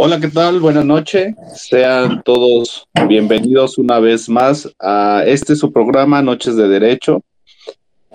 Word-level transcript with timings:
Hola, 0.00 0.20
¿qué 0.20 0.28
tal? 0.28 0.60
Buenas 0.60 0.84
noches. 0.84 1.34
Sean 1.56 2.22
todos 2.22 2.86
bienvenidos 3.08 3.78
una 3.78 3.98
vez 3.98 4.28
más 4.28 4.72
a 4.78 5.24
este 5.26 5.56
su 5.56 5.72
programa 5.72 6.22
Noches 6.22 6.54
de 6.54 6.68
Derecho. 6.68 7.24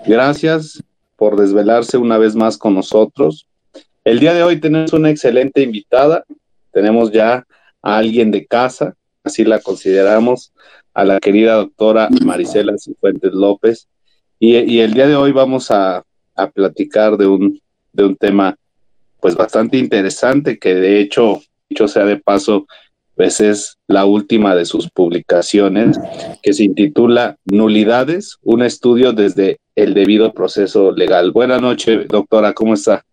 Gracias 0.06 0.82
por 1.16 1.36
desvelarse 1.36 1.98
una 1.98 2.16
vez 2.16 2.34
más 2.34 2.56
con 2.56 2.74
nosotros. 2.74 3.46
El 4.02 4.18
día 4.18 4.32
de 4.32 4.42
hoy 4.42 4.60
tenemos 4.60 4.94
una 4.94 5.10
excelente 5.10 5.60
invitada. 5.60 6.24
Tenemos 6.72 7.12
ya 7.12 7.46
a 7.82 7.98
alguien 7.98 8.30
de 8.30 8.46
casa, 8.46 8.94
así 9.22 9.44
la 9.44 9.58
consideramos, 9.58 10.54
a 10.94 11.04
la 11.04 11.20
querida 11.20 11.56
doctora 11.56 12.08
Marisela 12.24 12.78
Cifuentes 12.78 13.34
López. 13.34 13.88
Y, 14.38 14.78
el 14.78 14.94
día 14.94 15.06
de 15.06 15.16
hoy 15.16 15.32
vamos 15.32 15.70
a, 15.70 16.02
a 16.34 16.50
platicar 16.50 17.18
de 17.18 17.26
un, 17.26 17.60
de 17.92 18.04
un 18.04 18.16
tema 18.16 18.56
pues 19.20 19.36
bastante 19.36 19.76
interesante 19.76 20.58
que 20.58 20.74
de 20.74 21.00
hecho 21.00 21.42
dicho 21.74 21.88
sea 21.88 22.04
de 22.04 22.16
paso, 22.16 22.66
pues 23.16 23.40
es 23.40 23.76
la 23.88 24.04
última 24.04 24.54
de 24.54 24.64
sus 24.64 24.88
publicaciones, 24.88 25.98
que 26.40 26.52
se 26.52 26.62
intitula 26.64 27.36
Nulidades, 27.44 28.38
un 28.42 28.62
estudio 28.62 29.12
desde 29.12 29.58
el 29.74 29.92
debido 29.92 30.32
proceso 30.32 30.92
legal. 30.92 31.32
Buenas 31.32 31.60
noches, 31.60 32.06
doctora, 32.06 32.52
¿cómo 32.52 32.74
está? 32.74 33.04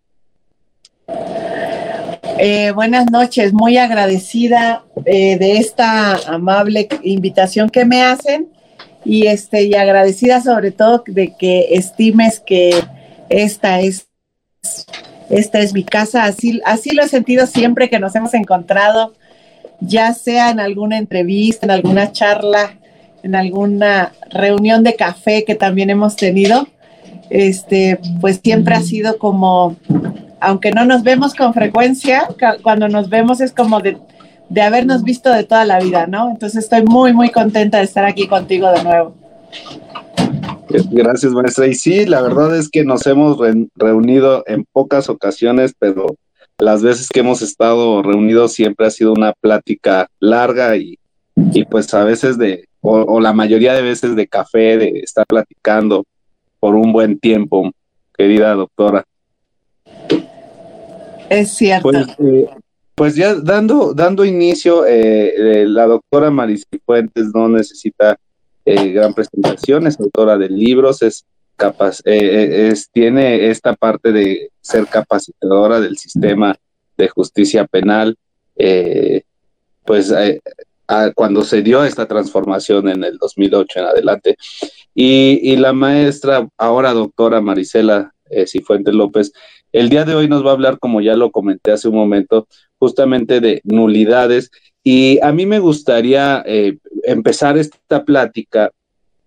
Eh, 2.38 2.70
buenas 2.72 3.10
noches, 3.10 3.52
muy 3.52 3.76
agradecida 3.78 4.84
eh, 5.04 5.36
de 5.38 5.58
esta 5.58 6.14
amable 6.32 6.88
invitación 7.02 7.68
que 7.68 7.84
me 7.84 8.02
hacen 8.02 8.48
y 9.04 9.26
este 9.26 9.64
y 9.64 9.74
agradecida 9.74 10.40
sobre 10.40 10.70
todo 10.70 11.02
de 11.06 11.34
que 11.36 11.74
estimes 11.74 12.38
que 12.38 12.72
esta 13.28 13.80
es 13.80 14.06
esta 15.30 15.60
es 15.60 15.72
mi 15.72 15.84
casa, 15.84 16.24
así, 16.24 16.60
así 16.64 16.90
lo 16.94 17.02
he 17.02 17.08
sentido 17.08 17.46
siempre 17.46 17.88
que 17.88 17.98
nos 17.98 18.14
hemos 18.14 18.34
encontrado, 18.34 19.14
ya 19.80 20.12
sea 20.14 20.50
en 20.50 20.60
alguna 20.60 20.98
entrevista, 20.98 21.66
en 21.66 21.70
alguna 21.70 22.12
charla, 22.12 22.78
en 23.22 23.34
alguna 23.34 24.12
reunión 24.30 24.82
de 24.82 24.94
café 24.94 25.44
que 25.44 25.54
también 25.54 25.90
hemos 25.90 26.16
tenido, 26.16 26.66
este, 27.30 27.98
pues 28.20 28.40
siempre 28.42 28.74
ha 28.74 28.82
sido 28.82 29.18
como, 29.18 29.76
aunque 30.40 30.70
no 30.72 30.84
nos 30.84 31.02
vemos 31.02 31.34
con 31.34 31.54
frecuencia, 31.54 32.28
cuando 32.62 32.88
nos 32.88 33.08
vemos 33.08 33.40
es 33.40 33.52
como 33.52 33.80
de, 33.80 33.96
de 34.48 34.62
habernos 34.62 35.02
visto 35.02 35.30
de 35.30 35.44
toda 35.44 35.64
la 35.64 35.78
vida, 35.78 36.06
¿no? 36.06 36.30
Entonces 36.30 36.64
estoy 36.64 36.82
muy, 36.82 37.12
muy 37.12 37.30
contenta 37.30 37.78
de 37.78 37.84
estar 37.84 38.04
aquí 38.04 38.26
contigo 38.26 38.70
de 38.70 38.84
nuevo. 38.84 39.14
Gracias, 40.90 41.32
maestra. 41.32 41.66
Y 41.66 41.74
sí, 41.74 42.06
la 42.06 42.22
verdad 42.22 42.56
es 42.56 42.68
que 42.68 42.84
nos 42.84 43.06
hemos 43.06 43.38
reunido 43.74 44.44
en 44.46 44.64
pocas 44.64 45.08
ocasiones, 45.08 45.74
pero 45.78 46.16
las 46.58 46.82
veces 46.82 47.08
que 47.08 47.20
hemos 47.20 47.42
estado 47.42 48.02
reunidos 48.02 48.52
siempre 48.52 48.86
ha 48.86 48.90
sido 48.90 49.12
una 49.12 49.32
plática 49.32 50.08
larga 50.20 50.76
y, 50.76 50.98
pues 51.70 51.92
a 51.94 52.04
veces 52.04 52.38
de, 52.38 52.68
o, 52.80 53.20
la 53.20 53.32
mayoría 53.32 53.74
de 53.74 53.82
veces 53.82 54.16
de 54.16 54.26
café, 54.26 54.78
de 54.78 55.00
estar 55.00 55.26
platicando 55.26 56.04
por 56.60 56.74
un 56.74 56.92
buen 56.92 57.18
tiempo, 57.18 57.70
querida 58.16 58.54
doctora. 58.54 59.04
Es 61.28 61.54
cierto. 61.54 61.90
Pues, 61.90 62.06
eh, 62.18 62.48
pues 62.94 63.16
ya 63.16 63.34
dando, 63.34 63.94
dando 63.94 64.24
inicio, 64.24 64.86
eh, 64.86 65.62
eh, 65.62 65.66
la 65.66 65.86
doctora 65.86 66.30
Maricel 66.30 66.80
Fuentes 66.84 67.30
no 67.34 67.48
necesita 67.48 68.16
eh, 68.64 68.92
gran 68.92 69.12
presentación, 69.12 69.86
es 69.88 69.98
autora 69.98 70.38
de 70.38 70.48
libros, 70.48 71.02
eh, 71.02 71.10
eh, 72.04 72.68
es, 72.68 72.90
tiene 72.90 73.50
esta 73.50 73.74
parte 73.74 74.12
de 74.12 74.50
ser 74.60 74.86
capacitadora 74.86 75.80
del 75.80 75.98
sistema 75.98 76.56
de 76.96 77.08
justicia 77.08 77.66
penal, 77.66 78.16
pues 79.84 80.14
cuando 81.14 81.42
se 81.42 81.62
dio 81.62 81.84
esta 81.84 82.06
transformación 82.06 82.88
en 82.88 83.02
el 83.02 83.18
2008 83.18 83.80
en 83.80 83.84
adelante. 83.84 84.36
Y, 84.94 85.56
la 85.56 85.72
maestra, 85.72 86.46
ahora 86.56 86.92
doctora 86.92 87.40
Marisela 87.40 88.12
Cifuentes 88.46 88.94
López, 88.94 89.32
el 89.72 89.88
día 89.88 90.04
de 90.04 90.14
hoy 90.14 90.28
nos 90.28 90.44
va 90.44 90.50
a 90.50 90.52
hablar, 90.52 90.78
como 90.78 91.00
ya 91.00 91.16
lo 91.16 91.32
comenté 91.32 91.72
hace 91.72 91.88
un 91.88 91.96
momento, 91.96 92.46
justamente 92.78 93.40
de 93.40 93.60
nulidades 93.64 94.50
y 94.84 95.18
a 95.22 95.32
mí 95.32 95.46
me 95.46 95.58
gustaría 95.58 96.44
empezar 97.04 97.58
esta 97.58 98.04
plática 98.04 98.70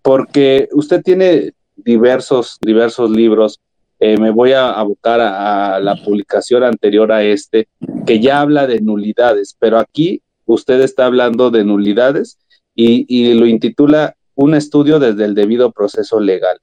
porque 0.02 0.68
usted 0.72 1.02
tiene 1.02 1.52
diversos, 1.74 2.58
diversos 2.60 3.10
libros. 3.10 3.60
Eh, 3.98 4.18
me 4.18 4.30
voy 4.30 4.52
a 4.52 4.70
abocar 4.70 5.20
a, 5.20 5.80
la 5.80 5.96
publicación 5.96 6.62
anterior 6.62 7.10
a 7.12 7.24
este, 7.24 7.68
que 8.06 8.20
ya 8.20 8.40
habla 8.40 8.66
de 8.66 8.80
nulidades, 8.80 9.56
pero 9.58 9.78
aquí 9.78 10.22
usted 10.44 10.80
está 10.80 11.06
hablando 11.06 11.50
de 11.50 11.64
nulidades 11.64 12.38
y, 12.74 13.34
lo 13.34 13.46
intitula 13.46 14.14
Un 14.34 14.54
estudio 14.54 14.98
desde 14.98 15.24
el 15.24 15.34
debido 15.34 15.72
proceso 15.72 16.20
legal. 16.20 16.58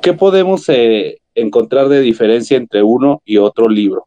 ¿Qué 0.00 0.12
podemos 0.12 0.68
eh, 0.68 1.18
encontrar 1.34 1.88
de 1.88 2.00
diferencia 2.00 2.56
entre 2.56 2.84
uno 2.84 3.20
y 3.24 3.38
otro 3.38 3.68
libro? 3.68 4.06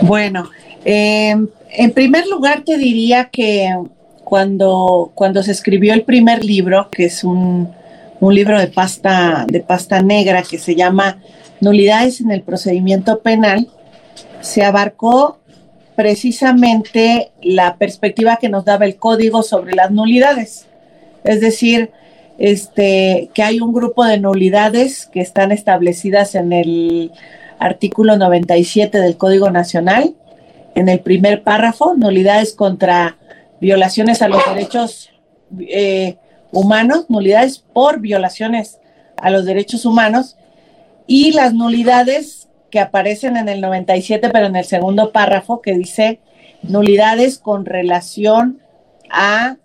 Bueno, 0.00 0.50
eh, 0.84 1.36
en 1.70 1.90
primer 1.92 2.26
lugar, 2.26 2.64
te 2.64 2.78
diría 2.78 3.28
que 3.30 3.68
cuando, 4.24 5.12
cuando 5.14 5.42
se 5.42 5.52
escribió 5.52 5.94
el 5.94 6.02
primer 6.02 6.44
libro, 6.44 6.88
que 6.90 7.04
es 7.06 7.24
un, 7.24 7.70
libro 8.20 8.58
de 8.58 8.68
pasta, 8.68 9.46
de 9.48 9.60
pasta 9.60 10.00
negra 10.00 10.42
que 10.42 10.56
se 10.56 10.76
llama 10.76 11.18
Nulidades 11.60 12.20
en 12.20 12.30
el 12.30 12.42
procedimiento 12.42 13.20
penal, 13.20 13.68
se 14.40 14.64
abarcó 14.64 15.38
precisamente 15.96 17.32
la 17.42 17.76
perspectiva 17.76 18.36
que 18.36 18.48
nos 18.48 18.64
daba 18.64 18.84
el 18.84 18.96
código 18.96 19.42
sobre 19.42 19.74
las 19.74 19.90
nulidades. 19.90 20.66
Es 21.24 21.40
decir, 21.40 21.90
este, 22.38 23.30
que 23.34 23.42
hay 23.42 23.60
un 23.60 23.72
grupo 23.72 24.04
de 24.04 24.18
nulidades 24.18 25.06
que 25.06 25.20
están 25.20 25.52
establecidas 25.52 26.34
en 26.34 26.52
el 26.52 27.12
artículo 27.58 28.16
97 28.16 28.98
del 28.98 29.16
Código 29.16 29.50
Nacional 29.50 30.14
en 30.74 30.88
el 30.88 31.00
primer 31.00 31.42
párrafo, 31.42 31.94
nulidades 31.94 32.54
contra 32.54 33.16
violaciones 33.62 34.22
a 34.22 34.28
los 34.28 34.44
derechos 34.44 35.10
eh, 35.60 36.16
humanos, 36.50 37.06
nulidades 37.08 37.60
por 37.60 38.00
violaciones 38.00 38.80
a 39.16 39.30
los 39.30 39.44
derechos 39.44 39.84
humanos 39.84 40.36
y 41.06 41.30
las 41.30 41.54
nulidades 41.54 42.48
que 42.70 42.80
aparecen 42.80 43.36
en 43.36 43.48
el 43.48 43.60
97, 43.60 44.30
pero 44.30 44.46
en 44.46 44.56
el 44.56 44.64
segundo 44.64 45.12
párrafo 45.12 45.62
que 45.62 45.74
dice 45.74 46.18
nulidades 46.64 47.38
con 47.38 47.64
relación 47.64 48.58
a 49.08 49.58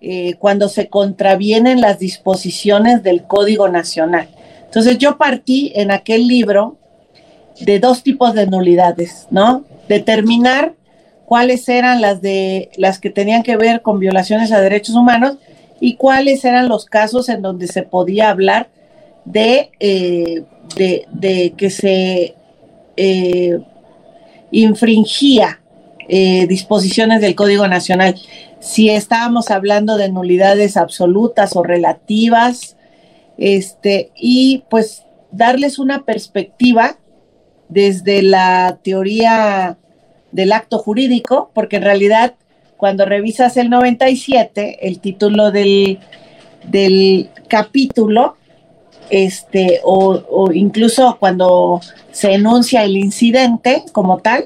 eh, 0.00 0.34
cuando 0.40 0.68
se 0.68 0.88
contravienen 0.88 1.80
las 1.80 2.00
disposiciones 2.00 3.04
del 3.04 3.28
Código 3.28 3.68
Nacional. 3.68 4.26
Entonces 4.64 4.98
yo 4.98 5.18
partí 5.18 5.70
en 5.76 5.92
aquel 5.92 6.26
libro 6.26 6.78
de 7.60 7.78
dos 7.78 8.02
tipos 8.02 8.34
de 8.34 8.48
nulidades, 8.48 9.28
¿no? 9.30 9.64
determinar 9.88 10.74
cuáles 11.26 11.68
eran 11.68 12.00
las 12.00 12.22
de 12.22 12.70
las 12.76 12.98
que 12.98 13.10
tenían 13.10 13.42
que 13.42 13.56
ver 13.56 13.82
con 13.82 13.98
violaciones 13.98 14.52
a 14.52 14.60
derechos 14.60 14.94
humanos 14.94 15.36
y 15.80 15.96
cuáles 15.96 16.44
eran 16.44 16.68
los 16.68 16.86
casos 16.86 17.28
en 17.28 17.42
donde 17.42 17.66
se 17.66 17.82
podía 17.82 18.30
hablar 18.30 18.68
de, 19.24 19.70
eh, 19.80 20.44
de, 20.76 21.54
que 21.56 21.68
se 21.68 22.34
eh, 22.96 23.58
infringía 24.52 25.60
eh, 26.08 26.46
disposiciones 26.46 27.20
del 27.20 27.34
Código 27.34 27.66
Nacional. 27.66 28.14
Si 28.60 28.88
estábamos 28.88 29.50
hablando 29.50 29.96
de 29.96 30.08
nulidades 30.08 30.76
absolutas 30.76 31.56
o 31.56 31.64
relativas, 31.64 32.76
este, 33.36 34.12
y 34.14 34.64
pues 34.70 35.04
darles 35.32 35.78
una 35.78 36.04
perspectiva 36.04 36.98
desde 37.68 38.22
la 38.22 38.78
teoría 38.82 39.76
del 40.36 40.52
acto 40.52 40.78
jurídico, 40.78 41.50
porque 41.54 41.76
en 41.76 41.82
realidad 41.82 42.34
cuando 42.76 43.06
revisas 43.06 43.56
el 43.56 43.70
97, 43.70 44.86
el 44.86 45.00
título 45.00 45.50
del, 45.50 45.98
del 46.68 47.30
capítulo, 47.48 48.36
este, 49.08 49.80
o, 49.82 50.22
o, 50.28 50.52
incluso 50.52 51.16
cuando 51.18 51.80
se 52.12 52.34
enuncia 52.34 52.84
el 52.84 52.98
incidente 52.98 53.84
como 53.92 54.18
tal, 54.18 54.44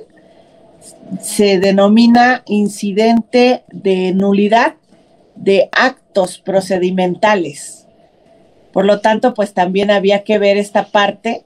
se 1.20 1.58
denomina 1.58 2.44
incidente 2.46 3.64
de 3.72 4.12
nulidad 4.12 4.74
de 5.34 5.70
actos 5.72 6.38
procedimentales. 6.38 7.88
Por 8.72 8.84
lo 8.84 9.00
tanto, 9.00 9.34
pues 9.34 9.54
también 9.54 9.90
había 9.90 10.22
que 10.22 10.38
ver 10.38 10.56
esta 10.56 10.86
parte 10.86 11.42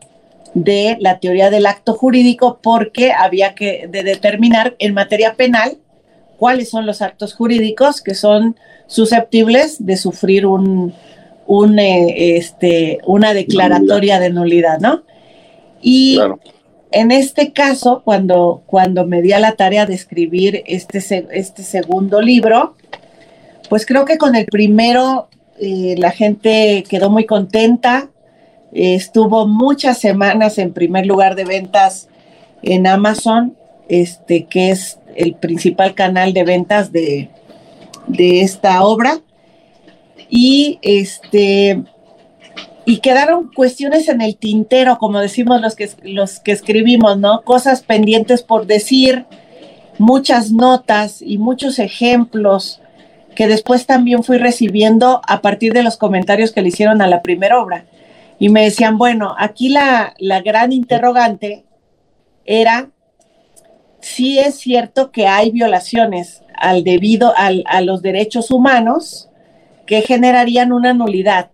de 0.54 0.96
la 1.00 1.18
teoría 1.18 1.50
del 1.50 1.66
acto 1.66 1.94
jurídico 1.94 2.60
porque 2.62 3.12
había 3.12 3.54
que 3.54 3.88
determinar 3.90 4.76
en 4.78 4.94
materia 4.94 5.34
penal 5.34 5.78
cuáles 6.38 6.70
son 6.70 6.86
los 6.86 7.02
actos 7.02 7.34
jurídicos 7.34 8.00
que 8.00 8.14
son 8.14 8.56
susceptibles 8.86 9.84
de 9.84 9.96
sufrir 9.96 10.46
un, 10.46 10.92
eh, 11.78 12.36
este, 12.36 12.98
una 13.06 13.34
declaratoria 13.34 14.20
de 14.20 14.30
nulidad, 14.30 14.78
¿no? 14.78 15.02
Y 15.82 16.18
en 16.92 17.10
este 17.10 17.52
caso, 17.52 18.02
cuando, 18.04 18.62
cuando 18.66 19.04
me 19.04 19.20
di 19.20 19.32
a 19.32 19.40
la 19.40 19.52
tarea 19.52 19.84
de 19.84 19.94
escribir 19.94 20.62
este, 20.66 20.98
este 21.32 21.62
segundo 21.62 22.22
libro, 22.22 22.76
pues 23.68 23.84
creo 23.84 24.04
que 24.04 24.16
con 24.16 24.36
el 24.36 24.46
primero 24.46 25.28
eh, 25.58 25.96
la 25.98 26.10
gente 26.10 26.84
quedó 26.88 27.10
muy 27.10 27.26
contenta, 27.26 28.10
estuvo 28.74 29.46
muchas 29.46 29.98
semanas 29.98 30.58
en 30.58 30.72
primer 30.72 31.06
lugar 31.06 31.36
de 31.36 31.44
ventas 31.44 32.08
en 32.62 32.86
Amazon, 32.86 33.56
este, 33.88 34.44
que 34.44 34.70
es 34.70 34.98
el 35.16 35.34
principal 35.34 35.94
canal 35.94 36.32
de 36.32 36.44
ventas 36.44 36.92
de, 36.92 37.30
de 38.06 38.40
esta 38.42 38.84
obra. 38.84 39.20
Y 40.28 40.78
este 40.82 41.84
y 42.86 42.98
quedaron 42.98 43.50
cuestiones 43.54 44.08
en 44.08 44.20
el 44.20 44.36
tintero, 44.36 44.98
como 44.98 45.20
decimos 45.20 45.60
los 45.60 45.74
que, 45.74 45.88
los 46.02 46.38
que 46.40 46.52
escribimos, 46.52 47.18
¿no? 47.18 47.42
Cosas 47.42 47.82
pendientes 47.82 48.42
por 48.42 48.66
decir, 48.66 49.24
muchas 49.98 50.52
notas 50.52 51.22
y 51.22 51.38
muchos 51.38 51.78
ejemplos 51.78 52.80
que 53.34 53.46
después 53.46 53.86
también 53.86 54.22
fui 54.22 54.38
recibiendo 54.38 55.22
a 55.26 55.40
partir 55.40 55.72
de 55.72 55.82
los 55.82 55.96
comentarios 55.96 56.52
que 56.52 56.62
le 56.62 56.68
hicieron 56.68 57.00
a 57.00 57.06
la 57.06 57.22
primera 57.22 57.60
obra. 57.60 57.84
Y 58.38 58.48
me 58.48 58.64
decían, 58.64 58.98
bueno, 58.98 59.34
aquí 59.38 59.68
la, 59.68 60.14
la 60.18 60.40
gran 60.40 60.72
interrogante 60.72 61.64
era 62.44 62.90
si 64.00 64.38
es 64.38 64.56
cierto 64.56 65.10
que 65.10 65.26
hay 65.26 65.50
violaciones 65.50 66.42
al 66.56 66.84
debido 66.84 67.32
al, 67.36 67.64
a 67.66 67.80
los 67.80 68.02
derechos 68.02 68.50
humanos 68.50 69.30
que 69.86 70.02
generarían 70.02 70.72
una 70.72 70.92
nulidad 70.92 71.50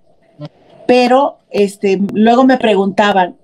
pero 0.91 1.39
este, 1.51 2.01
luego 2.13 2.43
me 2.43 2.57
preguntaban, 2.57 3.37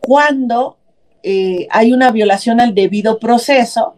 ¿cuándo 0.00 0.78
eh, 1.22 1.68
hay 1.70 1.92
una 1.92 2.10
violación 2.10 2.58
al 2.58 2.74
debido 2.74 3.18
proceso? 3.18 3.92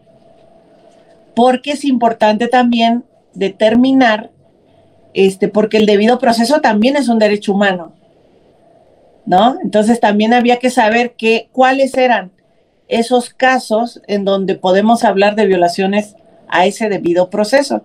Porque 1.33 1.71
es 1.71 1.85
importante 1.85 2.49
también 2.49 3.05
determinar, 3.35 4.31
este, 5.13 5.47
porque 5.47 5.77
el 5.77 5.85
debido 5.85 6.19
proceso 6.19 6.59
también 6.59 6.97
es 6.97 7.07
un 7.07 7.19
derecho 7.19 7.53
humano, 7.53 7.93
¿no? 9.25 9.57
Entonces 9.63 9.99
también 9.99 10.33
había 10.33 10.59
que 10.59 10.69
saber 10.69 11.13
que, 11.13 11.49
cuáles 11.51 11.95
eran 11.95 12.31
esos 12.87 13.29
casos 13.29 14.01
en 14.07 14.25
donde 14.25 14.55
podemos 14.55 15.03
hablar 15.03 15.35
de 15.35 15.47
violaciones 15.47 16.15
a 16.47 16.65
ese 16.65 16.89
debido 16.89 17.29
proceso. 17.29 17.83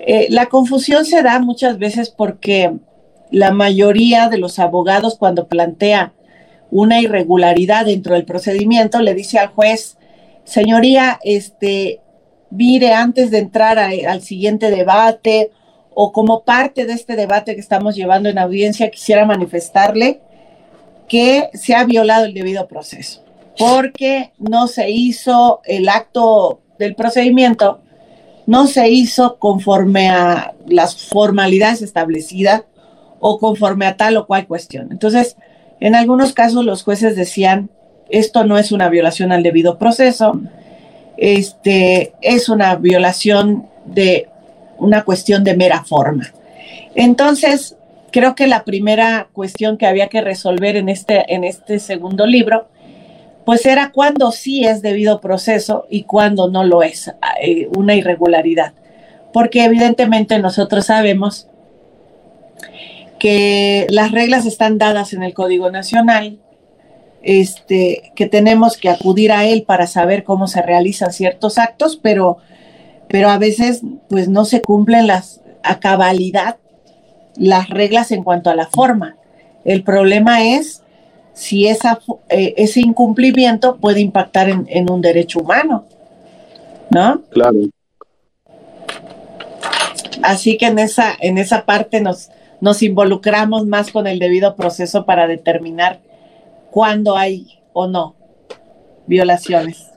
Eh, 0.00 0.26
la 0.30 0.46
confusión 0.46 1.04
se 1.04 1.22
da 1.22 1.38
muchas 1.38 1.78
veces 1.78 2.10
porque 2.10 2.72
la 3.30 3.50
mayoría 3.50 4.28
de 4.28 4.38
los 4.38 4.58
abogados 4.58 5.16
cuando 5.16 5.48
plantea 5.48 6.12
una 6.70 7.00
irregularidad 7.00 7.86
dentro 7.86 8.14
del 8.14 8.24
procedimiento 8.24 9.00
le 9.00 9.14
dice 9.14 9.38
al 9.38 9.48
juez, 9.48 9.96
señoría, 10.44 11.18
este, 11.22 12.00
mire, 12.50 12.92
antes 12.92 13.30
de 13.30 13.38
entrar 13.38 13.78
al 13.78 14.22
siguiente 14.22 14.70
debate 14.70 15.50
o 15.94 16.12
como 16.12 16.44
parte 16.44 16.86
de 16.86 16.94
este 16.94 17.16
debate 17.16 17.54
que 17.54 17.60
estamos 17.60 17.94
llevando 17.94 18.28
en 18.28 18.38
audiencia, 18.38 18.90
quisiera 18.90 19.24
manifestarle 19.24 20.20
que 21.08 21.50
se 21.54 21.74
ha 21.74 21.84
violado 21.84 22.24
el 22.24 22.34
debido 22.34 22.66
proceso, 22.68 23.22
porque 23.58 24.32
no 24.38 24.66
se 24.66 24.90
hizo 24.90 25.60
el 25.64 25.88
acto 25.88 26.60
del 26.78 26.94
procedimiento, 26.94 27.80
no 28.46 28.66
se 28.66 28.88
hizo 28.88 29.38
conforme 29.38 30.08
a 30.08 30.54
las 30.66 30.96
formalidades 30.96 31.82
establecidas 31.82 32.64
o 33.20 33.38
conforme 33.38 33.86
a 33.86 33.96
tal 33.96 34.16
o 34.16 34.26
cual 34.26 34.46
cuestión. 34.46 34.88
Entonces, 34.90 35.36
en 35.80 35.94
algunos 35.94 36.32
casos 36.32 36.64
los 36.64 36.82
jueces 36.82 37.14
decían, 37.14 37.70
esto 38.08 38.44
no 38.44 38.58
es 38.58 38.72
una 38.72 38.88
violación 38.88 39.32
al 39.32 39.42
debido 39.42 39.78
proceso, 39.78 40.40
este, 41.16 42.14
es 42.20 42.48
una 42.48 42.74
violación 42.76 43.66
de 43.84 44.28
una 44.78 45.04
cuestión 45.04 45.44
de 45.44 45.56
mera 45.56 45.84
forma. 45.84 46.32
Entonces, 46.94 47.76
creo 48.12 48.34
que 48.36 48.46
la 48.46 48.64
primera 48.64 49.28
cuestión 49.32 49.78
que 49.78 49.86
había 49.86 50.08
que 50.08 50.20
resolver 50.20 50.76
en 50.76 50.88
este, 50.88 51.34
en 51.34 51.42
este 51.42 51.80
segundo 51.80 52.26
libro, 52.26 52.68
pues 53.44 53.66
era 53.66 53.90
cuándo 53.90 54.30
sí 54.30 54.64
es 54.64 54.82
debido 54.82 55.20
proceso 55.20 55.86
y 55.90 56.04
cuándo 56.04 56.48
no 56.48 56.62
lo 56.62 56.82
es, 56.82 57.12
eh, 57.42 57.68
una 57.76 57.96
irregularidad. 57.96 58.74
Porque 59.32 59.64
evidentemente 59.64 60.38
nosotros 60.38 60.86
sabemos 60.86 61.48
que 63.18 63.86
las 63.88 64.12
reglas 64.12 64.46
están 64.46 64.78
dadas 64.78 65.12
en 65.12 65.22
el 65.22 65.32
Código 65.32 65.70
Nacional, 65.70 66.38
este, 67.22 68.12
que 68.14 68.26
tenemos 68.26 68.76
que 68.76 68.90
acudir 68.90 69.32
a 69.32 69.46
él 69.46 69.62
para 69.62 69.86
saber 69.86 70.22
cómo 70.22 70.48
se 70.48 70.60
realizan 70.60 71.12
ciertos 71.12 71.56
actos, 71.56 71.98
pero, 72.00 72.38
pero 73.08 73.30
a 73.30 73.38
veces 73.38 73.82
pues 74.08 74.28
no 74.28 74.44
se 74.44 74.60
cumplen 74.60 75.06
las, 75.06 75.40
a 75.62 75.80
cabalidad 75.80 76.56
las 77.36 77.68
reglas 77.68 78.10
en 78.12 78.22
cuanto 78.22 78.50
a 78.50 78.54
la 78.54 78.66
forma. 78.66 79.16
El 79.64 79.82
problema 79.82 80.44
es 80.44 80.82
si 81.34 81.66
esa, 81.66 82.00
eh, 82.28 82.54
ese 82.56 82.80
incumplimiento 82.80 83.76
puede 83.76 84.00
impactar 84.00 84.48
en, 84.48 84.66
en, 84.68 84.90
un 84.90 85.00
derecho 85.00 85.40
humano, 85.40 85.86
¿no? 86.90 87.22
Claro. 87.30 87.58
Así 90.22 90.56
que 90.56 90.66
en 90.66 90.78
esa, 90.78 91.14
en 91.20 91.38
esa 91.38 91.64
parte 91.64 92.00
nos, 92.00 92.30
nos 92.60 92.82
involucramos 92.82 93.66
más 93.66 93.90
con 93.90 94.06
el 94.06 94.18
debido 94.18 94.54
proceso 94.56 95.04
para 95.04 95.26
determinar 95.26 96.00
cuándo 96.70 97.16
hay 97.16 97.58
o 97.72 97.86
no 97.86 98.14
violaciones. 99.06 99.90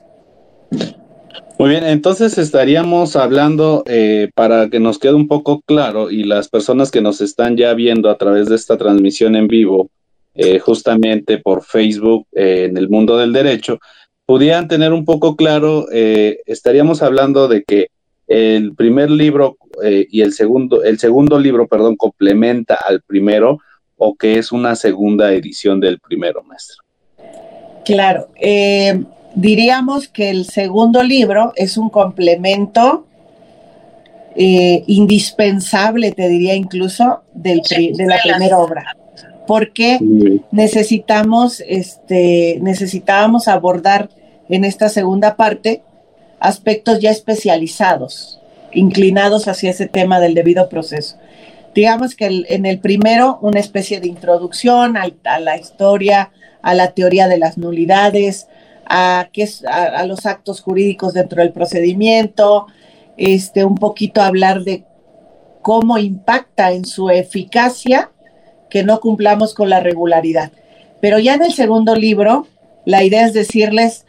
Muy 1.58 1.70
bien, 1.70 1.84
entonces 1.84 2.36
estaríamos 2.36 3.16
hablando 3.16 3.82
eh, 3.86 4.30
para 4.34 4.68
que 4.68 4.78
nos 4.78 4.98
quede 4.98 5.14
un 5.14 5.26
poco 5.26 5.62
claro 5.62 6.10
y 6.10 6.24
las 6.24 6.48
personas 6.48 6.90
que 6.90 7.00
nos 7.00 7.20
están 7.20 7.56
ya 7.56 7.72
viendo 7.74 8.10
a 8.10 8.18
través 8.18 8.48
de 8.48 8.56
esta 8.56 8.76
transmisión 8.76 9.36
en 9.36 9.48
vivo, 9.48 9.90
eh, 10.34 10.58
justamente 10.58 11.38
por 11.38 11.64
Facebook 11.64 12.26
eh, 12.32 12.66
en 12.68 12.76
el 12.76 12.90
mundo 12.90 13.16
del 13.16 13.32
derecho, 13.32 13.78
pudieran 14.26 14.68
tener 14.68 14.92
un 14.92 15.04
poco 15.04 15.36
claro, 15.36 15.86
estaríamos 15.90 17.00
hablando 17.00 17.46
de 17.46 17.62
que 17.62 17.88
el 18.26 18.74
primer 18.74 19.10
libro 19.10 19.56
eh, 19.82 20.06
y 20.10 20.22
el 20.22 20.32
segundo, 20.32 20.82
el 20.82 20.98
segundo 20.98 21.38
libro, 21.38 21.66
perdón, 21.66 21.96
complementa 21.96 22.78
al 22.86 23.02
primero 23.02 23.58
o 23.96 24.16
que 24.16 24.38
es 24.38 24.52
una 24.52 24.74
segunda 24.74 25.32
edición 25.32 25.80
del 25.80 26.00
primero, 26.00 26.42
maestro. 26.42 26.82
Claro, 27.84 28.28
eh, 28.40 29.00
diríamos 29.36 30.08
que 30.08 30.30
el 30.30 30.46
segundo 30.46 31.02
libro 31.04 31.52
es 31.54 31.76
un 31.76 31.90
complemento 31.90 33.06
eh, 34.34 34.82
indispensable, 34.86 36.10
te 36.10 36.28
diría 36.28 36.54
incluso, 36.54 37.22
del, 37.32 37.60
de 37.60 38.06
la 38.06 38.18
primera 38.22 38.58
obra, 38.58 38.96
porque 39.46 39.98
necesitamos, 40.50 41.62
este, 41.68 42.58
necesitábamos 42.60 43.46
abordar 43.46 44.08
en 44.48 44.64
esta 44.64 44.88
segunda 44.88 45.36
parte 45.36 45.82
aspectos 46.40 47.00
ya 47.00 47.10
especializados, 47.10 48.40
inclinados 48.72 49.48
hacia 49.48 49.70
ese 49.70 49.86
tema 49.86 50.18
del 50.18 50.34
debido 50.34 50.68
proceso. 50.68 51.16
Digamos 51.74 52.14
que 52.14 52.44
en 52.48 52.64
el 52.64 52.78
primero, 52.78 53.38
una 53.42 53.60
especie 53.60 54.00
de 54.00 54.08
introducción 54.08 54.96
a, 54.96 55.38
la 55.40 55.56
historia, 55.58 56.30
a 56.62 56.74
la 56.74 56.92
teoría 56.92 57.28
de 57.28 57.38
las 57.38 57.58
nulidades, 57.58 58.48
a, 58.88 59.28
los 60.06 60.26
actos 60.26 60.60
jurídicos 60.60 61.14
dentro 61.14 61.42
del 61.42 61.52
procedimiento, 61.52 62.66
este, 63.16 63.64
un 63.64 63.76
poquito 63.76 64.22
hablar 64.22 64.62
de 64.62 64.84
cómo 65.62 65.98
impacta 65.98 66.72
en 66.72 66.84
su 66.84 67.10
eficacia 67.10 68.10
que 68.70 68.84
no 68.84 69.00
cumplamos 69.00 69.54
con 69.54 69.70
la 69.70 69.80
regularidad. 69.80 70.52
Pero 71.00 71.18
ya 71.18 71.34
en 71.34 71.42
el 71.42 71.52
segundo 71.52 71.94
libro, 71.94 72.46
la 72.84 73.02
idea 73.04 73.26
es 73.26 73.32
decirles, 73.32 74.06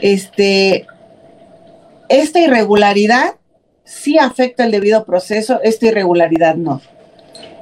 este, 0.00 0.86
esta 2.08 2.40
irregularidad 2.40 3.36
sí 3.84 4.18
afecta 4.18 4.64
el 4.64 4.70
debido 4.70 5.04
proceso, 5.04 5.60
esta 5.62 5.86
irregularidad 5.86 6.56
no. 6.56 6.80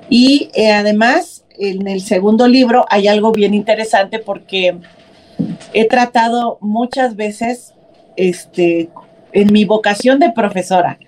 Y 0.09 0.51
eh, 0.55 0.73
además, 0.73 1.45
en 1.59 1.87
el 1.87 2.03
segundo 2.03 2.49
libro 2.49 2.85
hay 2.89 3.09
algo 3.09 3.33
bien 3.33 3.55
interesante 3.55 4.19
porque 4.19 4.79
he 5.75 5.87
tratado 5.87 6.59
muchas 6.61 7.17
veces, 7.17 7.75
este, 8.17 8.89
en 9.33 9.53
mi 9.53 9.65
vocación 9.65 10.19
de 10.19 10.33
profesora, 10.33 10.99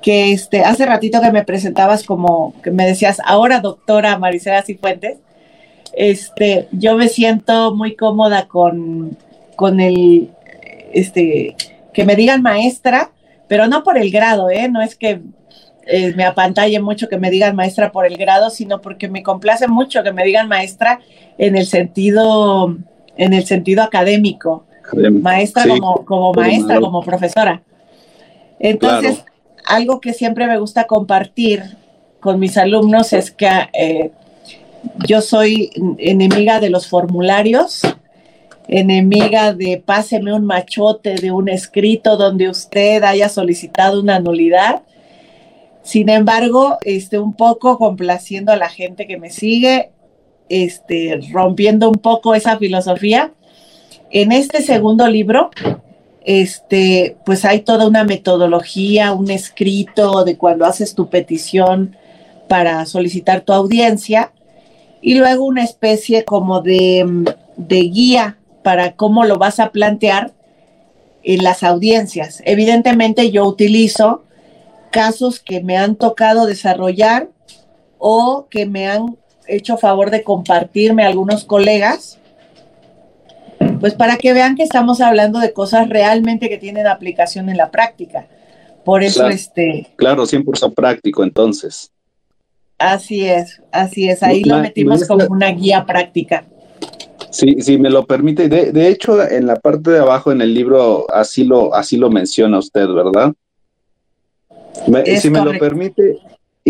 que 0.00 0.32
este, 0.32 0.62
hace 0.62 0.86
ratito 0.86 1.20
que 1.20 1.32
me 1.32 1.44
presentabas 1.44 2.04
como, 2.04 2.54
que 2.62 2.70
me 2.70 2.86
decías, 2.86 3.20
ahora 3.24 3.60
doctora 3.60 4.18
Maricela 4.18 4.62
Cifuentes, 4.62 5.18
este, 5.92 6.68
yo 6.72 6.96
me 6.96 7.08
siento 7.08 7.74
muy 7.74 7.96
cómoda 7.96 8.46
con, 8.46 9.16
con 9.56 9.80
el, 9.80 10.30
este, 10.92 11.56
que 11.92 12.04
me 12.04 12.16
digan 12.16 12.42
maestra, 12.42 13.10
pero 13.48 13.66
no 13.66 13.82
por 13.82 13.98
el 13.98 14.10
grado, 14.10 14.48
¿eh? 14.50 14.68
No 14.68 14.80
es 14.80 14.94
que 14.94 15.20
eh, 15.86 16.14
me 16.14 16.24
apantalle 16.24 16.78
mucho 16.80 17.08
que 17.08 17.18
me 17.18 17.30
digan 17.30 17.56
maestra 17.56 17.90
por 17.90 18.06
el 18.06 18.16
grado, 18.16 18.50
sino 18.50 18.80
porque 18.80 19.08
me 19.08 19.24
complace 19.24 19.66
mucho 19.66 20.04
que 20.04 20.12
me 20.12 20.24
digan 20.24 20.46
maestra 20.46 21.00
en 21.36 21.56
el 21.56 21.66
sentido 21.66 22.76
en 23.16 23.32
el 23.32 23.44
sentido 23.44 23.82
académico, 23.82 24.64
maestra 25.10 25.66
como, 25.66 26.04
como 26.04 26.32
maestra, 26.32 26.80
como 26.80 27.02
profesora. 27.02 27.62
Entonces, 28.58 29.24
algo 29.64 30.00
que 30.00 30.12
siempre 30.12 30.46
me 30.46 30.58
gusta 30.58 30.84
compartir 30.84 31.62
con 32.20 32.38
mis 32.38 32.56
alumnos 32.56 33.12
es 33.12 33.30
que 33.30 33.48
eh, 33.72 34.10
yo 35.06 35.20
soy 35.20 35.70
enemiga 35.98 36.60
de 36.60 36.70
los 36.70 36.88
formularios, 36.88 37.82
enemiga 38.68 39.52
de 39.52 39.82
páseme 39.84 40.32
un 40.32 40.44
machote 40.44 41.14
de 41.14 41.32
un 41.32 41.48
escrito 41.48 42.16
donde 42.16 42.48
usted 42.48 43.02
haya 43.02 43.28
solicitado 43.28 44.00
una 44.00 44.20
nulidad. 44.20 44.82
Sin 45.82 46.08
embargo, 46.08 46.78
este, 46.82 47.18
un 47.18 47.34
poco 47.34 47.78
complaciendo 47.78 48.52
a 48.52 48.56
la 48.56 48.68
gente 48.68 49.06
que 49.06 49.16
me 49.16 49.30
sigue, 49.30 49.90
este, 50.50 51.20
rompiendo 51.32 51.88
un 51.88 51.96
poco 51.96 52.34
esa 52.34 52.58
filosofía. 52.58 53.32
En 54.10 54.32
este 54.32 54.60
segundo 54.60 55.06
libro, 55.06 55.50
este, 56.24 57.16
pues 57.24 57.46
hay 57.46 57.60
toda 57.60 57.86
una 57.86 58.04
metodología, 58.04 59.12
un 59.12 59.30
escrito 59.30 60.24
de 60.24 60.36
cuando 60.36 60.66
haces 60.66 60.94
tu 60.94 61.08
petición 61.08 61.96
para 62.48 62.84
solicitar 62.84 63.42
tu 63.42 63.52
audiencia 63.52 64.32
y 65.00 65.14
luego 65.14 65.44
una 65.44 65.64
especie 65.64 66.24
como 66.24 66.60
de, 66.60 67.24
de 67.56 67.80
guía 67.82 68.36
para 68.62 68.96
cómo 68.96 69.24
lo 69.24 69.38
vas 69.38 69.60
a 69.60 69.70
plantear 69.70 70.32
en 71.22 71.44
las 71.44 71.62
audiencias. 71.62 72.42
Evidentemente 72.44 73.30
yo 73.30 73.46
utilizo 73.46 74.24
casos 74.90 75.38
que 75.38 75.62
me 75.62 75.76
han 75.76 75.94
tocado 75.94 76.46
desarrollar 76.46 77.28
o 77.98 78.48
que 78.50 78.66
me 78.66 78.88
han 78.88 79.16
hecho 79.54 79.76
favor 79.76 80.10
de 80.10 80.22
compartirme 80.22 81.04
algunos 81.04 81.44
colegas, 81.44 82.18
pues 83.80 83.94
para 83.94 84.16
que 84.16 84.32
vean 84.32 84.56
que 84.56 84.62
estamos 84.62 85.00
hablando 85.00 85.38
de 85.38 85.52
cosas 85.52 85.88
realmente 85.88 86.48
que 86.48 86.58
tienen 86.58 86.86
aplicación 86.86 87.48
en 87.48 87.56
la 87.56 87.70
práctica. 87.70 88.26
Por 88.84 89.02
eso 89.02 89.28
este... 89.28 89.88
Claro, 89.96 90.24
100% 90.24 90.74
práctico 90.74 91.22
entonces. 91.22 91.92
Así 92.78 93.26
es, 93.26 93.62
así 93.72 94.08
es. 94.08 94.22
Ahí 94.22 94.42
lo 94.42 94.58
metimos 94.58 95.06
como 95.06 95.26
una 95.26 95.50
guía 95.50 95.84
práctica. 95.84 96.44
Sí, 97.30 97.56
sí, 97.60 97.78
me 97.78 97.90
lo 97.90 98.06
permite. 98.06 98.48
De, 98.48 98.72
de, 98.72 98.88
hecho, 98.88 99.22
en 99.22 99.46
la 99.46 99.56
parte 99.56 99.90
de 99.90 99.98
abajo 99.98 100.32
en 100.32 100.40
el 100.40 100.54
libro 100.54 101.06
así 101.12 101.44
lo, 101.44 101.74
así 101.74 101.96
lo 101.96 102.10
menciona 102.10 102.58
usted, 102.58 102.88
¿verdad? 102.88 103.34
si 105.20 105.30
me 105.30 105.44
lo 105.44 105.58
permite, 105.58 106.18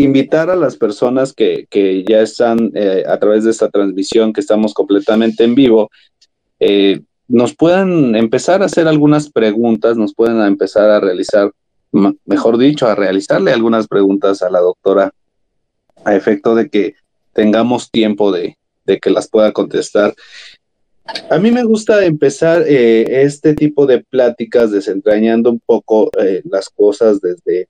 invitar 0.03 0.51
a 0.51 0.57
las 0.57 0.77
personas 0.77 1.33
que, 1.33 1.67
que 1.71 2.05
ya 2.05 2.21
están 2.21 2.73
eh, 2.75 3.05
a 3.07 3.19
través 3.19 3.45
de 3.45 3.51
esta 3.51 3.69
transmisión, 3.69 4.33
que 4.33 4.41
estamos 4.41 4.75
completamente 4.75 5.45
en 5.45 5.55
vivo, 5.55 5.91
eh, 6.59 7.01
nos 7.29 7.55
puedan 7.55 8.15
empezar 8.17 8.63
a 8.63 8.67
hacer 8.67 8.89
algunas 8.89 9.31
preguntas, 9.31 9.97
nos 9.97 10.15
pueden 10.15 10.41
empezar 10.43 10.91
a 10.91 11.01
realizar, 11.01 11.53
mejor 12.25 12.59
dicho, 12.59 12.87
a 12.87 12.95
realizarle 12.95 13.53
algunas 13.53 13.87
preguntas 13.87 14.43
a 14.43 14.51
la 14.51 14.61
doctora 14.61 15.13
a 16.05 16.15
efecto 16.17 16.55
de 16.55 16.69
que 16.69 16.95
tengamos 17.33 17.91
tiempo 17.91 18.33
de, 18.33 18.57
que 19.01 19.11
las 19.11 19.29
pueda 19.29 19.53
contestar. 19.53 20.15
A 21.31 21.39
mí 21.39 21.53
me 21.53 21.63
gusta 21.63 22.05
empezar 22.05 22.65
eh, 22.67 23.23
este 23.23 23.55
tipo 23.55 23.87
de 23.87 24.01
pláticas 24.01 24.73
desentrañando 24.73 25.51
un 25.51 25.61
poco 25.65 26.11
las 26.45 26.69
cosas 26.71 27.21
desde, 27.21 27.69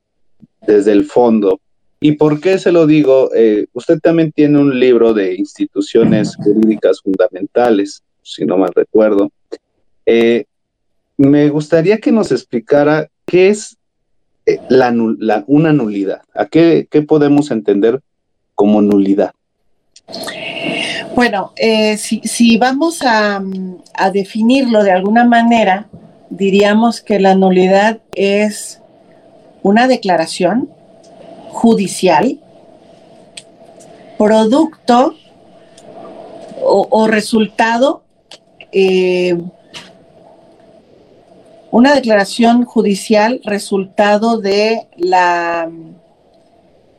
desde 0.66 0.92
el 0.92 1.04
fondo. 1.04 1.60
¿Y 2.00 2.12
por 2.12 2.40
qué 2.40 2.58
se 2.58 2.72
lo 2.72 2.86
digo? 2.86 3.30
Eh, 3.34 3.66
usted 3.72 4.00
también 4.00 4.32
tiene 4.32 4.58
un 4.58 4.78
libro 4.80 5.12
de 5.12 5.34
instituciones 5.34 6.34
jurídicas 6.36 7.00
fundamentales, 7.02 8.02
si 8.22 8.44
no 8.44 8.56
mal 8.56 8.72
recuerdo. 8.74 9.30
me 11.18 11.48
gustaría 11.50 11.98
que 11.98 12.10
nos 12.10 12.32
explicara 12.32 13.08
qué 13.26 13.50
es 13.50 13.76
la, 14.68 14.92
una 15.46 15.72
nulidad, 15.72 16.22
a 16.34 16.46
qué, 16.46 16.88
qué 16.90 17.02
podemos 17.02 17.50
entender 17.50 18.00
como 18.60 18.82
nulidad? 18.82 19.32
Bueno, 21.14 21.52
eh, 21.56 21.96
si, 21.96 22.56
vamos 22.58 23.00
a, 23.02 23.42
definirlo 24.12 24.82
de 24.82 24.92
alguna 24.92 25.24
manera, 25.24 25.88
diríamos 26.28 27.00
que 27.00 27.18
la 27.20 27.34
nulidad 27.34 28.00
es 28.14 28.80
una 29.62 29.88
declaración 29.88 30.68
judicial, 31.50 32.38
producto 34.18 35.14
o, 36.62 37.06
resultado, 37.08 38.02
eh, 38.72 39.36
una 41.70 41.94
declaración 41.94 42.64
judicial 42.64 43.40
resultado 43.44 44.38
de 44.38 44.86
la 44.96 45.70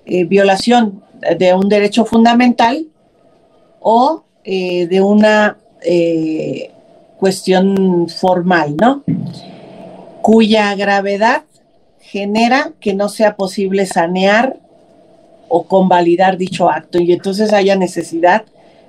eh, 0.05 0.25
violación 0.25 1.03
de 1.37 1.53
un 1.53 1.69
derecho 1.69 2.05
fundamental 2.05 2.87
o 3.79 4.23
eh, 4.43 4.87
de 4.87 5.01
una 5.01 5.57
cuestión 7.17 8.07
formal, 8.07 8.75
¿no? 8.77 9.03
Cuya 10.21 10.75
gravedad 10.75 11.43
genera 12.11 12.73
que 12.81 12.93
no 12.93 13.07
sea 13.07 13.37
posible 13.37 13.85
sanear 13.85 14.57
o 15.47 15.63
convalidar 15.63 16.37
dicho 16.37 16.69
acto 16.69 17.01
y 17.01 17.13
entonces 17.13 17.53
haya 17.53 17.77
necesidad 17.77 18.43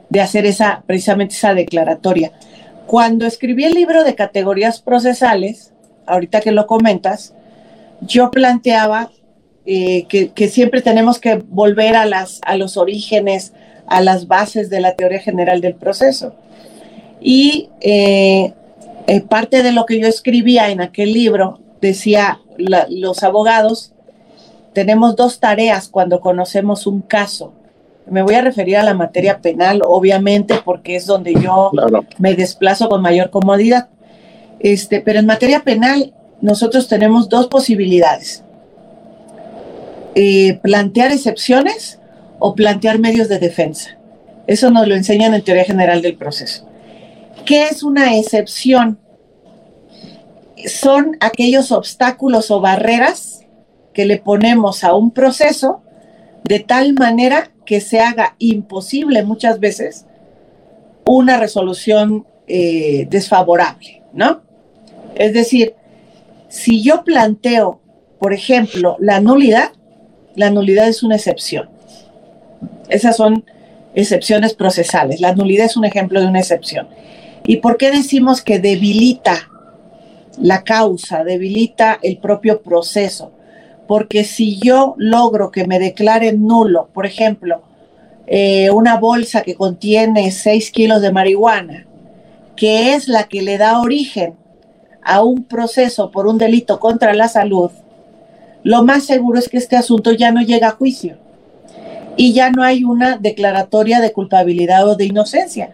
de 0.09 0.21
hacer 0.21 0.45
esa 0.45 0.83
precisamente 0.87 1.37
esa 1.37 1.55
declaratoria. 1.55 2.33
Cuando 2.87 3.25
escribí 3.25 3.65
el 3.65 3.75
libro 3.75 4.03
de 4.03 4.17
categorías 4.17 4.83
procesales, 4.83 5.73
ahorita 6.07 6.41
que 6.41 6.51
lo 6.51 6.67
comentas, 6.67 7.33
yo 8.01 8.33
planteaba 8.33 9.13
eh, 9.67 10.07
que, 10.09 10.49
siempre 10.49 10.83
tenemos 10.83 11.21
que 11.21 11.37
volver 11.37 11.95
a, 11.95 12.07
las, 12.07 12.41
a 12.45 12.57
los 12.57 12.77
orígenes, 12.77 13.53
a 13.87 14.01
las 14.01 14.27
bases 14.27 14.69
de 14.69 14.81
la 14.81 14.97
teoría 14.97 15.21
general 15.21 15.61
del 15.61 15.77
proceso. 15.77 16.35
Y 17.21 17.69
eh, 17.81 18.53
eh, 19.07 19.21
parte 19.21 19.63
de 19.63 19.71
lo 19.71 19.87
que 19.87 20.01
yo 20.01 20.09
escribía 20.09 20.71
en 20.71 20.81
aquel 20.81 21.13
libro 21.13 21.61
decía, 21.81 22.41
los 22.59 23.23
abogados 23.23 23.93
tenemos 24.73 25.17
dos 25.17 25.39
tareas 25.39 25.89
cuando 25.89 26.21
conocemos 26.21 26.87
un 26.87 27.03
caso. 27.03 27.53
Me 28.07 28.23
voy 28.23 28.35
a 28.35 28.43
referir 28.43 28.77
a 28.77 28.83
la 28.83 28.95
materia 28.95 29.41
penal, 29.41 29.83
obviamente, 29.85 30.61
porque 30.65 30.97
es 30.97 31.07
donde 31.07 31.35
yo 31.35 31.71
me 32.19 32.35
desplazo 32.35 32.89
con 32.89 33.03
mayor 33.03 33.31
comodidad. 33.31 33.89
Este, 34.61 35.01
pero 35.01 35.19
en 35.19 35.27
materia 35.27 35.61
penal 35.61 36.13
nosotros 36.41 36.89
tenemos 36.89 37.29
dos 37.29 37.47
posibilidades. 37.49 38.45
Eh, 40.15 40.59
plantear 40.63 41.13
excepciones 41.13 42.01
o 42.39 42.55
plantear 42.55 42.99
medios 42.99 43.29
de 43.29 43.39
defensa. 43.39 43.97
Eso 44.47 44.71
nos 44.71 44.89
lo 44.89 44.95
enseñan 44.95 45.35
en 45.35 45.43
teoría 45.43 45.65
general 45.65 46.03
del 46.03 46.17
proceso. 46.17 46.67
¿Qué 47.45 47.65
es 47.65 47.83
una 47.83 48.17
excepción? 48.17 48.99
Son 50.67 51.17
aquellos 51.21 51.73
obstáculos 51.73 52.51
o 52.51 52.61
barreras 52.61 53.41
que 53.93 54.05
le 54.05 54.19
ponemos 54.19 54.85
a 54.85 54.95
un 54.95 55.11
proceso 55.11 55.83
de 56.45 56.61
tal 56.61 56.95
manera 56.95 57.51
que 57.65 57.81
se 57.81 58.01
haga 58.01 58.35
imposible 58.39 59.23
muchas 59.23 59.61
veces 59.61 60.07
una 61.05 61.37
resolución 61.39 62.27
eh, 62.47 63.07
desfavorable, 63.11 64.03
¿no? 64.13 64.43
Es 65.15 65.33
decir, 65.33 65.75
si 66.49 66.83
yo 66.83 67.05
planteo, 67.05 67.81
por 68.19 68.33
ejemplo, 68.33 68.97
la 68.99 69.21
nulidad, 69.21 69.73
la 70.35 70.51
nulidad 70.51 70.89
es 70.89 71.03
una 71.03 71.17
excepción. 71.17 71.69
Esas 72.89 73.17
son 73.17 73.45
excepciones 73.95 74.55
procesales. 74.55 75.21
La 75.21 75.35
nulidad 75.35 75.67
es 75.67 75.77
un 75.77 75.85
ejemplo 75.85 76.21
de 76.21 76.27
una 76.27 76.41
excepción. 76.41 76.89
¿Y 77.45 77.59
por 77.59 77.77
qué 77.77 77.91
decimos 77.91 78.43
que 78.43 78.59
debilita 78.59 79.49
la 80.39 80.65
causa, 80.65 81.25
debilita 81.25 81.99
el 82.03 82.19
propio 82.19 82.63
proceso? 82.63 83.33
Porque 83.87 84.25
si 84.25 84.59
yo 84.59 84.95
logro 84.97 85.51
que 85.51 85.67
me 85.67 85.79
declaren 85.79 86.47
nulo, 86.47 86.89
por 86.93 87.07
ejemplo, 87.07 87.63
eh, 88.27 88.71
una 88.71 88.97
bolsa 88.99 89.43
que 89.43 89.55
contiene 89.55 90.31
6 90.31 90.71
kilos 90.71 91.03
de 91.03 91.13
marihuana, 91.13 91.87
que 92.57 92.95
es 92.95 93.09
la 93.09 93.25
que 93.25 93.43
le 93.43 93.59
da 93.59 93.81
origen 93.81 94.35
a 95.03 95.23
un 95.23 95.45
proceso 95.45 96.11
por 96.11 96.27
un 96.27 96.39
delito 96.39 96.79
contra 96.79 97.13
la 97.15 97.29
salud, 97.29 97.71
lo 98.63 98.85
más 98.85 99.05
seguro 99.05 99.39
es 99.39 99.49
que 99.49 99.59
este 99.59 99.77
asunto 99.77 100.13
ya 100.13 100.31
no 100.31 100.41
llega 100.41 100.69
a 100.69 100.73
juicio 100.73 101.17
y 102.17 102.33
ya 102.33 102.51
no 102.51 102.63
hay 102.63 102.85
una 102.85 103.17
declaratoria 103.17 104.01
de 104.01 104.13
culpabilidad 104.13 104.89
o 104.89 104.95
de 104.95 105.07
inocencia. 105.07 105.73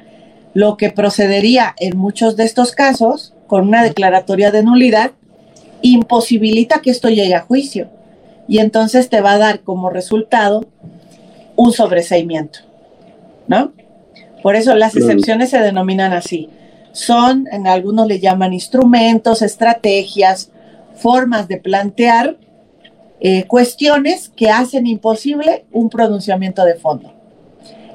Lo 0.55 0.77
que 0.77 0.91
procedería 0.91 1.75
en 1.79 1.99
muchos 1.99 2.37
de 2.37 2.45
estos 2.45 2.73
casos 2.73 3.35
con 3.49 3.67
una 3.67 3.83
declaratoria 3.83 4.53
de 4.53 4.63
nulidad 4.63 5.11
imposibilita 5.83 6.81
que 6.81 6.91
esto 6.91 7.09
llegue 7.09 7.35
a 7.35 7.41
juicio 7.41 7.89
y 8.47 8.59
entonces 8.59 9.09
te 9.09 9.21
va 9.21 9.33
a 9.33 9.39
dar 9.39 9.61
como 9.61 9.91
resultado 9.91 10.67
un 11.57 11.73
sobreseimiento, 11.73 12.61
¿no? 13.49 13.73
Por 14.43 14.55
eso 14.55 14.77
las 14.77 14.95
excepciones 14.95 15.51
se 15.51 15.59
denominan 15.59 16.13
así. 16.13 16.49
son, 16.93 17.47
en 17.53 17.67
algunos 17.67 18.07
le 18.07 18.19
llaman 18.19 18.53
instrumentos, 18.53 19.43
estrategias, 19.43 20.51
formas 20.95 21.47
de 21.47 21.59
plantear 21.59 22.37
eh, 23.21 23.45
cuestiones 23.45 24.29
que 24.29 24.51
hacen 24.51 24.87
imposible 24.87 25.65
un 25.73 25.91
pronunciamiento 25.91 26.65
de 26.65 26.75
fondo. 26.75 27.13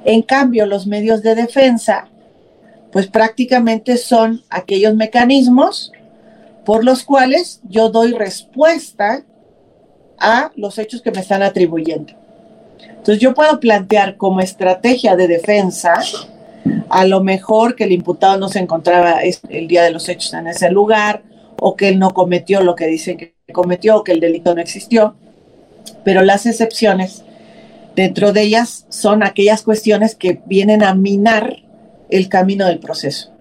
En 0.05 0.22
cambio, 0.22 0.65
los 0.65 0.86
medios 0.86 1.22
de 1.22 1.36
defensa, 1.36 2.10
pues 2.94 3.08
prácticamente 3.08 3.98
son 3.98 4.44
aquellos 4.50 4.96
mecanismos 4.96 5.92
por 6.64 6.86
los 6.86 7.04
cuales 7.04 7.60
yo 7.68 7.90
doy 7.90 8.14
respuesta 8.14 9.26
a 10.20 10.52
los 10.56 10.78
hechos 10.78 11.02
que 11.02 11.12
me 11.12 11.20
están 11.20 11.42
atribuyendo. 11.42 12.14
Entonces 12.88 13.20
yo 13.20 13.34
puedo 13.34 13.60
plantear 13.60 14.16
como 14.16 14.40
estrategia 14.40 15.16
de 15.16 15.28
defensa 15.28 15.96
a 16.88 17.06
lo 17.06 17.24
mejor 17.24 17.76
que 17.76 17.86
el 17.86 17.92
imputado 17.92 18.38
no 18.38 18.48
se 18.48 18.60
encontraba 18.60 19.22
el 19.50 19.68
día 19.68 19.84
de 19.84 19.92
los 19.92 20.08
hechos 20.08 20.34
en 20.36 20.48
ese 20.48 20.70
lugar 20.70 21.24
o 21.60 21.76
que 21.76 21.90
él 21.90 22.00
no 22.00 22.12
cometió 22.12 22.62
lo 22.62 22.76
que 22.76 22.86
dice 22.86 23.18
que 23.18 23.34
cometió 23.52 23.98
o 23.98 24.04
que 24.04 24.12
el 24.12 24.20
delito 24.20 24.54
no 24.54 24.62
existió, 24.62 25.16
pero 26.04 26.22
las 26.22 26.46
excepciones 26.46 27.24
dentro 27.96 28.34
de 28.34 28.44
ellas 28.44 28.86
son 28.90 29.24
aquellas 29.24 29.64
cuestiones 29.64 30.16
que 30.16 30.42
vienen 30.46 30.84
a 30.84 30.94
minar 30.94 31.64
el 32.17 32.29
camino 32.29 32.65
del 32.65 32.79
proceso. 32.79 33.32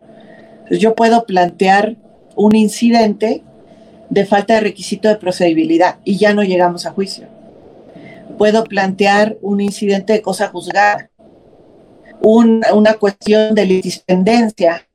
Yo 0.71 0.95
puedo 0.95 1.25
plantear 1.25 1.97
un 2.35 2.55
incidente 2.55 3.43
de 4.11 4.27
falta 4.27 4.55
de 4.55 4.61
requisito 4.61 5.09
de 5.09 5.17
procedibilidad 5.17 5.97
y 6.05 6.17
ya 6.19 6.35
no 6.35 6.43
llegamos 6.43 6.87
a 6.87 6.93
juicio 6.93 7.27
puedo 8.43 8.65
plantear 8.65 9.37
un 9.41 9.61
incidente 9.61 10.15
de 10.15 10.23
cosa 10.23 10.49
juzgada, 10.49 11.11
una 12.21 12.95
cuestión 12.95 13.55
de 13.55 13.67
litispendencia. 13.67 14.87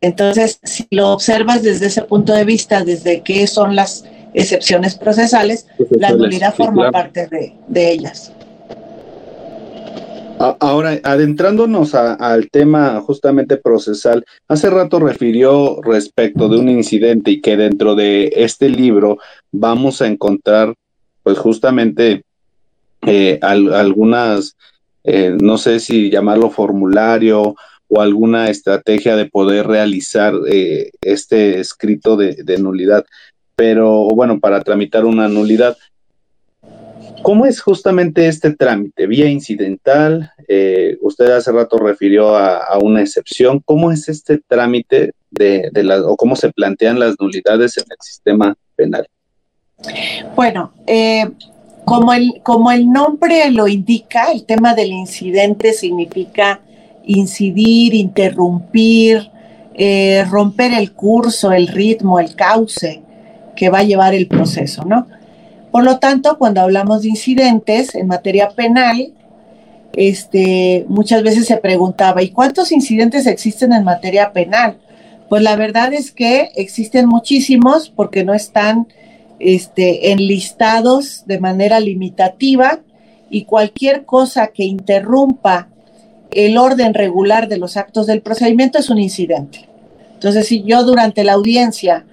Entonces, 0.00 0.60
si 0.62 0.86
lo 0.90 1.12
observas 1.12 1.62
desde 1.62 1.86
ese 1.86 2.02
punto 2.02 2.32
de 2.32 2.44
vista, 2.44 2.84
desde 2.84 3.22
qué 3.22 3.46
son 3.46 3.74
las 3.74 4.04
excepciones 4.34 4.94
procesales, 4.94 5.66
la 5.90 6.10
nulidad 6.10 6.54
forma 6.54 6.90
parte 6.90 7.26
de, 7.26 7.54
de, 7.66 7.90
ellas. 7.90 8.32
Ahora, 10.38 11.00
adentrándonos 11.02 11.94
al 11.94 12.48
tema 12.50 13.00
justamente 13.00 13.56
procesal, 13.56 14.24
hace 14.46 14.70
rato 14.70 15.00
refirió 15.00 15.80
respecto 15.82 16.48
de 16.48 16.58
un 16.58 16.68
incidente 16.68 17.32
y 17.32 17.40
que 17.40 17.56
dentro 17.56 17.96
de 17.96 18.32
este 18.36 18.68
libro 18.68 19.18
vamos 19.50 20.00
a 20.00 20.06
encontrar 20.06 20.74
pues 21.24 21.38
justamente 21.38 22.22
eh, 23.02 23.38
algunas, 23.42 24.56
eh, 25.04 25.36
no 25.40 25.58
sé 25.58 25.80
si 25.80 26.08
llamarlo 26.08 26.50
formulario 26.50 27.56
o 27.88 28.00
alguna 28.00 28.48
estrategia 28.48 29.16
de 29.16 29.26
poder 29.26 29.66
realizar 29.66 30.34
eh, 30.48 30.90
este 31.00 31.58
escrito 31.58 32.16
de, 32.16 32.58
nulidad, 32.58 33.04
pero 33.56 34.08
bueno, 34.14 34.38
para 34.38 34.62
tramitar 34.62 35.04
una 35.04 35.28
nulidad. 35.28 35.76
¿Cómo 37.22 37.46
es 37.46 37.60
justamente 37.60 38.26
este 38.26 38.54
trámite? 38.54 39.06
¿Vía 39.06 39.28
incidental? 39.28 40.32
usted 41.02 41.30
hace 41.30 41.52
rato 41.52 41.78
refirió 41.78 42.34
a, 42.36 42.78
una 42.78 43.02
excepción. 43.02 43.60
¿Cómo 43.64 43.92
es 43.92 44.08
este 44.08 44.38
trámite 44.46 45.12
de, 45.30 45.68
de 45.72 46.00
o 46.04 46.16
cómo 46.16 46.36
se 46.36 46.50
plantean 46.50 46.98
las 46.98 47.16
nulidades 47.20 47.76
en 47.76 47.84
el 47.90 47.96
sistema 48.00 48.56
penal? 48.76 49.06
Bueno, 50.34 50.72
eh, 50.86 51.28
como, 51.84 52.12
el, 52.12 52.40
como 52.42 52.70
el 52.70 52.90
nombre 52.90 53.50
lo 53.50 53.68
indica, 53.68 54.32
el 54.32 54.44
tema 54.44 54.74
del 54.74 54.90
incidente 54.90 55.72
significa 55.72 56.60
incidir, 57.04 57.94
interrumpir, 57.94 59.30
eh, 59.74 60.24
romper 60.28 60.72
el 60.72 60.92
curso, 60.92 61.52
el 61.52 61.68
ritmo, 61.68 62.18
el 62.18 62.34
cauce 62.34 63.02
que 63.56 63.70
va 63.70 63.78
a 63.78 63.84
llevar 63.84 64.14
el 64.14 64.28
proceso, 64.28 64.84
¿no? 64.84 65.06
Por 65.70 65.84
lo 65.84 65.98
tanto, 65.98 66.38
cuando 66.38 66.60
hablamos 66.60 67.02
de 67.02 67.08
incidentes 67.08 67.94
en 67.94 68.06
materia 68.06 68.50
penal, 68.50 69.12
este, 69.94 70.84
muchas 70.88 71.22
veces 71.22 71.46
se 71.46 71.56
preguntaba, 71.56 72.22
¿y 72.22 72.30
cuántos 72.30 72.72
incidentes 72.72 73.26
existen 73.26 73.72
en 73.72 73.84
materia 73.84 74.32
penal? 74.32 74.78
Pues 75.28 75.42
la 75.42 75.56
verdad 75.56 75.92
es 75.92 76.10
que 76.10 76.50
existen 76.54 77.06
muchísimos 77.06 77.90
porque 77.90 78.24
no 78.24 78.32
están 78.32 78.86
este, 79.38 80.12
enlistados 80.12 81.24
de 81.26 81.38
manera 81.38 81.80
limitativa 81.80 82.80
y 83.30 83.44
cualquier 83.44 84.04
cosa 84.04 84.48
que 84.48 84.64
interrumpa 84.64 85.68
el 86.30 86.56
orden 86.56 86.94
regular 86.94 87.48
de 87.48 87.58
los 87.58 87.76
actos 87.76 88.06
del 88.06 88.22
procedimiento 88.22 88.78
es 88.78 88.90
un 88.90 88.98
incidente. 88.98 89.68
Entonces, 90.14 90.46
si 90.46 90.62
yo 90.62 90.82
durante 90.84 91.24
la 91.24 91.34
audiencia 91.34 92.04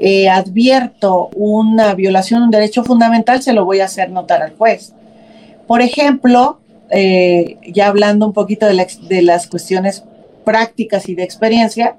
eh, 0.00 0.28
advierto 0.28 1.28
una 1.36 1.94
violación 1.94 2.40
de 2.40 2.44
un 2.46 2.50
derecho 2.50 2.82
fundamental, 2.82 3.42
se 3.42 3.52
lo 3.52 3.64
voy 3.64 3.80
a 3.80 3.84
hacer 3.84 4.10
notar 4.10 4.42
al 4.42 4.56
juez. 4.56 4.94
Por 5.66 5.82
ejemplo, 5.82 6.58
eh, 6.90 7.58
ya 7.72 7.88
hablando 7.88 8.26
un 8.26 8.32
poquito 8.32 8.66
de 8.66 9.22
las 9.22 9.46
cuestiones 9.46 10.02
prácticas 10.44 11.08
y 11.08 11.14
de 11.14 11.22
experiencia, 11.22 11.96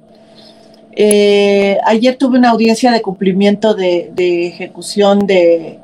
eh, 0.94 1.78
ayer 1.86 2.18
tuve 2.18 2.38
una 2.38 2.50
audiencia 2.50 2.92
de 2.92 3.02
cumplimiento 3.02 3.74
de, 3.74 4.12
ejecución 4.48 5.26
de, 5.26 5.80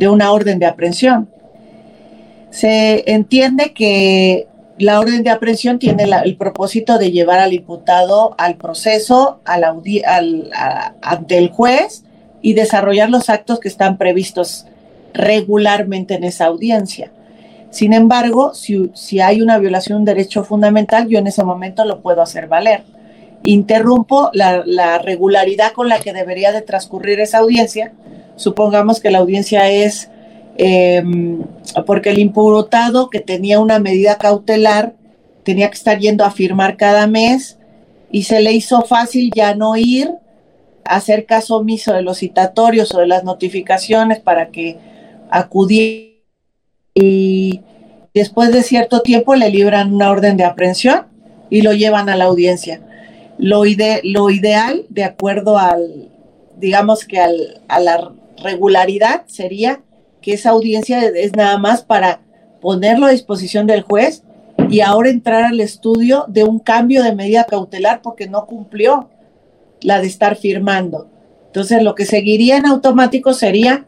una 0.00 0.32
orden 0.32 0.58
de 0.58 0.66
aprehensión. 0.66 1.28
Se 2.50 3.04
entiende 3.12 3.72
que 3.72 4.48
la 4.78 5.00
orden 5.00 5.22
de 5.22 5.30
aprehensión 5.30 5.78
tiene 5.78 6.04
el 6.24 6.36
propósito 6.36 6.98
de 6.98 7.10
llevar 7.10 7.38
al 7.40 7.52
imputado 7.52 8.34
al 8.38 8.56
proceso, 8.56 9.40
ante 9.44 11.38
el 11.38 11.50
juez 11.50 12.04
y 12.40 12.54
desarrollar 12.54 13.10
los 13.10 13.28
actos 13.30 13.60
que 13.60 13.68
están 13.68 13.98
previstos 13.98 14.66
regularmente 15.12 16.14
en 16.14 16.24
esa 16.24 16.46
audiencia. 16.46 17.10
Sin 17.70 17.92
embargo, 17.92 18.54
si, 18.54 19.20
hay 19.20 19.42
una 19.42 19.58
violación 19.58 19.98
de 19.98 20.00
un 20.00 20.16
derecho 20.16 20.44
fundamental, 20.44 21.08
yo 21.08 21.18
en 21.18 21.26
ese 21.26 21.44
momento 21.44 21.84
lo 21.84 22.00
puedo 22.00 22.22
hacer 22.22 22.46
valer 22.46 22.82
interrumpo 23.44 24.30
la, 24.32 24.98
regularidad 24.98 25.72
con 25.72 25.88
la 25.88 26.00
que 26.00 26.12
debería 26.12 26.52
de 26.52 26.62
transcurrir 26.62 27.20
esa 27.20 27.38
audiencia. 27.38 27.92
Supongamos 28.36 29.00
que 29.00 29.10
la 29.10 29.18
audiencia 29.18 29.70
es 29.70 30.10
em, 30.58 31.42
porque 31.86 32.10
el 32.10 32.18
imputado 32.18 33.08
que 33.10 33.20
tenía 33.20 33.60
una 33.60 33.78
medida 33.78 34.18
cautelar 34.18 34.94
tenía 35.44 35.68
que 35.70 35.76
estar 35.76 35.98
yendo 35.98 36.24
a 36.24 36.30
firmar 36.30 36.76
cada 36.76 37.06
mes 37.06 37.58
y 38.10 38.24
se 38.24 38.40
le 38.40 38.52
hizo 38.52 38.82
fácil 38.82 39.30
ya 39.34 39.54
no 39.54 39.76
ir, 39.76 40.10
hacer 40.84 41.26
caso 41.26 41.56
omiso 41.56 41.92
de 41.94 42.02
los 42.02 42.18
citatorios 42.18 42.94
o 42.94 42.98
de 42.98 43.06
las 43.06 43.24
notificaciones 43.24 44.20
para 44.20 44.48
que 44.50 44.78
acudiera 45.30 46.08
y 46.94 47.60
después 48.14 48.52
de 48.52 48.62
cierto 48.62 49.02
tiempo 49.02 49.36
le 49.36 49.50
libran 49.50 49.94
una 49.94 50.10
orden 50.10 50.36
de 50.36 50.44
aprehensión 50.44 51.06
y 51.50 51.62
lo 51.62 51.72
llevan 51.72 52.08
a 52.08 52.16
la 52.16 52.24
audiencia. 52.24 52.80
Lo, 53.38 53.62
lo 54.02 54.30
ideal, 54.30 54.84
de 54.88 55.04
acuerdo 55.04 55.58
al, 55.58 56.08
digamos 56.56 57.04
que 57.04 57.20
al, 57.20 57.62
a 57.68 57.78
la 57.78 58.12
regularidad, 58.42 59.22
sería 59.26 59.82
que 60.20 60.34
esa 60.34 60.50
audiencia 60.50 61.00
es 61.00 61.34
nada 61.36 61.58
más 61.58 61.82
para 61.82 62.20
ponerlo 62.60 63.06
a 63.06 63.10
disposición 63.10 63.66
del 63.66 63.82
juez 63.82 64.24
y 64.68 64.80
ahora 64.80 65.10
entrar 65.10 65.44
al 65.44 65.60
estudio 65.60 66.24
de 66.28 66.44
un 66.44 66.58
cambio 66.58 67.02
de 67.02 67.14
medida 67.14 67.44
cautelar 67.44 68.02
porque 68.02 68.28
no 68.28 68.46
cumplió 68.46 69.08
la 69.80 70.00
de 70.00 70.06
estar 70.06 70.36
firmando. 70.36 71.08
Entonces, 71.46 71.82
lo 71.82 71.94
que 71.94 72.04
seguiría 72.04 72.56
en 72.56 72.66
automático 72.66 73.32
sería 73.32 73.86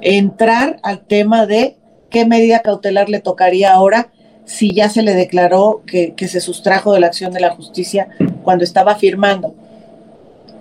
entrar 0.00 0.78
al 0.82 1.00
tema 1.00 1.46
de 1.46 1.76
qué 2.10 2.26
medida 2.26 2.60
cautelar 2.60 3.08
le 3.08 3.20
tocaría 3.20 3.72
ahora 3.72 4.10
si 4.44 4.74
ya 4.74 4.90
se 4.90 5.02
le 5.02 5.14
declaró 5.14 5.82
que, 5.86 6.14
se 6.28 6.40
sustrajo 6.40 6.92
de 6.92 7.00
la 7.00 7.06
acción 7.06 7.32
de 7.32 7.40
la 7.40 7.54
justicia 7.54 8.08
cuando 8.42 8.64
estaba 8.64 8.96
firmando. 8.96 9.54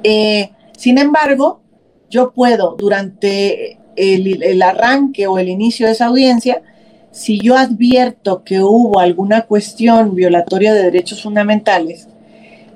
Eh, 0.04 0.52
sin 0.78 0.98
embargo, 0.98 1.62
yo 2.10 2.32
puedo 2.32 2.76
durante 2.78 3.81
el, 3.96 4.62
arranque 4.62 5.28
o 5.28 5.38
el 5.38 5.50
inicio 5.50 5.86
de 5.86 5.94
esa 5.94 6.08
audiencia, 6.08 6.62
si 7.12 7.40
yo 7.40 7.58
advierto 7.58 8.44
que 8.44 8.62
hubo 8.62 9.00
alguna 9.00 9.42
cuestión 9.42 10.16
violatoria 10.16 10.74
de 10.74 10.84
derechos 10.84 11.22
fundamentales, 11.22 12.08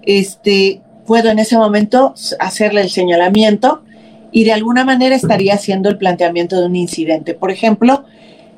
este, 0.03 0.81
puedo 1.05 1.29
en 1.29 1.39
ese 1.39 1.57
momento 1.57 2.13
hacerle 2.39 2.81
el 2.81 2.89
señalamiento 2.89 3.83
y 4.31 4.43
de 4.43 4.53
alguna 4.53 4.83
manera 4.83 5.15
estaría 5.15 5.53
haciendo 5.53 5.89
el 5.89 5.97
planteamiento 5.97 6.59
de 6.59 6.65
un 6.65 6.75
incidente. 6.75 7.33
Por 7.33 7.51
ejemplo, 7.51 8.03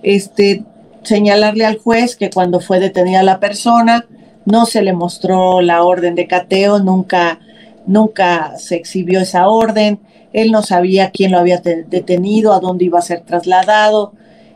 este, 0.02 0.63
señalarle 1.04 1.65
al 1.65 1.78
juez 1.78 2.15
que 2.15 2.30
cuando 2.30 2.60
fue 2.60 2.80
detenida 2.80 3.24
la 3.24 3.39
persona 3.39 4.06
no 4.46 4.65
se 4.65 4.82
le 4.82 4.93
mostró 4.93 5.62
la 5.62 5.84
orden 5.84 6.15
de 6.15 6.26
cateo, 6.26 6.80
nunca, 6.80 7.39
nunca 7.86 8.58
se 8.58 8.76
exhibió 8.76 9.20
esa 9.20 9.50
orden, 9.50 10.00
él 10.34 10.52
no 10.52 10.62
sabía 10.62 11.12
quién 11.12 11.32
lo 11.32 11.40
había 11.40 11.60
detenido, 11.60 12.54
a 12.54 12.60
dónde 12.60 12.86
iba 12.86 13.00
a 13.00 13.04
ser 13.04 13.22
trasladado, 13.22 14.13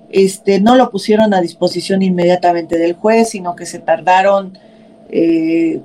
este, 0.10 0.60
no 0.60 0.76
lo 0.76 0.90
pusieron 0.92 1.34
a 1.34 1.42
disposición 1.42 2.02
inmediatamente 2.02 2.78
del 2.78 2.94
juez, 2.94 3.30
sino 3.30 3.56
que 3.56 3.66
se 3.66 3.80
tardaron 3.80 4.58
eh, 5.10 5.80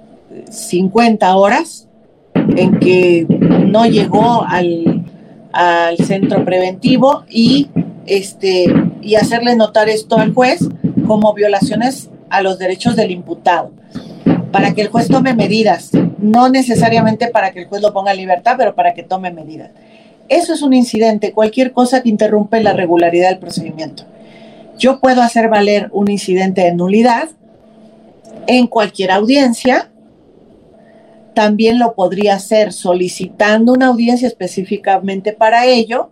50 0.51 1.37
horas 1.37 1.89
en 2.35 2.79
que 2.79 3.27
no 3.67 3.87
llegó 3.87 4.45
al, 4.45 5.05
al 5.53 5.97
centro 5.99 6.45
preventivo 6.45 7.25
y, 7.29 7.69
este, 8.07 8.67
y 9.01 9.15
hacerle 9.15 9.57
notar 9.57 9.89
esto 9.89 10.19
al 10.19 10.35
juez 10.35 10.69
como 11.07 11.33
violaciones 11.35 12.11
a 12.29 12.43
los 12.43 12.59
derechos 12.59 12.97
del 12.97 13.13
imputado, 13.13 13.71
para 14.51 14.75
que 14.75 14.83
el 14.83 14.89
juez 14.89 15.09
tome 15.09 15.35
medidas, 15.35 15.91
no 16.19 16.49
necesariamente 16.49 17.29
para 17.29 17.53
que 17.53 17.61
el 17.61 17.67
juez 17.67 17.83
lo 17.83 17.93
ponga 17.93 18.13
en 18.13 18.19
libertad, 18.19 18.55
pero 18.57 18.75
para 18.75 18.95
que 18.95 19.03
tome 19.03 19.31
medidas. 19.31 19.71
Eso 20.29 20.55
es 20.55 20.63
un 20.63 20.75
incidente, 20.75 21.33
cualquier 21.33 21.73
cosa 21.73 22.03
que 22.03 22.09
interrumpe 22.09 22.63
la 22.63 22.73
regularidad 22.73 23.29
del 23.29 23.39
procedimiento. 23.39 24.05
Yo 24.79 25.01
puedo 25.01 25.23
hacer 25.23 25.49
valer 25.49 25.89
un 25.93 26.11
incidente 26.11 26.63
de 26.63 26.75
nulidad 26.75 27.29
en 28.47 28.67
cualquier 28.67 29.11
audiencia. 29.11 29.91
También 31.35 31.79
lo 31.79 31.95
podría 31.95 32.35
hacer 32.35 32.73
solicitando 32.73 33.73
una 33.73 33.87
audiencia 33.87 34.27
específicamente 34.27 35.33
para 35.33 35.67
ello. 35.67 36.11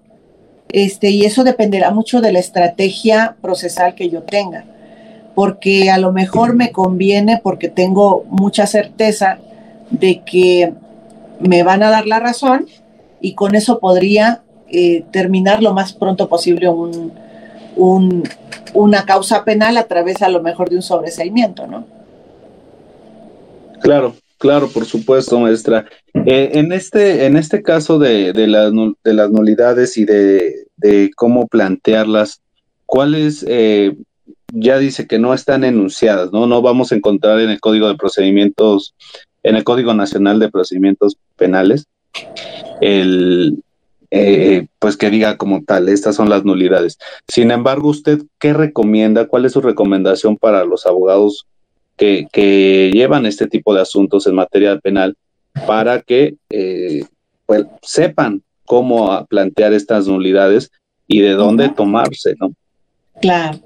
Este, 0.70 1.10
y 1.10 1.24
eso 1.24 1.44
dependerá 1.44 1.90
mucho 1.90 2.20
de 2.20 2.32
la 2.32 2.38
estrategia 2.38 3.36
procesal 3.40 3.94
que 3.94 4.08
yo 4.08 4.22
tenga. 4.22 4.64
Porque 5.34 5.90
a 5.90 5.98
lo 5.98 6.12
mejor 6.12 6.54
me 6.54 6.70
conviene 6.70 7.40
porque 7.42 7.68
tengo 7.68 8.24
mucha 8.28 8.66
certeza 8.66 9.38
de 9.90 10.22
que 10.24 10.72
me 11.40 11.62
van 11.62 11.82
a 11.82 11.90
dar 11.90 12.06
la 12.06 12.20
razón 12.20 12.66
y 13.20 13.34
con 13.34 13.54
eso 13.54 13.78
podría 13.78 14.42
eh, 14.68 15.04
terminar 15.12 15.62
lo 15.62 15.72
más 15.72 15.92
pronto 15.92 16.28
posible 16.28 16.68
un, 16.68 17.12
una 18.74 19.04
causa 19.04 19.44
penal 19.44 19.76
a 19.76 19.86
través 19.86 20.22
a 20.22 20.28
lo 20.28 20.42
mejor 20.42 20.68
de 20.68 20.76
un 20.76 20.82
sobreseimiento, 20.82 21.66
¿no? 21.66 21.86
Claro, 23.80 24.14
claro, 24.38 24.68
por 24.68 24.84
supuesto, 24.84 25.38
maestra. 25.38 25.86
Eh, 26.14 26.52
en, 26.54 26.72
este, 26.72 27.26
en 27.26 27.36
este 27.36 27.62
caso 27.62 27.98
de, 27.98 28.32
de, 28.32 28.46
de 29.04 29.12
las 29.14 29.30
nulidades 29.30 29.96
y 29.96 30.04
de, 30.04 31.10
cómo 31.16 31.46
plantearlas, 31.46 32.40
¿cuáles 32.86 33.44
eh, 33.48 33.96
ya 34.52 34.78
dice 34.78 35.06
que 35.06 35.18
no 35.18 35.34
están 35.34 35.64
enunciadas, 35.64 36.32
¿no? 36.32 36.46
No 36.46 36.62
vamos 36.62 36.92
a 36.92 36.94
encontrar 36.94 37.40
en 37.40 37.50
el 37.50 37.60
Código 37.60 37.88
de 37.88 37.96
Procedimientos, 37.96 38.94
en 39.44 39.56
el 39.56 39.62
Código 39.62 39.94
Nacional 39.94 40.40
de 40.40 40.50
Procedimientos 40.50 41.16
Penales, 41.36 41.86
el, 42.80 43.62
eh, 44.10 44.66
pues 44.78 44.96
que 44.96 45.10
diga 45.10 45.36
como 45.36 45.62
tal, 45.64 45.88
estas 45.88 46.16
son 46.16 46.28
las 46.28 46.44
nulidades. 46.44 46.98
Sin 47.28 47.50
embargo, 47.50 47.88
¿usted 47.88 48.22
qué 48.40 48.52
recomienda? 48.52 49.26
¿Cuál 49.26 49.44
es 49.44 49.52
su 49.52 49.60
recomendación 49.60 50.36
para 50.36 50.64
los 50.64 50.86
abogados 50.86 51.46
que, 51.96 52.90
llevan 52.92 53.26
este 53.26 53.46
tipo 53.46 53.74
de 53.74 53.82
asuntos 53.82 54.26
en 54.26 54.34
materia 54.34 54.78
penal 54.78 55.16
para 55.66 56.00
que 56.00 56.36
eh, 56.50 57.04
pues, 57.46 57.66
sepan 57.82 58.42
cómo 58.64 59.24
plantear 59.26 59.72
estas 59.72 60.06
nulidades 60.06 60.70
y 61.06 61.20
de 61.20 61.32
dónde 61.32 61.68
tomarse, 61.68 62.34
¿no? 62.40 62.52
Claro. 63.20 63.60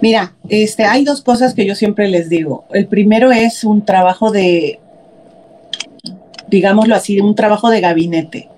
Mira, 0.00 0.34
este, 0.48 0.84
hay 0.84 1.04
dos 1.04 1.22
cosas 1.22 1.54
que 1.54 1.64
yo 1.64 1.74
siempre 1.74 2.08
les 2.08 2.28
digo. 2.28 2.66
El 2.72 2.86
primero 2.86 3.32
es 3.32 3.64
un 3.64 3.84
trabajo 3.84 4.30
de, 4.30 4.80
digámoslo 6.48 6.94
así, 6.94 7.20
un 7.20 7.34
trabajo 7.34 7.70
de 7.70 7.80
gabinete. 7.80 8.48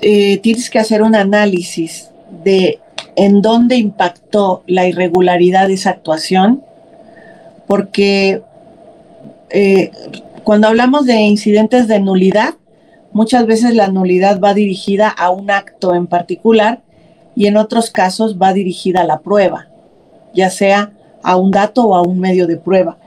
Eh, 0.00 0.38
tienes 0.38 0.70
que 0.70 0.78
hacer 0.78 1.02
un 1.02 1.14
análisis 1.14 2.10
de 2.44 2.80
en 3.16 3.42
dónde 3.42 3.76
impactó 3.76 4.62
la 4.66 4.86
irregularidad 4.86 5.68
de 5.68 5.74
esa 5.74 5.90
actuación, 5.90 6.62
porque 7.66 8.42
eh, 9.50 9.90
cuando 10.42 10.68
hablamos 10.68 11.06
de 11.06 11.20
incidentes 11.20 11.88
de 11.88 12.00
nulidad, 12.00 12.54
muchas 13.12 13.46
veces 13.46 13.74
la 13.74 13.88
nulidad 13.88 14.40
va 14.40 14.54
dirigida 14.54 15.08
a 15.08 15.30
un 15.30 15.50
acto 15.50 15.94
en 15.94 16.06
particular 16.06 16.82
y 17.36 17.46
en 17.46 17.56
otros 17.56 17.90
casos 17.90 18.36
va 18.40 18.52
dirigida 18.52 19.02
a 19.02 19.04
la 19.04 19.20
prueba, 19.20 19.68
ya 20.34 20.50
sea 20.50 20.92
a 21.22 21.36
un 21.36 21.50
dato 21.50 21.84
o 21.84 21.94
a 21.94 22.02
un 22.02 22.20
medio 22.20 22.46
de 22.46 22.56
prueba. 22.56 22.98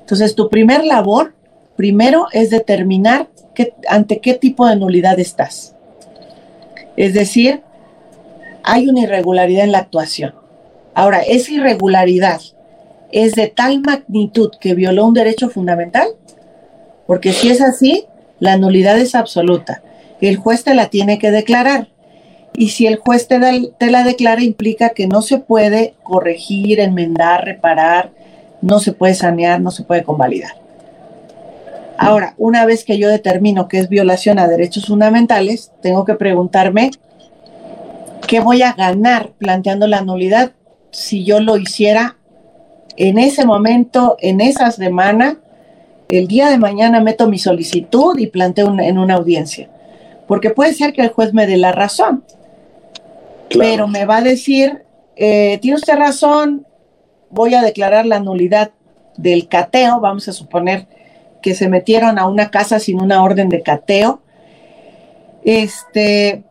Entonces, 0.00 0.34
tu 0.34 0.48
primer 0.48 0.84
labor, 0.84 1.34
primero, 1.78 2.26
es 2.32 2.50
determinar 2.50 3.28
ante 3.88 4.18
qué 4.18 4.34
tipo 4.34 4.66
de 4.66 4.74
nulidad 4.74 5.20
estás. 5.20 5.76
Es 6.96 7.14
decir, 7.14 7.62
hay 8.64 8.88
una 8.88 9.02
irregularidad 9.02 9.62
en 9.62 9.70
la 9.70 9.78
actuación. 9.78 10.34
Ahora, 10.92 11.20
esa 11.20 11.52
irregularidad 11.52 12.40
es 13.12 13.36
de 13.36 13.46
tal 13.46 13.80
magnitud 13.80 14.50
que 14.60 14.74
violó 14.74 15.06
un 15.06 15.14
derecho 15.14 15.50
fundamental, 15.50 16.08
porque 17.06 17.32
si 17.32 17.48
es 17.48 17.60
así, 17.60 18.06
la 18.40 18.56
nulidad 18.56 18.98
es 18.98 19.14
absoluta. 19.14 19.80
El 20.20 20.36
juez 20.36 20.64
te 20.64 20.74
la 20.74 20.88
tiene 20.90 21.20
que 21.20 21.30
declarar. 21.30 21.86
Y 22.54 22.70
si 22.70 22.88
el 22.88 22.96
juez 22.96 23.28
te, 23.28 23.38
te, 23.78 23.90
la 23.92 24.02
declara, 24.02 24.42
implica 24.42 24.88
que 24.88 25.06
no 25.06 25.22
se 25.22 25.38
puede 25.38 25.94
corregir, 26.02 26.80
enmendar, 26.80 27.44
reparar, 27.44 28.10
no 28.62 28.80
se 28.80 28.92
puede 28.92 29.14
sanear, 29.14 29.60
no 29.60 29.70
se 29.70 29.84
puede 29.84 30.02
convalidar. 30.02 30.67
Ahora, 31.98 32.34
una 32.38 32.64
vez 32.64 32.84
que 32.84 32.96
yo 32.96 33.08
determino 33.08 33.66
que 33.66 33.78
es 33.78 33.88
violación 33.88 34.38
a 34.38 34.46
derechos 34.46 34.86
fundamentales, 34.86 35.72
tengo 35.82 36.04
que 36.04 36.14
preguntarme 36.14 36.92
qué 38.28 38.38
voy 38.38 38.62
a 38.62 38.72
ganar 38.72 39.32
planteando 39.36 39.88
la 39.88 40.02
nulidad 40.02 40.52
si 40.92 41.24
yo 41.24 41.40
lo 41.40 41.56
hiciera 41.56 42.16
en 42.96 43.18
ese 43.18 43.44
momento, 43.44 44.16
en 44.20 44.40
esa 44.40 44.70
semana, 44.70 45.38
el 46.08 46.28
día 46.28 46.50
de 46.50 46.58
mañana 46.58 47.00
meto 47.00 47.28
mi 47.28 47.38
solicitud 47.38 48.16
y 48.16 48.28
planteo 48.28 48.72
en 48.78 48.96
una 48.96 49.14
audiencia. 49.14 49.68
Porque 50.28 50.50
puede 50.50 50.74
ser 50.74 50.92
que 50.92 51.02
el 51.02 51.08
juez 51.08 51.34
me 51.34 51.46
dé 51.46 51.56
la 51.56 51.72
razón, 51.72 52.24
pero 53.56 53.88
me 53.88 54.04
va 54.04 54.18
a 54.18 54.22
decir, 54.22 54.84
eh, 55.16 55.58
tiene 55.60 55.76
usted 55.76 55.96
razón, 55.96 56.64
voy 57.30 57.54
a 57.54 57.62
declarar 57.62 58.06
la 58.06 58.20
nulidad 58.20 58.70
del 59.16 59.48
cateo, 59.48 60.00
vamos 60.00 60.28
a 60.28 60.32
suponer 60.32 60.86
que 61.42 61.54
se 61.54 61.68
metieron 61.68 62.18
a 62.18 62.26
una 62.26 62.50
casa 62.50 62.78
sin 62.78 63.00
una 63.00 63.22
orden 63.22 63.48
de 63.48 63.62
cateo. 63.62 64.20
Este, 65.44 66.42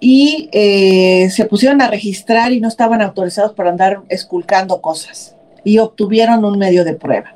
y 0.00 0.48
eh, 0.52 1.30
se 1.30 1.44
pusieron 1.46 1.80
a 1.82 1.88
registrar 1.88 2.52
y 2.52 2.60
no 2.60 2.68
estaban 2.68 3.02
autorizados 3.02 3.52
para 3.52 3.70
andar 3.70 4.02
esculcando 4.08 4.80
cosas. 4.80 5.36
Y 5.64 5.78
obtuvieron 5.78 6.44
un 6.44 6.58
medio 6.58 6.84
de 6.84 6.94
prueba, 6.94 7.34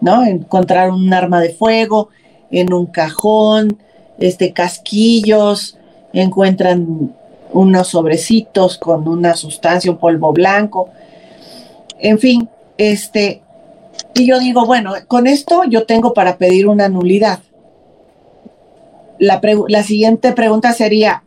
¿no? 0.00 0.24
Encontraron 0.24 0.94
un 0.94 1.14
arma 1.14 1.40
de 1.40 1.50
fuego 1.50 2.08
en 2.50 2.72
un 2.72 2.86
cajón, 2.86 3.78
este, 4.18 4.52
casquillos, 4.52 5.78
encuentran 6.12 7.14
unos 7.52 7.88
sobrecitos 7.88 8.78
con 8.78 9.06
una 9.06 9.34
sustancia, 9.34 9.90
un 9.90 9.98
polvo 9.98 10.32
blanco. 10.32 10.88
En 11.98 12.18
fin, 12.18 12.48
este, 12.76 13.42
y 14.14 14.26
yo 14.26 14.38
digo, 14.38 14.66
bueno, 14.66 14.94
con 15.08 15.26
esto 15.26 15.62
yo 15.64 15.84
tengo 15.84 16.14
para 16.14 16.38
pedir 16.38 16.68
una 16.68 16.88
nulidad. 16.88 17.40
La, 19.18 19.40
la, 19.68 19.82
siguiente 19.82 20.32
pregunta 20.32 20.72
sería, 20.72 21.24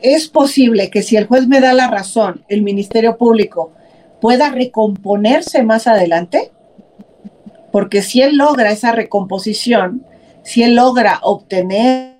¿es 0.00 0.28
posible 0.28 0.90
que 0.90 1.02
si 1.02 1.16
el 1.16 1.26
juez 1.26 1.46
me 1.48 1.60
da 1.60 1.72
la 1.72 1.88
razón, 1.88 2.44
el 2.48 2.62
Ministerio 2.62 3.16
Público 3.16 3.72
pueda 4.20 4.50
recomponerse 4.50 5.62
más 5.62 5.86
adelante? 5.86 6.52
Porque 7.72 8.02
si 8.02 8.22
él 8.22 8.36
logra 8.36 8.70
esa 8.70 8.92
recomposición, 8.92 10.04
si 10.42 10.62
él 10.62 10.74
logra 10.74 11.20
obtener 11.22 12.12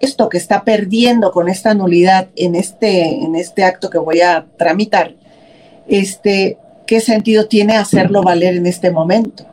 esto 0.00 0.28
que 0.28 0.38
está 0.38 0.64
perdiendo 0.64 1.32
con 1.32 1.48
esta 1.48 1.74
nulidad 1.74 2.28
en 2.36 2.54
este, 2.54 3.22
en 3.22 3.34
este 3.36 3.64
acto 3.64 3.90
que 3.90 3.98
voy 3.98 4.20
a 4.20 4.46
tramitar, 4.56 5.14
este, 5.86 6.58
¿qué 6.90 7.00
sentido 7.00 7.46
tiene 7.46 7.76
hacerlo 7.76 8.20
valer 8.20 8.56
en 8.56 8.66
este 8.66 8.90
momento? 8.90 9.46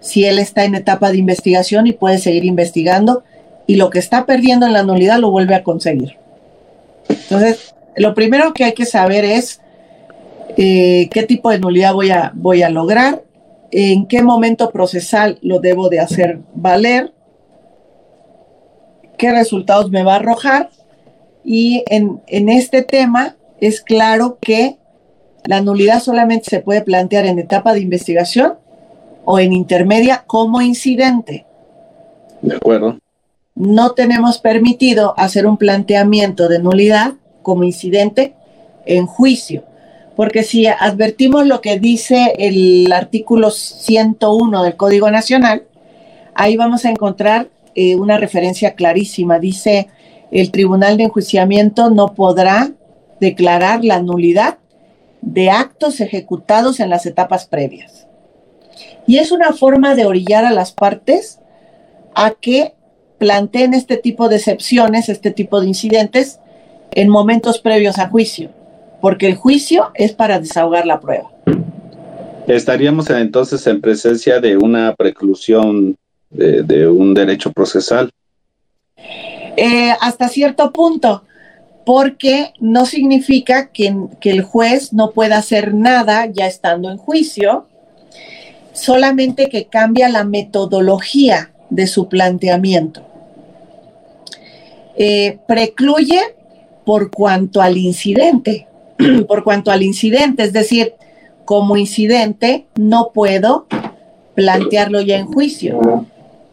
Si 0.00 0.24
él 0.24 0.38
está 0.38 0.64
en 0.64 0.74
etapa 0.74 1.10
de 1.10 1.18
investigación 1.18 1.86
y 1.86 1.92
puede 1.92 2.16
seguir 2.16 2.46
investigando 2.46 3.22
y 3.66 3.76
lo 3.76 3.90
que 3.90 3.98
está 3.98 4.24
perdiendo 4.24 4.64
en 4.64 4.72
la 4.72 4.82
nulidad 4.82 5.18
lo 5.18 5.30
vuelve 5.30 5.54
a 5.54 5.62
conseguir. 5.62 6.16
Entonces, 7.10 7.74
lo 7.96 8.14
primero 8.14 8.54
que 8.54 8.64
hay 8.64 8.72
que 8.72 8.86
saber 8.86 9.26
es 9.26 9.60
eh, 10.56 11.10
qué 11.10 11.24
tipo 11.24 11.50
de 11.50 11.58
nulidad 11.58 11.92
voy 11.92 12.12
a, 12.12 12.32
voy 12.34 12.62
a 12.62 12.70
lograr, 12.70 13.22
en 13.70 14.06
qué 14.06 14.22
momento 14.22 14.70
procesal 14.70 15.38
lo 15.42 15.60
debo 15.60 15.90
de 15.90 16.00
hacer 16.00 16.38
valer, 16.54 17.12
qué 19.18 19.32
resultados 19.32 19.90
me 19.90 20.02
va 20.02 20.14
a 20.14 20.16
arrojar. 20.16 20.70
Y 21.44 21.84
en, 21.88 22.22
en 22.26 22.48
este 22.48 22.80
tema 22.80 23.36
es 23.60 23.82
claro 23.82 24.38
que 24.40 24.78
la 25.44 25.60
nulidad 25.60 26.02
solamente 26.02 26.50
se 26.50 26.60
puede 26.60 26.82
plantear 26.82 27.26
en 27.26 27.38
etapa 27.38 27.72
de 27.72 27.80
investigación 27.80 28.54
o 29.24 29.38
en 29.38 29.52
intermedia 29.52 30.24
como 30.26 30.60
incidente. 30.60 31.46
De 32.42 32.56
acuerdo. 32.56 32.98
No 33.54 33.92
tenemos 33.92 34.38
permitido 34.38 35.14
hacer 35.18 35.46
un 35.46 35.56
planteamiento 35.56 36.48
de 36.48 36.60
nulidad 36.60 37.14
como 37.42 37.64
incidente 37.64 38.34
en 38.86 39.06
juicio, 39.06 39.64
porque 40.16 40.42
si 40.42 40.66
advertimos 40.66 41.46
lo 41.46 41.60
que 41.60 41.78
dice 41.78 42.34
el 42.38 42.92
artículo 42.92 43.50
101 43.50 44.62
del 44.62 44.76
Código 44.76 45.10
Nacional, 45.10 45.64
ahí 46.34 46.56
vamos 46.56 46.84
a 46.84 46.90
encontrar 46.90 47.48
eh, 47.74 47.96
una 47.96 48.16
referencia 48.16 48.74
clarísima. 48.74 49.38
Dice, 49.38 49.88
el 50.30 50.50
Tribunal 50.50 50.96
de 50.96 51.04
Enjuiciamiento 51.04 51.90
no 51.90 52.14
podrá 52.14 52.70
declarar 53.20 53.84
la 53.84 54.00
nulidad 54.00 54.57
de 55.20 55.50
actos 55.50 56.00
ejecutados 56.00 56.80
en 56.80 56.90
las 56.90 57.06
etapas 57.06 57.46
previas. 57.46 58.06
Y 59.06 59.18
es 59.18 59.32
una 59.32 59.52
forma 59.52 59.94
de 59.94 60.06
orillar 60.06 60.44
a 60.44 60.52
las 60.52 60.72
partes 60.72 61.40
a 62.14 62.32
que 62.32 62.74
planteen 63.18 63.74
este 63.74 63.96
tipo 63.96 64.28
de 64.28 64.36
excepciones, 64.36 65.08
este 65.08 65.30
tipo 65.30 65.60
de 65.60 65.66
incidentes 65.66 66.38
en 66.92 67.08
momentos 67.08 67.58
previos 67.58 67.98
a 67.98 68.08
juicio, 68.08 68.50
porque 69.00 69.26
el 69.26 69.34
juicio 69.34 69.90
es 69.94 70.12
para 70.12 70.38
desahogar 70.38 70.86
la 70.86 71.00
prueba. 71.00 71.30
Estaríamos 72.46 73.10
entonces 73.10 73.66
en 73.66 73.80
presencia 73.80 74.40
de 74.40 74.56
una 74.56 74.94
preclusión 74.94 75.96
de, 76.30 76.88
un 76.88 77.14
derecho 77.14 77.52
procesal. 77.52 78.10
Eh, 78.96 79.92
hasta 80.00 80.28
cierto 80.28 80.72
punto, 80.72 81.24
porque 81.88 82.52
no 82.60 82.84
significa 82.84 83.70
que, 83.70 83.96
el 84.20 84.42
juez 84.42 84.92
no 84.92 85.12
pueda 85.12 85.38
hacer 85.38 85.72
nada 85.72 86.26
ya 86.26 86.46
estando 86.46 86.90
en 86.90 86.98
juicio, 86.98 87.66
solamente 88.74 89.48
que 89.48 89.68
cambia 89.68 90.10
la 90.10 90.24
metodología 90.24 91.50
de 91.70 91.86
su 91.86 92.10
planteamiento. 92.10 93.06
Eh, 94.98 95.38
precluye 95.48 96.20
por 96.84 97.10
cuanto 97.10 97.62
al 97.62 97.78
incidente, 97.78 98.66
por 99.26 99.42
cuanto 99.42 99.70
al 99.70 99.82
incidente, 99.82 100.42
es 100.42 100.52
decir, 100.52 100.92
como 101.46 101.78
incidente 101.78 102.66
no 102.76 103.12
puedo 103.14 103.66
plantearlo 104.34 105.00
ya 105.00 105.16
en 105.16 105.26
juicio, 105.32 106.04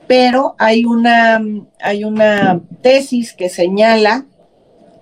pero 0.07 0.55
hay 0.59 0.85
una, 0.85 1.43
hay 1.81 2.05
una 2.05 2.61
tesis 2.81 3.33
que 3.33 3.49
señala, 3.49 4.27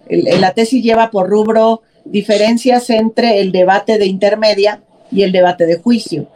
la 0.09 0.53
tesis 0.53 0.83
lleva 0.83 1.11
por 1.11 1.29
rubro 1.29 1.81
diferencias 2.05 2.89
entre 2.89 3.39
el 3.39 3.51
debate 3.51 3.97
de 3.97 4.05
intermedia 4.05 4.81
y 5.11 5.23
el 5.23 5.31
debate 5.31 5.65
de 5.65 5.77
juicio. 5.77 6.27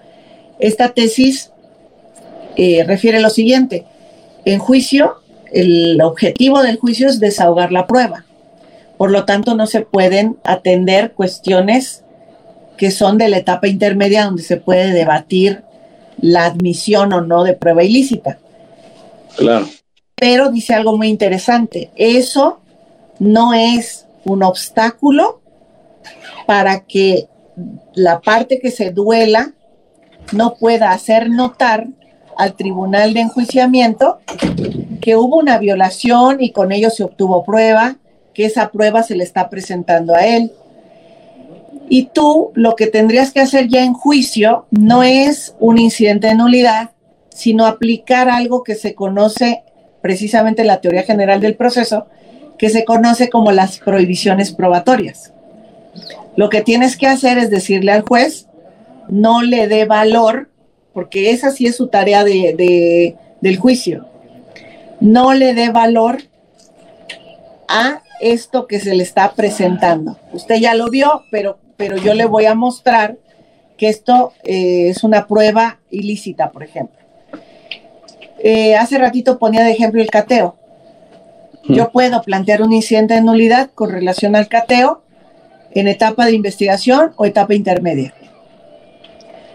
Esta 0.60 0.90
tesis 0.90 1.52
eh, 2.56 2.84
refiere 2.86 3.20
lo 3.20 3.30
siguiente. 3.30 3.86
En 4.46 4.60
juicio, 4.60 5.16
el 5.52 6.02
objetivo 6.02 6.62
del 6.62 6.78
juicio 6.78 7.08
es 7.08 7.20
desahogar 7.20 7.72
la 7.72 7.88
prueba. 7.88 8.26
Por 8.98 9.12
lo 9.12 9.26
tanto, 9.26 9.56
no 9.56 9.68
se 9.68 9.82
pueden 9.82 10.38
atender 10.44 11.12
cuestiones 11.12 12.04
que 12.78 12.92
son 12.92 13.18
de 13.18 13.28
la 13.28 13.38
etapa 13.38 13.68
intermedia 13.68 14.26
donde 14.26 14.44
se 14.44 14.58
puede 14.58 14.94
debatir 14.94 15.64
la 16.20 16.46
admisión 16.46 17.14
o 17.14 17.22
no 17.22 17.44
de 17.44 17.54
prueba 17.54 17.84
ilícita. 17.84 18.40
Claro. 19.36 19.68
Pero 20.16 20.50
dice 20.50 20.74
algo 20.74 20.98
muy 20.98 21.10
interesante. 21.10 21.92
Eso 21.96 22.60
no 23.20 23.54
es 23.54 24.08
un 24.24 24.44
obstáculo 24.44 25.42
para 26.46 26.82
que 26.82 27.28
la 27.94 28.22
parte 28.22 28.60
que 28.60 28.72
se 28.72 28.92
duela 28.92 29.54
no 30.32 30.56
pueda 30.56 30.92
hacer 30.92 31.30
notar 31.30 31.88
al 32.38 32.54
tribunal 32.54 33.14
de 33.14 33.22
enjuiciamiento 33.22 34.20
que 35.02 35.16
hubo 35.16 35.38
una 35.38 35.58
violación 35.58 36.38
y 36.42 36.52
con 36.52 36.72
ello 36.72 36.90
se 36.90 37.04
obtuvo 37.04 37.44
prueba, 37.44 37.98
que 38.34 38.46
esa 38.46 38.70
prueba 38.70 39.04
se 39.04 39.16
le 39.16 39.24
está 39.24 39.50
presentando 39.50 40.14
a 40.14 40.26
él. 40.26 40.52
Y 41.90 42.10
tú 42.14 42.52
lo 42.54 42.76
que 42.76 42.88
tendrías 42.88 43.32
que 43.32 43.40
hacer 43.40 43.70
ya 43.70 43.84
en 43.84 43.94
juicio 43.94 44.66
no 44.72 45.04
es 45.04 45.56
un 45.60 45.80
incidente 45.80 46.28
de 46.28 46.36
nulidad, 46.36 46.92
sino 47.30 47.66
aplicar 47.66 48.30
algo 48.30 48.64
que 48.64 48.76
se 48.76 48.94
conoce 48.94 49.64
precisamente 50.02 50.62
en 50.62 50.68
la 50.68 50.82
teoría 50.82 51.04
general 51.04 51.40
del 51.40 51.56
proceso, 51.56 52.08
que 52.58 52.70
se 52.70 52.86
conoce 52.86 53.30
como 53.30 53.52
las 53.52 53.80
prohibiciones 53.80 54.52
probatorias. 54.52 55.34
Lo 56.36 56.50
que 56.50 56.62
tienes 56.62 56.98
que 56.98 57.08
hacer 57.08 57.38
es 57.38 57.50
decirle 57.50 57.92
al 57.92 58.02
juez, 58.02 58.48
no 59.10 59.42
le 59.42 59.68
dé 59.68 59.86
valor 59.86 60.50
porque 60.94 61.32
esa 61.32 61.52
sí 61.52 61.68
es 61.68 61.76
su 61.76 61.88
tarea 61.88 62.24
de, 62.24 63.16
del 63.42 63.58
juicio. 63.58 64.08
No 65.00 65.34
le 65.34 65.54
dé 65.54 65.70
valor 65.70 66.24
a 67.68 68.02
esto 68.20 68.66
que 68.66 68.80
se 68.80 68.96
le 68.96 69.04
está 69.04 69.34
presentando. 69.34 70.18
Usted 70.34 70.56
ya 70.56 70.74
lo 70.74 70.90
vio, 70.90 71.24
pero, 71.30 71.60
pero 71.76 71.98
yo 71.98 72.14
le 72.14 72.26
voy 72.26 72.46
a 72.46 72.56
mostrar 72.56 73.18
que 73.78 73.90
esto 73.90 74.34
eh, 74.44 74.90
es 74.90 75.04
una 75.04 75.28
prueba 75.28 75.80
ilícita, 75.92 76.52
por 76.52 76.64
ejemplo. 76.64 76.98
Eh, 78.40 78.76
hace 78.76 78.98
ratito 78.98 79.38
ponía 79.38 79.64
de 79.64 79.72
ejemplo 79.72 80.02
el 80.02 80.10
cateo. 80.10 80.56
Yo 81.68 81.92
puedo 81.92 82.22
plantear 82.22 82.62
un 82.62 82.74
incidente 82.74 83.16
de 83.16 83.22
nulidad 83.22 83.70
con 83.74 83.92
relación 83.92 84.36
al 84.36 84.48
cateo 84.48 85.04
en 85.72 85.88
etapa 85.88 86.26
de 86.26 86.34
investigación 86.34 87.12
o 87.18 87.26
etapa 87.26 87.54
intermedia. 87.54 88.14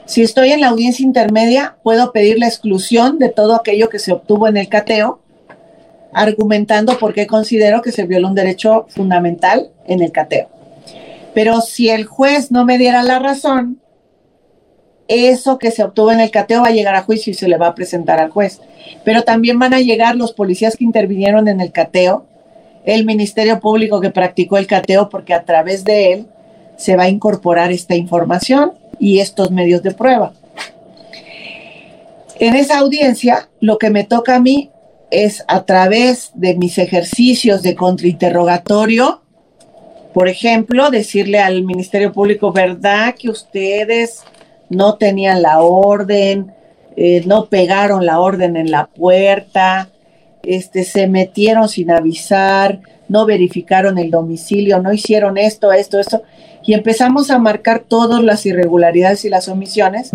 Si 0.05 0.23
estoy 0.23 0.53
en 0.53 0.61
la 0.61 0.69
audiencia 0.69 1.05
intermedia, 1.05 1.77
puedo 1.83 2.13
pedir 2.13 2.39
la 2.39 2.47
exclusión 2.47 3.19
de 3.19 3.29
todo 3.29 3.55
aquello 3.55 3.89
que 3.89 3.99
se 3.99 4.13
obtuvo 4.13 4.47
en 4.47 4.57
el 4.57 4.69
cateo, 4.69 5.21
argumentando 6.13 6.99
por 6.99 7.15
qué 7.15 7.27
considero 7.27 7.81
que 7.83 7.93
se 7.93 8.05
viola 8.05 8.29
un 8.29 8.35
derecho 8.35 8.87
fundamental 8.89 9.71
en 9.87 10.03
el 10.03 10.13
cateo. 10.13 10.49
Pero 11.35 11.61
si 11.61 11.89
el 11.89 12.05
juez 12.05 12.51
no 12.51 12.65
me 12.65 12.79
diera 12.79 13.03
la 13.03 13.19
razón, 13.19 13.82
eso 15.13 15.59
que 15.59 15.71
se 15.71 15.85
obtuvo 15.85 16.13
en 16.13 16.21
el 16.21 16.31
cateo 16.31 16.63
va 16.63 16.69
a 16.69 16.73
llegar 16.73 16.95
a 16.95 17.03
juicio 17.03 17.31
y 17.31 17.35
se 17.35 17.49
le 17.49 17.57
va 17.57 17.69
a 17.69 17.75
presentar 17.75 18.21
al 18.21 18.31
juez. 18.31 18.61
Pero 19.05 19.23
también 19.23 19.59
van 19.59 19.75
a 19.75 19.81
llegar 19.81 20.17
los 20.17 20.33
policías 20.33 20.77
que 20.77 20.85
intervinieron 20.85 21.49
en 21.49 21.61
el 21.61 21.73
cateo, 21.73 22.27
el 22.85 23.05
Ministerio 23.05 23.61
Público 23.61 24.01
que 24.01 24.11
practicó 24.11 24.59
el 24.59 24.67
cateo, 24.67 25.09
porque 25.09 25.35
a 25.35 25.45
través 25.45 25.85
de 25.85 26.13
él 26.13 26.27
se 26.77 26.97
va 26.97 27.05
a 27.05 27.09
incorporar 27.09 27.71
esta 27.73 27.95
información 27.95 28.73
y 28.99 29.21
estos 29.21 29.51
medios 29.51 29.83
de 29.83 29.93
prueba. 29.93 30.33
En 32.39 32.57
esa 32.57 32.79
audiencia, 32.79 33.49
lo 33.61 33.79
que 33.79 33.91
me 33.91 34.05
toca 34.05 34.37
a 34.37 34.41
mí 34.41 34.71
es 35.11 35.45
a 35.47 35.65
través 35.65 36.33
de 36.35 36.55
mis 36.55 36.79
ejercicios 36.79 37.63
de 37.63 37.75
contrainterrogatorio, 37.75 39.23
por 40.13 40.29
ejemplo, 40.29 40.91
decirle 40.91 41.39
al 41.39 41.63
Ministerio 41.63 42.13
Público, 42.13 42.53
¿verdad 42.53 43.15
que 43.15 43.31
ustedes 43.31 44.25
no 44.73 44.97
tenían 44.97 45.43
la 45.43 45.61
orden, 45.61 46.53
eh, 46.97 47.23
no 47.27 47.47
pegaron 47.47 48.05
la 48.05 48.21
orden 48.21 48.57
en 48.57 48.71
la 48.71 48.87
puerta, 48.87 49.89
este, 50.43 50.85
se 50.85 51.07
metieron 51.07 51.69
sin 51.69 51.91
avisar, 51.91 52.81
no 53.09 53.27
verificaron 53.27 53.99
el 53.99 54.11
domicilio, 54.11 54.81
no 54.81 54.93
hicieron 54.93 55.39
esto, 55.39 55.73
esto, 55.73 56.01
esto? 56.01 56.23
y 56.65 56.75
empezamos 56.75 57.31
a 57.31 57.39
marcar 57.39 57.81
todas 57.81 58.23
las 58.23 58.47
irregularidades 58.47 59.25
y 59.25 59.29
las 59.29 59.49
omisiones 59.49 60.11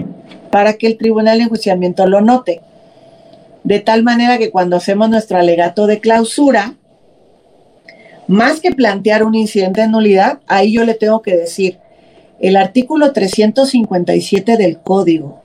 para 0.50 0.74
que 0.74 0.88
el 0.88 0.98
tribunal 0.98 1.38
de 1.38 1.46
enjuiciamiento 1.46 2.08
lo 2.08 2.22
note. 2.22 2.62
De 3.63 3.80
tal 3.80 4.04
manera 4.04 4.38
que 4.38 4.50
cuando 4.50 4.78
hacemos 4.78 5.10
nuestro 5.10 5.38
alegato 5.38 5.88
de 5.88 6.00
clausura, 6.00 6.76
más 8.28 8.62
que 8.62 8.72
plantear 8.72 9.24
un 9.24 9.36
incidente 9.36 9.82
de 9.82 9.88
nulidad, 9.89 10.39
ahí 10.48 10.74
yo 10.74 10.86
le 10.86 10.93
tengo 10.93 11.22
que 11.22 11.36
decir, 11.36 11.80
el 12.39 12.56
artículo 12.56 13.13
357 13.13 14.58
del 14.58 14.80
código 14.80 15.41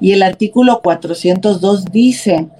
y 0.00 0.12
el 0.12 0.22
artículo 0.22 0.80
402 0.82 1.86
dicen 1.86 2.50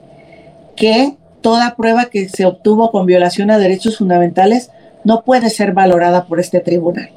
que 0.76 1.16
toda 1.40 1.76
prueba 1.76 2.06
que 2.06 2.28
se 2.28 2.46
obtuvo 2.46 2.90
con 2.90 3.06
violación 3.06 3.50
a 3.50 3.58
derechos 3.58 3.98
fundamentales 3.98 4.70
no 5.04 5.22
puede 5.22 5.50
ser 5.50 5.72
valorada 5.72 6.26
por 6.26 6.40
este 6.40 6.60
tribunal 6.60 7.10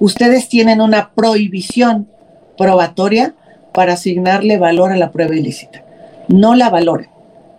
ustedes 0.00 0.48
tienen 0.48 0.80
una 0.80 1.10
prohibición 1.14 2.08
probatoria 2.56 3.34
para 3.72 3.94
asignarle 3.94 4.58
valor 4.58 4.92
a 4.92 4.96
la 4.96 5.10
prueba 5.10 5.36
ilícita. 5.36 5.84
No 6.28 6.54
la 6.54 6.70
valoren, 6.70 7.08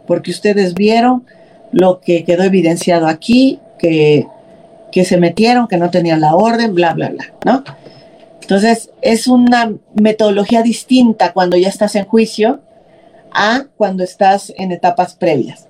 porque 0.08 0.32
ustedes 0.32 0.74
vieron 0.74 1.26
lo 1.72 2.00
que 2.02 2.24
quedó 2.24 2.44
evidenciado 2.44 3.08
aquí, 3.08 3.60
que, 3.78 4.28
que 4.92 5.06
se 5.06 5.18
metieron, 5.18 5.68
que 5.68 5.78
no 5.78 5.90
tenían 5.90 6.22
la 6.22 6.36
orden, 6.36 6.74
bla, 6.74 6.94
bla, 6.94 7.10
bla, 7.10 7.34
¿no? 7.46 7.64
Entonces, 8.42 8.90
es 9.02 9.28
una 9.28 9.74
metodología 9.94 10.64
distinta 10.64 11.34
cuando 11.34 11.56
ya 11.56 11.70
estás 11.70 11.96
en 11.96 12.06
juicio 12.06 12.62
a 13.32 13.66
cuando 13.78 14.04
estás 14.04 14.52
en 14.58 14.72
etapas 14.72 15.16
previas. 15.16 15.68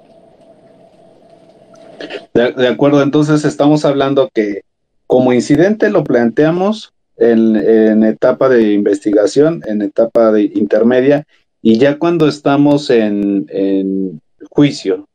de 2.33 2.67
acuerdo, 2.67 3.03
entonces 3.03 3.43
estamos 3.43 3.83
hablando 3.83 4.29
que 4.33 4.61
como 5.07 5.33
incidente 5.33 5.89
lo 5.89 6.03
planteamos 6.03 6.93
en, 7.17 8.03
etapa 8.03 8.47
de 8.47 8.73
investigación, 8.73 9.63
en 9.65 9.81
etapa 9.81 10.31
de 10.31 10.43
intermedia, 10.43 11.25
y 11.63 11.79
ya 11.79 11.97
cuando 11.97 12.27
estamos 12.27 12.91
en, 12.91 14.21
juicio, 14.51 15.08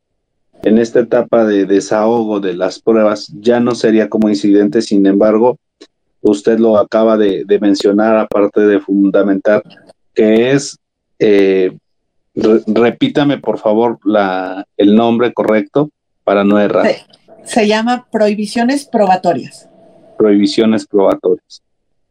en 0.64 0.78
esta 0.78 1.00
etapa 1.00 1.44
de 1.44 1.66
desahogo 1.66 2.40
de 2.40 2.54
las 2.54 2.80
pruebas, 2.80 3.30
ya 3.38 3.60
no 3.60 3.74
sería 3.74 4.08
como 4.08 4.30
incidente, 4.30 4.80
sin 4.80 5.06
embargo, 5.06 5.58
usted 6.22 6.58
lo 6.58 6.78
acaba 6.78 7.18
de, 7.18 7.44
mencionar, 7.60 8.16
aparte 8.16 8.62
de 8.62 8.80
fundamental, 8.80 9.62
que 10.14 10.52
es, 10.52 10.78
eh, 11.18 11.76
repítame 12.34 13.38
por 13.38 13.58
favor 13.58 13.98
la, 14.04 14.66
el 14.78 14.96
nombre 14.96 15.32
correcto 15.34 15.90
para 16.24 16.44
no 16.44 16.58
errar. 16.58 16.86
Se, 17.44 17.68
llama 17.68 18.06
prohibiciones 18.10 18.86
probatorias. 18.86 19.68
Prohibiciones 20.16 20.86
probatorias. 20.86 21.62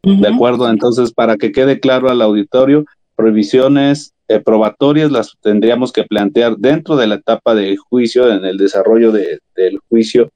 De 0.02 0.28
acuerdo, 0.28 0.68
entonces 0.68 1.12
para 1.12 1.36
que 1.36 1.50
quede 1.50 1.80
claro 1.80 2.10
al 2.10 2.20
auditorio, 2.22 2.84
prohibiciones 3.16 4.14
eh, 4.26 4.40
probatorias 4.40 5.10
las 5.10 5.36
tendríamos 5.42 5.92
que 5.92 6.04
plantear 6.04 6.56
dentro 6.56 6.96
de 6.96 7.06
la 7.06 7.16
etapa 7.16 7.54
del 7.54 7.76
juicio, 7.76 8.32
en 8.32 8.44
el 8.44 8.56
desarrollo 8.56 9.12
del 9.12 9.78
juicio, 9.88 10.30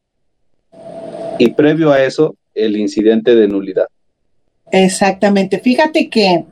y 1.39 1.51
previo 1.51 1.93
a 1.93 2.03
eso, 2.03 2.35
el 2.55 2.77
incidente 2.77 3.35
de 3.35 3.49
nulidad. 3.49 3.87
Exactamente. 4.71 5.59
Fíjate 5.59 6.11
que 6.11 6.45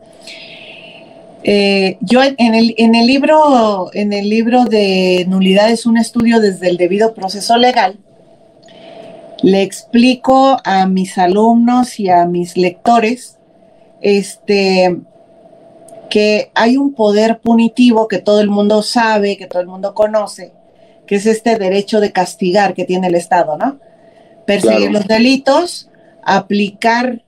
eh, 1.42 1.98
yo 2.00 2.22
en 2.22 2.54
el, 2.54 2.74
en 2.78 2.94
el 2.94 3.06
libro, 3.06 3.90
en 3.92 4.12
el 4.12 4.28
libro 4.28 4.64
de 4.64 5.26
nulidad 5.28 5.70
es 5.70 5.84
un 5.84 5.98
estudio 5.98 6.40
desde 6.40 6.68
el 6.68 6.76
debido 6.76 7.14
proceso 7.14 7.56
legal. 7.56 7.98
Le 9.42 9.62
explico 9.62 10.56
a 10.64 10.86
mis 10.86 11.18
alumnos 11.18 12.00
y 12.00 12.08
a 12.08 12.24
mis 12.24 12.56
lectores 12.56 13.36
este, 14.00 14.96
que 16.08 16.50
hay 16.54 16.76
un 16.76 16.94
poder 16.94 17.40
punitivo 17.40 18.08
que 18.08 18.18
todo 18.18 18.40
el 18.40 18.48
mundo 18.48 18.82
sabe, 18.82 19.36
que 19.36 19.46
todo 19.46 19.60
el 19.60 19.68
mundo 19.68 19.94
conoce, 19.94 20.52
que 21.06 21.16
es 21.16 21.26
este 21.26 21.56
derecho 21.56 22.00
de 22.00 22.12
castigar 22.12 22.74
que 22.74 22.84
tiene 22.84 23.08
el 23.08 23.14
Estado, 23.14 23.56
¿no? 23.56 23.78
Perseguir 24.46 24.92
los 24.92 25.06
delitos, 25.06 25.90
aplicar 26.22 27.24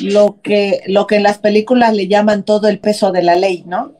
lo 0.00 0.40
que, 0.42 0.82
lo 0.86 1.06
que 1.06 1.16
en 1.16 1.22
las 1.22 1.38
películas 1.38 1.94
le 1.94 2.08
llaman 2.08 2.44
todo 2.44 2.68
el 2.68 2.78
peso 2.78 3.12
de 3.12 3.22
la 3.22 3.36
ley, 3.36 3.64
¿no? 3.66 3.92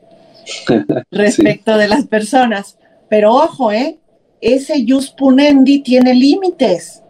Respecto 1.11 1.77
de 1.77 1.87
las 1.87 2.05
personas. 2.07 2.77
Pero 3.09 3.33
ojo, 3.33 3.71
¿eh? 3.71 3.99
Ese 4.41 4.85
jus 4.87 5.09
punendi 5.11 5.79
tiene 5.79 6.13
límites. 6.13 7.01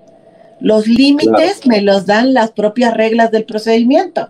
Los 0.60 0.88
límites 0.88 1.66
me 1.66 1.82
los 1.82 2.06
dan 2.06 2.34
las 2.34 2.52
propias 2.52 2.94
reglas 2.94 3.32
del 3.32 3.44
procedimiento. 3.44 4.30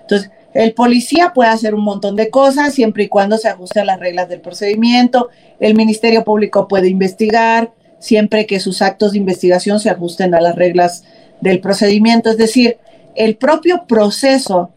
Entonces, 0.00 0.30
el 0.52 0.74
policía 0.74 1.32
puede 1.32 1.50
hacer 1.50 1.74
un 1.74 1.84
montón 1.84 2.16
de 2.16 2.30
cosas 2.30 2.74
siempre 2.74 3.04
y 3.04 3.08
cuando 3.08 3.38
se 3.38 3.48
ajuste 3.48 3.80
a 3.80 3.84
las 3.84 4.00
reglas 4.00 4.28
del 4.28 4.40
procedimiento. 4.40 5.28
El 5.60 5.76
Ministerio 5.76 6.24
Público 6.24 6.66
puede 6.66 6.88
investigar 6.88 7.72
siempre 8.00 8.46
que 8.46 8.58
sus 8.58 8.82
actos 8.82 9.12
de 9.12 9.18
investigación 9.18 9.78
se 9.78 9.90
ajusten 9.90 10.34
a 10.34 10.40
las 10.40 10.56
reglas 10.56 11.04
del 11.40 11.60
procedimiento. 11.60 12.30
Es 12.30 12.36
decir, 12.36 12.78
el 13.14 13.36
propio 13.36 13.86
proceso 13.86 14.70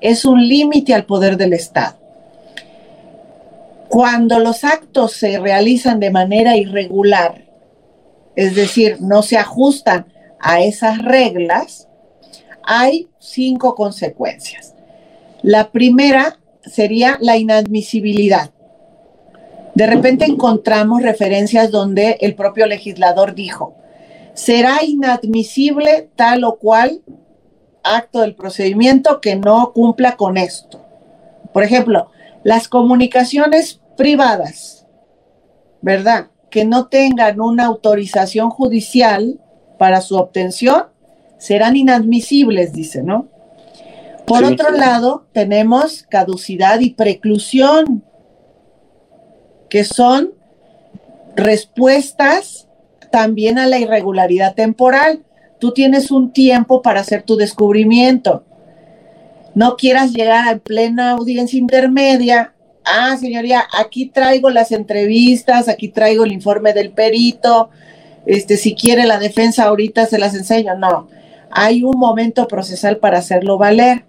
es 0.00 0.24
un 0.24 0.46
límite 0.46 0.94
al 0.94 1.06
poder 1.06 1.36
del 1.36 1.54
Estado. 1.54 1.96
Cuando 3.88 4.38
los 4.38 4.62
actos 4.62 5.12
se 5.12 5.38
realizan 5.38 5.98
de 5.98 6.10
manera 6.10 6.56
irregular, 6.56 7.46
es 8.36 8.54
decir, 8.54 8.98
no 9.00 9.22
se 9.22 9.38
ajustan 9.38 10.06
a 10.38 10.60
esas 10.60 10.98
reglas, 10.98 11.88
hay 12.62 13.08
cinco 13.18 13.74
consecuencias. 13.74 14.75
La 15.46 15.70
primera 15.70 16.40
sería 16.64 17.18
la 17.20 17.36
inadmisibilidad. 17.36 18.50
De 19.76 19.86
repente 19.86 20.24
encontramos 20.24 21.02
referencias 21.02 21.70
donde 21.70 22.18
el 22.20 22.34
propio 22.34 22.66
legislador 22.66 23.36
dijo, 23.36 23.76
será 24.34 24.82
inadmisible 24.84 26.10
tal 26.16 26.42
o 26.42 26.56
cual 26.56 27.00
acto 27.84 28.22
del 28.22 28.34
procedimiento 28.34 29.20
que 29.20 29.36
no 29.36 29.72
cumpla 29.72 30.16
con 30.16 30.36
esto. 30.36 30.84
Por 31.52 31.62
ejemplo, 31.62 32.10
las 32.42 32.66
comunicaciones 32.66 33.80
privadas, 33.96 34.88
¿verdad? 35.80 36.26
Que 36.50 36.64
no 36.64 36.88
tengan 36.88 37.40
una 37.40 37.66
autorización 37.66 38.50
judicial 38.50 39.38
para 39.78 40.00
su 40.00 40.16
obtención, 40.16 40.86
serán 41.38 41.76
inadmisibles, 41.76 42.72
dice, 42.72 43.04
¿no? 43.04 43.28
Por 44.26 44.44
otro 44.44 44.72
lado, 44.72 45.26
tenemos 45.32 46.02
caducidad 46.02 46.80
y 46.80 46.90
preclusión, 46.90 48.02
que 49.70 49.84
son 49.84 50.32
respuestas 51.36 52.66
también 53.12 53.58
a 53.58 53.66
la 53.66 53.78
irregularidad 53.78 54.54
temporal. 54.54 55.24
Tú 55.60 55.72
tienes 55.72 56.10
un 56.10 56.32
tiempo 56.32 56.82
para 56.82 57.00
hacer 57.00 57.22
tu 57.22 57.36
descubrimiento. 57.36 58.44
No 59.54 59.76
quieras 59.76 60.12
llegar 60.12 60.48
a 60.48 60.58
plena 60.58 61.12
audiencia 61.12 61.58
intermedia. 61.58 62.52
Ah, 62.84 63.16
señoría, 63.18 63.64
aquí 63.78 64.06
traigo 64.06 64.50
las 64.50 64.72
entrevistas, 64.72 65.68
aquí 65.68 65.88
traigo 65.88 66.24
el 66.24 66.32
informe 66.32 66.72
del 66.72 66.90
perito. 66.90 67.70
Este, 68.26 68.56
si 68.56 68.74
quiere 68.74 69.06
la 69.06 69.18
defensa 69.18 69.64
ahorita 69.64 70.06
se 70.06 70.18
las 70.18 70.34
enseño. 70.34 70.76
No, 70.76 71.08
hay 71.50 71.84
un 71.84 71.96
momento 71.96 72.48
procesal 72.48 72.98
para 72.98 73.18
hacerlo 73.18 73.56
valer. 73.56 74.04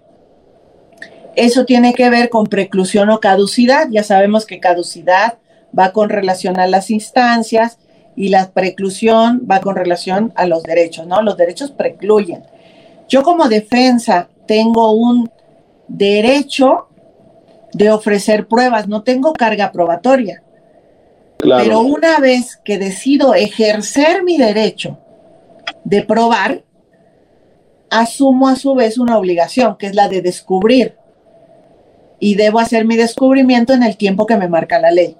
Eso 1.38 1.64
tiene 1.64 1.94
que 1.94 2.10
ver 2.10 2.30
con 2.30 2.48
preclusión 2.48 3.10
o 3.10 3.20
caducidad. 3.20 3.86
Ya 3.92 4.02
sabemos 4.02 4.44
que 4.44 4.58
caducidad 4.58 5.38
va 5.76 5.92
con 5.92 6.08
relación 6.08 6.58
a 6.58 6.66
las 6.66 6.90
instancias 6.90 7.78
y 8.16 8.30
la 8.30 8.50
preclusión 8.50 9.46
va 9.48 9.60
con 9.60 9.76
relación 9.76 10.32
a 10.34 10.46
los 10.46 10.64
derechos, 10.64 11.06
¿no? 11.06 11.22
Los 11.22 11.36
derechos 11.36 11.70
precluyen. 11.70 12.42
Yo 13.08 13.22
como 13.22 13.48
defensa 13.48 14.28
tengo 14.46 14.90
un 14.90 15.30
derecho 15.86 16.88
de 17.72 17.92
ofrecer 17.92 18.48
pruebas, 18.48 18.88
no 18.88 19.04
tengo 19.04 19.32
carga 19.32 19.70
probatoria. 19.70 20.42
Pero 21.38 21.82
una 21.82 22.18
vez 22.18 22.56
que 22.64 22.78
decido 22.78 23.36
ejercer 23.36 24.24
mi 24.24 24.38
derecho 24.38 24.98
de 25.84 26.02
probar, 26.02 26.64
asumo 27.90 28.48
a 28.48 28.56
su 28.56 28.74
vez 28.74 28.98
una 28.98 29.16
obligación, 29.16 29.76
que 29.78 29.86
es 29.86 29.94
la 29.94 30.08
de 30.08 30.20
descubrir 30.20 30.97
y 32.20 32.34
debo 32.34 32.58
hacer 32.58 32.84
mi 32.84 32.96
descubrimiento 32.96 33.72
en 33.72 33.82
el 33.82 33.96
tiempo 33.96 34.26
que 34.26 34.36
me 34.36 34.48
marca 34.48 34.78
la 34.78 34.90
ley. 34.90 35.16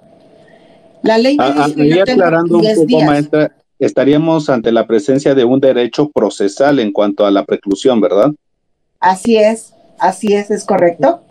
La 1.01 1.17
ley 1.17 1.37
me 1.37 1.43
ah, 1.43 1.67
dice 1.73 2.01
aclarando 2.01 2.57
un 2.57 2.65
poco, 2.75 3.01
maestra, 3.05 3.55
estaríamos 3.79 4.49
ante 4.49 4.71
la 4.71 4.85
presencia 4.85 5.33
de 5.33 5.45
un 5.45 5.59
derecho 5.59 6.09
procesal 6.09 6.79
en 6.79 6.91
cuanto 6.91 7.25
a 7.25 7.31
la 7.31 7.45
preclusión, 7.45 8.01
¿verdad? 8.01 8.31
Así 8.99 9.37
es, 9.37 9.73
así 9.97 10.33
es, 10.33 10.51
es 10.51 10.65
correcto. 10.65 11.21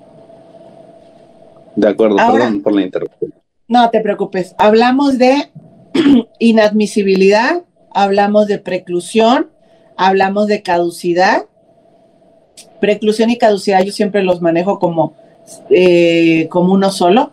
De 1.77 1.89
acuerdo, 1.89 2.17
perdón 2.17 2.63
por 2.63 2.75
la 2.75 2.83
interrupción. 2.83 3.33
No 3.69 3.91
te 3.91 4.01
preocupes. 4.01 4.55
Hablamos 4.59 5.19
de 5.19 5.51
inadmisibilidad, 6.39 7.63
hablamos 7.93 8.47
de 8.47 8.59
preclusión, 8.59 9.51
hablamos 9.97 10.47
de 10.47 10.63
caducidad. 10.63 11.45
Preclusión 12.81 13.29
y 13.29 13.37
caducidad 13.37 13.83
yo 13.83 13.93
siempre 13.93 14.23
los 14.23 14.41
manejo 14.41 14.79
como 14.79 15.15
eh, 15.71 16.47
como 16.51 16.73
uno 16.73 16.91
solo, 16.91 17.33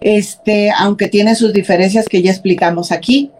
este, 0.00 0.70
aunque 0.70 1.08
tiene 1.08 1.34
sus 1.34 1.52
diferencias 1.52 2.06
que 2.06 2.22
ya 2.22 2.30
explicamos 2.30 2.92
aquí. 2.92 3.30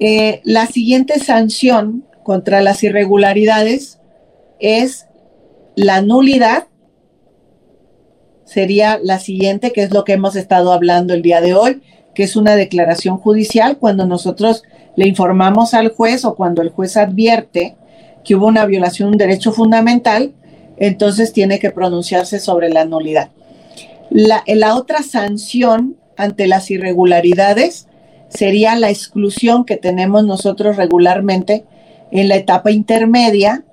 Eh, 0.00 0.40
la 0.44 0.66
siguiente 0.66 1.18
sanción 1.18 2.04
contra 2.22 2.60
las 2.60 2.82
irregularidades 2.82 3.98
es 4.58 5.06
la 5.74 6.02
nulidad. 6.02 6.68
Sería 8.44 8.98
la 9.02 9.18
siguiente, 9.18 9.72
que 9.72 9.82
es 9.82 9.92
lo 9.92 10.04
que 10.04 10.12
hemos 10.12 10.36
estado 10.36 10.72
hablando 10.72 11.14
el 11.14 11.22
día 11.22 11.40
de 11.40 11.54
hoy, 11.54 11.82
que 12.14 12.24
es 12.24 12.36
una 12.36 12.56
declaración 12.56 13.16
judicial 13.16 13.78
cuando 13.78 14.06
nosotros 14.06 14.62
le 14.96 15.08
informamos 15.08 15.74
al 15.74 15.88
juez 15.88 16.24
o 16.24 16.34
cuando 16.34 16.62
el 16.62 16.70
juez 16.70 16.96
advierte 16.96 17.76
que 18.22 18.34
hubo 18.34 18.46
una 18.46 18.66
violación 18.66 19.10
de 19.10 19.12
un 19.12 19.18
derecho 19.18 19.52
fundamental, 19.52 20.32
entonces 20.76 21.32
tiene 21.32 21.58
que 21.58 21.70
pronunciarse 21.70 22.38
sobre 22.38 22.68
la 22.68 22.84
nulidad. 22.84 23.30
La, 24.10 24.76
otra 24.76 25.02
sanción 25.02 25.96
ante 26.16 26.46
las 26.46 26.70
irregularidades 26.70 27.88
sería 28.28 28.76
la 28.76 28.90
exclusión 28.90 29.64
que 29.64 29.76
tenemos 29.76 30.24
nosotros 30.24 30.76
regularmente 30.76 31.64
en 32.10 32.28
la 32.28 32.36
etapa 32.36 32.70
intermedia, 32.70 33.64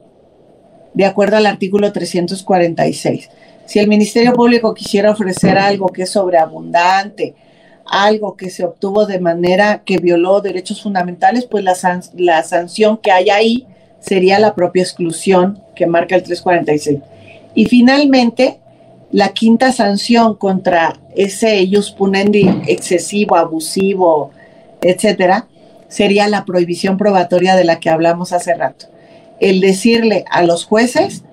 de 0.93 1.05
acuerdo 1.05 1.37
al 1.37 1.45
artículo 1.45 1.91
346. 1.91 3.29
Si 3.65 3.79
el 3.79 3.87
Ministerio 3.87 4.33
Público 4.33 4.73
quisiera 4.73 5.11
ofrecer 5.11 5.57
algo 5.57 5.87
que 5.89 6.03
es 6.03 6.09
sobreabundante, 6.09 7.35
algo 7.85 8.35
que 8.35 8.49
se 8.49 8.63
obtuvo 8.63 9.05
de 9.05 9.19
manera 9.19 9.83
que 9.85 9.97
violó 9.97 10.41
derechos 10.41 10.81
fundamentales, 10.81 11.45
pues 11.45 11.63
la 11.63 12.43
sanción 12.43 12.97
que 12.97 13.11
hay 13.11 13.29
ahí 13.29 13.67
sería 13.99 14.39
la 14.39 14.55
propia 14.55 14.83
exclusión 14.83 15.61
que 15.81 15.87
marca 15.87 16.15
el 16.15 16.21
346. 16.21 16.99
Y 17.55 17.65
finalmente, 17.65 18.59
la 19.11 19.29
quinta 19.29 19.71
sanción 19.71 20.35
contra 20.35 20.99
ese 21.15 21.63
ius 21.63 21.89
punendi 21.89 22.47
excesivo, 22.67 23.35
abusivo, 23.35 24.29
etcétera, 24.79 25.47
sería 25.87 26.27
la 26.27 26.45
prohibición 26.45 26.97
probatoria 26.97 27.55
de 27.55 27.63
la 27.63 27.79
que 27.79 27.89
hablamos 27.89 28.31
hace 28.31 28.53
rato. 28.53 28.85
el 29.39 29.59
decirle 29.59 30.23
a 30.29 30.43
los 30.43 30.65
jueces, 30.65 31.23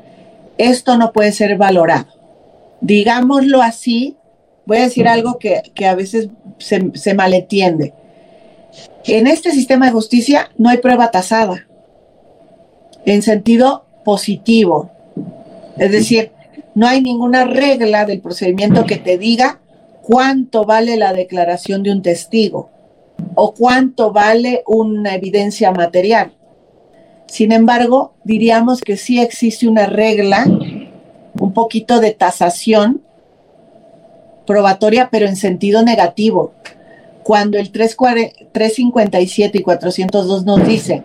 esto 0.57 0.97
no 0.97 1.13
puede 1.13 1.33
ser 1.33 1.59
valorado. 1.59 2.07
Digámoslo 2.81 3.61
así, 3.61 4.17
voy 4.65 4.79
a 4.79 4.85
decir 4.85 5.07
algo 5.09 5.39
que, 5.39 5.61
a 5.87 5.95
veces 5.95 6.31
se, 6.57 6.91
se 6.95 7.13
malentiende. 7.13 7.93
En 9.05 9.27
este 9.27 9.53
sistema 9.53 9.85
de 9.85 9.93
justicia 9.93 10.49
no 10.57 10.71
hay 10.71 10.79
prueba 10.79 11.11
tasada, 11.11 11.67
en 13.05 13.21
sentido 13.21 13.88
positivo. 14.09 14.91
Es 15.77 15.93
decir, 15.93 16.33
no 16.75 16.87
hay 16.89 17.03
ninguna 17.03 17.45
regla 17.45 18.07
del 18.07 18.23
procedimiento 18.23 18.87
que 18.87 18.97
te 18.97 19.19
diga 19.19 19.61
cuánto 20.01 20.65
vale 20.65 20.97
la 20.97 21.13
declaración 21.13 21.83
de 21.83 21.93
un 21.93 22.01
testigo 22.01 22.71
o 23.35 23.53
cuánto 23.53 24.11
vale 24.11 24.63
una 24.67 25.15
evidencia 25.15 25.73
material. 25.73 26.33
Sin 27.27 27.53
embargo, 27.53 28.15
diríamos 28.25 28.81
que 28.81 28.97
sí 28.97 29.21
existe 29.21 29.69
una 29.69 29.85
regla, 29.85 30.47
un 31.39 31.53
poquito 31.53 32.01
de 32.01 32.13
tasación 32.13 33.03
probatoria, 34.47 35.11
pero 35.13 35.27
en 35.27 35.37
sentido 35.37 35.83
negativo. 35.83 36.55
Cuando 37.25 37.59
el 37.59 37.73
357 37.73 39.59
y 39.59 39.61
402 39.61 40.47
nos 40.47 40.67
dice, 40.67 41.03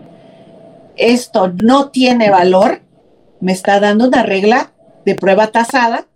esto 0.96 1.52
no 1.62 1.90
tiene 1.90 2.30
valor, 2.30 2.83
me 3.44 3.52
está 3.52 3.80
dando 3.80 4.08
una 4.08 4.24
regla 4.24 4.72
de 5.06 5.16
prueba 5.16 5.48
tasada, 5.48 6.08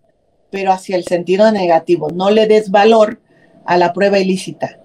pero 0.50 0.72
hacia 0.72 0.96
el 0.96 1.04
sentido 1.04 1.52
negativo. 1.52 2.10
No 2.10 2.32
le 2.32 2.48
des 2.48 2.72
valor 2.72 3.20
a 3.66 3.78
la 3.78 3.94
prueba 3.94 4.18
ilícita. 4.18 4.80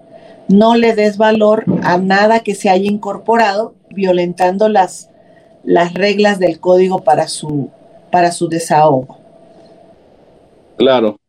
No 0.49 0.75
le 0.75 0.93
des 0.93 1.17
valor 1.17 1.63
a 1.83 1.97
nada 1.97 2.41
que 2.41 2.53
se 2.53 2.69
haya 2.69 2.91
incorporado 2.91 3.75
violentando 3.89 4.67
las 4.67 5.09
las 5.63 5.93
reglas 5.93 6.39
del 6.39 6.59
código 6.59 7.03
para 7.03 7.27
su, 7.27 7.71
para 8.11 8.31
su 8.31 8.49
desahogo. 8.49 9.17
Claro, 10.77 11.19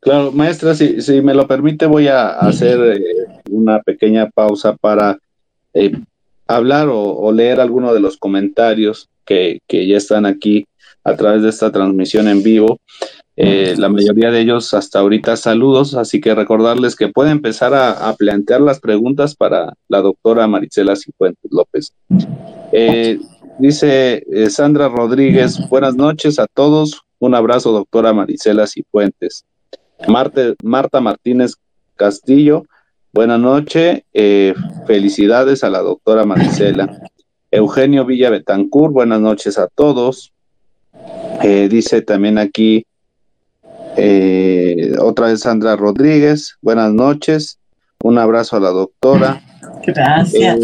claro, 0.00 0.32
maestra, 0.32 0.74
si, 0.74 1.00
si 1.02 1.20
me 1.20 1.34
lo 1.34 1.46
permite, 1.46 1.86
voy 1.86 2.08
a 2.08 2.30
hacer 2.30 2.96
eh, 2.96 3.02
una 3.50 3.80
pequeña 3.82 4.30
pausa 4.30 4.74
para 4.76 5.18
eh, 5.74 5.92
hablar 6.46 6.88
o, 6.90 7.30
leer 7.32 7.60
algunos 7.60 7.92
de 7.94 8.00
los 8.00 8.16
comentarios 8.16 9.08
que, 9.24 9.60
ya 9.68 9.96
están 9.96 10.26
aquí 10.26 10.66
a 11.04 11.16
través 11.16 11.42
de 11.42 11.48
esta 11.48 11.70
transmisión 11.70 12.28
en 12.28 12.42
vivo. 12.42 12.78
Eh, 13.34 13.74
la 13.78 13.88
mayoría 13.88 14.30
de 14.30 14.40
ellos 14.40 14.74
hasta 14.74 14.98
ahorita 14.98 15.36
saludos, 15.36 15.94
así 15.94 16.20
que 16.20 16.34
recordarles 16.34 16.96
que 16.96 17.08
pueden 17.08 17.32
empezar 17.32 17.74
a, 17.74 18.14
plantear 18.16 18.60
las 18.60 18.78
preguntas 18.78 19.34
para 19.34 19.72
la 19.88 20.02
doctora 20.02 20.46
Marisela 20.46 20.96
Cifuentes 20.96 21.50
López. 21.50 21.92
Dice 23.58 24.24
eh, 24.32 24.50
Sandra 24.50 24.88
Rodríguez, 24.88 25.58
buenas 25.68 25.94
noches 25.94 26.38
a 26.38 26.46
todos. 26.46 27.02
Un 27.18 27.34
abrazo, 27.34 27.70
doctora 27.70 28.12
Marisela 28.12 28.66
Cifuentes. 28.66 29.44
Marta, 30.08 30.54
Marta 30.62 31.00
Martínez 31.00 31.54
Castillo, 31.94 32.64
buenas 33.12 33.38
noches. 33.38 34.02
Eh, 34.12 34.54
felicidades 34.86 35.62
a 35.64 35.70
la 35.70 35.80
doctora 35.80 36.24
Marisela. 36.24 36.98
Eugenio 37.52 38.06
Villa 38.06 38.30
Betancourt, 38.30 38.92
buenas 38.92 39.20
noches 39.20 39.58
a 39.58 39.68
todos. 39.68 40.32
Eh, 41.42 41.68
dice 41.70 42.02
también 42.02 42.38
aquí 42.38 42.86
otra 44.98 45.26
vez 45.26 45.40
Sandra 45.40 45.76
Rodríguez, 45.76 46.56
buenas 46.62 46.92
noches. 46.92 47.58
Un 48.02 48.18
abrazo 48.18 48.56
a 48.56 48.60
la 48.60 48.70
doctora. 48.70 49.42
Gracias. 49.86 50.58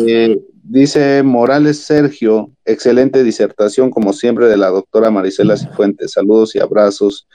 Dice 0.62 1.22
Morales 1.22 1.78
Sergio, 1.78 2.50
excelente 2.64 3.22
disertación 3.22 3.90
como 3.90 4.14
siempre 4.14 4.46
de 4.46 4.56
la 4.56 4.68
doctora 4.68 5.10
Marisela 5.10 5.56
Cifuentes. 5.56 6.12
Saludos 6.12 6.54
y 6.54 6.58
abrazos. 6.58 7.26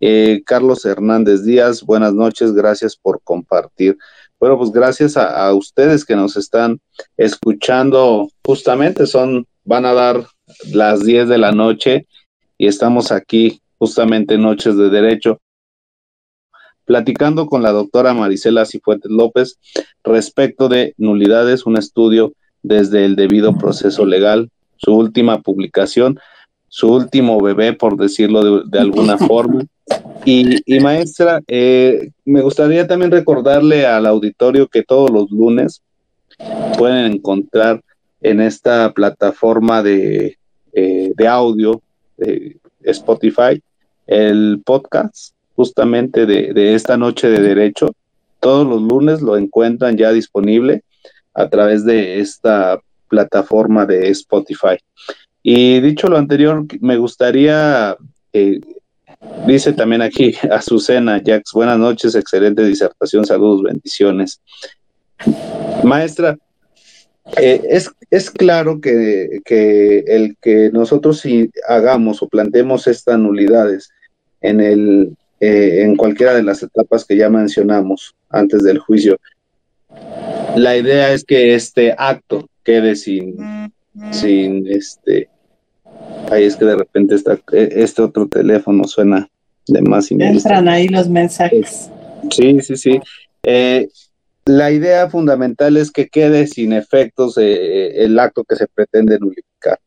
Eh, 0.00 0.42
Carlos 0.46 0.84
Hernández 0.84 1.44
Díaz, 1.44 1.82
buenas 1.82 2.12
noches, 2.12 2.52
gracias 2.52 2.96
por 2.96 3.20
compartir. 3.22 3.96
Bueno, 4.42 4.58
pues 4.58 4.72
gracias 4.72 5.16
a, 5.16 5.54
ustedes 5.54 6.04
que 6.04 6.16
nos 6.16 6.36
están 6.36 6.80
escuchando. 7.16 8.28
Justamente 8.44 9.06
son, 9.06 9.46
van 9.62 9.86
a 9.86 9.92
dar 9.92 10.26
las 10.72 11.04
10 11.04 11.28
de 11.28 11.38
la 11.38 11.52
noche 11.52 12.08
y 12.58 12.66
estamos 12.66 13.12
aquí 13.12 13.62
justamente 13.78 14.38
Noches 14.38 14.76
de 14.76 14.90
Derecho 14.90 15.38
platicando 16.84 17.46
con 17.46 17.62
la 17.62 17.70
doctora 17.70 18.14
Marisela 18.14 18.66
Cifuentes 18.66 19.12
López 19.12 19.60
respecto 20.02 20.68
de 20.68 20.94
nulidades, 20.96 21.64
un 21.64 21.76
estudio 21.76 22.32
desde 22.64 23.04
el 23.04 23.14
debido 23.14 23.56
proceso 23.56 24.04
legal, 24.06 24.50
su 24.76 24.92
última 24.92 25.40
publicación, 25.40 26.18
su 26.74 26.90
último 26.90 27.38
bebé, 27.38 27.74
por 27.74 27.98
decirlo 27.98 28.62
de, 28.64 28.78
alguna 28.78 29.18
forma. 29.28 29.62
Y, 30.24 30.62
maestra, 30.80 31.42
eh, 31.46 32.12
me 32.24 32.40
gustaría 32.40 32.86
también 32.86 33.10
recordarle 33.10 33.84
al 33.84 34.06
auditorio 34.06 34.66
que 34.68 34.82
todos 34.82 35.10
los 35.10 35.30
lunes 35.30 35.82
pueden 36.78 37.12
encontrar 37.12 37.82
en 38.22 38.40
esta 38.40 38.90
plataforma 38.94 39.82
de, 39.82 40.38
eh, 40.72 41.12
de 41.14 41.28
audio 41.28 41.82
de 42.16 42.56
Spotify 42.84 43.62
el 44.06 44.62
podcast 44.64 45.34
justamente 45.54 46.24
de, 46.24 46.54
de 46.54 46.74
esta 46.74 46.96
noche 46.96 47.28
de 47.28 47.42
derecho. 47.42 47.94
Todos 48.40 48.66
los 48.66 48.80
lunes 48.80 49.20
lo 49.20 49.36
encuentran 49.36 49.98
ya 49.98 50.10
disponible 50.10 50.84
a 51.34 51.50
través 51.50 51.84
de 51.84 52.18
esta 52.18 52.80
plataforma 53.08 53.84
de 53.84 54.08
Spotify. 54.08 54.78
Y 55.42 55.80
dicho 55.80 56.08
lo 56.08 56.16
anterior, 56.16 56.64
me 56.80 56.96
gustaría, 56.96 57.96
eh, 58.32 58.60
dice 59.46 59.72
también 59.72 60.02
aquí 60.02 60.34
Azucena 60.50 61.20
Jax, 61.24 61.52
buenas 61.52 61.78
noches, 61.78 62.14
excelente 62.14 62.64
disertación, 62.64 63.24
saludos, 63.24 63.62
bendiciones. 63.62 64.40
Maestra, 65.82 66.38
eh, 67.36 67.60
es, 67.68 67.90
es, 68.10 68.30
claro 68.30 68.80
que, 68.80 69.40
que, 69.44 70.00
el 70.06 70.36
que 70.40 70.70
nosotros 70.72 71.20
si 71.20 71.50
hagamos 71.68 72.22
o 72.22 72.28
planteemos 72.28 72.86
estas 72.86 73.18
nulidades 73.18 73.90
en, 74.40 74.60
el, 74.60 75.16
eh, 75.40 75.82
en 75.82 75.96
cualquiera 75.96 76.34
de 76.34 76.42
las 76.42 76.62
etapas 76.62 77.04
que 77.04 77.16
ya 77.16 77.28
mencionamos 77.28 78.14
antes 78.28 78.62
del 78.62 78.78
juicio, 78.78 79.18
la 80.56 80.76
idea 80.76 81.12
es 81.12 81.24
que 81.24 81.54
este 81.54 81.94
acto 81.96 82.48
quede 82.64 82.96
sin, 82.96 83.36
sin 84.10 84.66
este, 84.66 85.28
ahí 86.30 86.44
es 86.44 86.56
que 86.56 86.64
de 86.64 86.76
repente 86.76 87.14
está, 87.14 87.38
e, 87.52 87.68
este 87.76 88.02
otro 88.02 88.26
teléfono 88.26 88.84
suena 88.84 89.28
de 89.68 89.82
más 89.82 90.10
y 90.10 90.16
Entran 90.20 90.68
ahí 90.68 90.88
los 90.88 91.08
mensajes. 91.08 91.90
Sí, 92.30 92.60
sí, 92.60 92.76
sí. 92.76 93.00
Eh, 93.42 93.88
la 94.44 94.72
idea 94.72 95.08
fundamental 95.08 95.76
es 95.76 95.90
que 95.90 96.08
quede 96.08 96.46
sin 96.46 96.72
efectos 96.72 97.38
eh, 97.38 98.04
el 98.04 98.18
acto 98.18 98.44
que 98.44 98.56
se 98.56 98.66
pretende 98.66 99.18
nulificar. 99.18 99.78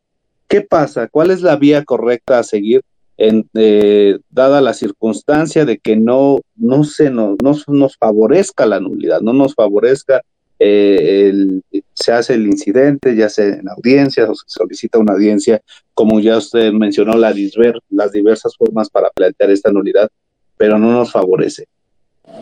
¿Qué 0.47 0.61
pasa? 0.61 1.07
¿Cuál 1.07 1.31
es 1.31 1.41
la 1.41 1.55
vía 1.55 1.83
correcta 1.83 2.39
a 2.39 2.43
seguir 2.43 2.81
en, 3.17 3.49
eh, 3.53 4.19
dada 4.29 4.61
la 4.61 4.73
circunstancia 4.73 5.65
de 5.65 5.77
que 5.77 5.95
no, 5.95 6.39
no, 6.55 6.83
se 6.83 7.09
nos, 7.09 7.37
no 7.41 7.55
nos 7.67 7.97
favorezca 7.97 8.65
la 8.65 8.79
nulidad, 8.79 9.21
no 9.21 9.33
nos 9.33 9.55
favorezca 9.55 10.21
eh, 10.59 11.61
se 11.93 12.11
hace 12.11 12.33
el 12.33 12.47
incidente, 12.47 13.15
ya 13.15 13.29
sea 13.29 13.45
en 13.45 13.69
audiencias 13.69 14.29
o 14.29 14.35
se 14.35 14.45
solicita 14.47 14.99
una 14.99 15.13
audiencia, 15.13 15.61
como 15.93 16.19
ya 16.19 16.37
usted 16.37 16.71
mencionó, 16.71 17.13
la 17.13 17.33
las 17.89 18.11
diversas 18.11 18.55
formas 18.57 18.89
para 18.89 19.09
plantear 19.09 19.51
esta 19.51 19.71
nulidad, 19.71 20.09
pero 20.57 20.77
no 20.77 20.91
nos 20.91 21.11
favorece. 21.11 21.67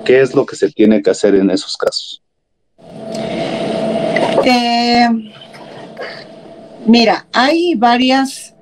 ¿Qué 0.05 0.21
es 0.21 0.33
lo 0.33 0.45
que 0.45 0.55
se 0.55 0.71
tiene 0.71 1.01
que 1.01 1.09
hacer 1.09 1.35
en 1.35 1.49
esos 1.49 1.75
casos? 1.75 2.21
Eh, 4.45 5.07
mira, 6.85 7.25
hay 7.33 7.75
varias 7.75 8.53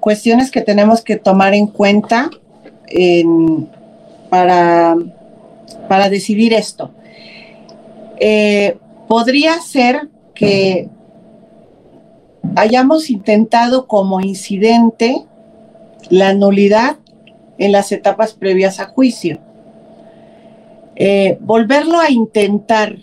cuestiones 0.00 0.50
que 0.50 0.62
tenemos 0.62 1.02
que 1.02 1.16
tomar 1.16 1.54
en 1.54 1.66
cuenta 1.66 2.30
para, 4.30 4.96
para 5.88 6.08
decidir 6.08 6.52
esto. 6.52 6.92
Eh, 8.20 8.76
podría 9.08 9.60
ser 9.60 10.08
que 10.34 10.88
hayamos 12.54 13.10
intentado 13.10 13.86
como 13.86 14.20
incidente 14.20 15.24
la 16.10 16.34
nulidad 16.34 16.96
en 17.58 17.72
las 17.72 17.90
etapas 17.92 18.34
previas 18.34 18.80
a 18.80 18.86
juicio. 18.86 19.40
Eh, 20.96 21.38
volverlo 21.40 22.00
a 22.00 22.10
intentar 22.10 22.96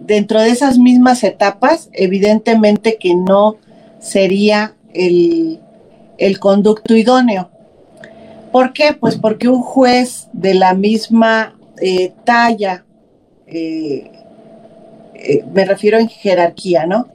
dentro 0.00 0.40
de 0.40 0.50
esas 0.50 0.78
mismas 0.78 1.22
etapas, 1.24 1.90
evidentemente 1.92 2.96
que 2.98 3.14
no 3.14 3.56
sería 3.98 4.74
el, 4.92 5.60
conducto 6.40 6.94
idóneo. 6.94 7.50
¿Por 8.52 8.72
qué? 8.72 8.94
Pues 8.98 9.16
porque 9.16 9.48
un 9.48 9.62
juez 9.62 10.28
de 10.32 10.54
la 10.54 10.74
misma 10.74 11.56
eh, 11.80 12.12
talla, 12.24 12.84
eh, 13.46 14.10
eh, 15.20 15.44
me 15.52 15.64
refiero 15.64 15.98
en 15.98 16.08
jerarquía, 16.08 16.86
¿no? 16.86 17.08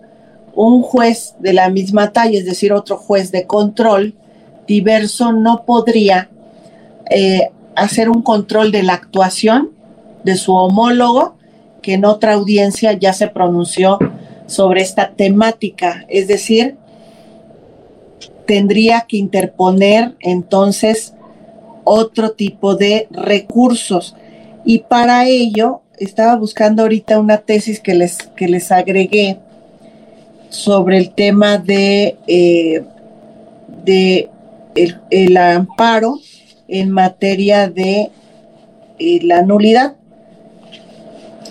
un 0.55 0.81
juez 0.81 1.35
de 1.39 1.53
la 1.53 1.69
misma 1.69 2.11
talla, 2.11 2.39
es 2.39 2.45
decir, 2.45 2.73
otro 2.73 2.97
juez 2.97 3.31
de 3.31 3.45
control 3.45 4.15
diverso, 4.67 5.33
no 5.33 5.65
podría 5.65 6.29
eh, 7.09 7.49
hacer 7.75 8.09
un 8.09 8.21
control 8.21 8.71
de 8.71 8.83
la 8.83 8.93
actuación 8.93 9.71
de 10.23 10.35
su 10.37 10.55
homólogo 10.55 11.35
que 11.81 11.93
en 11.93 12.05
otra 12.05 12.33
audiencia 12.33 12.93
ya 12.93 13.13
se 13.13 13.27
pronunció 13.27 13.99
sobre 14.47 14.81
esta 14.81 15.11
temática. 15.11 16.05
Es 16.07 16.27
decir, 16.27 16.77
tendría 18.47 19.05
que 19.07 19.17
interponer 19.17 20.15
entonces 20.19 21.13
otro 21.83 22.31
tipo 22.31 22.75
de 22.75 23.07
recursos. 23.11 24.15
Y 24.63 24.79
para 24.79 25.27
ello, 25.27 25.81
estaba 25.99 26.35
buscando 26.35 26.83
ahorita 26.83 27.19
una 27.19 27.37
tesis 27.37 27.79
que 27.79 27.93
les, 27.93 28.17
que 28.17 28.47
les 28.47 28.71
agregué 28.71 29.39
sobre 30.49 30.97
el 30.97 31.13
tema 31.13 31.57
de, 31.57 32.17
eh, 32.27 32.83
de 33.83 34.29
el, 35.09 35.37
amparo 35.37 36.19
en 36.67 36.91
materia 36.91 37.69
de 37.69 38.09
eh, 38.99 39.19
la 39.23 39.41
nulidad. 39.41 39.95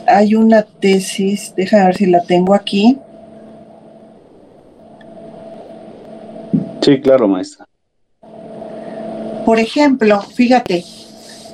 Hay 0.06 0.34
una 0.34 0.62
tesis, 0.62 1.54
déjame 1.56 1.86
ver 1.86 1.96
si 1.96 2.06
la 2.06 2.22
tengo 2.22 2.54
aquí. 2.54 2.98
Sí, 6.82 7.00
claro, 7.00 7.26
maestra. 7.26 7.66
Por 9.46 9.58
ejemplo, 9.58 10.20
fíjate, 10.20 10.84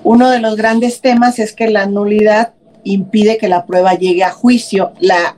uno 0.03 0.31
de 0.31 0.41
los 0.41 0.57
grandes 0.57 1.01
temas 1.01 1.39
es 1.39 1.53
que 1.53 1.69
la 1.69 1.87
nulidad 1.87 2.55
impide 2.85 3.39
que 3.39 3.49
la 3.49 3.67
prueba 3.67 3.95
llegue 3.95 4.25
a 4.25 4.31
juicio. 4.31 4.93
La, 5.01 5.37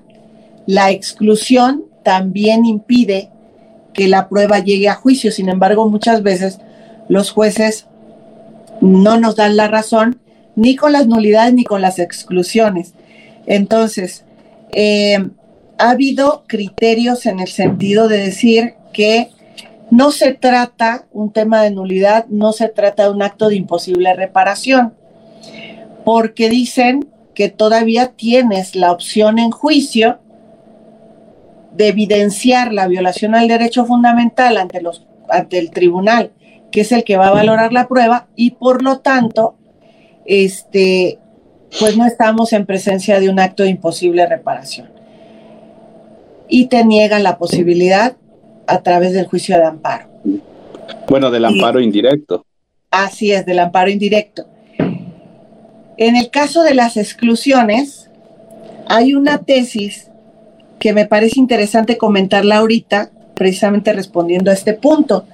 la 0.66 0.90
exclusión 0.90 1.84
también 2.02 2.64
impide 2.64 3.30
que 3.92 4.08
la 4.08 4.28
prueba 4.28 4.58
llegue 4.58 4.88
a 4.88 4.94
juicio. 4.94 5.30
Sin 5.30 5.48
embargo, 5.48 5.88
muchas 5.88 6.22
veces 6.22 6.58
los 7.08 7.30
jueces 7.30 7.86
no 8.80 9.18
nos 9.18 9.36
dan 9.36 9.56
la 9.56 9.68
razón 9.68 10.20
ni 10.56 10.76
con 10.76 10.92
las 10.92 11.06
nulidades 11.06 11.54
ni 11.54 11.64
con 11.64 11.80
las 11.80 11.98
exclusiones. 11.98 12.94
Entonces, 13.46 14.24
eh, 14.72 15.18
ha 15.78 15.90
habido 15.90 16.44
criterios 16.46 17.26
en 17.26 17.40
el 17.40 17.48
sentido 17.48 18.08
de 18.08 18.18
decir 18.18 18.74
que 18.92 19.30
no 19.90 20.10
se 20.10 20.32
trata 20.32 21.06
un 21.12 21.32
tema 21.32 21.62
de 21.62 21.70
nulidad, 21.70 22.26
no 22.28 22.52
se 22.52 22.68
trata 22.68 23.04
de 23.04 23.10
un 23.10 23.22
acto 23.22 23.48
de 23.48 23.56
imposible 23.56 24.14
reparación, 24.14 24.94
porque 26.04 26.48
dicen 26.48 27.08
que 27.34 27.48
todavía 27.48 28.12
tienes 28.12 28.76
la 28.76 28.92
opción 28.92 29.38
en 29.38 29.50
juicio 29.50 30.18
de 31.74 31.88
evidenciar 31.88 32.72
la 32.72 32.86
violación 32.86 33.34
al 33.34 33.48
derecho 33.48 33.86
fundamental 33.86 34.56
ante, 34.58 34.82
los, 34.82 35.06
ante 35.28 35.58
el 35.58 35.70
tribunal, 35.70 36.32
que 36.70 36.82
es 36.82 36.92
el 36.92 37.04
que 37.04 37.16
va 37.16 37.28
a 37.28 37.32
valorar 37.32 37.72
la 37.72 37.88
prueba, 37.88 38.28
y 38.36 38.52
por 38.52 38.82
lo 38.82 38.98
tanto, 38.98 39.54
este, 40.26 41.18
pues 41.80 41.96
no 41.96 42.06
estamos 42.06 42.52
en 42.52 42.66
presencia 42.66 43.20
de 43.20 43.30
un 43.30 43.40
acto 43.40 43.62
de 43.62 43.70
imposible 43.70 44.26
reparación. 44.26 44.90
Y 46.48 46.66
te 46.66 46.84
niegan 46.84 47.22
la 47.22 47.38
posibilidad 47.38 48.16
a 48.66 48.82
través 48.82 49.14
del 49.14 49.26
juicio 49.26 49.56
de 49.56 49.64
amparo. 49.64 50.08
Bueno, 51.08 51.30
del 51.30 51.46
amparo 51.46 51.80
indirecto. 51.80 52.44
Así 52.90 53.32
es, 53.32 53.46
del 53.46 53.58
amparo 53.58 53.90
indirecto. 53.90 54.46
En 56.04 56.16
el 56.16 56.30
caso 56.30 56.64
de 56.64 56.74
las 56.74 56.96
exclusiones, 56.96 58.10
hay 58.88 59.14
una 59.14 59.38
tesis 59.38 60.08
que 60.80 60.92
me 60.92 61.06
parece 61.06 61.38
interesante 61.38 61.96
comentarla 61.96 62.56
ahorita, 62.56 63.12
precisamente 63.34 63.92
respondiendo 63.92 64.50
a 64.50 64.54
este 64.54 64.72
punto. 64.72 65.26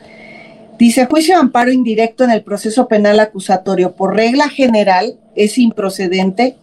Dice, 0.78 1.06
juicio 1.06 1.36
de 1.36 1.40
amparo 1.40 1.72
indirecto 1.72 2.22
en 2.22 2.32
el 2.32 2.42
proceso 2.42 2.86
penal 2.86 3.18
acusatorio, 3.18 3.96
por 3.96 4.14
regla 4.14 4.50
general, 4.50 5.18
es 5.34 5.56
improcedente 5.56 6.58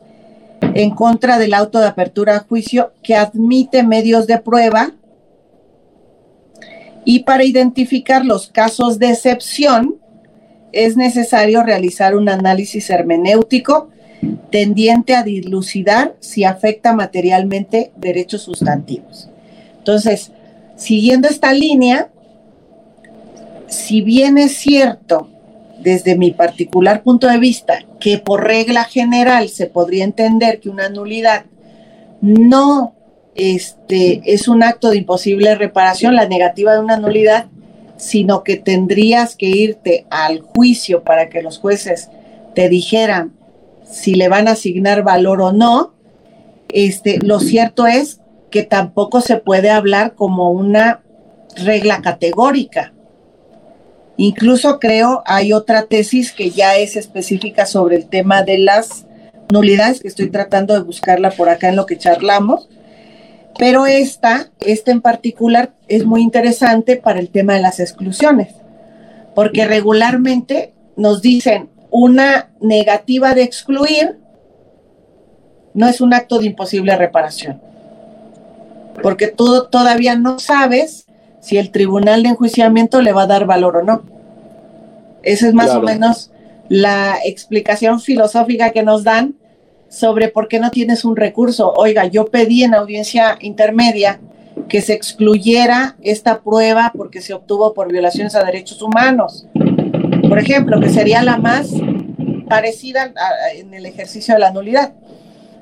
en 0.75 0.91
contra 0.91 1.39
del 1.39 1.55
auto 1.55 1.79
de 1.79 1.87
apertura 1.87 2.35
a 2.35 2.39
juicio 2.41 2.91
que 3.01 3.15
admite 3.15 3.81
medios 3.81 4.27
de 4.27 4.37
prueba 4.37 4.91
y 7.05 7.21
para 7.23 7.43
identificar 7.43 8.23
los 8.23 8.49
casos 8.49 8.99
de 8.99 9.09
excepción 9.09 9.95
es 10.73 10.95
necesario 10.95 11.63
realizar 11.63 12.15
un 12.15 12.29
análisis 12.29 12.91
hermenéutico 12.91 13.89
tendiente 14.49 15.15
a 15.15 15.23
dilucidar 15.23 16.15
si 16.19 16.43
afecta 16.43 16.93
materialmente 16.93 17.91
derechos 17.97 18.43
sustantivos. 18.43 19.29
Entonces, 19.77 20.31
siguiendo 20.75 21.27
esta 21.27 21.53
línea, 21.53 22.09
si 23.67 24.01
bien 24.01 24.37
es 24.37 24.57
cierto, 24.57 25.29
desde 25.79 26.17
mi 26.17 26.31
particular 26.31 27.03
punto 27.03 27.27
de 27.27 27.37
vista, 27.37 27.85
que 27.99 28.17
por 28.17 28.43
regla 28.43 28.85
general 28.85 29.49
se 29.49 29.67
podría 29.67 30.03
entender 30.03 30.59
que 30.59 30.69
una 30.69 30.89
nulidad 30.89 31.45
no 32.21 32.95
este, 33.35 34.21
es 34.25 34.47
un 34.47 34.63
acto 34.63 34.89
de 34.89 34.97
imposible 34.97 35.53
reparación, 35.55 36.15
la 36.15 36.27
negativa 36.27 36.73
de 36.73 36.79
una 36.79 36.97
nulidad, 36.97 37.47
sino 37.97 38.43
que 38.43 38.55
tendrías 38.55 39.35
que 39.35 39.47
irte 39.47 40.05
al 40.09 40.39
juicio 40.41 41.03
para 41.03 41.29
que 41.29 41.41
los 41.41 41.59
jueces 41.59 42.09
te 42.55 42.69
dijeran 42.69 43.34
si 43.89 44.15
le 44.15 44.29
van 44.29 44.47
a 44.47 44.51
asignar 44.51 45.03
valor 45.03 45.41
o 45.41 45.51
no, 45.51 45.93
este, 46.69 47.19
lo 47.19 47.39
cierto 47.39 47.87
es 47.87 48.19
que 48.49 48.63
tampoco 48.63 49.21
se 49.21 49.37
puede 49.37 49.69
hablar 49.69 50.15
como 50.15 50.51
una 50.51 51.03
regla 51.55 52.01
categórica. 52.01 52.93
Incluso 54.17 54.79
creo 54.79 55.23
hay 55.25 55.53
otra 55.53 55.87
tesis 55.87 56.31
que 56.31 56.49
ya 56.49 56.75
es 56.77 56.95
específica 56.95 57.65
sobre 57.65 57.97
el 57.97 58.07
tema 58.07 58.43
de 58.43 58.57
las 58.57 59.05
nulidades, 59.51 59.99
que 59.99 60.07
estoy 60.07 60.29
tratando 60.29 60.73
de 60.73 60.81
buscarla 60.81 61.31
por 61.31 61.49
acá 61.49 61.69
en 61.69 61.75
lo 61.75 61.85
que 61.85 61.97
charlamos, 61.97 62.69
pero 63.57 63.85
esta, 63.85 64.51
esta 64.59 64.91
en 64.91 65.01
particular 65.01 65.73
es 65.87 66.05
muy 66.05 66.21
interesante 66.21 66.97
para 66.97 67.19
el 67.19 67.29
tema 67.29 67.53
de 67.53 67.61
las 67.61 67.79
exclusiones, 67.79 68.53
porque 69.33 69.65
regularmente 69.65 70.73
nos 70.97 71.21
dicen, 71.21 71.69
una 71.97 72.49
negativa 72.59 73.33
de 73.33 73.43
excluir 73.43 74.17
no 75.73 75.87
es 75.87 76.01
un 76.01 76.13
acto 76.13 76.39
de 76.39 76.47
imposible 76.47 76.93
reparación, 76.97 77.61
porque 79.01 79.29
tú 79.29 79.67
todavía 79.71 80.17
no 80.17 80.37
sabes 80.39 81.05
si 81.39 81.57
el 81.57 81.71
tribunal 81.71 82.23
de 82.23 82.29
enjuiciamiento 82.29 83.01
le 83.01 83.13
va 83.13 83.23
a 83.23 83.27
dar 83.27 83.45
valor 83.45 83.77
o 83.77 83.83
no. 83.83 84.03
Esa 85.23 85.47
es 85.47 85.53
más 85.53 85.73
o 85.73 85.81
menos 85.81 86.31
la 86.67 87.15
explicación 87.23 88.01
filosófica 88.01 88.71
que 88.71 88.83
nos 88.83 89.05
dan 89.05 89.35
sobre 89.87 90.27
por 90.27 90.49
qué 90.49 90.59
no 90.59 90.71
tienes 90.71 91.05
un 91.05 91.15
recurso. 91.15 91.71
Oiga, 91.77 92.07
yo 92.07 92.25
pedí 92.25 92.63
en 92.63 92.73
audiencia 92.73 93.37
intermedia 93.39 94.19
que 94.67 94.81
se 94.81 94.91
excluyera 94.91 95.95
esta 96.01 96.41
prueba 96.41 96.91
porque 96.93 97.21
se 97.21 97.33
obtuvo 97.33 97.73
por 97.73 97.89
violaciones 97.89 98.35
a 98.35 98.43
derechos 98.43 98.81
humanos 98.81 99.47
por 100.27 100.39
ejemplo, 100.39 100.79
que 100.79 100.89
sería 100.89 101.23
la 101.23 101.37
más 101.37 101.69
parecida 102.47 103.13
en 103.55 103.73
el 103.73 103.85
ejercicio 103.85 104.33
de 104.33 104.39
la 104.39 104.51
nulidad. 104.51 104.93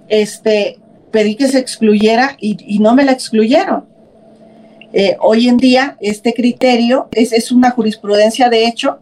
Este, 0.08 0.80
pedí 1.12 1.36
que 1.36 1.48
se 1.48 1.60
excluyera 1.60 2.36
y, 2.40 2.80
no 2.80 2.96
me 2.96 3.04
la 3.04 3.12
excluyeron. 3.12 3.86
Eh, 4.92 5.16
hoy 5.22 5.48
en 5.48 5.58
día, 5.58 5.98
este 6.02 6.34
criterio 6.34 7.08
es, 7.12 7.34
es, 7.34 7.52
una 7.52 7.72
jurisprudencia, 7.72 8.50
de 8.50 8.68
hecho, 8.68 9.00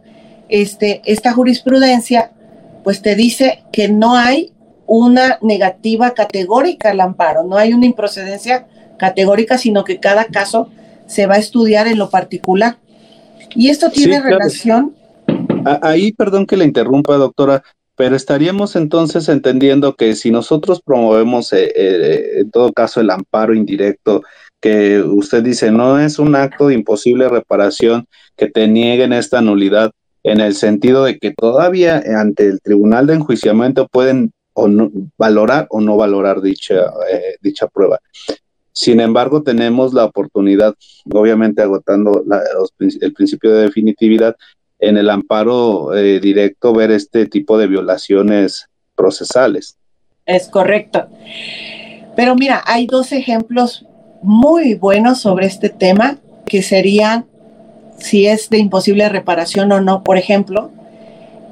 este, 0.48 1.02
esta 1.06 1.34
jurisprudencia, 1.34 2.32
pues 2.84 3.02
te 3.02 3.16
dice 3.16 3.64
que 3.72 3.90
no 3.90 4.16
hay 4.16 4.54
una 4.88 5.38
negativa 5.42 6.14
categórica 6.14 6.92
al 6.92 7.02
amparo, 7.02 7.44
no 7.44 7.58
hay 7.58 7.74
una 7.74 7.86
improcedencia 7.86 8.68
categórica, 8.98 9.58
sino 9.58 9.84
que 9.84 10.00
cada 10.00 10.26
caso 10.26 10.70
se 11.08 11.26
va 11.28 11.36
a 11.36 11.40
estudiar 11.40 11.88
en 11.88 11.98
lo 11.98 12.10
particular. 12.10 12.78
Y 13.56 13.70
esto 13.70 13.90
tiene 13.90 14.22
relación 14.22 14.96
Ahí, 15.82 16.14
perdón 16.14 16.46
que 16.46 16.58
le 16.58 16.66
interrumpa, 16.66 17.16
doctora, 17.16 17.64
pero 17.96 18.16
estaríamos 18.16 18.76
entonces 18.76 19.30
entendiendo 19.30 19.96
que 19.96 20.16
si 20.16 20.32
nosotros 20.32 20.82
promovemos, 20.82 21.54
eh, 21.54 21.72
eh, 21.76 22.40
en 22.40 22.52
todo 22.52 22.74
caso, 22.74 23.02
el 23.02 23.10
amparo 23.10 23.54
indirecto, 23.54 24.24
que 24.60 25.02
usted 25.02 25.44
dice 25.44 25.72
no 25.72 26.00
es 26.00 26.20
un 26.20 26.36
acto 26.36 26.68
de 26.68 26.76
imposible 26.76 27.28
reparación 27.28 28.06
que 28.38 28.48
te 28.48 28.68
nieguen 28.68 29.12
esta 29.12 29.42
nulidad, 29.42 29.92
en 30.24 30.40
el 30.40 30.54
sentido 30.56 31.04
de 31.04 31.18
que 31.18 31.34
todavía 31.34 32.02
ante 32.18 32.48
el 32.48 32.62
tribunal 32.62 33.08
de 33.08 33.16
enjuiciamiento 33.16 33.88
pueden 33.88 34.32
o 34.54 34.68
no, 34.68 34.92
valorar 35.18 35.68
o 35.70 35.82
no 35.82 35.98
valorar 35.98 36.42
dicha, 36.42 36.76
eh, 37.12 37.38
dicha 37.42 37.68
prueba. 37.68 38.00
Sin 38.74 39.00
embargo, 39.00 39.44
tenemos 39.44 39.94
la 39.94 40.06
oportunidad, 40.06 40.76
obviamente 41.12 41.62
agotando 41.62 42.24
el 42.80 43.14
principio 43.14 43.54
de 43.54 43.64
definitividad, 43.64 44.36
en 44.82 44.98
el 44.98 45.10
amparo 45.10 45.96
eh, 45.96 46.20
directo 46.20 46.74
ver 46.74 46.92
este 46.92 47.28
tipo 47.28 47.58
de 47.58 47.68
violaciones 47.68 48.68
procesales. 48.96 49.78
Es 50.26 50.50
correcto. 50.50 51.08
Pero 52.16 52.36
mira, 52.36 52.62
hay 52.66 52.88
dos 52.88 53.12
ejemplos 53.12 53.86
muy 54.22 54.74
buenos 54.74 55.22
sobre 55.22 55.46
este 55.46 55.70
tema, 55.70 56.18
que 56.46 56.62
serían 56.62 57.26
si 57.98 58.26
es 58.26 58.50
de 58.50 58.58
imposible 58.58 59.08
reparación 59.08 59.72
o 59.72 59.80
no. 59.80 60.04
Por 60.04 60.18
ejemplo, 60.18 60.72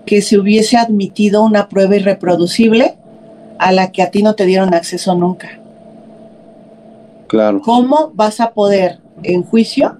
que 0.06 0.22
se 0.22 0.38
hubiese 0.38 0.78
admitido 0.78 1.44
una 1.44 1.70
prueba 1.70 1.96
irreproducible 1.96 2.98
a 3.60 3.72
la 3.72 3.92
que 3.92 4.02
a 4.02 4.10
ti 4.10 4.24
no 4.24 4.36
te 4.36 4.46
dieron 4.46 4.74
acceso 4.74 5.14
nunca. 5.16 5.60
Claro. 7.28 7.62
¿Cómo 7.62 8.12
vas 8.16 8.40
a 8.40 8.54
poder 8.54 9.00
en 9.22 9.44
juicio 9.44 10.00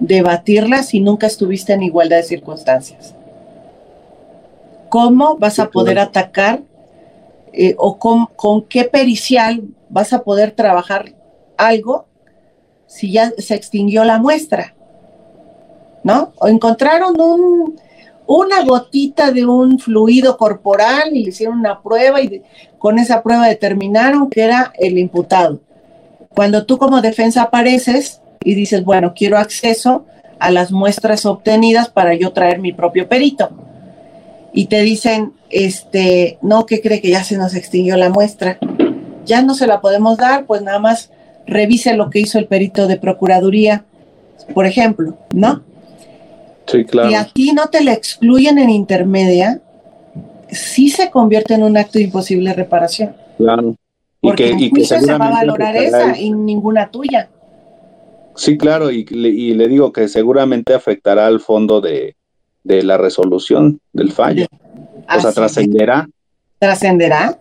debatirla 0.00 0.82
si 0.82 1.00
nunca 1.00 1.26
estuviste 1.26 1.72
en 1.72 1.82
igualdad 1.82 2.18
de 2.18 2.22
circunstancias? 2.24 3.14
¿Cómo 4.88 5.36
vas 5.36 5.58
a 5.58 5.70
poder 5.70 5.98
atacar 5.98 6.62
eh, 7.52 7.74
o 7.78 7.98
con, 7.98 8.26
con 8.36 8.62
qué 8.62 8.84
pericial 8.84 9.62
vas 9.88 10.12
a 10.12 10.22
poder 10.22 10.52
trabajar 10.52 11.12
algo 11.56 12.06
si 12.86 13.12
ya 13.12 13.32
se 13.38 13.54
extinguió 13.54 14.04
la 14.04 14.18
muestra? 14.18 14.74
¿No? 16.04 16.32
O 16.36 16.48
encontraron 16.48 17.20
un, 17.20 17.78
una 18.26 18.64
gotita 18.64 19.30
de 19.30 19.44
un 19.44 19.78
fluido 19.78 20.36
corporal 20.36 21.14
y 21.14 21.24
le 21.24 21.30
hicieron 21.30 21.58
una 21.58 21.82
prueba 21.82 22.20
y 22.20 22.42
con 22.78 22.98
esa 22.98 23.22
prueba 23.22 23.46
determinaron 23.46 24.30
que 24.30 24.42
era 24.42 24.72
el 24.78 24.98
imputado. 24.98 25.60
Cuando 26.34 26.64
tú 26.64 26.78
como 26.78 27.02
defensa 27.02 27.42
apareces 27.42 28.21
y 28.44 28.54
dices, 28.54 28.84
bueno, 28.84 29.12
quiero 29.14 29.38
acceso 29.38 30.06
a 30.38 30.50
las 30.50 30.72
muestras 30.72 31.24
obtenidas 31.24 31.88
para 31.88 32.14
yo 32.14 32.32
traer 32.32 32.58
mi 32.58 32.72
propio 32.72 33.08
perito. 33.08 33.50
Y 34.52 34.66
te 34.66 34.82
dicen, 34.82 35.32
este, 35.50 36.38
no, 36.42 36.66
¿qué 36.66 36.80
cree 36.80 37.00
que 37.00 37.10
ya 37.10 37.24
se 37.24 37.36
nos 37.36 37.54
extinguió 37.54 37.96
la 37.96 38.10
muestra? 38.10 38.58
Ya 39.24 39.42
no 39.42 39.54
se 39.54 39.66
la 39.66 39.80
podemos 39.80 40.18
dar, 40.18 40.46
pues 40.46 40.62
nada 40.62 40.78
más 40.78 41.10
revise 41.46 41.94
lo 41.94 42.10
que 42.10 42.20
hizo 42.20 42.38
el 42.38 42.46
perito 42.46 42.86
de 42.86 42.96
Procuraduría, 42.96 43.84
por 44.52 44.66
ejemplo, 44.66 45.16
¿no? 45.32 45.62
Sí, 46.66 46.84
claro. 46.84 47.10
Y 47.10 47.14
aquí 47.14 47.52
no 47.52 47.68
te 47.68 47.82
la 47.82 47.92
excluyen 47.92 48.58
en 48.58 48.70
intermedia, 48.70 49.60
sí 50.50 50.90
se 50.90 51.10
convierte 51.10 51.54
en 51.54 51.62
un 51.62 51.76
acto 51.76 51.98
de 51.98 52.04
imposible 52.04 52.52
reparación. 52.52 53.14
Claro. 53.38 53.74
Y 54.20 54.32
que, 54.32 54.50
y 54.56 54.70
que 54.70 54.84
se 54.84 55.04
va 55.06 55.26
a 55.26 55.30
valorar 55.30 55.76
esa 55.76 56.18
y 56.18 56.30
ninguna 56.30 56.90
tuya. 56.90 57.28
Sí, 58.34 58.56
claro, 58.56 58.90
y, 58.90 59.06
y, 59.10 59.54
le 59.54 59.68
digo 59.68 59.92
que 59.92 60.08
seguramente 60.08 60.74
afectará 60.74 61.26
al 61.26 61.40
fondo 61.40 61.80
de, 61.80 62.16
de 62.64 62.82
la 62.82 62.96
resolución 62.96 63.80
del 63.92 64.12
fallo. 64.12 64.46
o 65.08 65.20
sea, 65.20 65.32
trascenderá. 65.32 66.08
Trascenderá, 66.58 67.38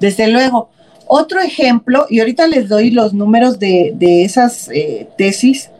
desde 0.00 0.28
luego. 0.28 0.70
Otro 1.06 1.40
ejemplo, 1.40 2.06
y 2.08 2.20
ahorita 2.20 2.46
les 2.46 2.68
doy 2.68 2.90
los 2.90 3.12
números 3.12 3.58
de, 3.58 3.92
de 3.94 4.24
esas 4.24 4.70
eh, 4.70 5.06
tesis, 5.18 5.70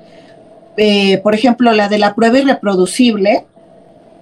eh, 0.77 1.19
por 1.19 1.35
ejemplo, 1.35 1.73
la 1.73 1.89
de 1.89 1.99
la 1.99 2.15
prueba 2.15 2.39
irreproducible, 2.39 3.47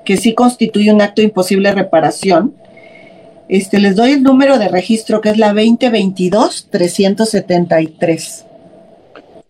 que 0.05 0.17
sí 0.17 0.35
constituye 0.35 0.93
un 0.93 1.03
acto 1.03 1.23
imposible 1.23 1.71
de 1.71 1.75
reparación. 1.77 2.55
Este, 3.49 3.81
les 3.81 3.97
doy 3.97 4.13
el 4.13 4.23
número 4.23 4.59
de 4.59 4.69
registro 4.69 5.21
que 5.21 5.31
es 5.31 5.39
la 5.39 5.53
2022-373. 5.53 8.45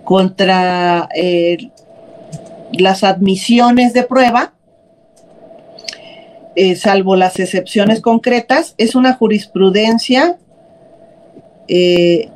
contra 0.04 1.09
eh, 1.12 1.72
las 2.72 3.02
admisiones 3.02 3.94
de 3.94 4.04
prueba, 4.04 4.52
eh, 6.54 6.76
salvo 6.76 7.16
las 7.16 7.40
excepciones 7.40 8.00
concretas, 8.00 8.76
es 8.78 8.94
una 8.94 9.14
jurisprudencia 9.14 10.38
6 11.66 11.66
eh, 11.66 12.28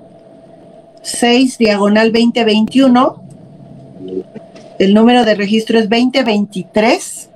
diagonal 1.57 2.11
2021. 2.11 3.23
El 4.81 4.93
número 4.93 5.25
de 5.25 5.37
registro 5.37 5.79
es 5.79 5.89
2023 5.89 7.31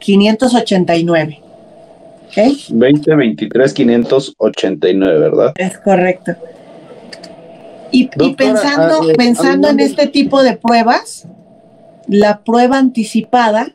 589. 0.00 1.41
¿Okay? 2.32 2.56
2023 2.70 3.74
589, 3.74 5.18
¿verdad? 5.18 5.52
Es 5.56 5.76
correcto. 5.78 6.32
Y, 7.90 8.06
pensando, 8.06 9.02
ah, 9.02 9.06
eh, 9.06 9.14
pensando 9.14 9.68
en 9.68 9.78
este 9.78 10.06
tipo 10.06 10.42
de 10.42 10.56
pruebas, 10.56 11.28
la 12.08 12.42
prueba 12.42 12.78
anticipada 12.78 13.74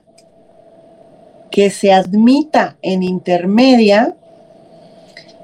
que 1.51 1.69
se 1.69 1.93
admita 1.93 2.77
en 2.81 3.03
intermedia 3.03 4.15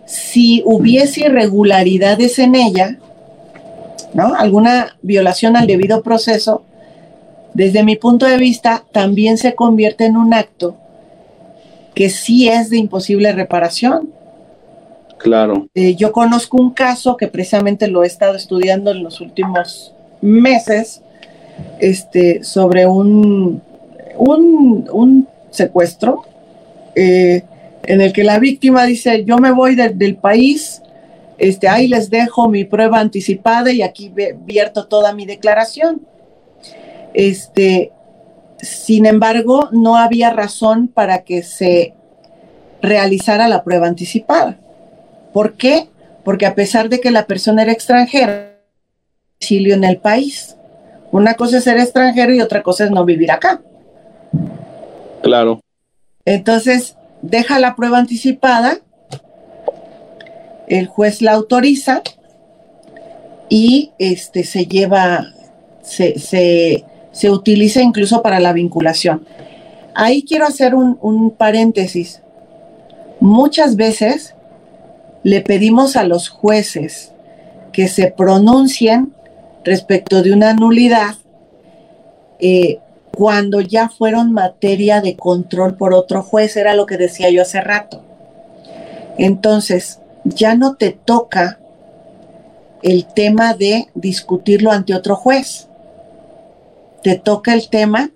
si 0.05 0.63
hubiese 0.65 1.21
irregularidades 1.21 2.39
en 2.39 2.55
ella, 2.55 2.97
¿no? 4.15 4.33
Alguna 4.33 4.97
violación 5.03 5.55
al 5.55 5.67
debido 5.67 6.01
proceso, 6.01 6.63
desde 7.53 7.83
mi 7.83 7.95
punto 7.95 8.25
de 8.25 8.37
vista, 8.37 8.83
también 8.91 9.37
se 9.37 9.53
convierte 9.53 10.05
en 10.05 10.17
un 10.17 10.33
acto 10.33 10.77
que 11.93 12.09
sí 12.09 12.49
es 12.49 12.69
de 12.69 12.77
imposible 12.77 13.31
reparación. 13.31 14.09
Claro. 15.17 15.67
Eh, 15.73 15.95
yo 15.95 16.11
conozco 16.11 16.57
un 16.57 16.71
caso 16.71 17.15
que 17.15 17.27
precisamente 17.27 17.87
lo 17.87 18.03
he 18.03 18.07
estado 18.07 18.35
estudiando 18.35 18.91
en 18.91 19.03
los 19.03 19.21
últimos 19.21 19.93
meses, 20.21 21.01
este, 21.79 22.43
sobre 22.43 22.85
un, 22.85 23.61
un, 24.17 25.27
secuestro. 25.49 26.23
Eh, 26.95 27.43
en 27.83 28.01
el 28.01 28.11
que 28.11 28.23
la 28.23 28.39
víctima 28.39 28.85
dice, 28.85 29.23
yo 29.25 29.37
me 29.37 29.51
voy 29.51 29.75
del 29.75 30.15
país, 30.15 30.81
este, 31.37 31.67
ahí 31.67 31.87
les 31.87 32.09
dejo 32.09 32.49
mi 32.49 32.63
prueba 32.63 32.99
anticipada 32.99 33.71
y 33.71 33.81
aquí 33.81 34.11
vierto 34.45 34.87
toda 34.87 35.13
mi 35.13 35.25
declaración. 35.25 36.01
Este, 37.13 37.91
sin 38.63 39.05
embargo, 39.05 39.69
no 39.71 39.97
había 39.97 40.31
razón 40.31 40.87
para 40.87 41.23
que 41.23 41.43
se 41.43 41.93
realizara 42.81 43.47
la 43.47 43.63
prueba 43.63 43.87
anticipada. 43.87 44.57
¿Por 45.33 45.53
qué? 45.53 45.89
Porque 46.23 46.45
a 46.45 46.55
pesar 46.55 46.89
de 46.89 46.99
que 46.99 47.11
la 47.11 47.27
persona 47.27 47.63
era 47.63 47.71
extranjera, 47.71 48.57
exilio 49.39 49.75
en 49.75 49.83
el 49.83 49.97
país. 49.97 50.55
Una 51.11 51.35
cosa 51.35 51.57
es 51.57 51.65
ser 51.65 51.77
extranjero 51.77 52.33
y 52.33 52.41
otra 52.41 52.63
cosa 52.63 52.85
es 52.85 52.91
no 52.91 53.05
vivir 53.05 53.31
acá. 53.31 53.61
Claro. 55.21 55.59
Entonces, 56.25 56.95
deja 57.21 57.59
la 57.59 57.75
prueba 57.75 57.97
anticipada, 57.97 58.77
el 60.67 60.87
juez 60.87 61.21
la 61.21 61.33
autoriza 61.33 62.01
y 63.49 63.91
este, 63.99 64.43
se 64.43 64.65
lleva, 64.65 65.25
se, 65.81 66.85
se, 67.13 67.29
utiliza 67.29 67.81
incluso 67.81 68.21
para 68.21 68.41
la 68.41 68.51
vinculación. 68.51 69.25
Ahí 69.95 70.23
quiero 70.23 70.45
hacer 70.45 70.75
un, 70.75 71.31
paréntesis. 71.31 72.21
Muchas 73.19 73.77
veces 73.77 74.35
le 75.23 75.41
pedimos 75.41 75.95
a 75.95 76.03
los 76.03 76.27
jueces 76.27 77.13
que 77.71 77.87
se 77.87 78.11
pronuncien 78.11 79.13
respecto 79.63 80.21
de 80.21 80.33
una 80.33 80.53
nulidad 80.53 81.15
eh, 82.39 82.79
cuando 83.15 83.61
ya 83.61 83.89
fueron 83.89 84.33
materia 84.33 84.99
de 84.99 85.15
control 85.15 85.77
por 85.77 85.93
otro 85.93 86.23
juez, 86.23 86.57
era 86.57 86.73
lo 86.73 86.85
que 86.85 86.97
decía 86.97 87.29
yo 87.29 87.43
hace 87.43 87.61
rato. 87.61 88.03
Entonces, 89.17 89.99
ya 90.23 90.55
no 90.55 90.75
te 90.75 90.91
toca 90.91 91.59
el 92.81 93.05
tema 93.05 93.53
de 93.53 93.87
discutirlo 93.93 94.71
ante 94.71 94.95
otro 94.95 95.15
juez. 95.15 95.69
Te 97.03 97.17
toca 97.17 97.53
el 97.53 97.69
tema 97.69 98.11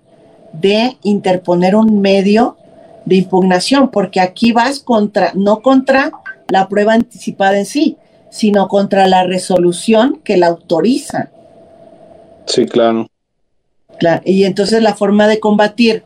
de 0.52 0.96
interponer 1.02 1.76
un 1.76 2.00
medio 2.00 2.56
de 3.04 3.16
impugnación, 3.16 3.90
porque 3.90 4.20
aquí 4.20 4.52
vas 4.52 4.80
contra, 4.80 5.32
no 5.34 5.62
contra 5.62 6.12
la 6.48 6.68
prueba 6.68 6.94
anticipada 6.94 7.58
en 7.58 7.66
sí, 7.66 7.96
sino 8.30 8.68
contra 8.68 9.06
la 9.06 9.24
resolución 9.24 10.20
que 10.24 10.36
la 10.36 10.48
autoriza. 10.48 11.30
Sí, 12.46 12.66
claro. 12.66 13.06
Y 14.24 14.44
entonces 14.44 14.82
la 14.82 14.94
forma 14.94 15.26
de 15.26 15.40
combatir, 15.40 16.04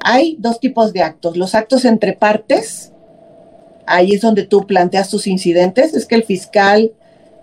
hay 0.00 0.36
dos 0.38 0.60
tipos 0.60 0.92
de 0.92 1.02
actos, 1.02 1.36
los 1.36 1.54
actos 1.54 1.84
entre 1.84 2.12
partes 2.12 2.92
ahí 3.86 4.12
es 4.12 4.20
donde 4.20 4.44
tú 4.44 4.66
planteas 4.66 5.08
tus 5.08 5.26
incidentes, 5.26 5.94
es 5.94 6.06
que 6.06 6.16
el 6.16 6.24
fiscal 6.24 6.92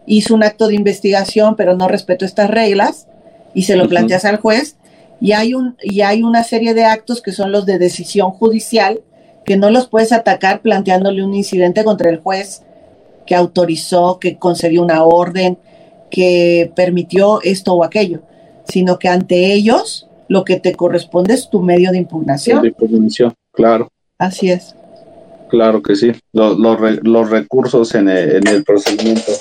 hizo 0.05 0.35
un 0.35 0.43
acto 0.43 0.67
de 0.67 0.75
investigación 0.75 1.55
pero 1.55 1.75
no 1.75 1.87
respetó 1.87 2.25
estas 2.25 2.49
reglas 2.49 3.07
y 3.53 3.63
se 3.63 3.75
lo 3.75 3.87
planteas 3.87 4.25
al 4.25 4.37
juez 4.37 4.77
y 5.19 5.31
hay, 5.31 5.53
un, 5.53 5.77
y 5.81 6.01
hay 6.01 6.23
una 6.23 6.43
serie 6.43 6.73
de 6.73 6.85
actos 6.85 7.21
que 7.21 7.31
son 7.31 7.51
los 7.51 7.65
de 7.65 7.79
decisión 7.79 8.31
judicial 8.31 9.01
que 9.45 9.57
no 9.57 9.69
los 9.69 9.87
puedes 9.87 10.11
atacar 10.11 10.61
planteándole 10.61 11.23
un 11.23 11.33
incidente 11.33 11.83
contra 11.83 12.09
el 12.09 12.19
juez 12.19 12.63
que 13.25 13.35
autorizó, 13.35 14.19
que 14.19 14.37
concedió 14.37 14.83
una 14.83 15.03
orden, 15.03 15.57
que 16.09 16.71
permitió 16.75 17.41
esto 17.41 17.73
o 17.73 17.83
aquello, 17.83 18.21
sino 18.67 18.99
que 18.99 19.07
ante 19.07 19.53
ellos 19.53 20.07
lo 20.27 20.43
que 20.43 20.59
te 20.59 20.73
corresponde 20.73 21.33
es 21.33 21.49
tu 21.49 21.61
medio 21.61 21.91
de 21.91 21.97
impugnación. 21.99 22.61
De 22.61 22.69
impugnación, 22.69 23.33
claro. 23.51 23.89
Así 24.17 24.51
es. 24.51 24.75
Claro 25.49 25.81
que 25.83 25.95
sí, 25.95 26.11
los, 26.31 26.57
los, 26.57 27.29
recursos 27.29 27.93
en 27.93 28.09
el, 28.09 28.37
en 28.37 28.47
el 28.47 28.63
procedimiento. 28.63 29.31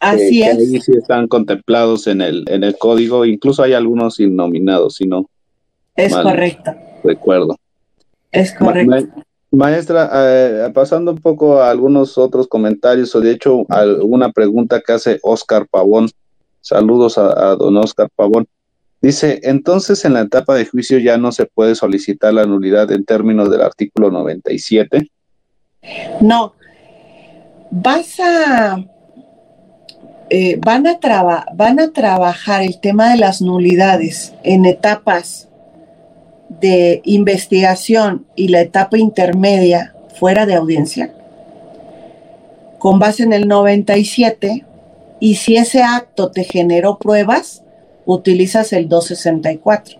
Así 0.00 0.42
es. 0.42 0.56
ahí 0.56 0.80
sí 0.80 0.92
están 0.96 1.26
contemplados 1.26 2.06
en 2.06 2.20
el, 2.20 2.44
en 2.48 2.62
el 2.64 2.76
código, 2.78 3.24
incluso 3.24 3.62
hay 3.62 3.72
algunos 3.72 4.20
innominados, 4.20 4.96
si 4.96 5.06
no. 5.06 5.28
Es 5.96 6.14
correcto. 6.14 6.72
Recuerdo. 7.02 7.56
Es 8.30 8.54
correcto. 8.54 9.22
maestra, 9.50 10.10
eh, 10.14 10.70
pasando 10.72 11.12
un 11.12 11.18
poco 11.18 11.60
a 11.60 11.70
algunos 11.70 12.16
otros 12.18 12.46
comentarios, 12.46 13.14
o 13.16 13.20
de 13.20 13.32
hecho, 13.32 13.66
alguna 13.68 14.30
pregunta 14.30 14.80
que 14.80 14.92
hace 14.92 15.18
Oscar 15.22 15.66
Pavón. 15.68 16.08
Saludos 16.60 17.18
a, 17.18 17.50
a 17.50 17.56
don 17.56 17.76
Oscar 17.76 18.08
Pavón. 18.14 18.46
Dice, 19.00 19.40
entonces 19.44 20.04
en 20.04 20.14
la 20.14 20.22
etapa 20.22 20.54
de 20.56 20.66
juicio 20.66 20.98
ya 20.98 21.18
no 21.18 21.30
se 21.30 21.46
puede 21.46 21.74
solicitar 21.76 22.34
la 22.34 22.46
nulidad 22.46 22.90
en 22.90 23.04
términos 23.04 23.50
del 23.50 23.62
artículo 23.62 24.10
97. 24.10 25.08
No, 26.20 26.54
vas 27.70 28.18
a, 28.20 28.84
eh, 30.30 30.58
van, 30.60 30.86
a 30.86 30.98
van 31.54 31.80
a 31.80 31.92
trabajar 31.92 32.62
el 32.62 32.80
tema 32.80 33.10
de 33.10 33.18
las 33.18 33.40
nulidades 33.40 34.34
en 34.42 34.66
etapas 34.66 35.48
de 36.48 37.00
investigación 37.04 38.26
y 38.34 38.48
la 38.48 38.60
etapa 38.60 38.98
intermedia 38.98 39.94
fuera 40.18 40.46
de 40.46 40.54
audiencia, 40.54 41.12
con 42.78 42.98
base 42.98 43.22
en 43.22 43.32
el 43.32 43.48
97, 43.48 44.64
y 45.20 45.34
si 45.34 45.56
ese 45.56 45.82
acto 45.82 46.30
te 46.30 46.44
generó 46.44 46.98
pruebas, 46.98 47.62
utilizas 48.06 48.72
el 48.72 48.88
264. 48.88 49.98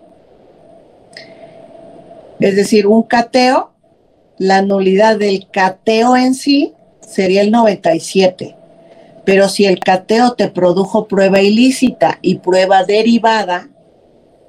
Es 2.39 2.55
decir, 2.55 2.87
un 2.87 3.03
cateo 3.03 3.69
la 4.39 4.61
nulidad 4.61 5.19
del 5.19 5.47
cateo 5.51 6.15
en 6.15 6.33
sí 6.33 6.73
sería 7.01 7.41
el 7.41 7.51
97. 7.51 8.55
Pero 9.29 9.47
si 9.47 9.65
el 9.65 9.79
cateo 9.79 10.33
te 10.33 10.47
produjo 10.47 11.07
prueba 11.07 11.39
ilícita 11.39 12.17
y 12.23 12.39
prueba 12.39 12.83
derivada, 12.83 13.69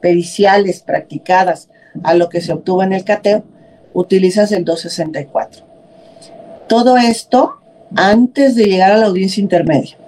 periciales 0.00 0.80
practicadas 0.80 1.68
a 2.02 2.14
lo 2.14 2.30
que 2.30 2.40
se 2.40 2.54
obtuvo 2.54 2.82
en 2.82 2.94
el 2.94 3.04
cateo, 3.04 3.44
utilizas 3.92 4.52
el 4.52 4.64
264. 4.64 5.66
Todo 6.66 6.96
esto 6.96 7.58
antes 7.94 8.54
de 8.54 8.64
llegar 8.64 8.92
a 8.92 8.96
la 8.96 9.04
audiencia 9.04 9.42
intermedia. 9.42 9.98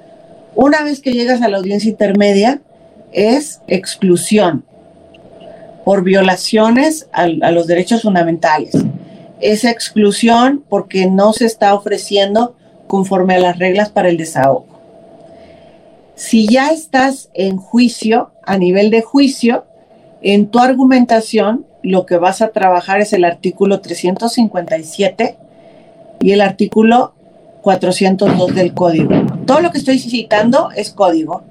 Una 0.54 0.82
vez 0.82 1.00
que 1.00 1.12
llegas 1.12 1.42
a 1.42 1.48
la 1.48 1.58
audiencia 1.58 1.90
intermedia, 1.90 2.62
es 3.12 3.60
exclusión 3.66 4.64
por 5.84 6.02
violaciones 6.02 7.10
a, 7.12 7.26
los 7.26 7.66
derechos 7.66 8.00
fundamentales 8.00 8.72
esa 9.42 9.70
exclusión 9.70 10.64
porque 10.68 11.06
no 11.06 11.32
se 11.34 11.44
está 11.44 11.74
ofreciendo 11.74 12.54
conforme 12.86 13.34
a 13.34 13.40
las 13.40 13.58
reglas 13.58 13.90
para 13.90 14.08
el 14.08 14.16
desahogo. 14.16 14.66
Si 16.14 16.46
ya 16.46 16.70
estás 16.70 17.30
en 17.34 17.56
juicio, 17.56 18.32
a 18.44 18.58
nivel 18.58 18.90
de 18.90 19.02
juicio, 19.02 19.64
en 20.20 20.48
tu 20.48 20.60
argumentación 20.60 21.66
lo 21.82 22.06
que 22.06 22.16
vas 22.16 22.42
a 22.42 22.48
trabajar 22.48 23.00
es 23.00 23.12
el 23.12 23.24
artículo 23.24 23.80
357 23.80 25.36
y 26.20 26.32
el 26.32 26.40
artículo 26.40 27.14
402 27.62 28.54
del 28.54 28.74
código. 28.74 29.10
Todo 29.46 29.60
lo 29.60 29.70
que 29.70 29.78
estoy 29.78 29.98
citando 29.98 30.70
es 30.76 30.92
código. 30.92 31.42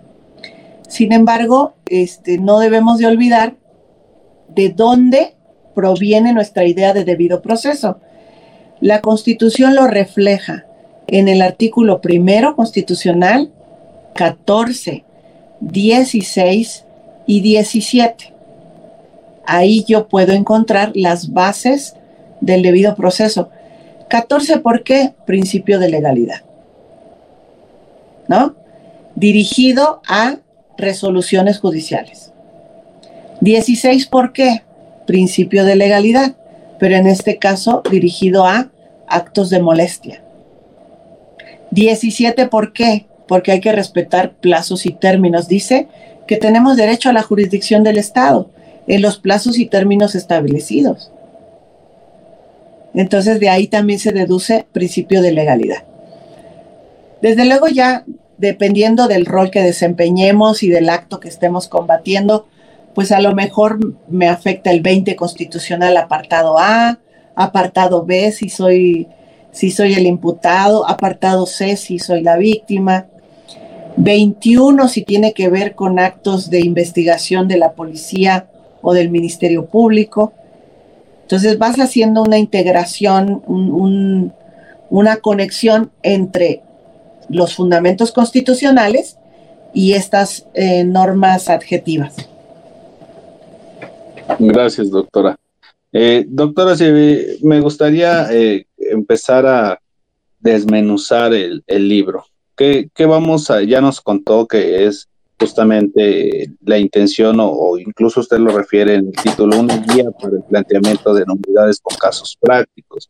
Sin 0.88 1.12
embargo, 1.12 1.74
este, 1.88 2.38
no 2.38 2.60
debemos 2.60 2.98
de 2.98 3.08
olvidar 3.08 3.56
de 4.50 4.70
dónde 4.70 5.36
proviene 5.74 6.34
nuestra 6.34 6.66
idea 6.66 6.94
de 6.94 7.06
debido 7.06 7.42
proceso. 7.42 8.00
La 8.80 9.02
Constitución 9.02 9.76
lo 9.76 9.88
refleja 9.88 10.66
en 11.08 11.28
el 11.28 11.42
artículo 11.42 12.02
primero 12.02 12.56
constitucional 12.56 13.52
14, 14.16 15.04
16 15.60 16.86
y 17.26 17.42
17. 17.42 18.34
Ahí 19.46 19.84
yo 19.88 20.08
puedo 20.08 20.34
encontrar 20.34 20.92
las 20.96 21.32
bases 21.32 21.96
del 22.40 22.62
debido 22.62 22.96
proceso. 22.96 23.50
14, 24.10 24.60
¿por 24.60 24.84
qué? 24.84 25.14
Principio 25.26 25.80
de 25.80 25.90
legalidad. 25.90 26.42
¿No? 28.28 28.56
Dirigido 29.16 30.02
a 30.08 30.38
resoluciones 30.78 31.60
judiciales. 31.60 32.32
16, 33.42 34.08
¿por 34.08 34.34
qué? 34.34 34.64
principio 35.06 35.66
de 35.66 35.76
legalidad, 35.76 36.36
pero 36.80 36.96
en 36.96 37.06
este 37.06 37.38
caso 37.38 37.84
dirigido 37.92 38.46
a 38.46 38.72
actos 39.08 39.50
de 39.50 39.62
molestia. 39.62 40.24
17, 41.72 42.48
¿por 42.48 42.74
qué? 42.74 43.08
Porque 43.28 43.52
hay 43.52 43.60
que 43.60 43.72
respetar 43.72 44.34
plazos 44.34 44.86
y 44.86 44.92
términos. 44.92 45.48
Dice 45.48 45.88
que 46.28 46.38
tenemos 46.38 46.78
derecho 46.78 47.10
a 47.10 47.14
la 47.14 47.24
jurisdicción 47.24 47.84
del 47.84 47.98
Estado 47.98 48.50
en 48.88 49.02
los 49.02 49.18
plazos 49.18 49.58
y 49.58 49.66
términos 49.66 50.16
establecidos. 50.16 51.12
Entonces 52.94 53.40
de 53.40 53.50
ahí 53.50 53.68
también 53.68 54.00
se 54.00 54.12
deduce 54.12 54.66
principio 54.72 55.22
de 55.22 55.32
legalidad. 55.32 55.84
Desde 57.22 57.46
luego 57.46 57.68
ya, 57.68 58.04
dependiendo 58.38 59.08
del 59.08 59.26
rol 59.26 59.52
que 59.52 59.62
desempeñemos 59.62 60.64
y 60.64 60.70
del 60.70 60.90
acto 60.90 61.20
que 61.20 61.30
estemos 61.30 61.68
combatiendo, 61.68 62.48
pues 62.94 63.12
a 63.12 63.22
lo 63.22 63.34
mejor 63.34 63.80
me 64.10 64.28
afecta 64.28 64.72
el 64.72 64.82
20 64.82 65.16
constitucional 65.16 65.96
apartado 65.98 66.58
A, 66.58 67.00
apartado 67.36 68.06
B 68.06 68.32
si 68.32 68.50
soy, 68.50 69.08
si 69.52 69.72
soy 69.72 69.94
el 69.94 70.06
imputado, 70.06 70.88
apartado 70.88 71.46
C 71.46 71.76
si 71.76 72.00
soy 72.00 72.22
la 72.22 72.38
víctima, 72.38 73.08
21 73.98 74.88
si 74.88 75.04
tiene 75.04 75.34
que 75.34 75.50
ver 75.50 75.76
con 75.76 76.00
actos 76.00 76.50
de 76.50 76.62
investigación 76.62 77.48
de 77.48 77.58
la 77.58 77.74
policía 77.74 78.48
o 78.82 78.94
del 78.94 79.10
Ministerio 79.10 79.66
Público. 79.66 80.34
Entonces 81.24 81.58
vas 81.58 81.78
haciendo 81.78 82.24
una 82.24 82.38
integración, 82.38 83.42
una 84.90 85.18
conexión 85.18 85.92
entre 86.04 86.62
los 87.30 87.56
fundamentos 87.56 88.12
constitucionales 88.12 89.18
y 89.74 89.94
estas 89.94 90.46
eh, 90.54 90.84
normas 90.84 91.50
adjetivas. 91.50 92.16
Gracias, 94.40 94.90
doctora. 94.90 95.38
Eh, 95.94 96.26
doctora, 96.28 96.76
me 97.42 97.60
gustaría 97.60 98.28
eh, 98.32 98.66
empezar 98.92 99.46
a 99.46 99.80
desmenuzar 100.40 101.34
el, 101.34 101.64
libro. 101.68 102.26
¿Qué, 102.56 102.90
vamos 103.00 103.50
a, 103.50 103.62
ya 103.64 103.82
nos 103.82 104.02
contó 104.02 104.48
que 104.48 104.86
es 104.86 105.08
justamente 105.40 106.52
la 106.64 106.78
intención 106.78 107.38
o, 107.40 107.78
incluso 107.80 108.20
usted 108.20 108.38
lo 108.38 108.56
refiere 108.56 108.96
en 108.96 109.08
el 109.08 109.24
título, 109.24 109.60
una 109.60 109.78
guía 109.78 110.12
para 110.12 110.36
el 110.36 110.44
planteamiento 110.44 111.14
de 111.16 111.26
novedades 111.26 111.80
con 111.82 111.98
casos 111.98 112.38
prácticos. 112.40 113.10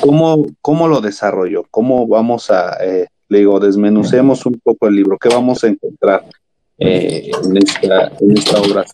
¿Cómo, 0.00 0.46
cómo 0.62 0.88
lo 0.88 1.00
desarrolló? 1.00 1.64
¿Cómo 1.70 2.06
vamos 2.06 2.50
a, 2.50 2.82
eh, 2.82 3.08
le 3.28 3.38
digo, 3.38 3.60
desmenucemos 3.60 4.46
un 4.46 4.58
poco 4.64 4.88
el 4.88 4.96
libro? 4.96 5.18
¿Qué 5.18 5.28
vamos 5.28 5.62
a 5.64 5.68
encontrar? 5.68 6.24
Eh, 6.78 7.30
en, 7.44 7.56
esta, 7.58 8.60
obra 8.60 8.84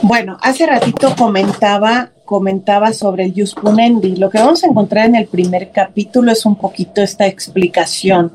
Bueno, 0.00 0.38
hace 0.40 0.66
ratito 0.66 1.14
comentaba, 1.18 2.12
comentaba 2.28 2.92
sobre 2.92 3.24
el 3.24 3.32
Yuspunendi. 3.32 4.16
Lo 4.16 4.28
que 4.28 4.36
vamos 4.36 4.62
a 4.62 4.66
encontrar 4.66 5.06
en 5.06 5.14
el 5.14 5.28
primer 5.28 5.70
capítulo 5.70 6.30
es 6.30 6.44
un 6.44 6.56
poquito 6.56 7.00
esta 7.00 7.26
explicación 7.26 8.32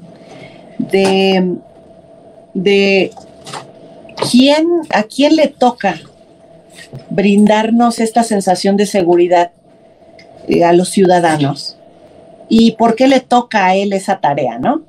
de, 0.79 1.57
de 2.55 3.11
quién, 4.31 4.65
a 4.89 5.03
quién 5.03 5.35
le 5.35 5.47
toca 5.47 5.99
brindarnos 7.11 7.99
esta 7.99 8.23
sensación 8.23 8.77
de 8.77 8.87
seguridad 8.87 9.51
eh, 10.47 10.63
a 10.63 10.73
los 10.73 10.89
ciudadanos 10.89 11.77
y 12.49 12.71
por 12.71 12.95
qué 12.95 13.07
le 13.07 13.19
toca 13.19 13.67
a 13.67 13.75
él 13.75 13.93
esa 13.93 14.19
tarea, 14.19 14.57
¿no? 14.57 14.81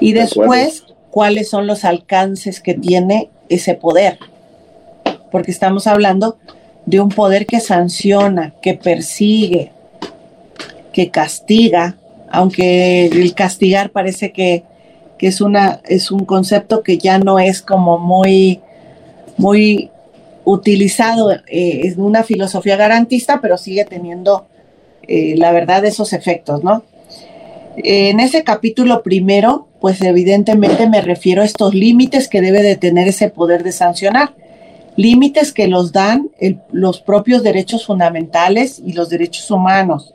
Y 0.00 0.14
después 0.14 0.84
cuáles 1.10 1.50
son 1.50 1.66
los 1.66 1.84
alcances 1.84 2.62
que 2.62 2.72
tiene 2.72 3.28
ese 3.50 3.74
poder. 3.74 4.18
Porque 5.30 5.50
estamos 5.50 5.86
hablando 5.86 6.38
de 6.88 7.00
un 7.00 7.10
poder 7.10 7.44
que 7.44 7.60
sanciona, 7.60 8.54
que 8.62 8.72
persigue, 8.72 9.72
que 10.90 11.10
castiga, 11.10 11.98
aunque 12.30 13.04
el 13.06 13.34
castigar 13.34 13.90
parece 13.90 14.32
que, 14.32 14.64
es, 15.18 15.42
una, 15.42 15.82
es 15.84 16.10
un 16.10 16.24
concepto 16.24 16.82
que 16.82 16.96
ya 16.96 17.18
no 17.18 17.38
es 17.38 17.60
como 17.60 17.98
muy, 17.98 18.60
muy 19.36 19.90
utilizado 20.44 21.30
eh, 21.32 21.42
en 21.84 22.00
una 22.00 22.22
filosofía 22.22 22.76
garantista, 22.76 23.42
pero 23.42 23.58
sigue 23.58 23.84
teniendo 23.84 24.46
eh, 25.06 25.34
la 25.36 25.52
verdad 25.52 25.84
esos 25.84 26.14
efectos, 26.14 26.64
¿no? 26.64 26.84
En 27.76 28.18
ese 28.18 28.44
capítulo 28.44 29.02
primero, 29.02 29.68
pues 29.78 30.00
evidentemente 30.00 30.88
me 30.88 31.02
refiero 31.02 31.42
a 31.42 31.44
estos 31.44 31.74
límites 31.74 32.28
que 32.28 32.40
debe 32.40 32.62
de 32.62 32.76
tener 32.76 33.08
ese 33.08 33.28
poder 33.28 33.62
de 33.62 33.72
sancionar. 33.72 34.32
Límites 34.98 35.52
que 35.52 35.68
los 35.68 35.92
dan 35.92 36.32
los 36.72 37.00
propios 37.00 37.44
derechos 37.44 37.86
fundamentales 37.86 38.82
y 38.84 38.94
los 38.94 39.08
derechos 39.08 39.48
humanos. 39.48 40.12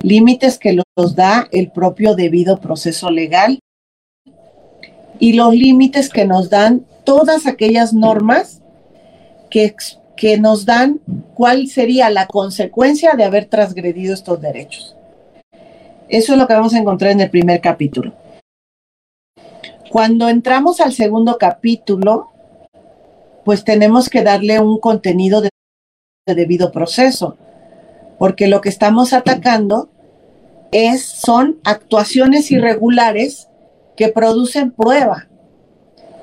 Límites 0.00 0.60
que 0.60 0.74
los 0.74 1.16
da 1.16 1.48
el 1.50 1.72
propio 1.72 2.14
debido 2.14 2.60
proceso 2.60 3.10
legal. 3.10 3.58
Y 5.18 5.32
los 5.32 5.52
límites 5.52 6.08
que 6.08 6.24
nos 6.24 6.50
dan 6.50 6.86
todas 7.02 7.46
aquellas 7.46 7.94
normas 7.94 8.62
que, 9.50 9.74
que 10.16 10.38
nos 10.38 10.66
dan 10.66 11.00
cuál 11.34 11.66
sería 11.66 12.08
la 12.08 12.28
consecuencia 12.28 13.14
de 13.14 13.24
haber 13.24 13.46
transgredido 13.46 14.14
estos 14.14 14.40
derechos. 14.40 14.94
Eso 16.08 16.34
es 16.34 16.38
lo 16.38 16.46
que 16.46 16.54
vamos 16.54 16.74
a 16.74 16.78
encontrar 16.78 17.10
en 17.10 17.22
el 17.22 17.30
primer 17.30 17.60
capítulo. 17.60 18.12
Cuando 19.90 20.28
entramos 20.28 20.80
al 20.80 20.92
segundo 20.92 21.38
capítulo, 21.38 22.31
pues 23.44 23.64
tenemos 23.64 24.08
que 24.08 24.22
darle 24.22 24.60
un 24.60 24.78
contenido 24.78 25.40
de, 25.40 25.50
debido 26.26 26.72
proceso, 26.72 27.36
porque 28.18 28.46
lo 28.46 28.60
que 28.60 28.68
estamos 28.68 29.12
atacando 29.12 29.90
es, 30.70 31.04
son 31.04 31.58
actuaciones 31.64 32.50
irregulares 32.50 33.48
que 33.96 34.08
producen 34.08 34.70
prueba. 34.70 35.28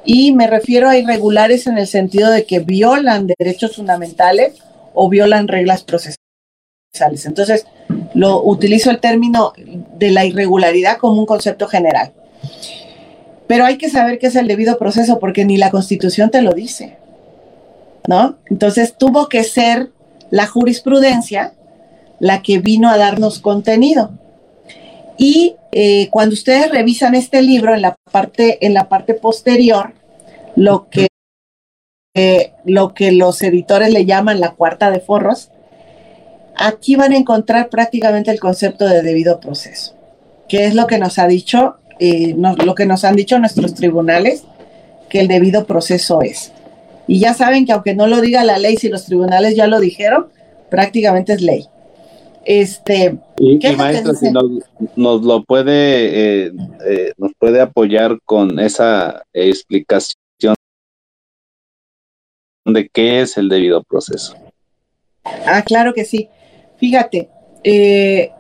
Y 0.06 0.34
me 0.34 0.48
refiero 0.48 0.90
a 0.90 0.98
irregulares 0.98 1.68
en 1.68 1.78
el 1.78 1.88
sentido 1.88 2.32
de 2.32 2.46
que 2.46 2.60
violan 2.60 3.28
derechos 3.28 3.76
fundamentales 3.76 4.56
o 4.94 5.10
violan 5.10 5.48
reglas 5.48 5.84
procesales. 5.84 6.18
Entonces, 7.26 7.66
lo 8.14 8.42
utilizo 8.44 8.90
el 8.90 9.00
término 9.00 9.54
de 9.98 10.12
la 10.12 10.26
irregularidad 10.26 10.98
como 10.98 11.20
un 11.20 11.26
concepto 11.26 11.68
general. 11.68 12.14
Pero 13.48 13.66
hay 13.66 13.78
que 13.78 13.90
saber 13.90 14.20
qué 14.20 14.28
es 14.28 14.36
el 14.36 14.48
debido 14.48 14.78
proceso 14.78 15.20
porque 15.20 15.44
ni 15.44 15.58
la 15.58 15.72
Constitución 15.72 16.30
te 16.30 16.42
lo 16.42 16.54
dice. 16.54 16.99
¿No? 18.08 18.38
Entonces 18.50 18.96
tuvo 18.98 19.30
que 19.30 19.44
ser 19.44 19.92
la 20.32 20.48
jurisprudencia 20.48 21.54
la 22.20 22.42
que 22.42 22.60
vino 22.60 22.90
a 22.90 22.98
darnos 22.98 23.40
contenido. 23.40 24.12
Y 25.18 25.56
eh, 25.72 26.10
cuando 26.10 26.34
ustedes 26.34 26.72
revisan 26.72 27.16
este 27.16 27.42
libro 27.42 27.74
en 27.74 27.82
la 27.82 27.96
parte, 28.12 28.66
en 28.66 28.74
la 28.74 28.90
parte 28.90 29.14
posterior, 29.14 29.94
lo 30.56 30.90
que, 30.90 31.08
eh, 32.16 32.54
lo 32.66 32.94
que 32.94 33.12
los 33.12 33.42
editores 33.42 33.94
le 33.94 34.06
llaman 34.06 34.40
la 34.40 34.52
cuarta 34.52 34.92
de 34.92 35.00
forros, 35.00 35.52
Aquí 36.62 36.98
van 36.98 37.14
a 37.14 37.18
encontrar 37.18 37.70
prácticamente 37.70 38.32
el 38.32 38.40
concepto 38.42 38.86
de 38.86 39.02
debido 39.02 39.40
proceso, 39.40 39.96
que 40.50 40.66
es 40.66 40.76
lo 40.76 40.88
que 40.88 40.98
nos 40.98 41.18
ha 41.18 41.26
dicho, 41.26 41.78
eh, 42.00 42.36
lo 42.36 42.76
que 42.76 42.86
nos 42.86 43.06
han 43.06 43.16
dicho 43.16 43.40
nuestros 43.40 43.76
tribunales, 43.76 44.44
que 45.08 45.22
el 45.22 45.30
debido 45.30 45.66
proceso 45.66 46.22
es. 46.22 46.52
Y 47.10 47.20
ya 47.20 47.34
saben 47.34 47.66
que 47.66 47.72
aunque 47.72 47.96
no 47.96 48.06
lo 48.06 48.22
diga 48.22 48.44
la 48.44 48.60
ley, 48.60 48.78
si 48.78 48.88
los 48.88 49.06
tribunales 49.06 49.56
ya 49.56 49.66
lo 49.66 49.80
dijeron, 49.80 50.28
prácticamente 50.70 51.34
es 51.34 51.42
ley. 51.42 51.66
Este, 52.46 53.18
y, 53.40 53.58
maestro, 53.76 54.14
si 54.14 54.28
nos, 54.96 55.24
lo 55.24 55.44
puede, 55.44 56.46
eh, 56.46 56.52
eh, 56.86 57.14
nos 57.18 57.32
puede 57.40 57.62
apoyar 57.62 58.20
con 58.26 58.60
esa 58.60 59.24
explicación 59.34 60.14
de 62.66 62.88
qué 62.94 63.22
es 63.22 63.38
el 63.38 63.50
debido 63.50 63.82
proceso. 63.82 64.36
Ah, 65.48 65.64
claro 65.66 65.96
que 65.96 66.06
sí. 66.06 66.30
Fíjate, 66.78 67.28
eh, 67.64 68.32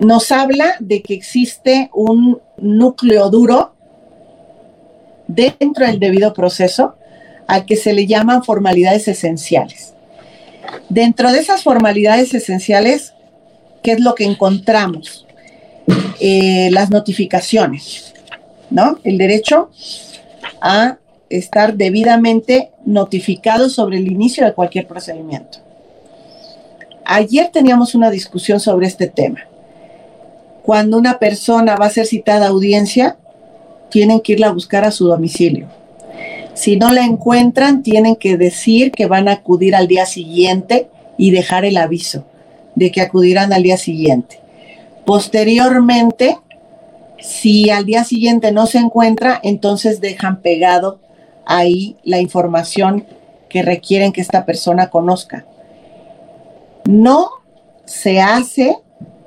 nos 0.00 0.30
habla 0.32 0.74
de 0.80 1.00
que 1.00 1.14
existe 1.14 1.88
un 1.94 2.42
núcleo 2.58 3.30
duro 3.30 3.77
dentro 5.28 5.86
del 5.86 6.00
debido 6.00 6.32
proceso 6.32 6.96
al 7.46 7.64
que 7.64 7.76
se 7.76 7.92
le 7.92 8.06
llaman 8.06 8.42
formalidades 8.42 9.06
esenciales. 9.06 9.94
Dentro 10.88 11.30
de 11.32 11.38
esas 11.38 11.62
formalidades 11.62 12.34
esenciales, 12.34 13.14
¿qué 13.82 13.92
es 13.92 14.00
lo 14.00 14.14
que 14.14 14.24
encontramos? 14.24 15.26
Eh, 16.20 16.68
las 16.72 16.90
notificaciones, 16.90 18.12
¿no? 18.70 18.98
El 19.04 19.16
derecho 19.16 19.70
a 20.60 20.98
estar 21.30 21.74
debidamente 21.74 22.72
notificado 22.84 23.68
sobre 23.68 23.98
el 23.98 24.10
inicio 24.10 24.44
de 24.44 24.54
cualquier 24.54 24.86
procedimiento. 24.86 25.58
Ayer 27.04 27.48
teníamos 27.50 27.94
una 27.94 28.10
discusión 28.10 28.60
sobre 28.60 28.86
este 28.86 29.06
tema. 29.06 29.40
Cuando 30.62 30.98
una 30.98 31.18
persona 31.18 31.76
va 31.76 31.86
a 31.86 31.90
ser 31.90 32.06
citada 32.06 32.46
a 32.46 32.50
audiencia, 32.50 33.16
tienen 33.90 34.20
que 34.20 34.32
irla 34.32 34.48
a 34.48 34.52
buscar 34.52 34.84
a 34.84 34.90
su 34.90 35.06
domicilio. 35.06 35.66
Si 36.54 36.76
no 36.76 36.92
la 36.92 37.04
encuentran, 37.04 37.82
tienen 37.82 38.16
que 38.16 38.36
decir 38.36 38.90
que 38.90 39.06
van 39.06 39.28
a 39.28 39.32
acudir 39.32 39.76
al 39.76 39.86
día 39.86 40.06
siguiente 40.06 40.88
y 41.16 41.30
dejar 41.30 41.64
el 41.64 41.76
aviso 41.76 42.24
de 42.74 42.90
que 42.90 43.00
acudirán 43.00 43.52
al 43.52 43.62
día 43.62 43.76
siguiente. 43.76 44.40
Posteriormente, 45.04 46.38
si 47.20 47.70
al 47.70 47.84
día 47.84 48.04
siguiente 48.04 48.52
no 48.52 48.66
se 48.66 48.78
encuentra, 48.78 49.40
entonces 49.42 50.00
dejan 50.00 50.40
pegado 50.40 51.00
ahí 51.46 51.96
la 52.04 52.20
información 52.20 53.06
que 53.48 53.62
requieren 53.62 54.12
que 54.12 54.20
esta 54.20 54.44
persona 54.44 54.90
conozca. 54.90 55.46
No 56.84 57.30
se 57.84 58.20
hace 58.20 58.76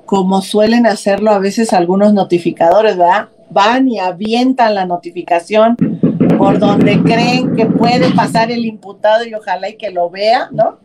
como 0.06 0.42
suelen 0.42 0.86
hacerlo 0.86 1.30
a 1.30 1.38
veces 1.38 1.72
algunos 1.72 2.12
notificadores, 2.12 2.96
¿verdad? 2.96 3.28
Van 3.52 3.88
y 3.88 3.98
avientan 3.98 4.74
la 4.74 4.86
notificación 4.86 5.76
por 6.38 6.58
donde 6.58 7.02
creen 7.02 7.54
que 7.54 7.66
puede 7.66 8.10
pasar 8.14 8.50
el 8.50 8.64
imputado 8.64 9.24
y 9.24 9.34
ojalá 9.34 9.68
y 9.68 9.76
que 9.76 9.90
lo 9.90 10.10
vea, 10.10 10.48
¿no? 10.50 10.78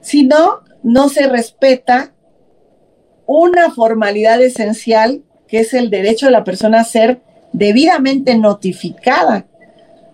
Si 0.00 0.24
no, 0.24 0.60
no 0.82 1.08
se 1.08 1.28
respeta 1.28 2.12
una 3.26 3.70
formalidad 3.70 4.42
esencial 4.42 5.22
que 5.48 5.60
es 5.60 5.72
el 5.72 5.90
derecho 5.90 6.26
de 6.26 6.32
la 6.32 6.44
persona 6.44 6.80
a 6.80 6.84
ser 6.84 7.20
debidamente 7.52 8.36
notificada 8.36 9.46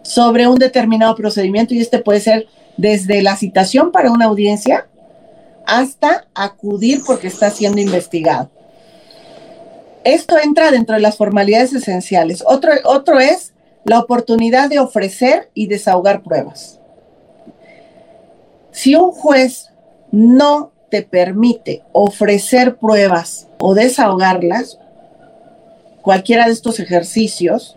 sobre 0.03 0.47
un 0.47 0.57
determinado 0.57 1.15
procedimiento 1.15 1.75
y 1.75 1.81
este 1.81 1.99
puede 1.99 2.21
ser 2.21 2.47
desde 2.77 3.23
la 3.23 3.37
citación 3.37 3.93
para 3.93 4.11
una 4.11 4.27
audiencia 4.27 4.87
hasta 5.67 6.27
acudir 6.35 7.03
porque 7.07 7.29
está 7.29 7.51
siendo 7.51 7.81
investigado. 7.81 8.51
Esto 10.05 10.37
entra 10.43 10.71
dentro 10.71 10.95
de 10.95 11.03
las 11.03 11.17
formalidades 11.17 11.73
esenciales. 11.75 12.43
Otro, 12.47 12.73
otro 12.85 13.21
es 13.21 13.53
la 13.85 13.99
oportunidad 13.99 14.69
de 14.69 14.79
ofrecer 14.79 15.51
y 15.55 15.67
desahogar 15.67 16.23
pruebas. 16.23 16.81
Si 18.73 18.95
un 18.95 19.11
juez 19.11 19.71
no 20.11 20.73
te 20.91 21.03
permite 21.03 21.83
ofrecer 21.93 22.77
pruebas 22.77 23.49
o 23.59 23.75
desahogarlas, 23.75 24.79
cualquiera 26.03 26.47
de 26.47 26.53
estos 26.53 26.81
ejercicios, 26.81 27.77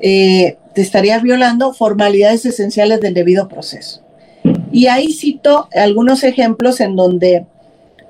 eh, 0.00 0.58
te 0.74 0.82
estarías 0.82 1.22
violando 1.22 1.72
formalidades 1.72 2.44
esenciales 2.46 3.00
del 3.00 3.14
debido 3.14 3.48
proceso. 3.48 4.02
Y 4.72 4.86
ahí 4.86 5.12
cito 5.12 5.68
algunos 5.74 6.24
ejemplos 6.24 6.80
en 6.80 6.96
donde 6.96 7.46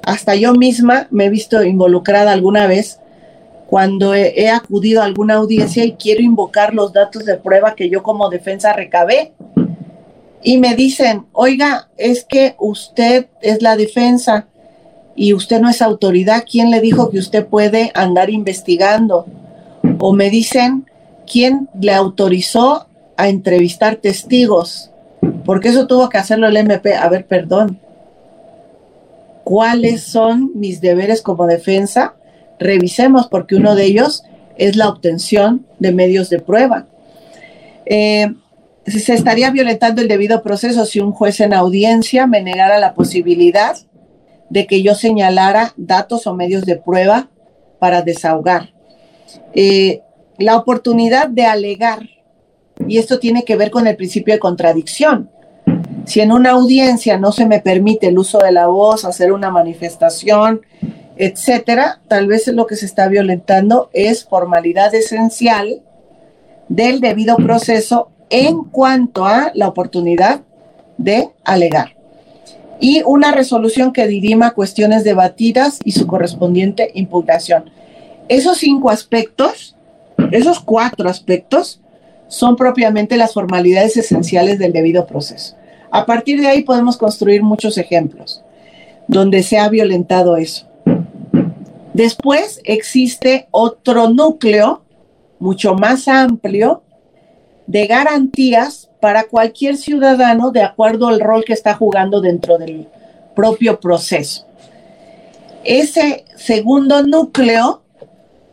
hasta 0.04 0.34
yo 0.34 0.54
misma 0.54 1.08
me 1.10 1.26
he 1.26 1.30
visto 1.30 1.62
involucrada 1.62 2.32
alguna 2.32 2.66
vez 2.66 3.00
cuando 3.72 4.12
he, 4.14 4.50
acudido 4.50 5.00
a 5.00 5.06
alguna 5.06 5.36
audiencia 5.36 5.82
y 5.82 5.92
quiero 5.92 6.20
invocar 6.20 6.74
los 6.74 6.92
datos 6.92 7.24
de 7.24 7.38
prueba 7.38 7.74
que 7.74 7.88
yo 7.88 8.02
como 8.02 8.28
defensa 8.28 8.74
recabé. 8.74 9.32
Y 10.42 10.58
me 10.58 10.76
dicen, 10.76 11.24
oiga, 11.32 11.88
es 11.96 12.22
que 12.22 12.54
usted 12.58 13.28
es 13.40 13.62
la 13.62 13.76
defensa 13.76 14.46
y 15.16 15.32
usted 15.32 15.58
no 15.58 15.70
es 15.70 15.80
autoridad. 15.80 16.44
¿Quién 16.46 16.70
le 16.70 16.82
dijo 16.82 17.08
que 17.08 17.18
usted 17.18 17.46
puede 17.46 17.90
andar 17.94 18.28
investigando? 18.28 19.24
O 20.00 20.12
me 20.12 20.28
dicen, 20.28 20.84
quién 21.26 21.70
le 21.80 21.94
autorizó 21.94 22.88
a 23.16 23.30
entrevistar 23.30 23.96
testigos, 23.96 24.90
porque 25.46 25.70
eso 25.70 25.86
tuvo 25.86 26.10
que 26.10 26.18
hacerlo 26.18 26.46
el 26.46 26.58
MP. 26.58 26.94
A 26.94 27.08
ver, 27.08 27.26
perdón. 27.26 27.80
¿Cuáles 29.44 30.02
son 30.02 30.50
mis 30.54 30.82
deberes 30.82 31.22
como 31.22 31.46
defensa? 31.46 32.16
Revisemos, 32.62 33.28
porque 33.28 33.56
uno 33.56 33.74
de 33.74 33.84
ellos 33.84 34.24
es 34.56 34.76
la 34.76 34.88
obtención 34.88 35.66
de 35.78 35.92
medios 35.92 36.30
de 36.30 36.40
prueba. 36.40 36.86
Eh, 37.86 38.32
se 38.86 39.14
estaría 39.14 39.50
violentando 39.50 40.02
el 40.02 40.08
debido 40.08 40.42
proceso 40.42 40.86
si 40.86 41.00
un 41.00 41.12
juez 41.12 41.40
en 41.40 41.54
audiencia 41.54 42.26
me 42.26 42.42
negara 42.42 42.78
la 42.78 42.94
posibilidad 42.94 43.76
de 44.50 44.66
que 44.66 44.82
yo 44.82 44.94
señalara 44.94 45.72
datos 45.76 46.26
o 46.26 46.34
medios 46.34 46.66
de 46.66 46.76
prueba 46.76 47.30
para 47.78 48.02
desahogar. 48.02 48.72
Eh, 49.54 50.02
la 50.38 50.56
oportunidad 50.56 51.28
de 51.28 51.46
alegar, 51.46 52.08
y 52.86 52.98
esto 52.98 53.18
tiene 53.18 53.44
que 53.44 53.56
ver 53.56 53.70
con 53.70 53.86
el 53.86 53.96
principio 53.96 54.34
de 54.34 54.40
contradicción. 54.40 55.30
Si 56.04 56.20
en 56.20 56.32
una 56.32 56.50
audiencia 56.50 57.16
no 57.18 57.32
se 57.32 57.46
me 57.46 57.60
permite 57.60 58.08
el 58.08 58.18
uso 58.18 58.38
de 58.38 58.52
la 58.52 58.66
voz, 58.66 59.04
hacer 59.04 59.32
una 59.32 59.50
manifestación, 59.50 60.62
etcétera, 61.16 62.00
tal 62.08 62.26
vez 62.26 62.46
lo 62.48 62.66
que 62.66 62.76
se 62.76 62.86
está 62.86 63.08
violentando 63.08 63.90
es 63.92 64.24
formalidad 64.24 64.94
esencial 64.94 65.82
del 66.68 67.00
debido 67.00 67.36
proceso 67.36 68.10
en 68.30 68.64
cuanto 68.64 69.26
a 69.26 69.52
la 69.54 69.68
oportunidad 69.68 70.42
de 70.96 71.30
alegar. 71.44 71.96
Y 72.80 73.02
una 73.04 73.30
resolución 73.30 73.92
que 73.92 74.06
dirima 74.06 74.52
cuestiones 74.52 75.04
debatidas 75.04 75.78
y 75.84 75.92
su 75.92 76.06
correspondiente 76.06 76.90
impugnación. 76.94 77.70
Esos 78.28 78.58
cinco 78.58 78.90
aspectos, 78.90 79.76
esos 80.30 80.60
cuatro 80.60 81.08
aspectos, 81.08 81.80
son 82.28 82.56
propiamente 82.56 83.16
las 83.16 83.34
formalidades 83.34 83.96
esenciales 83.98 84.58
del 84.58 84.72
debido 84.72 85.06
proceso. 85.06 85.54
A 85.90 86.06
partir 86.06 86.40
de 86.40 86.48
ahí 86.48 86.62
podemos 86.62 86.96
construir 86.96 87.42
muchos 87.42 87.76
ejemplos 87.76 88.42
donde 89.06 89.42
se 89.42 89.58
ha 89.58 89.68
violentado 89.68 90.36
eso. 90.38 90.71
Después 91.94 92.60
existe 92.64 93.48
otro 93.50 94.08
núcleo 94.08 94.82
mucho 95.38 95.74
más 95.74 96.08
amplio 96.08 96.82
de 97.66 97.86
garantías 97.86 98.90
para 99.00 99.24
cualquier 99.24 99.76
ciudadano 99.76 100.52
de 100.52 100.62
acuerdo 100.62 101.08
al 101.08 101.20
rol 101.20 101.44
que 101.44 101.52
está 101.52 101.74
jugando 101.74 102.20
dentro 102.20 102.56
del 102.58 102.88
propio 103.34 103.80
proceso. 103.80 104.46
Ese 105.64 106.24
segundo 106.36 107.02
núcleo, 107.02 107.82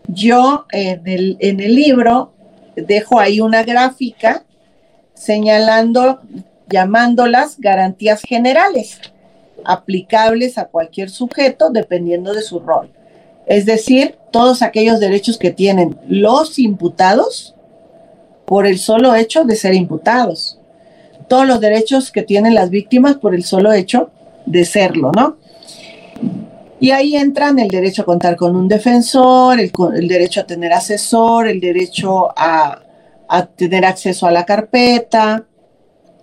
yo 0.08 0.66
en 0.72 1.08
el, 1.08 1.38
en 1.40 1.60
el 1.60 1.76
libro 1.76 2.34
dejo 2.76 3.20
ahí 3.20 3.40
una 3.40 3.64
gráfica 3.64 4.44
señalando, 5.14 6.22
llamándolas 6.70 7.60
garantías 7.60 8.22
generales, 8.22 9.00
aplicables 9.66 10.58
a 10.58 10.66
cualquier 10.66 11.10
sujeto 11.10 11.70
dependiendo 11.70 12.34
de 12.34 12.42
su 12.42 12.60
rol. 12.60 12.90
Es 13.50 13.66
decir, 13.66 14.16
todos 14.32 14.62
aquellos 14.62 15.00
derechos 15.00 15.40
que 15.40 15.50
tienen 15.50 15.98
los 16.08 16.60
imputados 16.60 17.56
por 18.46 18.68
el 18.68 18.78
solo 18.78 19.16
hecho 19.16 19.44
de 19.44 19.56
ser 19.56 19.74
imputados. 19.74 20.60
Todos 21.28 21.48
los 21.48 21.60
derechos 21.60 22.12
que 22.12 22.22
tienen 22.22 22.54
las 22.54 22.70
víctimas 22.70 23.16
por 23.16 23.34
el 23.34 23.44
solo 23.44 23.74
hecho 23.74 24.12
de 24.46 24.66
serlo, 24.66 25.12
¿no? 25.12 25.38
Y 26.80 26.92
ahí 26.92 27.16
entran 27.16 27.58
el 27.58 27.70
derecho 27.70 28.04
a 28.04 28.06
contar 28.06 28.36
con 28.36 28.56
un 28.56 28.68
defensor, 28.68 29.60
el, 29.60 29.72
derecho 30.08 30.42
a 30.42 30.46
tener 30.46 30.72
asesor, 30.72 31.48
el 31.48 31.60
derecho 31.60 32.30
a, 32.36 32.84
tener 33.56 33.84
acceso 33.84 34.28
a 34.28 34.32
la 34.32 34.46
carpeta, 34.46 35.46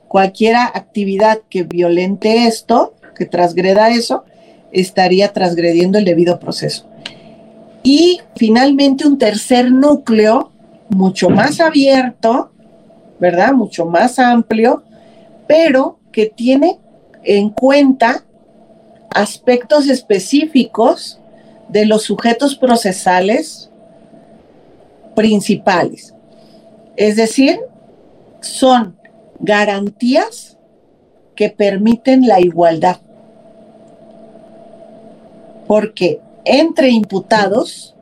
cualquier 0.07 0.55
actividad 0.55 1.41
que 1.51 1.65
violente 1.65 2.47
esto, 2.47 2.95
que 3.17 3.27
transgreda 3.27 3.91
eso, 3.91 4.25
estaría 4.71 5.33
transgrediendo 5.33 5.99
el 5.99 6.05
debido 6.05 6.39
proceso. 6.39 6.87
Y 7.87 8.21
finalmente 8.35 9.07
un 9.07 9.17
tercer 9.17 9.71
núcleo 9.71 10.51
mucho 10.89 11.31
más 11.31 11.61
abierto, 11.61 12.51
¿verdad? 13.21 13.53
Mucho 13.53 13.87
más 13.87 14.19
amplio, 14.19 14.83
pero 15.47 16.01
que 16.11 16.27
tiene 16.27 16.81
en 17.23 17.49
cuenta 17.51 18.25
aspectos 19.15 19.89
específicos 19.89 21.21
de 21.69 21.87
los 21.87 22.03
sujetos 22.03 22.57
procesales 22.57 23.71
principales. 25.15 26.13
Es 26.97 27.15
decir, 27.15 27.61
son 28.41 28.97
garantías 29.39 30.59
que 31.37 31.51
permiten 31.51 32.27
la 32.27 32.41
igualdad. 32.41 32.97
Porque 35.69 36.26
entre 36.47 36.89
imputados 36.91 37.95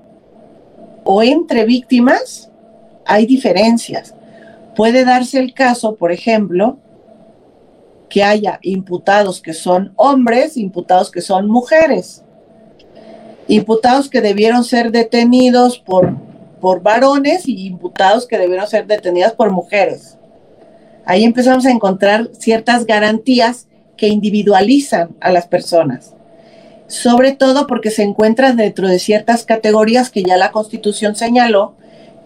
o 1.03 1.23
entre 1.23 1.65
víctimas 1.65 2.51
hay 3.05 3.27
diferencias. 3.27 4.15
Puede 4.77 5.05
darse 5.05 5.39
el 5.39 5.55
caso, 5.55 5.97
por 5.97 6.13
ejemplo, 6.13 6.79
que 8.09 8.23
haya 8.23 8.59
imputados 8.63 9.41
que 9.41 9.55
son 9.55 9.93
hombres, 9.97 10.57
imputados 10.57 11.11
que 11.11 11.21
son 11.21 11.49
mujeres, 11.49 12.23
imputados 13.49 14.09
que 14.09 14.21
debieron 14.21 14.63
ser 14.65 14.93
detenidos 14.93 15.79
por, 15.79 16.15
por 16.61 16.83
varones 16.83 17.49
y 17.49 17.67
imputados 17.67 18.27
que 18.27 18.39
debieron 18.39 18.67
ser 18.67 18.87
detenidos 18.87 19.33
por 19.33 19.51
mujeres. 19.51 20.19
Ahí 21.07 21.25
empezamos 21.25 21.67
a 21.67 21.71
encontrar 21.71 22.31
ciertas 22.39 22.87
garantías 22.87 23.69
que 23.97 24.09
individualizan 24.09 25.15
a 25.21 25.31
las 25.31 25.47
personas, 25.47 26.15
sobre 26.87 27.33
todo 27.33 27.67
porque 27.67 27.91
se 27.91 28.03
encuentran 28.03 28.57
dentro 28.57 28.89
de 28.89 28.99
ciertas 28.99 29.45
categorías 29.45 30.11
que 30.11 30.23
ya 30.23 30.37
la 30.37 30.53
Constitución 30.53 31.17
señaló 31.17 31.75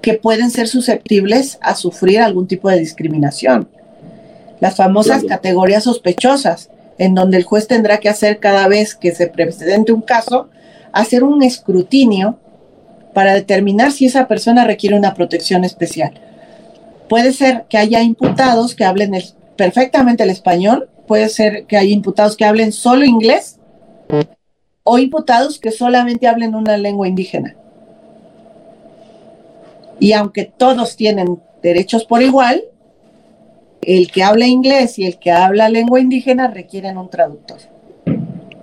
que 0.02 0.14
pueden 0.14 0.50
ser 0.50 0.68
susceptibles 0.68 1.58
a 1.60 1.74
sufrir 1.74 2.20
algún 2.20 2.46
tipo 2.46 2.68
de 2.68 2.78
discriminación. 2.78 3.68
Las 4.60 4.76
famosas 4.76 5.24
categorías 5.24 5.84
sospechosas, 5.84 6.70
en 6.98 7.14
donde 7.14 7.36
el 7.36 7.44
juez 7.44 7.68
tendrá 7.68 7.98
que 7.98 8.08
hacer 8.08 8.38
cada 8.38 8.66
vez 8.68 8.94
que 8.94 9.14
se 9.14 9.28
presente 9.28 9.92
un 9.92 10.02
caso, 10.02 10.48
hacer 10.92 11.22
un 11.22 11.42
escrutinio 11.42 12.38
para 13.14 13.34
determinar 13.34 13.92
si 13.92 14.06
esa 14.06 14.26
persona 14.28 14.64
requiere 14.64 14.96
una 14.96 15.14
protección 15.14 15.64
especial. 15.64 16.12
Puede 17.08 17.32
ser 17.32 17.64
que 17.68 17.78
haya 17.78 18.02
imputados 18.02 18.74
que 18.74 18.84
hablen 18.84 19.12
perfectamente 19.56 20.24
el 20.24 20.30
español, 20.30 20.88
puede 21.06 21.28
ser 21.28 21.64
que 21.66 21.76
haya 21.76 21.90
imputados 21.90 22.36
que 22.36 22.44
hablen 22.44 22.72
solo 22.72 23.04
inglés 23.04 23.58
o 24.90 24.98
imputados 24.98 25.58
que 25.58 25.70
solamente 25.70 26.26
hablen 26.26 26.54
una 26.54 26.78
lengua 26.78 27.06
indígena. 27.06 27.54
Y 30.00 30.14
aunque 30.14 30.46
todos 30.46 30.96
tienen 30.96 31.38
derechos 31.62 32.06
por 32.06 32.22
igual, 32.22 32.64
el 33.82 34.10
que 34.10 34.22
habla 34.22 34.46
inglés 34.46 34.98
y 34.98 35.04
el 35.04 35.18
que 35.18 35.30
habla 35.30 35.68
lengua 35.68 36.00
indígena 36.00 36.46
requieren 36.48 36.96
un 36.96 37.10
traductor. 37.10 37.58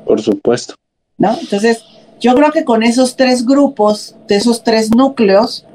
Por 0.03 0.19
supuesto. 0.19 0.73
¿No? 1.19 1.37
Entonces, 1.39 1.83
yo 2.19 2.33
creo 2.33 2.51
que 2.51 2.65
con 2.65 2.81
esos 2.81 3.15
tres 3.15 3.45
grupos, 3.45 4.15
de 4.27 4.37
esos 4.37 4.63
tres 4.63 4.95
núcleos, 4.95 5.67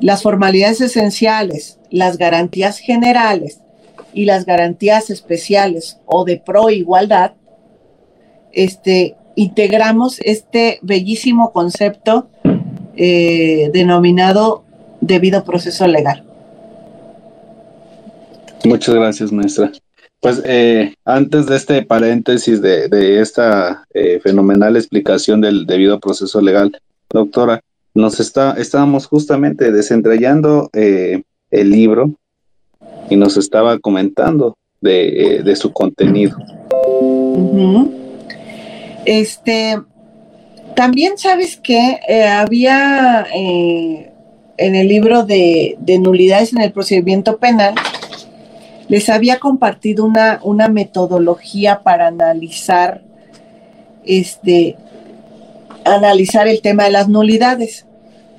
las 0.00 0.22
formalidades 0.22 0.80
esenciales, 0.80 1.78
las 1.90 2.16
garantías 2.16 2.78
generales 2.78 3.60
y 4.14 4.24
las 4.24 4.46
garantías 4.46 5.10
especiales 5.10 5.98
o 6.06 6.24
de 6.24 6.38
pro 6.38 6.70
igualdad, 6.70 7.32
este, 8.52 9.16
integramos 9.36 10.18
este 10.20 10.80
bellísimo 10.82 11.52
concepto 11.52 12.28
eh, 12.96 13.70
denominado 13.72 14.64
debido 15.00 15.44
proceso 15.44 15.86
legal. 15.86 16.24
Muchas 18.64 18.94
gracias, 18.94 19.30
maestra. 19.30 19.70
Pues 20.20 20.42
eh, 20.44 20.94
antes 21.04 21.46
de 21.46 21.56
este 21.56 21.82
paréntesis 21.82 22.60
de, 22.60 23.20
esta 23.20 23.84
eh, 23.94 24.18
fenomenal 24.20 24.76
explicación 24.76 25.40
del 25.40 25.66
debido 25.66 26.00
proceso 26.00 26.40
legal, 26.40 26.76
doctora, 27.10 27.60
nos 27.94 28.18
está, 28.18 28.54
estábamos 28.54 29.06
justamente 29.06 29.70
desentrañando 29.70 30.68
eh, 30.72 31.22
el 31.50 31.70
libro 31.70 32.10
y 33.08 33.16
nos 33.16 33.36
estaba 33.36 33.78
comentando 33.78 34.56
de, 34.80 35.54
su 35.56 35.72
contenido. 35.72 36.36
Este, 39.06 39.80
también 40.74 41.16
sabes 41.16 41.56
que 41.56 41.98
había 42.28 43.26
en 44.58 44.74
el 44.74 44.88
libro 44.88 45.24
de, 45.24 45.76
nulidades 46.00 46.52
en 46.52 46.60
el 46.60 46.72
procedimiento 46.72 47.38
penal, 47.38 47.74
les 48.88 49.08
había 49.08 49.38
compartido 49.38 50.04
una, 50.04 50.40
una 50.42 50.68
metodología 50.68 51.82
para 51.82 52.06
analizar 52.06 53.02
este 54.04 54.76
analizar 55.84 56.48
el 56.48 56.62
tema 56.62 56.84
de 56.84 56.90
las 56.90 57.08
nulidades. 57.08 57.86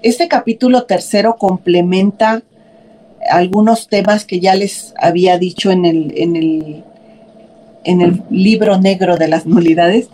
Este 0.04 0.28
capítulo 0.28 0.84
tercero 0.84 1.38
complementa 1.38 2.44
algunos 3.30 3.88
temas 3.88 4.26
que 4.26 4.40
ya 4.40 4.56
les 4.56 4.94
había 5.00 5.38
dicho 5.38 5.72
en 5.72 5.86
el, 5.86 6.14
en 6.18 6.36
el, 6.36 6.84
en 7.84 8.02
el 8.02 8.22
libro 8.30 8.80
negro 8.80 9.18
de 9.18 9.28
las 9.28 9.46
nulidades, 9.46 10.10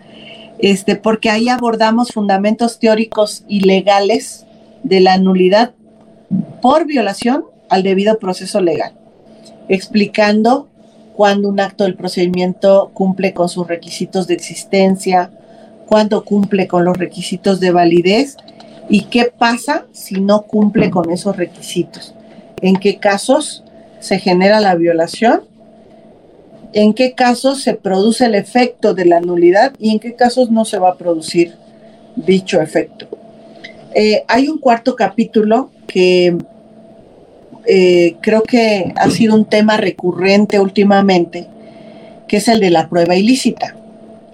este, 0.64 0.96
porque 0.96 1.30
ahí 1.30 1.50
abordamos 1.50 2.14
fundamentos 2.14 2.80
teóricos 2.80 3.44
y 3.50 3.60
legales 3.60 4.46
de 4.84 5.02
la 5.02 5.18
nulidad 5.18 5.74
por 6.62 6.86
violación 6.86 7.44
al 7.68 7.84
debido 7.84 8.18
proceso 8.18 8.62
legal. 8.62 8.94
explicando 9.68 10.70
cuándo 11.16 11.50
un 11.50 11.60
acto 11.60 11.84
del 11.84 11.96
procedimiento 11.96 12.92
cumple 12.94 13.34
con 13.34 13.50
sus 13.50 13.68
requisitos 13.68 14.26
de 14.26 14.36
existencia, 14.36 15.32
cuándo 15.86 16.24
cumple 16.24 16.68
con 16.68 16.86
los 16.86 16.98
requisitos 16.98 17.60
de 17.60 17.72
validez 17.72 18.38
y 18.90 19.02
qué 19.06 19.34
pasa 19.38 19.86
si 19.92 20.22
no 20.22 20.44
cumple 20.44 20.90
con 20.90 21.12
esos 21.12 21.36
requisitos. 21.36 22.14
En 22.62 22.78
qué 22.78 23.00
casos 23.00 23.66
se 24.00 24.18
genera 24.18 24.62
la 24.62 24.76
violación, 24.76 25.42
en 26.74 26.94
qué 26.94 27.14
casos 27.14 27.62
se 27.62 27.76
produce 27.76 28.26
el 28.26 28.36
efecto 28.36 28.94
de 28.94 29.06
la 29.06 29.22
nulidad 29.22 29.74
y 29.80 29.92
en 29.92 30.00
qué 30.00 30.16
casos 30.16 30.52
no 30.52 30.66
se 30.66 30.80
va 30.80 30.90
a 30.90 30.98
producir 30.98 31.56
dicho 32.16 32.62
efecto. 32.62 33.08
Eh, 33.96 34.24
hay 34.28 34.48
un 34.48 34.58
cuarto 34.58 34.96
capítulo 34.96 35.70
que 35.86 36.36
eh, 37.66 38.16
creo 38.22 38.42
que 38.42 38.92
ha 38.96 39.10
sido 39.12 39.36
un 39.36 39.46
tema 39.46 39.78
recurrente 39.78 40.60
últimamente, 40.60 41.48
que 42.28 42.38
es 42.38 42.48
el 42.48 42.60
de 42.60 42.72
la 42.72 42.90
prueba 42.90 43.16
ilícita. 43.16 43.76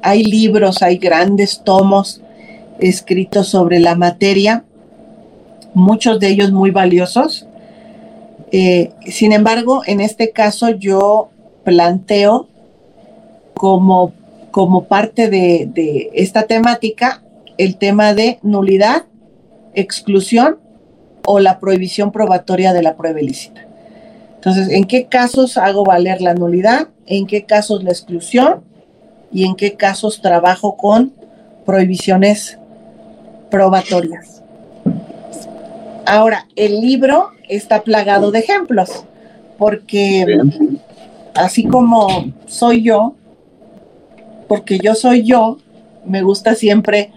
Hay 0.01 0.23
libros, 0.23 0.81
hay 0.81 0.97
grandes 0.97 1.61
tomos 1.63 2.21
escritos 2.79 3.49
sobre 3.49 3.79
la 3.79 3.95
materia, 3.95 4.63
muchos 5.73 6.19
de 6.21 6.29
ellos 6.29 6.51
muy 6.51 6.71
valiosos. 6.71 7.45
Eh, 8.51 8.91
sin 9.05 9.33
embargo, 9.33 9.81
en 9.85 9.99
este 9.99 10.31
caso 10.31 10.69
yo 10.69 11.29
planteo 11.69 12.47
como, 13.53 14.11
como 14.51 14.85
parte 14.85 15.29
de, 15.29 15.69
de 15.71 16.09
esta 16.13 16.43
temática 16.43 17.21
el 17.57 17.75
tema 17.77 18.13
de 18.13 18.39
nulidad, 18.41 19.03
exclusión 19.75 20.57
o 21.25 21.39
la 21.39 21.59
prohibición 21.59 22.11
probatoria 22.11 22.73
de 22.73 22.81
la 22.81 22.95
prueba 22.95 23.21
ilícita. 23.21 23.61
Entonces, 24.35 24.69
¿en 24.69 24.85
qué 24.85 25.05
casos 25.05 25.57
hago 25.57 25.83
valer 25.83 26.21
la 26.21 26.33
nulidad? 26.33 26.87
¿En 27.05 27.27
qué 27.27 27.43
casos 27.43 27.83
la 27.83 27.91
exclusión? 27.91 28.63
¿Y 29.31 29.45
en 29.45 29.55
qué 29.55 29.73
casos 29.73 30.21
trabajo 30.21 30.77
con 30.77 31.13
prohibiciones 31.65 32.57
probatorias? 33.51 34.41
Ahora, 36.05 36.47
el 36.55 36.81
libro 36.81 37.31
está 37.49 37.83
plagado 37.83 38.31
de 38.31 38.39
ejemplos, 38.39 39.03
porque 39.57 40.25
así 41.35 41.65
como 41.65 42.33
soy 42.45 42.83
yo, 42.83 43.15
porque 44.47 44.79
yo 44.79 44.95
soy 44.95 45.23
yo, 45.23 45.57
me 46.05 46.21
gusta 46.21 46.55
siempre, 46.55 47.11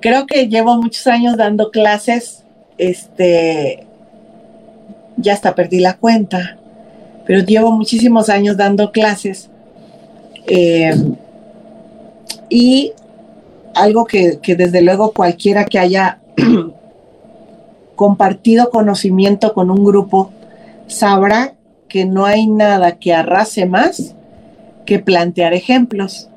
creo 0.00 0.26
que 0.26 0.48
llevo 0.48 0.76
muchos 0.76 1.06
años 1.06 1.36
dando 1.36 1.70
clases, 1.70 2.44
este, 2.78 3.86
ya 5.16 5.34
hasta 5.34 5.54
perdí 5.54 5.80
la 5.80 5.96
cuenta, 5.96 6.58
pero 7.26 7.40
llevo 7.40 7.70
muchísimos 7.72 8.28
años 8.28 8.56
dando 8.56 8.90
clases. 8.90 9.48
Eh, 10.46 10.92
y 12.48 12.92
algo 13.74 14.04
que, 14.04 14.38
que 14.42 14.56
desde 14.56 14.82
luego 14.82 15.12
cualquiera 15.12 15.64
que 15.64 15.78
haya 15.78 16.20
compartido 17.96 18.70
conocimiento 18.70 19.54
con 19.54 19.70
un 19.70 19.84
grupo 19.84 20.32
sabrá 20.88 21.54
que 21.92 22.06
no 22.06 22.24
hay 22.24 22.46
nada 22.46 22.92
que 22.92 23.12
arrase 23.12 23.66
más 23.66 24.14
que 24.86 24.98
plantear 24.98 25.52
ejemplos. 25.52 26.30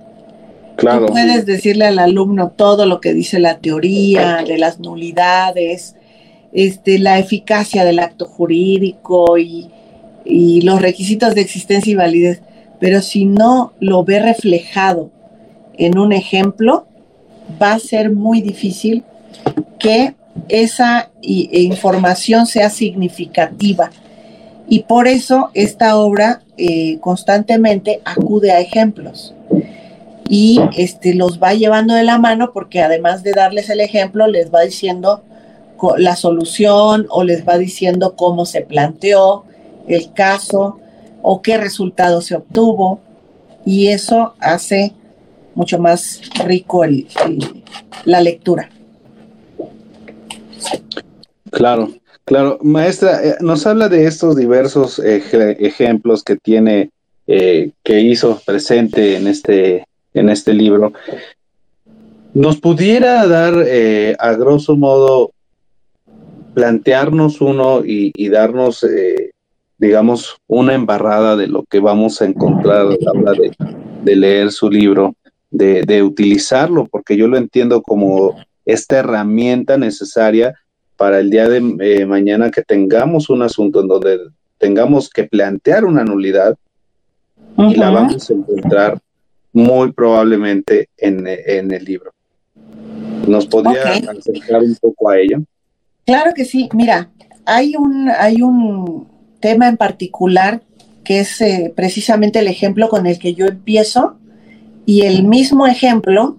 Claro. 0.76 1.06
Tú 1.06 1.14
puedes 1.14 1.46
decirle 1.46 1.86
al 1.86 1.98
alumno 1.98 2.50
todo 2.50 2.86
lo 2.86 3.00
que 3.00 3.14
dice 3.14 3.40
la 3.40 3.60
teoría 3.60 4.44
de 4.46 4.58
las 4.58 4.82
nulidades, 4.82 5.96
este, 6.52 7.00
la 7.00 7.20
eficacia 7.20 7.86
del 7.86 8.00
acto 8.00 8.26
jurídico 8.26 9.38
y, 9.38 9.70
y 10.26 10.60
los 10.60 10.82
requisitos 10.82 11.36
de 11.36 11.42
existencia 11.42 11.90
y 11.90 11.96
validez, 11.96 12.42
pero 12.82 13.02
si 13.02 13.24
no 13.24 13.72
lo 13.80 14.04
ve 14.04 14.20
reflejado 14.20 15.10
en 15.78 15.98
un 15.98 16.12
ejemplo, 16.12 16.86
va 17.62 17.72
a 17.72 17.80
ser 17.80 18.12
muy 18.12 18.42
difícil 18.42 19.06
que 19.80 20.16
esa 20.50 21.12
información 21.22 22.46
sea 22.46 22.70
significativa 22.70 23.90
y 24.68 24.84
por 24.84 25.08
eso 25.08 25.50
esta 25.54 25.98
obra 25.98 26.42
eh, 26.58 27.00
constantemente 27.00 28.02
acude 28.06 28.52
a 28.52 28.60
ejemplos. 28.60 29.34
Y 30.28 30.60
este, 30.76 31.14
los 31.14 31.42
va 31.42 31.54
llevando 31.54 31.94
de 31.94 32.04
la 32.04 32.18
mano 32.18 32.52
porque 32.52 32.82
además 32.82 33.22
de 33.22 33.34
darles 33.34 33.70
el 33.70 33.80
ejemplo, 33.80 34.28
les 34.28 34.54
va 34.54 34.62
diciendo 34.62 35.24
la 35.98 36.16
solución 36.16 37.06
o 37.10 37.24
les 37.24 37.48
va 37.48 37.58
diciendo 37.58 38.16
cómo 38.16 38.46
se 38.46 38.62
planteó 38.62 39.44
el 39.88 40.14
caso 40.14 40.80
o 41.22 41.42
qué 41.42 41.58
resultado 41.58 42.22
se 42.22 42.36
obtuvo. 42.36 43.00
Y 43.66 43.88
eso 43.88 44.34
hace 44.40 44.94
mucho 45.54 45.78
más 45.78 46.22
rico 46.44 46.84
la 48.04 48.22
lectura. 48.22 48.70
Claro, 51.52 51.90
Claro, 52.26 52.58
maestra, 52.64 53.24
eh, 53.24 53.36
nos 53.42 53.68
habla 53.68 53.88
de 53.88 54.08
estos 54.08 54.36
diversos 54.36 54.98
ejemplos 54.98 56.24
que 56.24 56.36
tiene, 56.36 56.90
eh, 57.28 57.70
que 57.84 58.02
hizo 58.02 58.42
presente 58.44 59.16
en 59.16 59.28
este, 59.28 59.86
en 60.16 60.30
este 60.30 60.56
libro. 60.56 60.92
¿Nos 62.34 62.60
pudiera 62.60 63.28
dar, 63.28 63.54
eh, 63.68 64.16
a 64.18 64.34
grosso 64.34 64.76
modo, 64.76 65.34
plantearnos 66.56 67.42
uno 67.42 67.84
y, 67.86 68.30
darnos, 68.30 68.84
digamos, 69.78 70.38
una 70.48 70.74
embarrada 70.74 71.36
de 71.36 71.48
lo 71.48 71.64
que 71.64 71.80
vamos 71.80 72.22
a 72.22 72.26
encontrar 72.26 72.88
a 72.88 72.96
la 73.00 73.12
hora 73.12 73.34
de, 74.04 74.16
leer 74.16 74.52
su 74.52 74.72
libro, 74.72 75.14
de 75.52 76.02
utilizarlo, 76.02 76.88
porque 76.88 77.18
yo 77.18 77.28
lo 77.28 77.38
entiendo 77.38 77.84
como 77.84 78.36
esta 78.66 78.98
herramienta 78.98 79.78
necesaria 79.78 80.56
para 80.98 81.20
el 81.20 81.30
día 81.30 81.48
de 81.48 81.76
eh, 81.80 82.06
mañana 82.06 82.52
que 82.52 82.62
tengamos 82.62 83.30
un 83.30 83.42
asunto 83.42 83.82
en 83.82 83.88
donde 83.88 84.20
tengamos 84.58 85.10
que 85.10 85.26
plantear 85.26 85.86
una 85.86 86.04
nulidad 86.04 86.58
y 87.58 87.76
la 87.76 87.90
vamos 87.90 88.30
a 88.30 88.34
encontrar 88.34 89.00
muy 89.54 89.92
probablemente 89.94 90.90
en, 90.98 91.28
el 91.28 91.86
libro. 91.86 92.12
¿Nos 93.28 93.48
podría 93.48 93.94
acercar 93.94 94.62
un 94.62 94.76
poco 94.76 95.10
a 95.10 95.18
ello? 95.18 95.42
Claro 96.06 96.34
que 96.36 96.46
sí. 96.46 96.70
Mira, 96.74 97.10
hay 97.46 97.76
un, 97.76 98.10
hay 98.10 98.42
un 98.42 99.08
tema 99.40 99.68
en 99.68 99.78
particular 99.78 100.62
que 101.04 101.20
es 101.22 101.40
eh, 101.40 101.72
precisamente 101.76 102.40
el 102.40 102.48
ejemplo 102.48 102.90
con 102.90 103.06
el 103.06 103.18
que 103.20 103.34
yo 103.34 103.46
empiezo 103.46 104.18
y 104.86 105.02
el 105.02 105.24
mismo 105.24 105.68
ejemplo, 105.68 106.38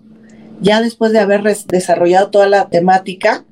ya 0.61 0.81
después 0.81 1.13
de 1.13 1.21
haber 1.21 1.43
desarrollado 1.43 2.31
toda 2.31 2.49
la 2.49 2.69
temática, 2.69 3.45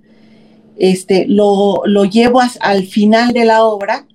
este, 0.77 1.27
lo, 1.29 1.85
llevo 2.05 2.41
al 2.61 2.85
final 2.85 3.33
de 3.33 3.45
la 3.45 3.65
obra, 3.65 4.07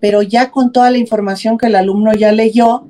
pero 0.00 0.22
ya 0.22 0.50
con 0.50 0.72
toda 0.72 0.90
la 0.90 0.98
información 0.98 1.58
que 1.58 1.66
el 1.66 1.76
alumno 1.76 2.12
ya 2.14 2.32
leyó, 2.32 2.86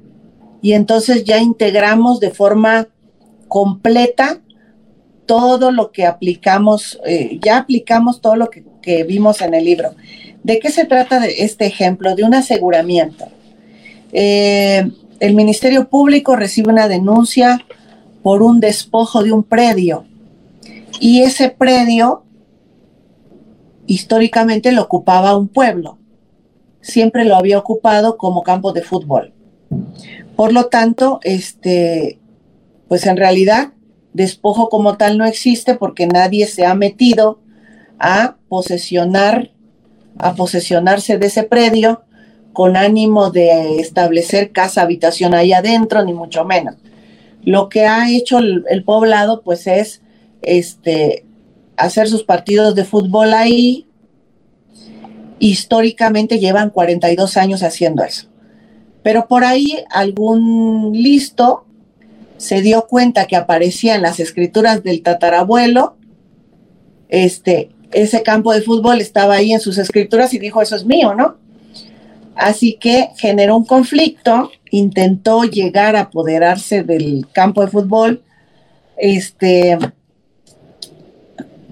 y 0.63 0.73
entonces 0.73 1.25
ya 1.25 1.39
integramos 1.39 2.21
de 2.21 2.31
forma 2.31 2.89
completa 3.49 4.41
todo 5.27 5.71
lo 5.71 5.91
que 5.91 6.07
aplicamos, 6.07 7.01
eh, 7.07 7.39
ya 7.41 7.59
aplicamos 7.59 8.21
todo 8.21 8.37
lo 8.37 8.51
que, 8.51 8.65
vimos 9.05 9.41
en 9.41 9.55
el 9.55 9.65
libro. 9.65 9.95
¿De 10.43 10.59
qué 10.59 10.71
se 10.71 10.85
trata 10.85 11.21
de 11.21 11.45
este 11.45 11.67
ejemplo? 11.67 12.17
De 12.17 12.25
un 12.25 12.35
aseguramiento. 12.35 13.27
Eh, 14.13 14.91
el 15.21 15.35
Ministerio 15.35 15.89
Público 15.89 16.35
recibe 16.35 16.73
una 16.73 16.89
denuncia 16.89 17.65
por 18.23 18.43
un 18.43 18.59
despojo 18.59 19.23
de 19.23 19.33
un 19.33 19.45
predio 19.45 20.05
y 20.99 21.23
ese 21.23 21.51
predio 21.51 22.25
históricamente 23.91 24.71
lo 24.71 24.83
ocupaba 24.83 25.37
un 25.37 25.49
pueblo, 25.49 25.99
siempre 26.81 27.25
lo 27.25 27.35
había 27.35 27.59
ocupado 27.59 28.17
como 28.17 28.45
campo 28.45 28.73
de 28.73 28.83
fútbol. 28.83 29.33
Por 30.37 30.53
lo 30.53 30.67
tanto, 30.67 31.19
este, 31.25 32.21
pues 32.87 33.05
en 33.07 33.17
realidad 33.17 33.73
despojo 34.13 34.69
como 34.69 34.97
tal 34.97 35.19
no 35.19 35.25
existe 35.25 35.75
porque 35.75 36.07
nadie 36.07 36.47
se 36.47 36.67
ha 36.67 36.77
metido 36.77 37.41
a 37.99 38.37
posesionar, 38.49 39.51
a 40.19 40.37
posesionarse 40.37 41.19
de 41.19 41.27
ese 41.27 41.43
predio 41.43 42.05
con 42.53 42.77
ánimo 42.77 43.31
de 43.31 43.81
establecer 43.81 44.53
casa 44.53 44.83
habitación 44.83 45.35
ahí 45.35 45.53
adentro, 45.53 46.05
ni 46.05 46.13
mucho 46.13 46.45
menos. 46.45 46.77
Lo 47.43 47.69
que 47.69 47.87
ha 47.87 48.09
hecho 48.09 48.39
el, 48.39 48.65
el 48.71 48.85
poblado, 48.85 49.43
pues 49.43 49.67
es 49.67 50.01
este, 50.43 51.25
hacer 51.81 52.09
sus 52.09 52.25
partidos 52.25 52.75
de 52.75 52.85
fútbol 52.85 53.35
ahí. 53.35 53.87
Históricamente 55.39 56.39
llevan 56.39 56.71
42 56.71 57.37
años 57.37 57.63
haciendo 57.63 58.05
eso. 58.05 58.29
Pero 59.03 59.27
por 59.27 59.45
ahí 59.45 59.85
algún 59.91 60.93
listo 60.93 61.65
se 62.37 62.63
dio 62.63 62.87
cuenta 62.87 63.27
que 63.27 63.37
aparecía 63.37 63.95
en 63.95 64.03
las 64.03 64.21
escrituras 64.21 64.83
del 64.83 65.03
tatarabuelo, 65.03 65.97
este, 67.09 67.71
ese 67.93 68.23
campo 68.23 68.53
de 68.53 68.63
fútbol 68.63 69.01
estaba 69.01 69.35
ahí 69.35 69.53
en 69.53 69.61
sus 69.61 69.79
escrituras 69.79 70.33
y 70.33 70.39
dijo, 70.39 70.63
eso 70.63 70.77
es 70.77 70.85
mío, 70.85 71.15
¿no? 71.15 71.37
Así 72.35 72.79
que 72.81 73.11
generó 73.17 73.57
un 73.57 73.65
conflicto, 73.65 74.51
intentó 74.71 75.45
llegar 75.45 75.97
a 75.97 76.03
apoderarse 76.03 76.83
del 76.83 77.27
campo 77.33 77.63
de 77.63 77.71
fútbol, 77.71 78.23
este, 78.97 79.79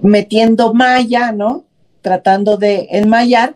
metiendo 0.01 0.73
malla, 0.73 1.31
¿no? 1.31 1.65
Tratando 2.01 2.57
de 2.57 2.87
enmayar 2.91 3.55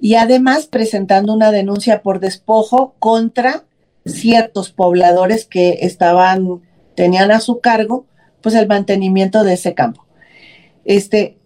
y 0.00 0.16
además 0.16 0.66
presentando 0.66 1.32
una 1.32 1.50
denuncia 1.50 2.02
por 2.02 2.20
despojo 2.20 2.94
contra 2.98 3.64
ciertos 4.04 4.70
pobladores 4.70 5.46
que 5.46 5.78
estaban, 5.82 6.60
tenían 6.94 7.30
a 7.30 7.40
su 7.40 7.60
cargo, 7.60 8.06
pues 8.42 8.54
el 8.54 8.66
mantenimiento 8.66 9.44
de 9.44 9.54
ese 9.54 9.74
campo. 9.74 10.04
Este, 10.84 11.38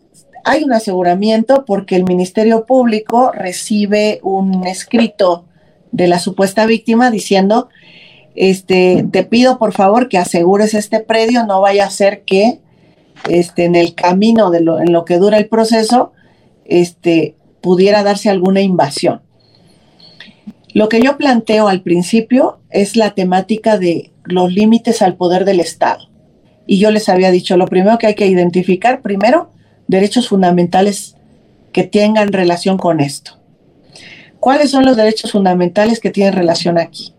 hay 0.45 0.65
un 0.65 0.73
aseguramiento 0.73 1.65
porque 1.65 1.95
el 1.95 2.05
Ministerio 2.05 2.67
Público 2.67 3.31
recibe 3.33 4.19
un 4.23 4.67
escrito 4.67 5.45
de 5.93 6.09
la 6.09 6.19
supuesta 6.19 6.67
víctima 6.67 7.11
diciendo, 7.11 7.69
este, 8.35 9.07
te 9.11 9.25
pido 9.25 9.59
por 9.59 9.73
favor 9.73 10.09
que 10.09 10.19
asegures 10.19 10.75
este 10.75 11.01
predio, 11.01 11.45
no 11.47 11.61
vaya 11.61 11.87
a 11.87 11.91
ser 11.91 12.23
que 12.23 12.61
este, 13.29 13.65
en 13.65 13.75
el 13.75 13.95
camino 13.95 14.51
de 14.51 14.61
lo, 14.61 14.81
en 14.81 14.93
lo 14.93 15.05
que 15.05 15.19
dura 15.19 15.39
el 15.39 15.49
proceso, 15.49 16.13
este, 16.65 17.35
pudiera 17.61 18.03
darse 18.03 18.31
alguna 18.31 18.61
invasión. 18.61 19.23
Lo 20.75 20.89
que 20.89 21.01
yo 21.01 21.17
planteo 21.17 21.69
al 21.69 21.83
principio 21.83 22.61
es 22.71 22.97
la 22.97 23.15
temática 23.15 23.79
de 23.79 24.13
los 24.25 24.53
límites 24.53 25.03
al 25.03 25.17
poder 25.17 25.45
del 25.45 25.61
Estado. 25.61 26.09
Y 26.67 26.79
yo 26.79 26.91
les 26.91 27.09
había 27.09 27.31
dicho, 27.31 27.57
lo 27.57 27.67
primero 27.67 27.99
que 27.99 28.07
hay 28.07 28.15
que 28.15 28.27
identificar, 28.27 29.01
primero, 29.01 29.51
derechos 29.87 30.29
fundamentales 30.29 31.17
que 31.73 31.85
tengan 31.85 32.33
relación 32.33 32.79
con 32.79 33.01
esto. 33.01 33.39
¿Cuáles 34.41 34.71
son 34.71 34.85
los 34.85 34.97
derechos 34.97 35.33
fundamentales 35.33 36.01
que 36.01 36.11
tienen 36.11 36.35
relación 36.35 36.79
aquí? 36.79 37.15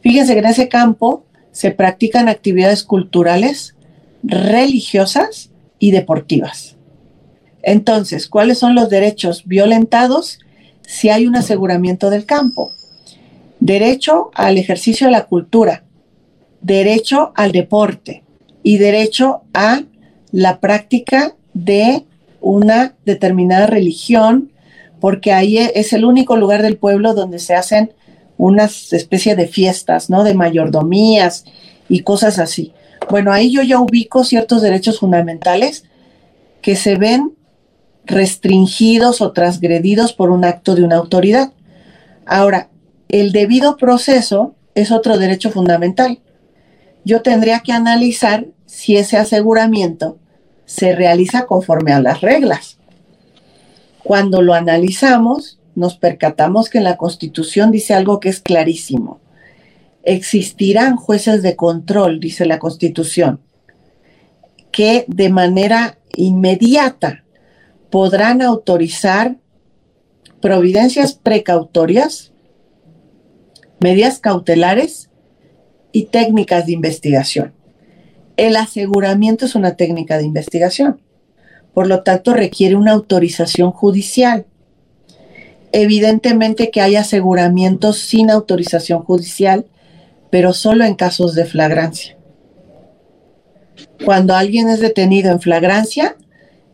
Fíjense 0.00 0.34
que 0.34 0.38
en 0.38 0.46
ese 0.46 0.68
campo 0.68 1.24
se 1.52 1.70
practican 1.70 2.28
actividades 2.28 2.82
culturales, 2.82 3.75
religiosas 4.26 5.50
y 5.78 5.90
deportivas. 5.90 6.76
Entonces, 7.62 8.28
¿cuáles 8.28 8.58
son 8.58 8.74
los 8.74 8.90
derechos 8.90 9.44
violentados 9.44 10.38
si 10.82 11.08
hay 11.08 11.26
un 11.26 11.36
aseguramiento 11.36 12.10
del 12.10 12.24
campo? 12.26 12.70
Derecho 13.60 14.30
al 14.34 14.58
ejercicio 14.58 15.06
de 15.08 15.12
la 15.12 15.26
cultura, 15.26 15.84
derecho 16.60 17.32
al 17.34 17.52
deporte 17.52 18.22
y 18.62 18.78
derecho 18.78 19.42
a 19.54 19.82
la 20.32 20.60
práctica 20.60 21.34
de 21.54 22.04
una 22.40 22.94
determinada 23.04 23.66
religión, 23.66 24.52
porque 25.00 25.32
ahí 25.32 25.58
es 25.58 25.92
el 25.92 26.04
único 26.04 26.36
lugar 26.36 26.62
del 26.62 26.76
pueblo 26.76 27.14
donde 27.14 27.38
se 27.38 27.54
hacen 27.54 27.92
unas 28.36 28.92
especies 28.92 29.36
de 29.36 29.48
fiestas, 29.48 30.10
¿no? 30.10 30.22
De 30.22 30.34
mayordomías 30.34 31.44
y 31.88 32.00
cosas 32.00 32.38
así. 32.38 32.72
Bueno, 33.08 33.32
ahí 33.32 33.52
yo 33.52 33.62
ya 33.62 33.78
ubico 33.78 34.24
ciertos 34.24 34.62
derechos 34.62 34.98
fundamentales 34.98 35.84
que 36.60 36.76
se 36.76 36.96
ven 36.96 37.34
restringidos 38.04 39.20
o 39.20 39.32
transgredidos 39.32 40.12
por 40.12 40.30
un 40.30 40.44
acto 40.44 40.74
de 40.74 40.82
una 40.82 40.96
autoridad. 40.96 41.52
Ahora, 42.24 42.70
el 43.08 43.32
debido 43.32 43.76
proceso 43.76 44.54
es 44.74 44.90
otro 44.90 45.18
derecho 45.18 45.50
fundamental. 45.50 46.20
Yo 47.04 47.22
tendría 47.22 47.60
que 47.60 47.72
analizar 47.72 48.46
si 48.66 48.96
ese 48.96 49.16
aseguramiento 49.16 50.18
se 50.64 50.94
realiza 50.94 51.46
conforme 51.46 51.92
a 51.92 52.00
las 52.00 52.20
reglas. 52.20 52.78
Cuando 54.02 54.42
lo 54.42 54.54
analizamos, 54.54 55.58
nos 55.74 55.96
percatamos 55.96 56.68
que 56.68 56.78
en 56.78 56.84
la 56.84 56.96
Constitución 56.96 57.70
dice 57.70 57.94
algo 57.94 58.18
que 58.18 58.28
es 58.28 58.40
clarísimo. 58.40 59.20
Existirán 60.06 60.94
jueces 60.94 61.42
de 61.42 61.56
control, 61.56 62.20
dice 62.20 62.46
la 62.46 62.60
Constitución, 62.60 63.40
que 64.70 65.04
de 65.08 65.30
manera 65.30 65.98
inmediata 66.14 67.24
podrán 67.90 68.40
autorizar 68.40 69.36
providencias 70.40 71.14
precautorias, 71.14 72.32
medidas 73.80 74.20
cautelares 74.20 75.10
y 75.90 76.04
técnicas 76.04 76.66
de 76.66 76.72
investigación. 76.72 77.52
El 78.36 78.54
aseguramiento 78.54 79.44
es 79.44 79.56
una 79.56 79.74
técnica 79.74 80.18
de 80.18 80.24
investigación, 80.24 81.00
por 81.74 81.88
lo 81.88 82.04
tanto 82.04 82.32
requiere 82.32 82.76
una 82.76 82.92
autorización 82.92 83.72
judicial. 83.72 84.46
Evidentemente 85.72 86.70
que 86.70 86.80
hay 86.80 86.94
aseguramientos 86.94 87.98
sin 87.98 88.30
autorización 88.30 89.02
judicial, 89.02 89.66
pero 90.30 90.52
solo 90.52 90.84
en 90.84 90.94
casos 90.94 91.34
de 91.34 91.44
flagrancia. 91.44 92.16
Cuando 94.04 94.34
alguien 94.34 94.68
es 94.68 94.80
detenido 94.80 95.30
en 95.30 95.40
flagrancia, 95.40 96.16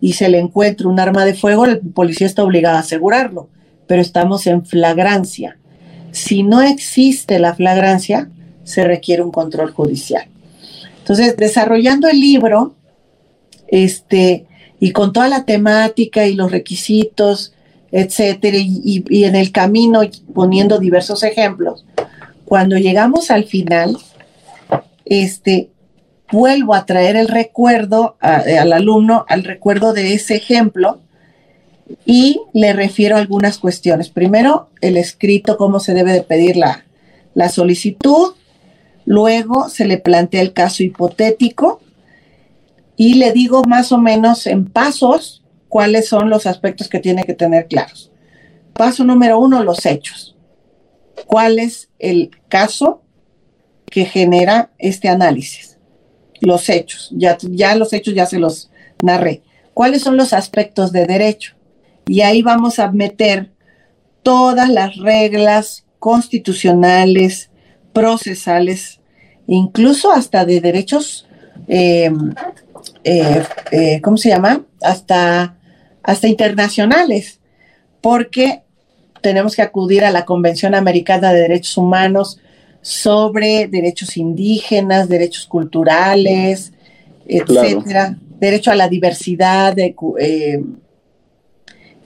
y 0.02 0.14
se 0.14 0.28
le 0.28 0.40
encuentra 0.40 0.88
un 0.88 0.98
arma 0.98 1.24
de 1.24 1.32
fuego, 1.32 1.64
el 1.64 1.78
policía 1.78 2.26
está 2.26 2.42
obligado 2.42 2.76
a 2.76 2.80
asegurarlo, 2.80 3.48
pero 3.86 4.02
estamos 4.02 4.48
en 4.48 4.66
flagrancia. 4.66 5.58
Si 6.10 6.42
no 6.42 6.60
existe 6.60 7.38
la 7.38 7.54
flagrancia, 7.54 8.28
se 8.64 8.84
requiere 8.84 9.22
un 9.22 9.30
control 9.30 9.70
judicial. 9.70 10.26
Entonces, 10.98 11.36
desarrollando 11.36 12.08
el 12.08 12.20
libro, 12.20 12.74
este, 13.68 14.46
y 14.80 14.90
con 14.90 15.12
toda 15.12 15.28
la 15.28 15.44
temática 15.44 16.26
y 16.26 16.34
los 16.34 16.50
requisitos, 16.50 17.54
etcétera, 17.92 18.56
y, 18.58 19.04
y 19.08 19.24
en 19.24 19.36
el 19.36 19.52
camino 19.52 20.00
poniendo 20.34 20.80
diversos 20.80 21.22
ejemplos, 21.22 21.84
cuando 22.52 22.76
llegamos 22.76 23.30
al 23.30 23.44
final, 23.44 23.96
este, 25.06 25.70
vuelvo 26.30 26.74
a 26.74 26.84
traer 26.84 27.16
el 27.16 27.28
recuerdo 27.28 28.18
eh, 28.20 28.58
al 28.58 28.74
alumno, 28.74 29.24
al 29.26 29.42
recuerdo 29.44 29.94
de 29.94 30.12
ese 30.12 30.36
ejemplo 30.36 31.00
y 32.04 32.42
le 32.52 32.74
refiero 32.74 33.16
algunas 33.16 33.56
cuestiones. 33.56 34.10
Primero, 34.10 34.68
el 34.82 34.98
escrito, 34.98 35.56
cómo 35.56 35.80
se 35.80 35.94
debe 35.94 36.12
de 36.12 36.24
pedir 36.24 36.58
la, 36.58 36.84
la 37.32 37.48
solicitud. 37.48 38.34
Luego 39.06 39.70
se 39.70 39.86
le 39.86 39.96
plantea 39.96 40.42
el 40.42 40.52
caso 40.52 40.82
hipotético 40.82 41.80
y 42.96 43.14
le 43.14 43.32
digo 43.32 43.64
más 43.64 43.92
o 43.92 43.96
menos 43.98 44.46
en 44.46 44.66
pasos 44.66 45.42
cuáles 45.70 46.06
son 46.06 46.28
los 46.28 46.44
aspectos 46.44 46.90
que 46.90 46.98
tiene 46.98 47.24
que 47.24 47.32
tener 47.32 47.66
claros. 47.66 48.10
Paso 48.74 49.04
número 49.04 49.38
uno, 49.38 49.64
los 49.64 49.86
hechos. 49.86 50.31
¿Cuál 51.26 51.58
es 51.58 51.90
el 51.98 52.30
caso 52.48 53.02
que 53.86 54.04
genera 54.04 54.70
este 54.78 55.08
análisis? 55.08 55.72
los 56.42 56.68
hechos, 56.68 57.08
ya, 57.12 57.38
ya 57.40 57.74
los 57.76 57.92
hechos 57.92 58.14
ya 58.14 58.26
se 58.26 58.38
los 58.38 58.70
narré. 59.00 59.42
¿Cuáles 59.74 60.02
son 60.02 60.16
los 60.16 60.32
aspectos 60.32 60.92
de 60.92 61.06
derecho? 61.06 61.54
Y 62.06 62.20
ahí 62.20 62.42
vamos 62.42 62.78
a 62.78 62.90
meter 62.90 63.52
todas 64.22 64.68
las 64.68 64.96
reglas 64.96 65.86
constitucionales, 65.98 67.50
procesales, 67.92 69.00
incluso 69.46 70.12
hasta 70.12 70.44
de 70.44 70.60
derechos, 70.60 71.28
em, 71.68 72.34
eh, 73.04 73.44
eh, 73.70 74.00
¿cómo 74.02 74.16
se 74.16 74.30
llama? 74.30 74.64
Hasta, 74.80 75.56
hasta 76.02 76.28
internacionales, 76.28 77.40
porque 78.00 78.62
tenemos 79.22 79.56
que 79.56 79.62
acudir 79.62 80.04
a 80.04 80.10
la 80.10 80.24
Convención 80.26 80.74
Americana 80.74 81.32
de 81.32 81.40
Derechos 81.40 81.76
Humanos, 81.78 82.38
sobre 82.82 83.68
derechos 83.68 84.16
indígenas, 84.16 85.08
derechos 85.08 85.46
culturales, 85.46 86.72
etcétera, 87.26 88.18
derecho 88.40 88.72
a 88.72 88.74
la 88.74 88.88
diversidad 88.88 89.78
eh, 89.78 90.64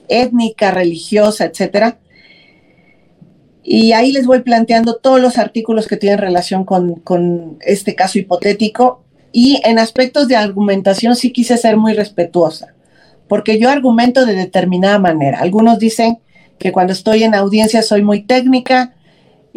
étnica, 0.07 0.71
religiosa, 0.71 1.45
etcétera. 1.45 1.97
Y 3.63 3.91
ahí 3.91 4.13
les 4.13 4.25
voy 4.25 4.43
planteando 4.43 4.95
todos 4.95 5.19
los 5.19 5.37
artículos 5.37 5.87
que 5.87 5.97
tienen 5.97 6.19
relación 6.19 6.63
con, 6.63 6.95
con 6.95 7.57
este 7.61 7.95
caso 7.95 8.19
hipotético. 8.19 9.03
Y 9.33 9.59
en 9.65 9.79
aspectos 9.79 10.27
de 10.27 10.37
argumentación 10.37 11.15
sí 11.15 11.33
quise 11.33 11.57
ser 11.57 11.75
muy 11.75 11.93
respetuosa, 11.93 12.75
porque 13.27 13.59
yo 13.59 13.69
argumento 13.69 14.25
de 14.25 14.35
determinada 14.35 14.99
manera. 14.99 15.39
Algunos 15.39 15.79
dicen 15.79 16.19
que 16.57 16.71
cuando 16.71 16.93
estoy 16.93 17.23
en 17.23 17.35
audiencia 17.35 17.81
soy 17.81 18.01
muy 18.01 18.23
técnica, 18.23 18.93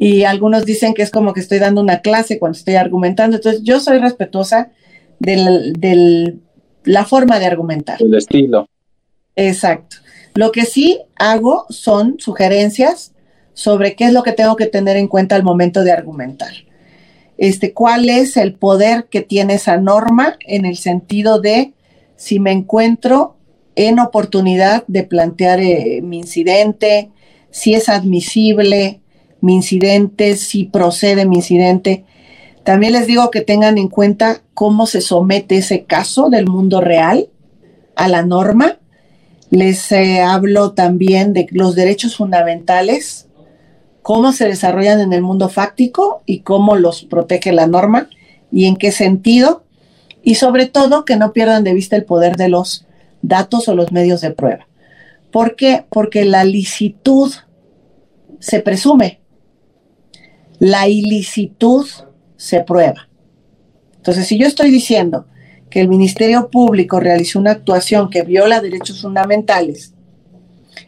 y 0.03 0.25
algunos 0.25 0.65
dicen 0.65 0.95
que 0.95 1.03
es 1.03 1.11
como 1.11 1.35
que 1.35 1.41
estoy 1.41 1.59
dando 1.59 1.83
una 1.83 2.01
clase 2.01 2.39
cuando 2.39 2.57
estoy 2.57 2.77
argumentando. 2.77 3.37
Entonces, 3.37 3.63
yo 3.63 3.81
soy 3.81 3.99
respetuosa 3.99 4.71
de 5.19 6.39
la 6.85 7.05
forma 7.05 7.39
de 7.39 7.45
argumentar. 7.45 8.01
El 8.01 8.15
estilo. 8.15 8.67
Exacto. 9.37 9.99
Lo 10.35 10.53
que 10.53 10.65
sí 10.65 11.01
hago 11.17 11.67
son 11.69 12.17
sugerencias 12.19 13.13
sobre 13.53 13.95
qué 13.95 14.07
es 14.07 14.15
lo 14.15 14.23
que 14.23 14.33
tengo 14.33 14.57
que 14.57 14.65
tener 14.65 14.97
en 14.97 15.07
cuenta 15.07 15.37
al 15.37 15.43
momento 15.43 15.85
de 15.85 15.93
argumentar. 15.93 16.53
Este, 17.37 17.75
cuál 17.75 18.09
es 18.09 18.39
el 18.39 18.55
poder 18.55 19.05
que 19.11 19.21
tiene 19.21 19.55
esa 19.55 19.77
norma 19.77 20.39
en 20.47 20.65
el 20.65 20.79
sentido 20.79 21.41
de 21.41 21.75
si 22.17 22.41
me 22.41 22.53
encuentro 22.53 23.37
en 23.89 23.99
oportunidad 23.99 24.85
de 24.89 25.05
plantear 25.05 25.61
eh, 25.61 26.01
mi 26.03 26.19
incidente, 26.19 27.11
si 27.51 27.75
es 27.75 27.89
admisible 27.89 29.01
mi 29.41 29.55
incidente, 29.55 30.37
si 30.37 30.65
procede 30.65 31.25
mi 31.25 31.37
incidente. 31.37 32.05
También 32.63 32.93
les 32.93 33.07
digo 33.07 33.31
que 33.31 33.41
tengan 33.41 33.79
en 33.79 33.89
cuenta 33.89 34.43
cómo 34.53 34.87
se 34.87 35.01
somete 35.01 35.57
ese 35.57 35.85
caso 35.85 36.29
del 36.29 36.47
mundo 36.47 36.83
real 36.83 37.31
a 37.97 38.09
la 38.09 38.23
norma. 38.23 38.79
Les 39.49 39.91
eh, 39.93 40.21
hablo 40.21 40.73
también 40.73 41.33
de 41.33 41.47
los 41.53 41.75
derechos 41.75 42.17
fundamentales, 42.17 43.29
cómo 44.03 44.33
se 44.33 44.47
desarrollan 44.47 45.01
en 45.01 45.15
el 45.15 45.23
mundo 45.23 45.49
fáctico 45.49 46.23
y 46.27 46.41
cómo 46.41 46.77
los 46.77 47.05
protege 47.05 47.53
la 47.53 47.67
norma 47.67 48.11
y 48.53 48.67
en 48.67 48.77
qué 48.77 48.93
sentido. 48.93 49.65
Y 50.23 50.35
sobre 50.35 50.67
todo 50.67 51.07
que 51.07 51.17
no 51.17 51.33
pierdan 51.33 51.65
de 51.65 51.73
vista 51.73 51.97
el 51.97 52.05
poder 52.05 52.37
de 52.37 52.51
los 52.51 52.87
datos 53.23 53.69
o 53.69 53.75
los 53.75 53.93
medios 53.93 54.21
de 54.21 54.31
prueba. 54.31 54.67
¿Por 55.31 55.57
qué? 55.57 55.85
Porque 55.91 56.25
la 56.25 56.45
licitud 56.45 57.33
se 58.39 58.61
presume, 58.61 59.21
la 60.59 60.89
ilicitud 60.89 61.87
se 62.37 62.61
prueba. 62.61 63.09
Entonces, 63.97 64.27
si 64.27 64.39
yo 64.39 64.47
estoy 64.47 64.71
diciendo 64.71 65.27
que 65.69 65.81
el 65.81 65.89
Ministerio 65.89 66.51
Público 66.51 67.01
realizó 67.01 67.39
una 67.39 67.53
actuación 67.53 68.11
que 68.11 68.23
viola 68.23 68.61
derechos 68.61 69.03
fundamentales, 69.03 69.95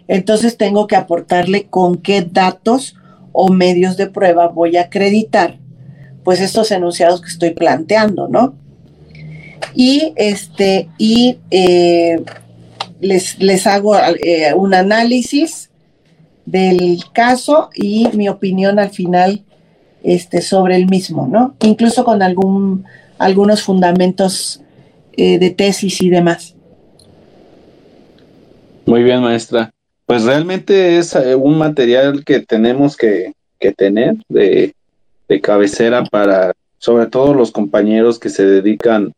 entonces 0.08 0.56
tengo 0.56 0.86
que 0.86 0.96
aportarle 0.96 1.66
con 1.68 1.96
qué 1.96 2.22
datos 2.22 2.96
o 3.32 3.50
medios 3.50 3.96
de 3.96 4.08
prueba 4.08 4.48
voy 4.48 4.76
a 4.76 4.82
acreditar 4.82 5.58
pues 6.24 6.40
estos 6.40 6.70
enunciados 6.70 7.20
que 7.20 7.28
estoy 7.28 7.50
planteando, 7.50 8.28
¿no? 8.28 8.54
Y 9.74 10.12
este, 10.16 10.88
y 10.98 11.38
eh, 11.50 12.22
les, 13.00 13.38
les, 13.38 13.66
hago 13.66 13.96
eh, 13.96 14.52
un 14.54 14.74
análisis 14.74 15.70
del 16.44 16.98
caso 17.12 17.70
y 17.74 18.08
mi 18.14 18.28
opinión 18.28 18.78
al 18.78 18.90
final 18.90 19.42
este, 20.02 20.40
sobre 20.40 20.76
el 20.76 20.88
mismo, 20.88 21.28
¿no? 21.30 21.54
Incluso 21.60 22.04
con 22.04 22.22
algún, 22.22 22.84
algunos 23.18 23.62
fundamentos 23.62 24.60
eh, 25.16 25.38
de 25.38 25.50
tesis 25.50 26.00
y 26.00 26.10
demás. 26.10 26.54
Muy 28.86 29.02
bien, 29.02 29.20
maestra. 29.20 29.70
Pues 30.06 30.24
realmente 30.24 30.98
es 30.98 31.14
un 31.14 31.56
material 31.56 32.24
que 32.24 32.40
tenemos 32.40 32.96
que, 32.96 33.32
que 33.60 33.72
tener 33.72 34.16
de, 34.28 34.74
de 35.28 35.40
cabecera 35.40 36.04
para, 36.04 36.52
sobre 36.78 37.06
todo 37.06 37.32
los 37.32 37.52
compañeros 37.52 38.18
que 38.18 38.28
se 38.28 38.44
dedican 38.44 39.12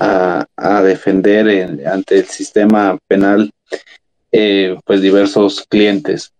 a, 0.00 0.82
defender 0.82 1.80
ante 1.86 2.18
el 2.18 2.24
sistema 2.26 2.98
penal, 3.08 3.50
eh, 4.30 4.76
pues 4.84 5.00
diversos 5.00 5.64
clientes. 5.68 6.32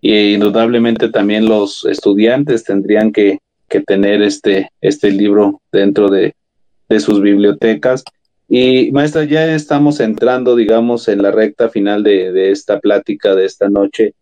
Y 0.00 0.34
indudablemente 0.34 1.08
también 1.08 1.46
los 1.46 1.84
estudiantes 1.84 2.64
tendrían 2.64 3.12
que, 3.12 3.38
tener 3.86 4.22
este, 4.22 4.70
este 4.80 5.10
libro 5.10 5.60
dentro 5.72 6.08
de, 6.08 6.34
sus 7.00 7.20
bibliotecas. 7.20 8.04
Y 8.48 8.92
maestra, 8.92 9.24
ya 9.24 9.54
estamos 9.54 10.00
entrando, 10.00 10.54
digamos, 10.54 11.08
en 11.08 11.22
la 11.22 11.30
recta 11.30 11.68
final 11.68 12.02
de, 12.02 12.50
esta 12.52 12.78
plática 12.78 13.34
de 13.34 13.44
esta 13.44 13.68
noche. 13.68 14.14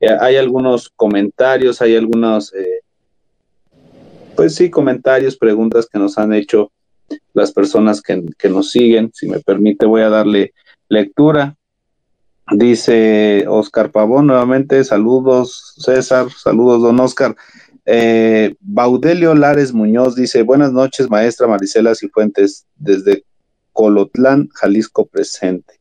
Eh, 0.00 0.08
hay 0.20 0.36
algunos 0.36 0.88
comentarios, 0.90 1.80
hay 1.82 1.96
algunos 1.96 2.54
eh, 2.54 2.80
pues 4.36 4.54
sí, 4.54 4.70
comentarios, 4.70 5.36
preguntas 5.36 5.88
que 5.90 5.98
nos 5.98 6.18
han 6.18 6.32
hecho 6.34 6.70
las 7.34 7.52
personas 7.52 8.02
que, 8.02 8.48
nos 8.48 8.70
siguen. 8.70 9.10
Si 9.14 9.28
me 9.28 9.40
permite, 9.40 9.86
voy 9.86 10.02
a 10.02 10.08
darle 10.08 10.52
lectura. 10.88 11.56
Dice 12.50 13.44
Oscar 13.48 13.90
Pavón 13.90 14.28
nuevamente, 14.28 14.84
saludos 14.84 15.74
César, 15.78 16.28
saludos 16.30 16.80
don 16.80 17.00
Oscar. 17.00 17.34
Eh, 17.84 18.54
Baudelio 18.60 19.34
Lares 19.34 19.72
Muñoz 19.72 20.14
dice, 20.14 20.42
buenas 20.42 20.72
noches 20.72 21.10
maestra 21.10 21.48
Marisela 21.48 21.94
Cifuentes, 21.94 22.64
desde 22.76 23.24
Colotlán, 23.72 24.48
Jalisco 24.54 25.06
presente. 25.06 25.80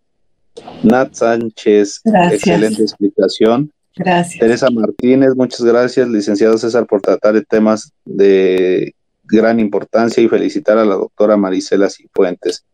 Nat 0.84 1.14
Sánchez, 1.14 2.02
excelente 2.32 2.82
explicación. 2.82 3.72
Gracias. 3.96 4.40
Teresa 4.40 4.70
Martínez, 4.70 5.36
muchas 5.36 5.62
gracias, 5.62 6.10
licenciado 6.10 6.58
César, 6.58 6.86
por 6.86 7.02
tratar 7.02 7.34
de 7.34 7.44
temas 7.44 7.94
de 8.04 8.94
gran 9.28 9.60
importancia 9.60 10.22
y 10.24 10.28
felicitar 10.28 10.78
a 10.78 10.86
la 10.86 10.96
doctora 10.96 11.38
Marisela 11.38 11.90
Cifuentes. 11.90 12.66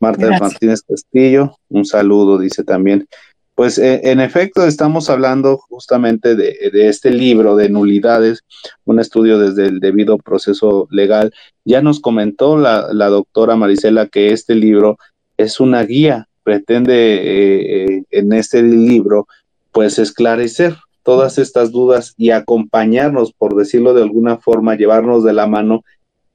Marta 0.00 0.36
Martínez 0.38 0.82
Castillo, 0.82 1.56
un 1.68 1.84
saludo, 1.84 2.38
dice 2.38 2.64
también. 2.64 3.06
Pues 3.54 3.78
eh, 3.78 4.00
en 4.04 4.20
efecto, 4.20 4.66
estamos 4.66 5.10
hablando 5.10 5.58
justamente 5.58 6.34
de, 6.34 6.56
este 6.72 7.10
libro 7.10 7.54
de 7.54 7.68
nulidades, 7.68 8.40
un 8.84 8.98
estudio 8.98 9.38
desde 9.38 9.66
el 9.66 9.78
debido 9.78 10.18
proceso 10.18 10.88
legal. 10.90 11.32
Ya 11.64 11.82
nos 11.82 12.00
comentó 12.00 12.56
la, 12.56 12.88
doctora 13.08 13.54
Marisela 13.54 14.06
que 14.06 14.32
este 14.32 14.54
libro 14.54 14.98
es 15.36 15.60
una 15.60 15.84
guía, 15.84 16.28
pretende 16.42 17.14
eh, 17.14 17.84
eh, 17.84 18.04
en 18.10 18.32
este 18.32 18.62
libro 18.62 19.28
pues 19.70 19.98
esclarecer 19.98 20.76
todas 21.02 21.38
estas 21.38 21.72
dudas 21.72 22.14
y 22.16 22.30
acompañarnos, 22.30 23.32
por 23.32 23.56
decirlo 23.56 23.94
de 23.94 24.02
alguna 24.02 24.38
forma, 24.38 24.76
llevarnos 24.76 25.24
de 25.24 25.32
la 25.32 25.46
mano 25.46 25.84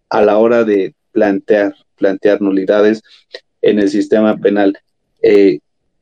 a 0.09 0.21
la 0.21 0.37
hora 0.37 0.63
de 0.63 0.95
plantear, 1.11 1.75
plantear 1.95 2.41
nulidades 2.41 3.01
en 3.61 3.79
el 3.79 3.89
sistema 3.89 4.37
penal. 4.37 4.77
Eh, 5.21 5.59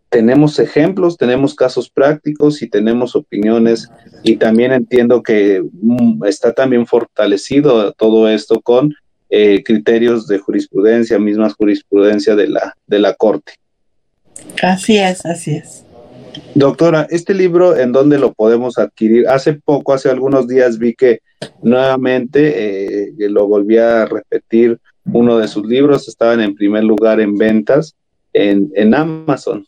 tenemos 0.10 0.60
ejemplos, 0.60 1.18
tenemos 1.18 1.56
casos 1.56 1.90
prácticos 1.90 2.62
y 2.62 2.70
tenemos 2.70 3.16
opiniones 3.16 3.90
y 4.24 4.38
también 4.38 4.72
entiendo 4.72 5.24
que 5.24 5.62
mm, 5.74 6.24
está 6.26 6.54
también 6.54 6.86
fortalecido 6.88 7.92
todo 7.94 8.30
esto 8.30 8.62
con 8.62 8.94
eh, 9.30 9.64
criterios 9.64 10.28
de 10.28 10.40
jurisprudencia, 10.40 11.20
mismas 11.20 11.56
jurisprudencia 11.56 12.36
de 12.36 12.48
la, 12.48 12.76
de 12.88 13.00
la 13.00 13.14
Corte. 13.16 13.54
Así 14.62 14.98
es, 14.98 15.26
así 15.26 15.56
es. 15.56 15.84
Doctora, 16.54 17.08
este 17.10 17.34
libro, 17.34 17.78
¿en 17.78 17.92
dónde 17.92 18.18
lo 18.18 18.34
podemos 18.34 18.78
adquirir? 18.78 19.28
Hace 19.28 19.54
poco, 19.54 19.94
hace 19.94 20.10
algunos 20.10 20.48
días, 20.48 20.78
vi 20.78 20.94
que 20.94 21.20
nuevamente 21.62 23.06
eh, 23.08 23.14
lo 23.30 23.48
volví 23.48 23.78
a 23.78 24.06
repetir. 24.06 24.80
Uno 25.12 25.38
de 25.38 25.48
sus 25.48 25.66
libros 25.66 26.08
estaban 26.08 26.42
en 26.42 26.56
primer 26.56 26.84
lugar 26.84 27.20
en 27.20 27.38
ventas 27.38 27.96
en, 28.34 28.94
Amazon. 28.94 29.66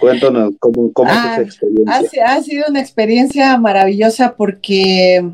Cuéntanos 0.00 0.54
cómo, 0.58 0.92
cómo 0.92 1.10
es 1.10 1.16
esa 1.16 1.34
ah, 1.34 1.40
experiencia. 1.42 2.26
Ha, 2.26 2.42
sido 2.42 2.64
una 2.68 2.80
experiencia 2.80 3.58
maravillosa 3.58 4.34
porque 4.36 5.30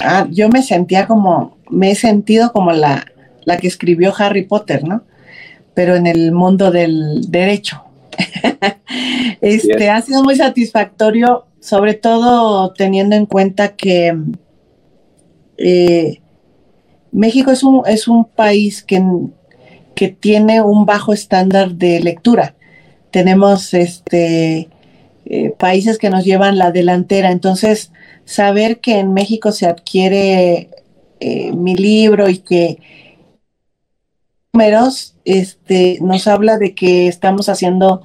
ah, 0.00 0.26
yo 0.30 0.48
me 0.48 0.62
sentía 0.62 1.06
como, 1.06 1.58
me 1.68 1.90
he 1.90 1.94
sentido 1.94 2.52
como 2.52 2.72
la, 2.72 3.06
la 3.44 3.56
que 3.58 3.66
escribió 3.66 4.14
Harry 4.16 4.44
Potter, 4.44 4.86
¿no? 4.86 5.02
Pero 5.74 5.96
en 5.96 6.06
el 6.06 6.32
mundo 6.32 6.70
del 6.70 7.30
derecho. 7.30 7.85
este 9.40 9.90
ha 9.90 10.00
sido 10.02 10.22
muy 10.22 10.36
satisfactorio, 10.36 11.46
sobre 11.60 11.94
todo 11.94 12.72
teniendo 12.72 13.16
en 13.16 13.26
cuenta 13.26 13.76
que 13.76 14.16
eh, 15.58 16.20
México 17.12 17.50
es 17.50 17.62
un, 17.62 17.82
es 17.86 18.08
un 18.08 18.24
país 18.26 18.82
que, 18.82 19.02
que, 19.94 20.08
tiene 20.08 20.60
un 20.60 20.84
bajo 20.84 21.12
estándar 21.12 21.72
de 21.72 22.00
lectura. 22.00 22.54
Tenemos 23.10 23.72
este 23.72 24.68
eh, 25.24 25.50
países 25.58 25.98
que 25.98 26.10
nos 26.10 26.24
llevan 26.24 26.58
la 26.58 26.70
delantera. 26.72 27.30
Entonces, 27.30 27.90
saber 28.24 28.80
que 28.80 28.98
en 28.98 29.12
México 29.14 29.50
se 29.52 29.66
adquiere 29.66 30.68
eh, 31.20 31.52
mi 31.52 31.74
libro 31.74 32.28
y 32.28 32.38
que 32.38 32.78
este, 35.24 35.98
nos 36.00 36.26
habla 36.26 36.58
de 36.58 36.74
que 36.74 37.08
estamos 37.08 37.48
haciendo 37.48 38.02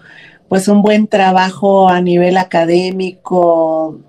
pues 0.50 0.68
un 0.68 0.82
buen 0.82 1.08
trabajo 1.08 1.88
a 1.88 2.02
nivel 2.02 2.38
académico, 2.38 4.00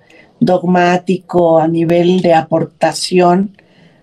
dogmático, 0.40 1.58
a 1.58 1.68
nivel 1.68 2.20
de 2.20 2.34
aportación 2.34 3.56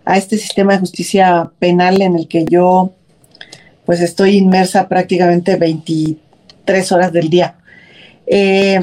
a 0.06 0.18
este 0.18 0.38
sistema 0.38 0.74
de 0.74 0.80
justicia 0.80 1.52
penal 1.60 2.02
en 2.02 2.16
el 2.16 2.28
que 2.28 2.45
yo 2.45 2.94
pues 3.86 4.02
estoy 4.02 4.38
inmersa 4.38 4.88
prácticamente 4.88 5.56
23 5.56 6.91
horas 6.91 7.11
del 7.11 7.30
día. 7.30 7.57
Eh, 8.26 8.80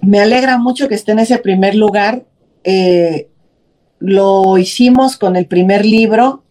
me 0.00 0.20
alegra 0.20 0.58
mucho 0.58 0.88
que 0.88 0.94
esté 0.94 1.12
en 1.12 1.18
ese 1.18 1.38
primer 1.38 1.74
lugar. 1.74 2.24
Eh, 2.64 3.28
lo 3.98 4.58
hicimos 4.58 5.16
con 5.16 5.36
el 5.36 5.46
primer 5.46 5.84
libro, 5.84 6.42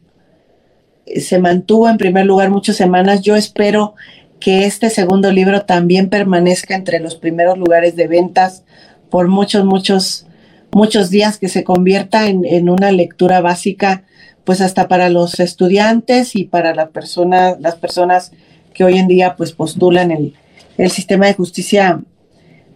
se 1.16 1.40
mantuvo 1.40 1.90
en 1.90 1.98
primer 1.98 2.26
lugar 2.26 2.50
muchas 2.50 2.76
semanas. 2.76 3.22
Yo 3.22 3.36
espero 3.36 3.96
que 4.40 4.66
este 4.66 4.90
segundo 4.90 5.32
libro 5.32 5.64
también 5.64 6.10
permanezca 6.10 6.76
entre 6.76 7.00
los 7.00 7.16
primeros 7.16 7.58
lugares 7.58 7.96
de 7.96 8.08
ventas 8.08 8.64
por 9.10 9.28
muchos, 9.28 9.66
muchos, 9.66 10.28
muchos 10.72 11.10
días, 11.10 11.38
que 11.38 11.50
se 11.50 11.64
convierta 11.64 12.28
en, 12.28 12.70
una 12.70 12.92
lectura 12.92 13.42
básica, 13.42 14.04
pues 14.44 14.62
hasta 14.62 14.88
para 14.88 15.10
los 15.10 15.40
estudiantes 15.40 16.36
y 16.36 16.44
para 16.44 16.76
la 16.76 16.90
persona, 16.90 17.58
las 17.60 17.76
personas 17.76 18.32
que 18.74 18.84
hoy 18.84 18.98
en 18.98 19.08
día 19.08 19.36
pues 19.36 19.54
postulan 19.54 20.12
el, 20.12 20.34
el 20.78 20.92
sistema 20.92 21.26
de 21.26 21.34
justicia, 21.34 22.02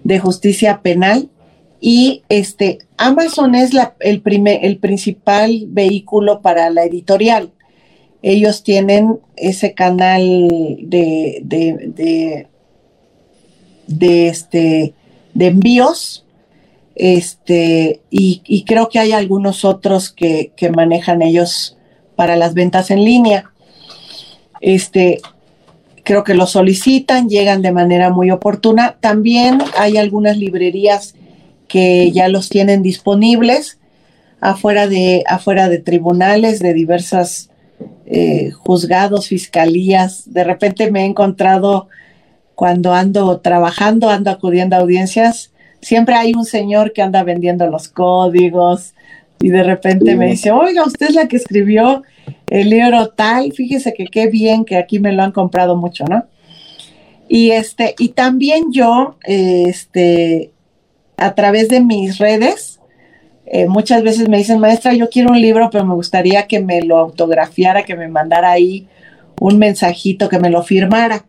de 0.04 0.20
justicia 0.20 0.82
penal. 0.82 1.30
Y 1.80 2.24
este, 2.30 2.80
Amazon 2.98 3.56
es 3.56 3.74
la, 3.74 3.96
el, 4.00 4.22
primer, 4.22 4.64
el 4.64 4.78
principal 4.78 5.66
vehículo 5.68 6.42
para 6.42 6.70
la 6.70 6.84
editorial. 6.84 7.52
Ellos 8.22 8.64
tienen 8.64 9.20
ese 9.36 9.74
canal 9.74 10.48
de, 10.82 11.40
de, 13.88 14.28
este, 14.28 14.94
de 15.34 15.48
envíos. 15.48 16.26
Este, 16.96 18.02
y, 18.10 18.64
creo 18.66 18.90
que 18.90 19.00
hay 19.00 19.12
algunos 19.12 19.66
otros 19.66 20.12
que, 20.12 20.52
que 20.56 20.70
manejan 20.70 21.22
ellos 21.22 21.78
para 22.16 22.36
las 22.36 22.54
ventas 22.54 22.92
en 22.92 23.04
línea. 23.04 23.52
Este, 24.60 25.20
creo 26.04 26.24
que 26.24 26.36
lo 26.36 26.48
solicitan, 26.48 27.30
llegan 27.30 27.62
de 27.62 27.72
manera 27.72 28.10
muy 28.10 28.32
oportuna. 28.32 28.98
También 29.00 29.60
hay 29.78 29.98
algunas 29.98 30.38
librerías 30.38 31.16
que 31.68 32.12
ya 32.12 32.28
los 32.28 32.50
tienen 32.50 32.84
disponibles 32.84 33.80
afuera 34.42 34.88
de, 34.88 35.24
afuera 35.28 35.70
de 35.70 35.78
tribunales, 35.78 36.60
de 36.60 36.74
diversas 36.74 37.51
eh, 38.06 38.52
juzgados, 38.52 39.28
fiscalías. 39.28 40.32
De 40.32 40.44
repente 40.44 40.92
me 40.92 41.02
he 41.02 41.06
encontrado 41.06 41.88
cuando 42.56 42.94
ando 42.94 43.40
trabajando, 43.40 44.10
ando 44.10 44.30
acudiendo 44.30 44.76
a 44.76 44.80
audiencias, 44.80 45.52
siempre 45.82 46.16
hay 46.16 46.34
un 46.34 46.46
señor 46.46 46.94
que 46.94 47.02
anda 47.02 47.24
vendiendo 47.24 47.66
los 47.68 47.88
códigos 47.88 48.94
y 49.42 49.50
de 49.50 49.64
repente 49.64 50.16
me 50.16 50.28
dice, 50.28 50.52
oiga, 50.52 50.84
usted 50.86 51.08
es 51.10 51.16
la 51.16 51.28
que 51.28 51.38
escribió 51.38 52.04
el 52.48 52.70
libro 52.70 53.10
tal, 53.10 53.52
fíjese 53.54 53.94
que 53.94 54.06
qué 54.06 54.28
bien 54.28 54.66
que 54.66 54.78
aquí 54.78 55.00
me 55.00 55.12
lo 55.12 55.24
han 55.24 55.32
comprado 55.32 55.76
mucho, 55.76 56.06
¿no? 56.06 56.26
Y 57.28 57.52
este, 57.52 57.96
y 57.98 58.10
también 58.10 58.72
yo, 58.72 59.16
este, 59.24 60.52
a 61.18 61.34
través 61.34 61.70
de 61.70 61.80
mis 61.80 62.18
redes, 62.18 62.81
eh, 63.46 63.68
muchas 63.68 64.04
veces 64.04 64.30
me 64.30 64.38
dicen, 64.38 64.60
maestra, 64.60 64.94
yo 64.94 65.10
quiero 65.10 65.32
un 65.32 65.42
libro, 65.42 65.70
pero 65.72 65.86
me 65.86 65.94
gustaría 65.94 66.48
que 66.48 66.60
me 66.60 66.82
lo 66.82 66.98
autografiara, 66.98 67.84
que 67.84 67.96
me 67.96 68.08
mandara 68.08 68.52
ahí 68.52 68.88
un 69.40 69.58
mensajito, 69.58 70.30
que 70.30 70.40
me 70.40 70.50
lo 70.50 70.64
firmara. 70.64 71.26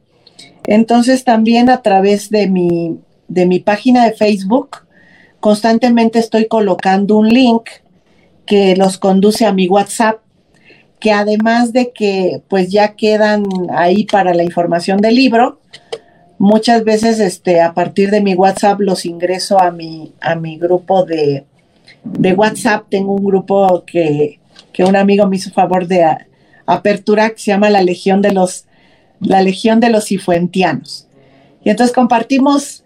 Entonces 0.66 1.24
también 1.24 1.70
a 1.70 1.82
través 1.82 2.30
de 2.30 2.46
mi, 2.46 2.98
de 3.28 3.46
mi 3.46 3.58
página 3.58 4.04
de 4.04 4.12
Facebook, 4.12 4.86
constantemente 5.40 6.18
estoy 6.18 6.46
colocando 6.46 7.16
un 7.16 7.28
link 7.28 7.68
que 8.46 8.76
los 8.76 8.98
conduce 8.98 9.46
a 9.46 9.52
mi 9.52 9.66
WhatsApp, 9.66 10.20
que 11.00 11.12
además 11.12 11.72
de 11.72 11.90
que 11.92 12.42
pues 12.48 12.70
ya 12.70 12.94
quedan 12.94 13.44
ahí 13.74 14.04
para 14.04 14.34
la 14.34 14.44
información 14.44 15.00
del 15.00 15.16
libro, 15.16 15.58
muchas 16.38 16.84
veces 16.84 17.18
este, 17.18 17.60
a 17.60 17.74
partir 17.74 18.10
de 18.10 18.20
mi 18.20 18.34
WhatsApp 18.34 18.78
los 18.80 19.04
ingreso 19.06 19.60
a 19.60 19.72
mi, 19.72 20.12
a 20.20 20.36
mi 20.36 20.58
grupo 20.58 21.04
de, 21.04 21.46
WhatsApp. 22.04 22.86
Tengo 22.88 23.12
un 23.14 23.24
grupo 23.24 23.84
que, 23.86 24.38
un 24.78 24.96
amigo 24.96 25.26
me 25.26 25.36
hizo 25.36 25.50
favor 25.50 25.86
de 25.86 26.04
apertura 26.66 27.30
que 27.30 27.38
se 27.38 27.50
llama 27.50 27.70
la 27.70 27.82
Legión 27.82 28.22
de 28.22 28.32
los, 28.32 28.66
la 29.20 29.42
Legión 29.42 29.80
de 29.80 29.90
los 29.90 30.06
Cifuentianos. 30.06 31.06
Y 31.64 31.70
entonces 31.70 31.94
compartimos 31.94 32.84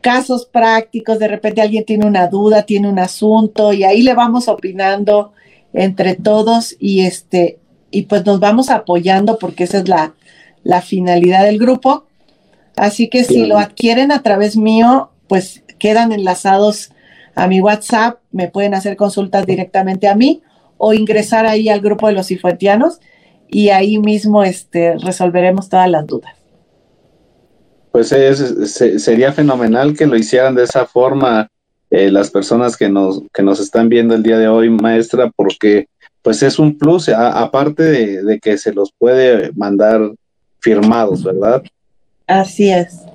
casos 0.00 0.46
prácticos, 0.46 1.18
de 1.18 1.28
repente 1.28 1.60
alguien 1.60 1.84
tiene 1.84 2.06
una 2.06 2.28
duda, 2.28 2.62
tiene 2.62 2.88
un 2.88 2.98
asunto 2.98 3.72
y 3.72 3.84
ahí 3.84 4.02
le 4.02 4.14
vamos 4.14 4.48
opinando 4.48 5.32
entre 5.72 6.14
todos 6.14 6.76
y 6.78 7.00
este 7.00 7.58
y 7.90 8.02
pues 8.02 8.24
nos 8.24 8.38
vamos 8.38 8.70
apoyando 8.70 9.38
porque 9.38 9.64
esa 9.64 9.78
es 9.78 9.88
la, 9.88 10.14
la 10.62 10.82
finalidad 10.82 11.44
del 11.44 11.58
grupo 11.58 12.04
Así 12.78 13.08
que 13.08 13.24
si 13.24 13.44
lo 13.46 13.58
adquieren 13.58 14.12
a 14.12 14.22
través 14.22 14.56
mío, 14.56 15.10
pues 15.26 15.64
quedan 15.78 16.12
enlazados 16.12 16.90
a 17.38 17.46
mi 17.46 17.60
WhatsApp, 17.60 18.18
me 18.32 18.48
pueden 18.48 18.74
hacer 18.74 18.96
consultas 18.96 19.46
directamente 19.46 20.08
a 20.08 20.16
mí 20.16 20.42
o 20.76 20.92
ingresar 20.92 21.46
ahí 21.46 21.68
al 21.68 21.80
grupo 21.80 22.08
de 22.08 22.12
los 22.12 22.26
cifuentianos 22.26 22.98
y 23.46 23.68
ahí 23.68 23.98
mismo 23.98 24.42
este, 24.42 24.96
resolveremos 24.98 25.68
todas 25.68 25.88
las 25.88 26.04
dudas. 26.04 26.34
Pues 27.92 28.08
sería 28.08 29.32
fenomenal 29.32 29.96
que 29.96 30.06
lo 30.06 30.16
hicieran 30.16 30.56
de 30.56 30.64
esa 30.64 30.84
forma 30.84 31.48
eh, 31.90 32.10
las 32.10 32.30
personas 32.30 32.76
que 32.76 32.88
nos, 32.88 33.22
que 33.32 33.44
nos 33.44 33.60
están 33.60 33.88
viendo 33.88 34.16
el 34.16 34.24
día 34.24 34.36
de 34.36 34.48
hoy, 34.48 34.68
maestra, 34.68 35.30
porque 35.34 35.86
pues 36.22 36.42
es 36.42 36.58
un 36.58 36.76
plus, 36.76 37.08
aparte 37.08 37.84
de, 37.84 38.22
de, 38.24 38.40
que 38.40 38.58
se 38.58 38.72
los 38.72 38.92
puede 38.98 39.52
mandar 39.52 40.00
firmados, 40.58 41.22
¿verdad? 41.22 41.62
Así 42.26 42.68
es. 42.68 43.07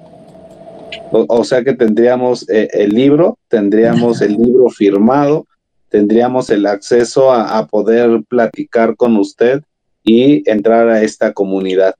O, 1.11 1.43
sea 1.43 1.63
que 1.63 1.73
tendríamos 1.73 2.47
eh, 2.49 2.67
el 2.73 2.89
libro, 2.91 3.37
tendríamos 3.47 4.21
el 4.21 4.33
libro 4.33 4.69
firmado, 4.69 5.47
tendríamos 5.89 6.49
el 6.49 6.65
acceso 6.65 7.31
a, 7.31 7.65
poder 7.67 8.23
platicar 8.27 8.95
con 8.95 9.15
usted 9.17 9.61
y 10.03 10.49
entrar 10.49 10.89
a 10.89 11.01
esta 11.01 11.33
comunidad. 11.33 11.95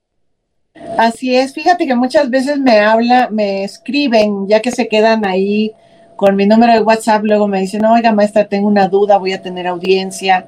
Así 0.98 1.36
es, 1.36 1.53
fíjate 1.53 1.86
que 1.86 1.95
muchas 1.95 2.30
veces 2.30 2.60
me 2.60 2.80
habla, 2.80 3.30
me 3.32 3.64
escriben, 3.64 4.48
ya 4.48 4.61
que 4.61 4.72
se 4.72 4.88
quedan 4.88 5.26
ahí 5.26 5.72
con 6.15 6.36
mi 6.36 6.45
número 6.45 6.74
de 6.74 6.82
WhatsApp, 6.82 7.24
luego 7.24 7.48
me 7.48 7.61
dicen, 7.61 7.86
oiga 7.86 8.11
maestra, 8.11 8.48
tengo 8.48 8.68
una 8.68 8.88
duda, 8.88 9.18
voy 9.18 9.34
a 9.34 9.41
tener 9.41 9.68
audiencia, 9.68 10.48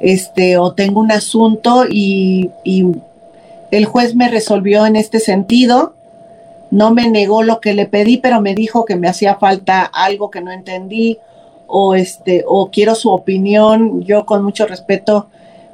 este, 0.00 0.58
o 0.58 0.74
tengo 0.74 1.00
un 1.00 1.12
asunto 1.12 1.84
y, 1.88 2.50
y 2.64 2.84
el 3.70 3.86
juez 3.86 4.14
me 4.14 4.28
resolvió 4.28 4.84
en 4.84 4.96
este 4.96 5.18
sentido 5.18 5.94
no 6.72 6.90
me 6.90 7.10
negó 7.10 7.42
lo 7.42 7.60
que 7.60 7.74
le 7.74 7.84
pedí, 7.84 8.16
pero 8.16 8.40
me 8.40 8.54
dijo 8.54 8.86
que 8.86 8.96
me 8.96 9.06
hacía 9.06 9.34
falta 9.34 9.82
algo 9.82 10.30
que 10.30 10.40
no 10.40 10.50
entendí 10.50 11.18
o 11.66 11.94
este 11.94 12.44
o 12.48 12.70
quiero 12.70 12.94
su 12.94 13.10
opinión. 13.10 14.02
Yo 14.04 14.24
con 14.24 14.42
mucho 14.42 14.66
respeto 14.66 15.28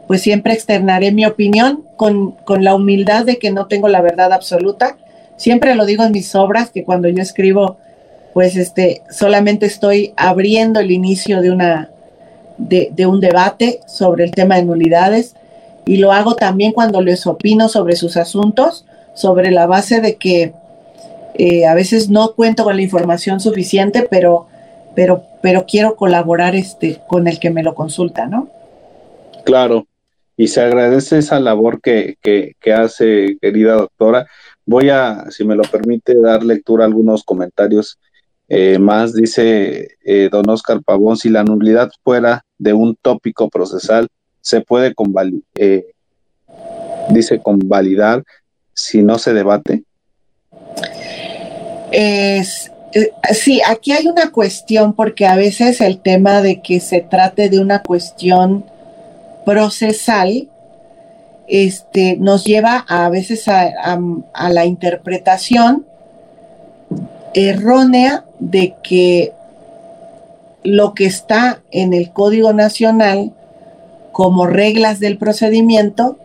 pues 0.08 0.22
siempre 0.22 0.54
externaré 0.54 1.12
mi 1.12 1.24
opinión 1.24 1.84
con, 1.94 2.32
con 2.32 2.64
la 2.64 2.74
humildad 2.74 3.24
de 3.24 3.38
que 3.38 3.52
no 3.52 3.66
tengo 3.66 3.86
la 3.86 4.00
verdad 4.00 4.32
absoluta. 4.32 4.96
Siempre 5.36 5.76
lo 5.76 5.86
digo 5.86 6.02
en 6.02 6.10
mis 6.10 6.34
obras 6.34 6.70
que 6.70 6.82
cuando 6.82 7.08
yo 7.08 7.22
escribo 7.22 7.76
pues 8.34 8.56
este 8.56 9.02
solamente 9.08 9.66
estoy 9.66 10.14
abriendo 10.16 10.80
el 10.80 10.90
inicio 10.90 11.40
de 11.42 11.52
una 11.52 11.90
de, 12.56 12.88
de 12.90 13.06
un 13.06 13.20
debate 13.20 13.82
sobre 13.86 14.24
el 14.24 14.32
tema 14.32 14.56
de 14.56 14.64
nulidades 14.64 15.36
y 15.86 15.98
lo 15.98 16.10
hago 16.10 16.34
también 16.34 16.72
cuando 16.72 17.00
les 17.02 17.24
opino 17.28 17.68
sobre 17.68 17.94
sus 17.94 18.16
asuntos 18.16 18.84
sobre 19.14 19.52
la 19.52 19.68
base 19.68 20.00
de 20.00 20.16
que 20.16 20.54
eh, 21.38 21.66
a 21.66 21.74
veces 21.74 22.10
no 22.10 22.34
cuento 22.34 22.64
con 22.64 22.74
la 22.74 22.82
información 22.82 23.38
suficiente, 23.38 24.06
pero, 24.10 24.48
pero, 24.96 25.22
pero 25.40 25.66
quiero 25.66 25.94
colaborar 25.94 26.56
este, 26.56 27.00
con 27.06 27.28
el 27.28 27.38
que 27.38 27.50
me 27.50 27.62
lo 27.62 27.76
consulta, 27.76 28.26
¿no? 28.26 28.50
Claro, 29.44 29.86
y 30.36 30.48
se 30.48 30.60
agradece 30.60 31.18
esa 31.18 31.38
labor 31.38 31.80
que, 31.80 32.16
que, 32.20 32.72
hace, 32.72 33.38
querida 33.40 33.74
doctora. 33.74 34.26
Voy 34.66 34.90
a, 34.90 35.26
si 35.30 35.44
me 35.44 35.54
lo 35.54 35.62
permite, 35.62 36.20
dar 36.20 36.42
lectura 36.42 36.84
a 36.84 36.88
algunos 36.88 37.22
comentarios 37.22 37.98
eh, 38.48 38.78
más. 38.80 39.14
Dice 39.14 39.96
eh, 40.04 40.28
don 40.30 40.48
Oscar 40.50 40.82
Pavón, 40.82 41.16
si 41.16 41.28
la 41.28 41.44
nulidad 41.44 41.90
fuera 42.02 42.44
de 42.58 42.72
un 42.72 42.96
tópico 43.00 43.48
procesal, 43.48 44.08
se 44.40 44.60
puede 44.60 44.94
convalidar, 44.94 45.42
dice 47.10 47.40
convalidar 47.40 48.24
si 48.74 49.02
no 49.02 49.18
se 49.18 49.34
debate. 49.34 49.84
Es, 51.90 52.70
eh, 52.92 53.12
sí, 53.32 53.60
aquí 53.66 53.92
hay 53.92 54.06
una 54.06 54.30
cuestión 54.30 54.92
porque 54.94 55.26
a 55.26 55.36
veces 55.36 55.80
el 55.80 55.98
tema 55.98 56.42
de 56.42 56.60
que 56.60 56.80
se 56.80 57.00
trate 57.00 57.48
de 57.48 57.60
una 57.60 57.82
cuestión 57.82 58.64
procesal 59.44 60.48
este, 61.46 62.16
nos 62.16 62.44
lleva 62.44 62.84
a, 62.88 63.08
veces 63.08 63.48
a, 63.48 63.98
a 64.32 64.50
la 64.50 64.66
interpretación 64.66 65.86
errónea 67.34 68.24
de 68.38 68.74
que 68.82 69.32
lo 70.64 70.94
que 70.94 71.06
está 71.06 71.62
en 71.70 71.94
el 71.94 72.10
Código 72.10 72.52
Nacional 72.52 73.32
como 74.12 74.46
reglas 74.46 75.00
del 75.00 75.16
procedimiento 75.16 76.18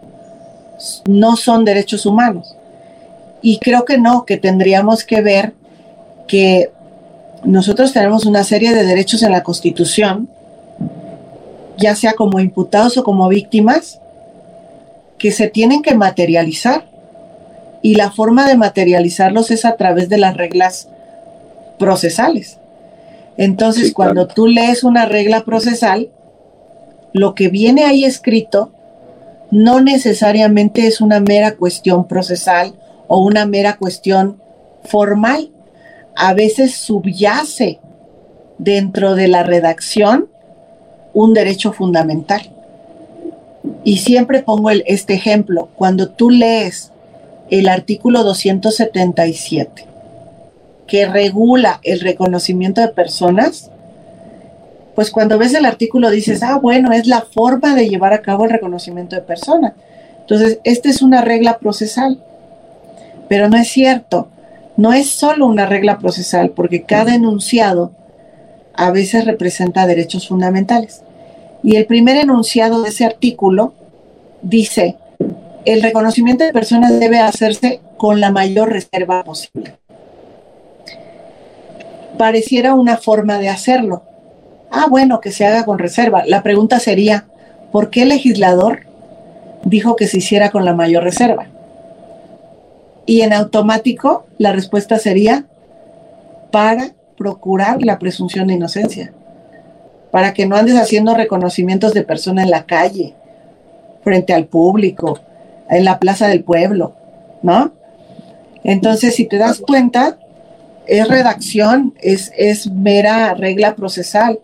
no 1.08 1.36
son 1.36 1.66
derechos 1.66 2.06
humanos. 2.06 2.56
Y 3.44 3.60
creo 3.60 3.84
que 3.84 3.98
no, 3.98 4.26
que 4.26 4.38
tendríamos 4.38 5.04
que 5.04 5.22
ver 5.22 5.54
que 6.30 6.72
nosotros 7.44 7.92
tenemos 7.92 8.26
una 8.26 8.46
serie 8.46 8.74
de 8.74 8.86
derechos 8.86 9.22
en 9.22 9.34
la 9.34 9.44
Constitución, 9.44 10.30
ya 11.78 11.94
sea 11.94 12.14
como 12.14 12.40
imputados 12.40 12.98
o 12.98 13.04
como 13.04 13.28
víctimas, 13.28 14.00
que 15.18 15.32
se 15.32 15.50
tienen 15.50 15.82
que 15.82 15.94
materializar. 15.94 16.88
Y 17.82 17.96
la 17.96 18.12
forma 18.12 18.48
de 18.48 18.56
materializarlos 18.56 19.52
es 19.52 19.66
a 19.66 19.76
través 19.76 20.08
de 20.08 20.18
las 20.18 20.38
reglas 20.38 20.88
procesales. 21.78 22.60
Entonces, 23.36 23.92
cuando 23.92 24.26
tú 24.26 24.48
lees 24.48 24.86
una 24.86 25.06
regla 25.06 25.44
procesal, 25.44 26.10
lo 27.12 27.36
que 27.36 27.50
viene 27.50 27.84
ahí 27.84 28.06
escrito 28.06 28.72
no 29.52 29.82
necesariamente 29.82 30.88
es 30.88 31.02
una 31.02 31.20
mera 31.20 31.58
cuestión 31.58 32.08
procesal 32.08 32.74
o 33.14 33.20
una 33.20 33.46
mera 33.46 33.78
cuestión 33.78 34.42
formal. 34.86 35.52
A 36.16 36.34
veces 36.34 36.74
subyace 36.74 37.80
dentro 38.58 39.14
de 39.14 39.28
la 39.28 39.44
redacción 39.44 40.30
un 41.14 41.36
derecho 41.36 41.74
fundamental. 41.74 42.42
Y 43.84 43.98
siempre 43.98 44.42
pongo 44.42 44.72
este 44.72 45.14
ejemplo, 45.14 45.70
cuando 45.76 46.10
tú 46.10 46.32
lees 46.32 46.92
el 47.52 47.68
artículo 47.68 48.24
277, 48.24 49.86
que 50.88 51.06
regula 51.06 51.82
el 51.84 52.00
reconocimiento 52.00 52.82
de 52.82 52.88
personas, 52.88 53.70
pues 54.96 55.12
cuando 55.12 55.38
ves 55.38 55.54
el 55.54 55.66
artículo 55.66 56.10
dices, 56.10 56.42
ah, 56.42 56.58
bueno, 56.60 56.92
es 56.92 57.06
la 57.06 57.22
forma 57.22 57.76
de 57.76 57.90
llevar 57.90 58.14
a 58.14 58.24
cabo 58.24 58.46
el 58.46 58.52
reconocimiento 58.52 59.16
de 59.16 59.22
personas. 59.22 59.74
Entonces, 60.22 60.58
esta 60.64 60.90
es 60.90 61.04
una 61.04 61.22
regla 61.22 61.60
procesal, 61.60 62.24
pero 63.34 63.50
no 63.50 63.58
es 63.58 63.68
cierto, 63.68 64.28
no 64.78 64.94
es 64.94 65.10
solo 65.10 65.48
una 65.48 65.66
regla 65.66 65.98
procesal, 65.98 66.52
porque 66.52 66.84
cada 66.84 67.16
enunciado 67.16 67.92
a 68.76 68.92
veces 68.92 69.26
representa 69.26 69.88
derechos 69.88 70.28
fundamentales. 70.28 71.02
Y 71.64 71.78
el 71.78 71.88
primer 71.88 72.18
enunciado 72.18 72.84
de 72.84 72.90
ese 72.90 73.06
artículo 73.06 73.74
dice, 74.44 74.98
el 75.66 75.82
reconocimiento 75.82 76.44
de 76.44 76.54
personas 76.54 77.00
debe 77.00 77.18
hacerse 77.18 77.82
con 77.98 78.22
la 78.22 78.30
mayor 78.30 78.72
reserva 78.72 79.24
posible. 79.24 79.78
Pareciera 82.20 82.76
una 82.76 82.98
forma 82.98 83.40
de 83.40 83.50
hacerlo. 83.50 84.04
Ah, 84.70 84.86
bueno, 84.88 85.22
que 85.22 85.32
se 85.32 85.44
haga 85.44 85.66
con 85.66 85.80
reserva. 85.80 86.22
La 86.28 86.44
pregunta 86.44 86.80
sería, 86.80 87.26
¿por 87.72 87.90
qué 87.90 88.04
el 88.04 88.10
legislador 88.10 88.82
dijo 89.66 89.96
que 89.96 90.06
se 90.06 90.20
hiciera 90.20 90.52
con 90.52 90.66
la 90.66 90.76
mayor 90.76 91.04
reserva? 91.04 91.48
Y 93.06 93.22
en 93.22 93.34
automático 93.34 94.26
la 94.38 94.52
respuesta 94.52 94.98
sería 94.98 95.46
para 96.52 96.94
procurar 97.18 97.82
la 97.84 98.00
presunción 98.00 98.48
de 98.48 98.54
inocencia 98.56 99.14
para 100.14 100.36
que 100.36 100.46
no 100.46 100.56
andes 100.56 100.76
haciendo 100.76 101.16
reconocimientos 101.16 101.96
de 101.96 102.04
persona 102.04 102.44
en 102.44 102.52
la 102.52 102.68
calle, 102.68 103.16
frente 104.04 104.32
al 104.32 104.46
público, 104.46 105.20
en 105.72 105.84
la 105.86 105.98
plaza 105.98 106.28
del 106.28 106.44
pueblo, 106.44 106.94
¿no? 107.42 107.72
Entonces, 108.64 109.16
si 109.16 109.26
te 109.26 109.40
das 109.40 109.58
cuenta, 109.58 110.20
es 110.86 111.08
redacción, 111.08 111.96
es, 112.00 112.32
es 112.38 112.70
mera 112.70 113.34
regla 113.34 113.74
procesal, 113.74 114.40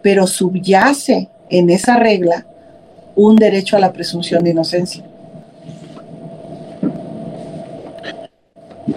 pero 0.00 0.26
subyace 0.26 1.28
en 1.50 1.68
esa 1.68 1.98
regla 1.98 2.46
un 3.14 3.36
derecho 3.36 3.76
a 3.76 3.80
la 3.80 3.92
presunción 3.92 4.42
de 4.42 4.52
inocencia. 4.52 5.04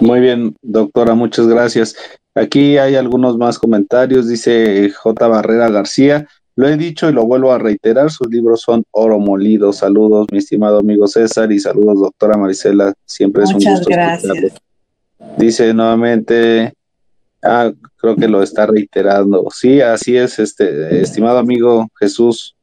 Muy 0.00 0.20
bien, 0.20 0.56
doctora, 0.62 1.14
muchas 1.14 1.46
gracias. 1.46 1.94
Aquí 2.34 2.78
hay 2.78 2.96
algunos 2.96 3.36
más 3.36 3.58
comentarios, 3.58 4.28
dice 4.28 4.90
J. 4.90 5.28
Barrera 5.28 5.68
García. 5.68 6.26
Lo 6.56 6.68
he 6.68 6.76
dicho 6.76 7.08
y 7.08 7.12
lo 7.12 7.26
vuelvo 7.26 7.52
a 7.52 7.58
reiterar, 7.58 8.10
sus 8.10 8.28
libros 8.28 8.60
son 8.60 8.84
oro 8.92 9.18
molido. 9.18 9.72
Saludos, 9.72 10.26
mi 10.30 10.38
estimado 10.38 10.78
amigo 10.78 11.06
César, 11.08 11.50
y 11.50 11.58
saludos, 11.58 12.00
doctora 12.00 12.36
Marisela. 12.36 12.92
Siempre 13.04 13.44
es 13.44 13.50
un 13.50 13.60
gusto. 13.60 13.86
gracias. 13.88 14.54
Dice 15.36 15.74
nuevamente, 15.74 16.72
ah, 17.42 17.72
creo 17.96 18.14
que 18.16 18.28
lo 18.28 18.42
está 18.42 18.66
reiterando. 18.66 19.48
Sí, 19.52 19.80
así 19.80 20.16
es, 20.16 20.38
este 20.38 21.00
estimado 21.00 21.38
amigo 21.38 21.88
Jesús 21.98 22.53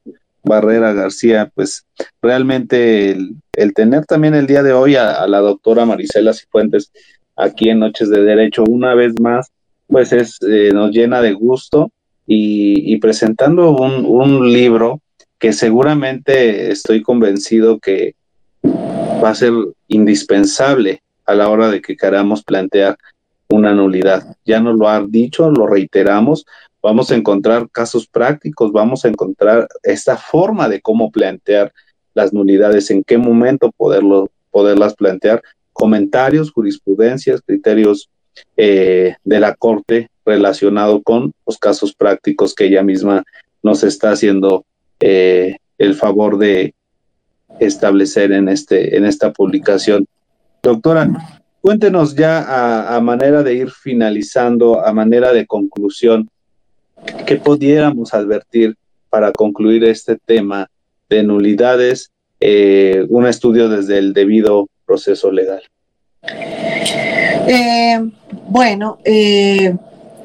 Barrera 0.44 0.92
García, 0.92 1.50
pues 1.54 1.86
realmente 2.20 3.10
el, 3.10 3.74
tener 3.74 4.06
también 4.06 4.34
el 4.34 4.46
día 4.46 4.62
de 4.62 4.72
hoy 4.72 4.96
a, 4.96 5.26
la 5.26 5.38
doctora 5.38 5.86
Marisela 5.86 6.32
Cifuentes 6.32 6.92
aquí 7.36 7.70
en 7.70 7.78
Noches 7.80 8.10
de 8.10 8.22
Derecho 8.22 8.64
una 8.64 8.94
vez 8.94 9.18
más 9.20 9.52
pues 9.92 10.12
es, 10.12 10.38
eh, 10.42 10.70
nos 10.72 10.90
llena 10.90 11.20
de 11.20 11.34
gusto 11.34 11.92
y, 12.26 12.96
presentando 12.96 13.76
un, 13.76 14.52
libro 14.52 15.00
que 15.38 15.52
seguramente 15.52 16.70
estoy 16.70 17.02
convencido 17.02 17.78
que 17.78 18.14
va 18.64 19.30
a 19.30 19.34
ser 19.34 19.52
indispensable 19.88 21.02
a 21.26 21.34
la 21.34 21.50
hora 21.50 21.68
de 21.68 21.82
que 21.82 21.96
queramos 21.96 22.42
plantear 22.42 22.96
una 23.50 23.74
nulidad. 23.74 24.36
Ya 24.46 24.60
nos 24.60 24.78
lo 24.78 24.88
ha 24.88 25.04
dicho, 25.06 25.50
lo 25.50 25.66
reiteramos, 25.66 26.46
vamos 26.82 27.10
a 27.10 27.16
encontrar 27.16 27.70
casos 27.70 28.06
prácticos, 28.06 28.72
vamos 28.72 29.04
a 29.04 29.08
encontrar 29.08 29.68
esta 29.82 30.16
forma 30.16 30.68
de 30.68 30.80
cómo 30.80 31.10
plantear 31.10 31.72
las 32.14 32.32
nulidades, 32.32 32.90
en 32.90 33.04
qué 33.04 33.18
momento 33.18 33.70
poderlo, 33.76 34.30
poderlas 34.50 34.94
plantear, 34.94 35.42
comentarios, 35.72 36.50
jurisprudencias, 36.50 37.40
criterios 37.40 38.10
eh, 38.56 39.16
de 39.24 39.40
la 39.40 39.54
Corte 39.54 40.10
relacionado 40.24 41.02
con 41.02 41.32
los 41.46 41.58
casos 41.58 41.94
prácticos 41.94 42.54
que 42.54 42.66
ella 42.66 42.82
misma 42.82 43.24
nos 43.62 43.82
está 43.84 44.10
haciendo 44.10 44.64
eh, 45.00 45.56
el 45.78 45.94
favor 45.94 46.38
de 46.38 46.74
establecer 47.58 48.32
en, 48.32 48.48
este, 48.48 48.96
en 48.96 49.04
esta 49.04 49.32
publicación. 49.32 50.06
Doctora, 50.62 51.10
cuéntenos 51.60 52.14
ya 52.14 52.94
a, 52.94 53.00
manera 53.00 53.42
de 53.42 53.54
ir 53.54 53.70
finalizando, 53.70 54.84
a 54.84 54.92
manera 54.92 55.32
de 55.32 55.46
conclusión, 55.46 56.28
¿qué 57.26 57.36
pudiéramos 57.36 58.14
advertir 58.14 58.76
para 59.10 59.32
concluir 59.32 59.84
este 59.84 60.16
tema 60.16 60.68
de 61.08 61.22
nulidades, 61.22 62.10
eh, 62.40 63.04
un 63.08 63.26
estudio 63.26 63.68
desde 63.68 63.98
el 63.98 64.12
debido 64.12 64.68
proceso 64.86 65.30
legal? 65.30 65.62
Eh, 67.46 68.00
bueno, 68.48 68.98
eh, 69.04 69.76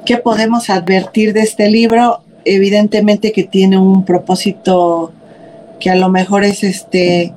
¿qué 0.06 0.18
podemos 0.18 0.70
advertir 0.70 1.34
de 1.34 1.42
este 1.42 1.70
libro? 1.70 2.22
Evidentemente 2.46 3.32
que 3.32 3.44
tiene 3.44 3.78
un 3.78 4.06
propósito 4.06 5.12
que 5.80 5.90
a 5.90 5.96
lo 5.96 6.10
mejor 6.10 6.44
es 6.44 6.64
este 6.64 7.34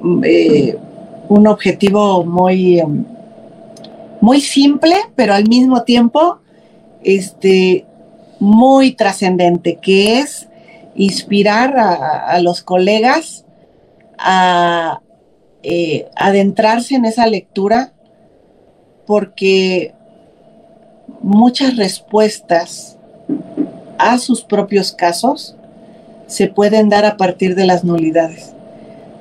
un 0.00 1.46
objetivo 1.46 2.24
muy, 2.24 2.82
muy 4.20 4.40
simple, 4.40 4.94
pero 5.16 5.32
al 5.34 5.48
mismo 5.48 5.82
tiempo 5.82 6.40
este, 7.02 7.86
muy 8.44 8.92
trascendente, 8.92 9.78
que 9.80 10.20
es 10.20 10.48
inspirar 10.94 11.76
a 11.76 12.38
los 12.40 12.62
colegas 12.62 13.44
a, 14.18 15.00
eh, 15.66 16.10
adentrarse 16.14 16.94
en 16.94 17.06
esa 17.06 17.26
lectura 17.26 17.94
porque 19.06 19.94
muchas 21.22 21.76
respuestas 21.76 22.98
a 23.96 24.18
sus 24.18 24.44
propios 24.44 24.92
casos 24.92 25.56
se 26.26 26.48
pueden 26.48 26.90
dar 26.90 27.06
a 27.06 27.16
partir 27.16 27.54
de 27.54 27.64
las 27.64 27.82
nulidades. 27.82 28.52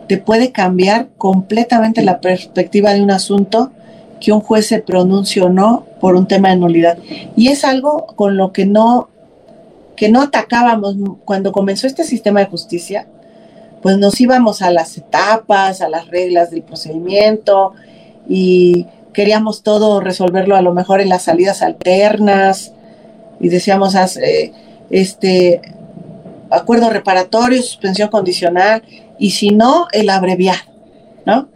Te 0.09 0.17
puede 0.17 0.51
cambiar 0.51 1.07
completamente 1.17 2.03
la 2.03 2.19
perspectiva 2.19 2.93
de 2.93 3.01
un 3.01 3.11
asunto 3.11 3.71
que 4.19 4.33
un 4.33 4.41
juez 4.41 4.67
se 4.67 4.79
pronuncie 4.79 5.41
o 5.41 5.49
no 5.49 5.85
por 6.01 6.15
un 6.15 6.27
tema 6.27 6.49
de 6.49 6.57
nulidad. 6.57 6.97
Y 7.37 7.49
es 7.49 7.63
algo 7.63 8.05
con 8.17 8.35
lo 8.35 8.51
que 8.51 8.65
no, 8.65 9.07
que 9.95 10.09
no 10.09 10.21
atacábamos 10.21 10.95
cuando 11.25 11.51
comenzó 11.51 11.87
este 11.87 12.03
sistema 12.03 12.39
de 12.39 12.47
justicia 12.47 13.07
pues 13.83 13.97
nos 13.97 14.19
íbamos 14.21 14.61
a 14.61 14.71
las 14.71 14.97
etapas, 14.97 15.81
a 15.81 15.89
las 15.89 16.07
reglas 16.07 16.51
del 16.51 16.63
procedimiento 16.63 17.73
y 18.29 18.87
queríamos 19.11 19.61
todo 19.61 19.99
resolverlo 19.99 20.55
a 20.55 20.61
lo 20.61 20.73
mejor 20.73 21.01
en 21.01 21.09
las 21.09 21.23
salidas 21.23 21.61
alternas 21.61 22.73
y 23.41 23.49
decíamos 23.49 23.93
eh, 23.95 24.53
este 24.89 25.61
acuerdo 26.49 26.89
reparatorio, 26.89 27.61
suspensión 27.61 28.07
condicional 28.07 28.83
y 29.19 29.31
si 29.31 29.49
no 29.49 29.87
el 29.91 30.09
abreviar, 30.09 30.59
¿no? 31.25 31.49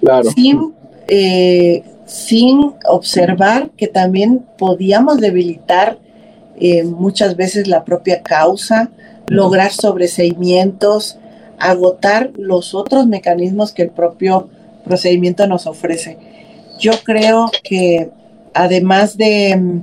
Claro. 0.00 0.30
Sin, 0.30 0.74
eh, 1.06 1.82
sin 2.06 2.72
observar 2.86 3.70
que 3.76 3.88
también 3.88 4.42
podíamos 4.56 5.18
debilitar 5.20 5.98
eh, 6.60 6.84
muchas 6.84 7.36
veces 7.36 7.66
la 7.68 7.84
propia 7.84 8.22
causa, 8.22 8.90
lograr 9.28 9.72
sobreseimientos, 9.72 11.18
agotar 11.58 12.30
los 12.36 12.74
otros 12.74 13.06
mecanismos 13.06 13.72
que 13.72 13.82
el 13.82 13.90
propio 13.90 14.48
procedimiento 14.84 15.46
nos 15.46 15.66
ofrece. 15.66 16.18
Yo 16.78 16.92
creo 17.04 17.50
que 17.62 18.10
además 18.52 19.16
de 19.16 19.82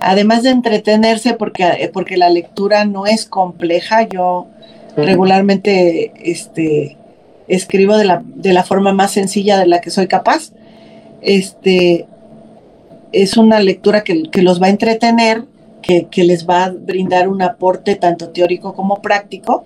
además 0.00 0.42
de 0.42 0.50
entretenerse 0.50 1.34
porque, 1.34 1.90
porque 1.92 2.16
la 2.16 2.30
lectura 2.30 2.84
no 2.84 3.06
es 3.06 3.26
compleja, 3.26 4.08
yo 4.08 4.46
regularmente 4.96 6.12
este, 6.16 6.96
escribo 7.48 7.96
de 7.96 8.04
la, 8.04 8.22
de 8.24 8.52
la 8.52 8.64
forma 8.64 8.92
más 8.92 9.12
sencilla 9.12 9.58
de 9.58 9.66
la 9.66 9.80
que 9.80 9.90
soy 9.90 10.08
capaz. 10.08 10.52
Este, 11.20 12.06
es 13.12 13.36
una 13.36 13.60
lectura 13.60 14.02
que, 14.04 14.42
los 14.42 14.62
va 14.62 14.66
a 14.66 14.70
entretener, 14.70 15.44
que, 15.82 16.06
que, 16.10 16.24
les 16.24 16.48
va 16.48 16.64
a 16.64 16.70
brindar 16.70 17.28
un 17.28 17.42
aporte 17.42 17.96
tanto 17.96 18.30
teórico 18.30 18.74
como 18.74 19.00
práctico 19.02 19.64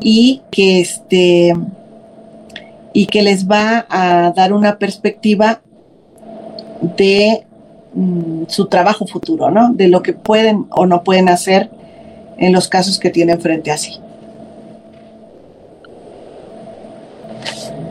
y 0.00 0.42
que 0.50 0.80
este 0.80 1.54
y 2.92 3.06
que 3.06 3.22
les 3.22 3.48
va 3.48 3.86
a 3.88 4.32
dar 4.32 4.52
una 4.52 4.78
perspectiva 4.78 5.62
de 6.96 7.46
mm, 7.94 8.44
su 8.48 8.66
trabajo 8.66 9.06
futuro, 9.06 9.50
¿no? 9.50 9.72
De 9.72 9.88
lo 9.88 10.02
que 10.02 10.12
pueden 10.12 10.66
o 10.70 10.86
no 10.86 11.02
pueden 11.02 11.28
hacer 11.28 11.70
en 12.36 12.52
los 12.52 12.68
casos 12.68 12.98
que 12.98 13.10
tienen 13.10 13.40
frente 13.40 13.70
a 13.70 13.78
sí. 13.78 13.98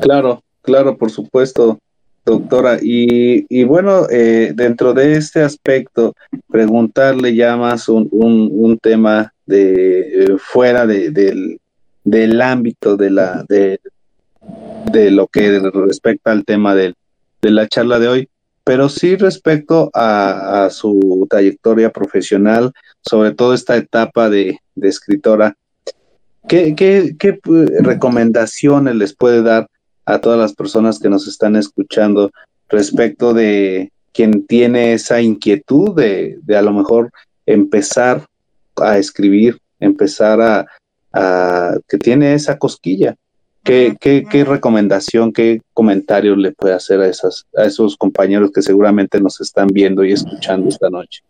Claro, 0.02 0.42
claro, 0.62 0.98
por 0.98 1.12
supuesto, 1.12 1.78
doctora. 2.26 2.78
Y, 2.82 3.64
bueno, 3.64 4.08
eh, 4.10 4.54
dentro 4.56 4.94
de 4.94 5.14
este 5.14 5.42
aspecto, 5.42 6.16
preguntarle 6.50 7.36
ya 7.36 7.58
más 7.58 7.90
un, 7.90 8.08
un, 8.12 8.78
tema 8.78 9.34
de 9.46 10.24
eh, 10.24 10.38
fuera 10.38 10.86
de, 10.86 11.12
del, 11.12 11.60
del 12.04 12.42
ámbito 12.42 12.96
de 12.96 13.10
la 13.10 13.46
de, 13.48 13.80
de 14.92 15.12
lo 15.12 15.28
que 15.28 15.60
respecta 15.60 16.32
al 16.32 16.46
tema 16.46 16.76
de, 16.76 16.94
de 17.42 17.52
la 17.52 17.68
charla 17.68 18.00
de 18.00 18.08
hoy, 18.08 18.30
pero 18.64 18.90
sí 18.90 19.16
respecto 19.16 19.90
a, 19.94 20.70
su 20.72 21.28
trayectoria 21.30 21.92
profesional, 21.92 22.72
sobre 23.02 23.32
todo 23.32 23.54
esta 23.54 23.76
etapa 23.76 24.30
de, 24.30 24.60
escritora. 24.82 25.56
¿Qué, 26.48 26.76
qué, 26.76 27.16
qué 27.20 27.40
recomendaciones 27.82 28.96
les 28.96 29.16
puede 29.16 29.44
dar 29.44 29.68
a 30.12 30.20
todas 30.20 30.38
las 30.38 30.54
personas 30.54 31.00
que 31.00 31.10
nos 31.10 31.28
están 31.28 31.56
escuchando 31.56 32.32
respecto 32.70 33.34
de 33.34 33.92
quien 34.14 34.46
tiene 34.46 34.94
esa 34.94 35.22
inquietud 35.22 35.96
de, 35.96 36.38
de 36.44 36.58
a 36.58 36.62
lo 36.62 36.74
mejor 36.74 37.12
empezar 37.46 38.26
a 38.76 38.98
escribir, 38.98 39.58
empezar 39.80 40.42
a, 40.42 40.66
a 41.14 41.78
que 41.88 41.98
tiene 41.98 42.34
esa 42.34 42.58
cosquilla? 42.58 43.16
¿Qué, 43.64 43.96
qué, 44.00 44.26
qué 44.30 44.44
recomendación, 44.44 45.32
qué 45.32 45.62
comentario 45.74 46.36
le 46.36 46.52
puede 46.52 46.74
hacer 46.74 47.00
a, 47.00 47.08
esas, 47.08 47.46
a 47.56 47.64
esos 47.64 47.96
compañeros 47.96 48.52
que 48.52 48.64
seguramente 48.64 49.22
nos 49.22 49.40
están 49.40 49.68
viendo 49.68 50.04
y 50.04 50.14
escuchando 50.14 50.68
esta 50.68 50.90
noche? 50.90 51.22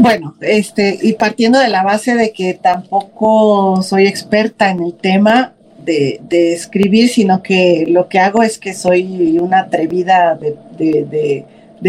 Bueno, 0.00 0.34
este, 0.40 0.98
y 1.02 1.12
partiendo 1.12 1.58
de 1.58 1.68
la 1.68 1.82
base 1.82 2.14
de 2.14 2.32
que 2.32 2.54
tampoco 2.54 3.82
soy 3.82 4.06
experta 4.06 4.70
en 4.70 4.82
el 4.82 4.94
tema 4.94 5.52
de, 5.84 6.52
escribir, 6.52 7.08
sino 7.08 7.42
que 7.42 7.86
lo 7.88 8.08
que 8.08 8.18
hago 8.18 8.42
es 8.42 8.58
que 8.58 8.74
soy 8.74 9.38
una 9.38 9.60
atrevida 9.60 10.38
de, 10.78 11.44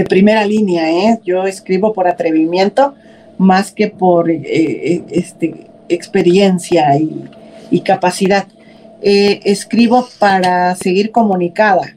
primera 0.08 0.46
línea, 0.46 0.90
¿eh? 0.92 1.20
Yo 1.24 1.46
escribo 1.46 1.94
por 1.94 2.08
atrevimiento 2.08 2.96
más 3.38 3.72
que 3.72 3.88
por 3.88 4.30
eh, 4.30 4.42
eh, 4.46 5.04
este, 5.12 5.68
experiencia 5.90 6.98
y, 6.98 7.26
y 7.70 7.82
capacidad. 7.82 8.46
Eh, 9.02 9.40
escribo 9.46 10.08
para 10.20 10.76
seguir 10.76 11.12
comunicada. 11.12 11.96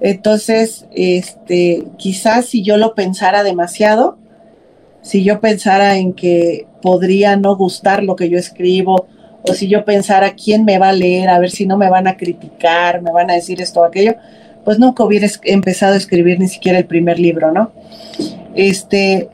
Entonces, 0.00 0.86
este, 0.92 1.84
quizás 1.98 2.46
si 2.46 2.64
yo 2.64 2.76
lo 2.76 2.94
pensara 2.94 3.44
demasiado, 3.44 4.18
si 5.02 5.22
yo 5.22 5.40
pensara 5.40 5.96
en 5.98 6.12
que 6.12 6.66
podría 6.80 7.36
no 7.36 7.54
gustar 7.56 8.02
lo 8.02 8.16
que 8.16 8.28
yo 8.28 8.38
escribo, 8.38 9.06
o 9.42 9.54
si 9.54 9.68
yo 9.68 9.84
pensara 9.84 10.34
quién 10.34 10.64
me 10.64 10.78
va 10.78 10.90
a 10.90 10.92
leer, 10.92 11.28
a 11.28 11.38
ver 11.38 11.50
si 11.50 11.66
no 11.66 11.76
me 11.76 11.90
van 11.90 12.06
a 12.06 12.16
criticar, 12.16 13.02
me 13.02 13.10
van 13.10 13.30
a 13.30 13.34
decir 13.34 13.60
esto 13.60 13.80
o 13.80 13.84
aquello, 13.84 14.14
pues 14.64 14.78
nunca 14.78 15.04
hubiera 15.04 15.26
empezado 15.44 15.94
a 15.94 15.96
escribir 15.96 16.38
ni 16.38 16.48
siquiera 16.48 16.78
el 16.78 16.86
primer 16.86 17.18
libro, 17.18 17.50
¿no? 17.50 17.72
Este, 18.54 19.28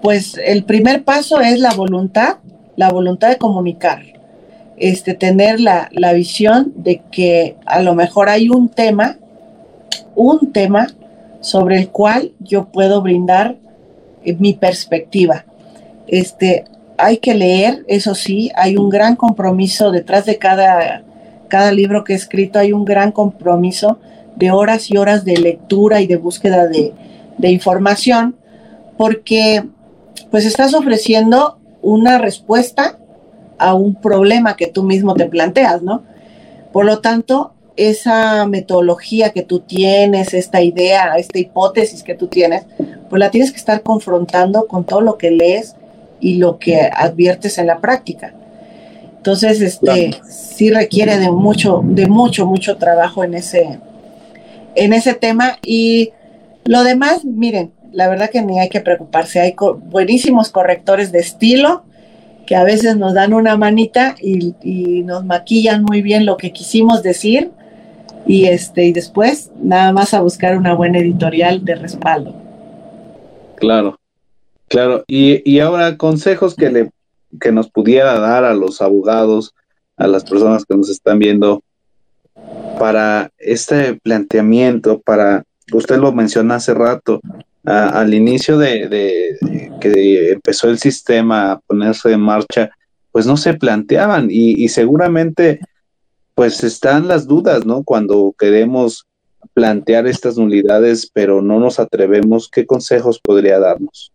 pues 0.00 0.40
el 0.42 0.64
primer 0.64 1.04
paso 1.04 1.40
es 1.40 1.58
la 1.58 1.74
voluntad, 1.74 2.36
la 2.76 2.90
voluntad 2.90 3.28
de 3.28 3.36
comunicar 3.36 4.12
este, 4.82 5.14
tener 5.14 5.60
la, 5.60 5.88
visión 6.12 6.72
de 6.74 7.02
que 7.12 7.56
a 7.66 7.80
lo 7.82 7.94
mejor 7.94 8.28
hay 8.28 8.48
un 8.48 8.68
tema, 8.68 9.16
un 10.16 10.52
tema 10.52 10.88
sobre 11.40 11.78
el 11.78 11.90
cual 11.90 12.32
yo 12.40 12.66
puedo 12.66 13.00
brindar 13.00 13.56
eh, 14.24 14.34
mi 14.34 14.54
perspectiva. 14.54 15.44
Este, 16.08 16.64
hay 17.02 17.18
que 17.18 17.34
leer, 17.34 17.84
eso 17.88 18.14
sí, 18.14 18.52
hay 18.54 18.76
un 18.76 18.88
gran 18.88 19.16
compromiso 19.16 19.90
detrás 19.90 20.24
de 20.24 20.38
cada, 20.38 21.02
cada 21.48 21.72
libro 21.72 22.04
que 22.04 22.12
he 22.12 22.16
escrito, 22.16 22.60
hay 22.60 22.72
un 22.72 22.84
gran 22.84 23.10
compromiso 23.10 23.98
de 24.36 24.52
horas 24.52 24.88
y 24.88 24.96
horas 24.96 25.24
de 25.24 25.36
lectura 25.36 26.00
y 26.00 26.06
de 26.06 26.16
búsqueda 26.16 26.68
de, 26.68 26.92
de 27.38 27.50
información, 27.50 28.36
porque 28.96 29.64
pues 30.30 30.46
estás 30.46 30.74
ofreciendo 30.74 31.58
una 31.82 32.18
respuesta 32.18 32.98
a 33.58 33.74
un 33.74 33.96
problema 33.96 34.54
que 34.56 34.68
tú 34.68 34.84
mismo 34.84 35.14
te 35.14 35.26
planteas, 35.26 35.82
¿no? 35.82 36.04
Por 36.72 36.84
lo 36.84 37.00
tanto, 37.00 37.52
esa 37.76 38.46
metodología 38.46 39.30
que 39.30 39.42
tú 39.42 39.58
tienes, 39.58 40.34
esta 40.34 40.62
idea, 40.62 41.16
esta 41.16 41.40
hipótesis 41.40 42.04
que 42.04 42.14
tú 42.14 42.28
tienes, 42.28 42.64
pues 43.10 43.18
la 43.18 43.30
tienes 43.30 43.50
que 43.50 43.58
estar 43.58 43.82
confrontando 43.82 44.68
con 44.68 44.84
todo 44.84 45.00
lo 45.00 45.18
que 45.18 45.32
lees 45.32 45.74
y 46.22 46.36
lo 46.36 46.58
que 46.58 46.88
adviertes 46.94 47.58
en 47.58 47.66
la 47.66 47.80
práctica. 47.80 48.32
Entonces, 49.16 49.60
este 49.60 50.14
sí 50.28 50.70
requiere 50.70 51.18
de 51.18 51.30
mucho, 51.30 51.82
de 51.84 52.06
mucho, 52.06 52.46
mucho 52.46 52.76
trabajo 52.76 53.22
en 53.24 53.34
ese, 53.34 53.78
en 54.74 54.92
ese 54.92 55.14
tema. 55.14 55.58
Y 55.64 56.12
lo 56.64 56.82
demás, 56.82 57.24
miren, 57.24 57.72
la 57.92 58.08
verdad 58.08 58.30
que 58.30 58.42
ni 58.42 58.58
hay 58.58 58.68
que 58.68 58.80
preocuparse. 58.80 59.40
Hay 59.40 59.54
buenísimos 59.90 60.48
correctores 60.48 61.12
de 61.12 61.18
estilo 61.18 61.84
que 62.46 62.56
a 62.56 62.64
veces 62.64 62.96
nos 62.96 63.14
dan 63.14 63.34
una 63.34 63.56
manita 63.56 64.14
y, 64.20 64.54
nos 65.04 65.24
maquillan 65.24 65.82
muy 65.82 66.02
bien 66.02 66.26
lo 66.26 66.36
que 66.36 66.52
quisimos 66.52 67.02
decir 67.02 67.50
y 68.26 68.46
este 68.46 68.84
y 68.84 68.92
después 68.92 69.50
nada 69.60 69.92
más 69.92 70.14
a 70.14 70.20
buscar 70.20 70.56
una 70.56 70.74
buena 70.74 70.98
editorial 70.98 71.64
de 71.64 71.74
respaldo. 71.74 72.34
Claro, 73.56 73.96
claro. 74.72 75.04
Y, 75.06 75.48
y 75.48 75.60
ahora 75.60 75.96
consejos 75.96 76.56
que 76.56 76.70
le 76.70 76.90
que 77.40 77.52
nos 77.52 77.70
pudiera 77.70 78.18
dar 78.18 78.44
a 78.44 78.54
los 78.54 78.82
abogados, 78.82 79.54
a 79.96 80.06
las 80.06 80.24
personas 80.24 80.64
que 80.64 80.76
nos 80.76 80.90
están 80.90 81.18
viendo 81.18 81.62
para 82.78 83.30
este 83.38 83.94
planteamiento, 84.02 85.00
para 85.00 85.44
usted 85.72 85.98
lo 85.98 86.12
mencionó 86.12 86.54
hace 86.54 86.74
rato, 86.74 87.20
al 87.64 88.12
inicio 88.12 88.58
de, 88.58 89.36
que 89.80 90.32
empezó 90.32 90.68
el 90.68 90.78
sistema 90.78 91.52
a 91.52 91.60
ponerse 91.60 92.12
en 92.12 92.20
marcha, 92.20 92.70
pues 93.12 93.26
no 93.26 93.36
se 93.36 93.54
planteaban 93.54 94.28
y, 94.30 94.68
seguramente 94.68 95.60
pues 96.34 96.64
están 96.64 97.08
las 97.08 97.26
dudas, 97.26 97.66
¿no? 97.66 97.84
Cuando 97.84 98.34
queremos 98.38 99.06
plantear 99.52 100.06
estas 100.06 100.38
nulidades, 100.38 101.10
pero 101.12 101.42
no 101.42 101.60
nos 101.60 101.78
atrevemos, 101.78 102.48
¿qué 102.48 102.64
consejos 102.64 103.20
podría 103.20 103.58
darnos? 103.58 104.12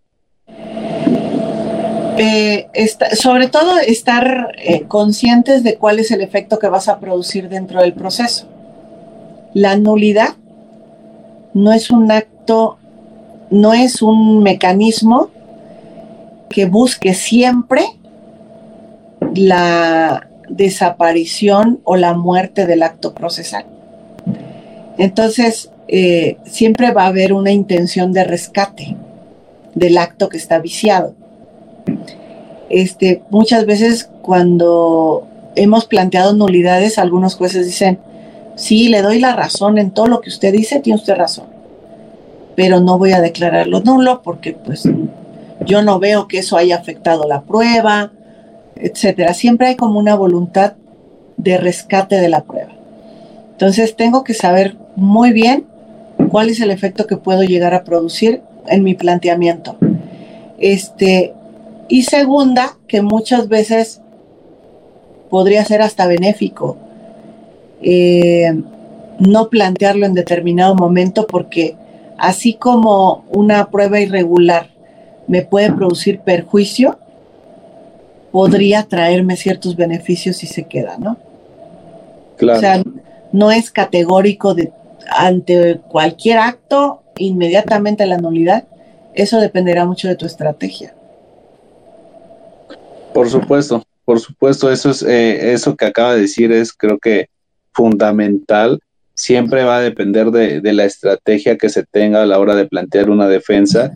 Sobre 3.13 3.47
todo 3.47 3.77
estar 3.79 4.55
eh, 4.57 4.83
conscientes 4.87 5.63
de 5.63 5.75
cuál 5.75 5.99
es 5.99 6.11
el 6.11 6.21
efecto 6.21 6.59
que 6.59 6.67
vas 6.67 6.87
a 6.87 6.99
producir 6.99 7.49
dentro 7.49 7.81
del 7.81 7.93
proceso. 7.93 8.47
La 9.53 9.75
nulidad 9.75 10.35
no 11.53 11.71
es 11.73 11.89
un 11.89 12.11
acto 12.11 12.77
no 13.49 13.73
es 13.73 14.01
un 14.01 14.43
mecanismo 14.43 15.29
que 16.49 16.65
busque 16.65 17.13
siempre 17.13 17.85
la 19.33 20.27
desaparición 20.49 21.79
o 21.83 21.95
la 21.95 22.13
muerte 22.13 22.65
del 22.65 22.83
acto 22.83 23.13
procesal. 23.13 23.65
Entonces, 24.97 25.71
eh, 25.87 26.37
siempre 26.45 26.91
va 26.91 27.03
a 27.03 27.07
haber 27.07 27.31
una 27.31 27.51
intención 27.51 28.11
de 28.11 28.25
rescate 28.25 28.97
del 29.77 29.97
acto 29.97 30.29
que 30.29 30.37
está 30.37 30.59
viciado. 30.59 31.13
Este, 32.69 33.23
muchas 33.29 33.65
veces 33.65 34.09
cuando 34.21 35.27
hemos 35.55 35.85
planteado 35.85 36.33
nulidades, 36.33 36.97
algunos 36.97 37.35
jueces 37.35 37.65
dicen, 37.65 37.99
sí, 38.55 38.89
le 38.89 39.01
doy 39.01 39.19
la 39.19 39.35
razón 39.35 39.77
en 39.77 39.91
todo 39.91 40.07
lo 40.07 40.21
que 40.21 40.29
usted 40.29 40.51
dice, 40.51 40.79
tiene 40.79 40.99
usted 40.99 41.15
razón 41.15 41.57
pero 42.57 42.79
no 42.79 42.97
voy 42.97 43.11
a 43.11 43.21
declararlo 43.21 43.81
nulo 43.81 44.23
porque 44.23 44.53
pues 44.53 44.89
yo 45.67 45.83
no 45.83 45.99
veo 45.99 46.27
que 46.27 46.39
eso 46.39 46.57
haya 46.57 46.77
afectado 46.77 47.27
la 47.27 47.43
prueba, 47.43 48.11
etcétera. 48.75 49.35
Siempre 49.35 49.67
hay 49.67 49.75
como 49.75 49.99
una 49.99 50.15
voluntad 50.15 50.73
de 51.37 51.59
rescate 51.59 52.15
de 52.15 52.29
la 52.29 52.45
prueba. 52.45 52.71
Entonces 53.51 53.95
tengo 53.95 54.23
que 54.23 54.33
saber 54.33 54.75
muy 54.95 55.33
bien 55.33 55.67
cuál 56.31 56.49
es 56.49 56.59
el 56.59 56.71
efecto 56.71 57.05
que 57.05 57.15
puedo 57.15 57.43
llegar 57.43 57.75
a 57.75 57.83
producir 57.83 58.41
en 58.67 58.83
mi 58.83 58.95
planteamiento. 58.95 59.77
Este, 60.57 61.33
y 61.87 62.03
segunda, 62.03 62.77
que 62.87 63.01
muchas 63.01 63.47
veces 63.47 64.01
podría 65.29 65.63
ser 65.65 65.81
hasta 65.81 66.07
benéfico 66.07 66.77
eh, 67.81 68.61
no 69.19 69.49
plantearlo 69.49 70.05
en 70.05 70.13
determinado 70.13 70.75
momento 70.75 71.27
porque 71.27 71.75
así 72.17 72.53
como 72.53 73.25
una 73.29 73.69
prueba 73.69 73.99
irregular 73.99 74.69
me 75.27 75.41
puede 75.41 75.71
producir 75.73 76.19
perjuicio, 76.19 76.97
podría 78.31 78.83
traerme 78.83 79.35
ciertos 79.35 79.75
beneficios 79.75 80.37
si 80.37 80.47
se 80.47 80.63
queda, 80.63 80.97
¿no? 80.97 81.17
Claro. 82.37 82.57
O 82.57 82.61
sea, 82.61 82.83
no 83.31 83.51
es 83.51 83.71
categórico 83.71 84.53
de 84.53 84.71
ante 85.09 85.79
cualquier 85.87 86.37
acto 86.37 87.01
inmediatamente 87.17 88.05
la 88.05 88.17
nulidad, 88.17 88.65
eso 89.13 89.39
dependerá 89.39 89.85
mucho 89.85 90.07
de 90.07 90.15
tu 90.15 90.25
estrategia. 90.25 90.93
Por 93.13 93.29
supuesto, 93.29 93.83
por 94.05 94.19
supuesto, 94.19 94.71
eso 94.71 94.91
es 94.91 95.03
eh, 95.03 95.53
eso 95.53 95.75
que 95.75 95.85
acaba 95.85 96.13
de 96.13 96.21
decir 96.21 96.51
es 96.51 96.73
creo 96.73 96.99
que 96.99 97.29
fundamental. 97.73 98.79
Siempre 99.13 99.63
va 99.63 99.77
a 99.77 99.81
depender 99.81 100.29
de, 100.29 100.61
de, 100.61 100.73
la 100.73 100.85
estrategia 100.85 101.57
que 101.57 101.69
se 101.69 101.83
tenga 101.83 102.21
a 102.21 102.25
la 102.27 102.37
hora 102.37 102.55
de 102.55 102.67
plantear 102.67 103.09
una 103.09 103.27
defensa 103.27 103.91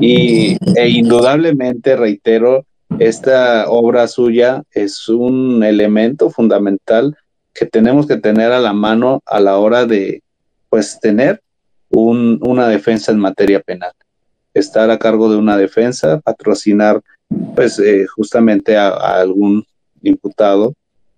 y 0.00 0.58
e 0.76 0.88
indudablemente 0.90 1.96
reitero 1.96 2.66
esta 2.98 3.68
obra 3.68 4.06
suya 4.06 4.62
es 4.72 5.08
un 5.08 5.64
elemento 5.64 6.30
fundamental 6.30 7.16
que 7.52 7.66
tenemos 7.66 8.06
que 8.06 8.18
tener 8.18 8.52
a 8.52 8.60
la 8.60 8.72
mano 8.72 9.22
a 9.26 9.40
la 9.40 9.56
hora 9.56 9.86
de 9.86 10.22
pues 10.68 11.00
tener 11.00 11.40
un, 11.90 12.40
una 12.42 12.68
defensa 12.68 13.12
en 13.12 13.18
materia 13.18 13.60
penal 13.60 13.92
estar 14.54 14.90
a 14.90 14.98
cargo 14.98 15.30
de 15.30 15.36
una 15.36 15.56
defensa 15.56 16.20
patrocinar 16.20 17.00
pues 17.54 17.78
eh, 17.78 18.06
justamente 18.06 18.76
a, 18.76 18.88
algún 19.20 19.64
imputado 20.02 20.74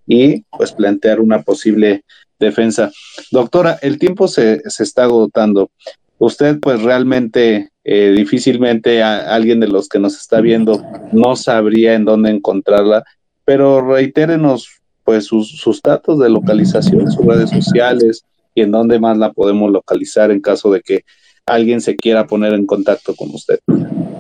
y 0.07 0.43
pues 0.57 0.73
plantear 0.73 1.21
una 1.21 1.43
posible 1.43 2.03
defensa. 2.39 2.91
Doctora, 3.31 3.79
el 3.83 3.99
tiempo 3.99 4.27
se, 4.27 4.63
se 4.69 4.83
está 4.83 5.05
agotando. 5.05 5.71
Usted 6.19 6.59
pues 6.59 6.83
realmente 6.83 7.71
eh, 7.85 8.13
difícilmente 8.17 9.03
alguien 9.03 9.61
de 9.61 9.69
los 9.69 9.89
que 9.89 9.99
nos 9.99 10.17
está 10.17 10.41
viendo 10.41 10.83
no 11.13 11.37
sabría 11.37 11.95
en 11.95 12.05
dónde 12.05 12.31
encontrarla, 12.31 13.05
pero 13.45 13.81
reitérenos 13.81 14.69
pues 15.05 15.27
sus, 15.27 15.49
sus 15.59 15.81
datos 15.81 16.19
de 16.19 16.29
localización, 16.29 17.11
sus 17.11 17.25
redes 17.25 17.51
sociales 17.51 18.25
y 18.59 18.63
en 18.63 18.73
dónde 18.73 18.99
más 18.99 19.17
la 19.17 19.33
podemos 19.33 19.71
localizar 19.71 20.33
en 20.33 20.41
caso 20.41 20.73
de 20.73 20.81
que 20.81 21.05
alguien 21.47 21.81
se 21.81 21.95
quiera 21.95 22.27
poner 22.27 22.53
en 22.55 22.67
contacto 22.67 23.15
con 23.15 23.31
usted. 23.31 23.61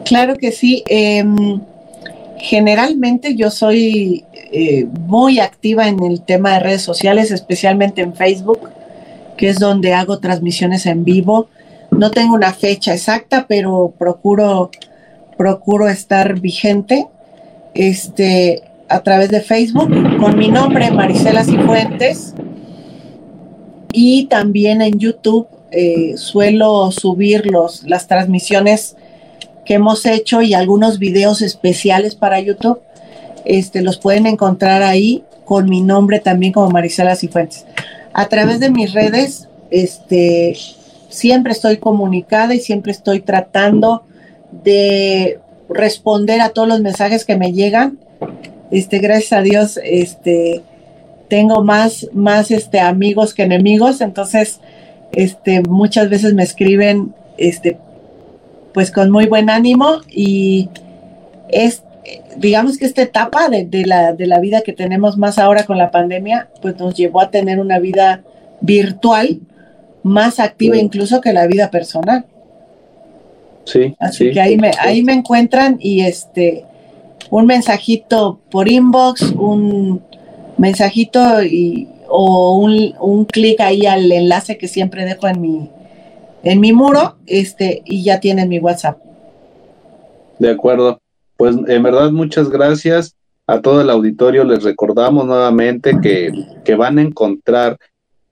Claro 0.04 0.36
que 0.36 0.52
sí. 0.52 0.84
Em, 0.86 1.60
generalmente 2.38 3.34
yo 3.34 3.50
soy 3.50 4.24
eh, 4.52 4.86
muy 5.00 5.40
activa 5.40 5.88
en 5.88 6.02
el 6.04 6.22
tema 6.22 6.54
de 6.54 6.60
redes 6.60 6.82
sociales, 6.82 7.32
especialmente 7.32 8.00
en 8.00 8.14
Facebook, 8.14 8.60
que 9.36 9.48
es 9.48 9.58
donde 9.58 9.92
hago 9.92 10.20
transmisiones 10.20 10.86
en 10.86 11.04
vivo. 11.04 11.48
No 11.90 12.12
tengo 12.12 12.34
una 12.34 12.52
fecha 12.52 12.94
exacta, 12.94 13.46
pero 13.48 13.92
procuro, 13.98 14.70
procuro 15.36 15.88
estar 15.88 16.38
vigente 16.38 17.08
este, 17.74 18.62
a 18.88 19.00
través 19.00 19.30
de 19.30 19.40
Facebook 19.40 19.90
con 20.18 20.38
mi 20.38 20.48
nombre, 20.48 20.92
Marisela 20.92 21.42
Cifuentes, 21.44 22.34
y 23.92 24.26
también 24.26 24.82
en 24.82 24.98
YouTube 24.98 25.46
eh, 25.70 26.14
suelo 26.16 26.90
subir 26.92 27.46
los, 27.46 27.82
las 27.84 28.06
transmisiones 28.06 28.96
que 29.64 29.74
hemos 29.74 30.06
hecho 30.06 30.40
y 30.40 30.54
algunos 30.54 30.98
videos 30.98 31.42
especiales 31.42 32.14
para 32.14 32.40
YouTube. 32.40 32.80
Este, 33.44 33.82
los 33.82 33.98
pueden 33.98 34.26
encontrar 34.26 34.82
ahí 34.82 35.24
con 35.44 35.68
mi 35.68 35.80
nombre 35.80 36.20
también 36.20 36.52
como 36.52 36.70
Marisela 36.70 37.16
Cifuentes. 37.16 37.66
A 38.12 38.28
través 38.28 38.60
de 38.60 38.70
mis 38.70 38.92
redes, 38.92 39.48
este, 39.70 40.56
siempre 41.08 41.52
estoy 41.52 41.76
comunicada 41.76 42.54
y 42.54 42.60
siempre 42.60 42.92
estoy 42.92 43.20
tratando 43.20 44.02
de 44.64 45.38
responder 45.68 46.40
a 46.40 46.50
todos 46.50 46.68
los 46.68 46.80
mensajes 46.80 47.24
que 47.24 47.36
me 47.36 47.52
llegan. 47.52 47.98
Este, 48.70 48.98
gracias 48.98 49.32
a 49.32 49.42
Dios, 49.42 49.78
este, 49.82 50.62
tengo 51.28 51.62
más, 51.62 52.08
más 52.12 52.50
este, 52.50 52.80
amigos 52.80 53.34
que 53.34 53.42
enemigos, 53.42 54.00
entonces 54.00 54.60
este, 55.12 55.62
muchas 55.62 56.10
veces 56.10 56.34
me 56.34 56.42
escriben, 56.42 57.14
este, 57.36 57.78
pues 58.72 58.90
con 58.90 59.10
muy 59.10 59.26
buen 59.26 59.50
ánimo 59.50 60.00
y 60.10 60.68
es, 61.48 61.82
digamos 62.36 62.78
que 62.78 62.86
esta 62.86 63.02
etapa 63.02 63.48
de, 63.48 63.86
la, 63.86 64.12
de 64.12 64.26
la 64.26 64.40
vida 64.40 64.62
que 64.62 64.72
tenemos 64.72 65.16
más 65.16 65.38
ahora 65.38 65.64
con 65.64 65.78
la 65.78 65.90
pandemia, 65.90 66.48
pues 66.60 66.78
nos 66.78 66.94
llevó 66.94 67.20
a 67.20 67.30
tener 67.30 67.60
una 67.60 67.78
vida 67.78 68.22
virtual 68.60 69.40
más 70.02 70.40
activa 70.40 70.76
incluso 70.76 71.20
que 71.20 71.32
la 71.32 71.46
vida 71.46 71.70
personal. 71.70 72.24
Sí. 73.64 73.94
Así 73.98 74.30
que 74.30 74.40
ahí 74.40 74.56
me, 74.56 74.70
ahí 74.80 75.02
me 75.02 75.12
encuentran 75.12 75.76
y 75.78 76.00
este, 76.00 76.64
un 77.30 77.46
mensajito 77.46 78.40
por 78.50 78.68
inbox, 78.70 79.22
un 79.32 80.02
mensajito 80.58 81.42
y 81.42 81.88
o 82.08 82.58
un, 82.58 82.94
un 83.00 83.24
clic 83.24 83.60
ahí 83.60 83.86
al 83.86 84.10
enlace 84.10 84.58
que 84.58 84.68
siempre 84.68 85.04
dejo 85.04 85.28
en 85.28 85.40
mi, 85.40 85.70
en 86.42 86.60
mi 86.60 86.72
muro, 86.72 87.16
este, 87.26 87.82
y 87.84 88.02
ya 88.02 88.20
tienen 88.20 88.48
mi 88.48 88.58
WhatsApp. 88.58 88.98
De 90.38 90.50
acuerdo. 90.50 91.00
Pues 91.36 91.56
en 91.68 91.82
verdad, 91.84 92.10
muchas 92.10 92.50
gracias 92.50 93.14
a 93.46 93.60
todo 93.60 93.80
el 93.80 93.90
auditorio. 93.90 94.42
Les 94.42 94.64
recordamos 94.64 95.24
nuevamente 95.26 95.98
que, 96.02 96.32
que 96.64 96.74
van 96.74 96.98
a 96.98 97.02
encontrar 97.02 97.78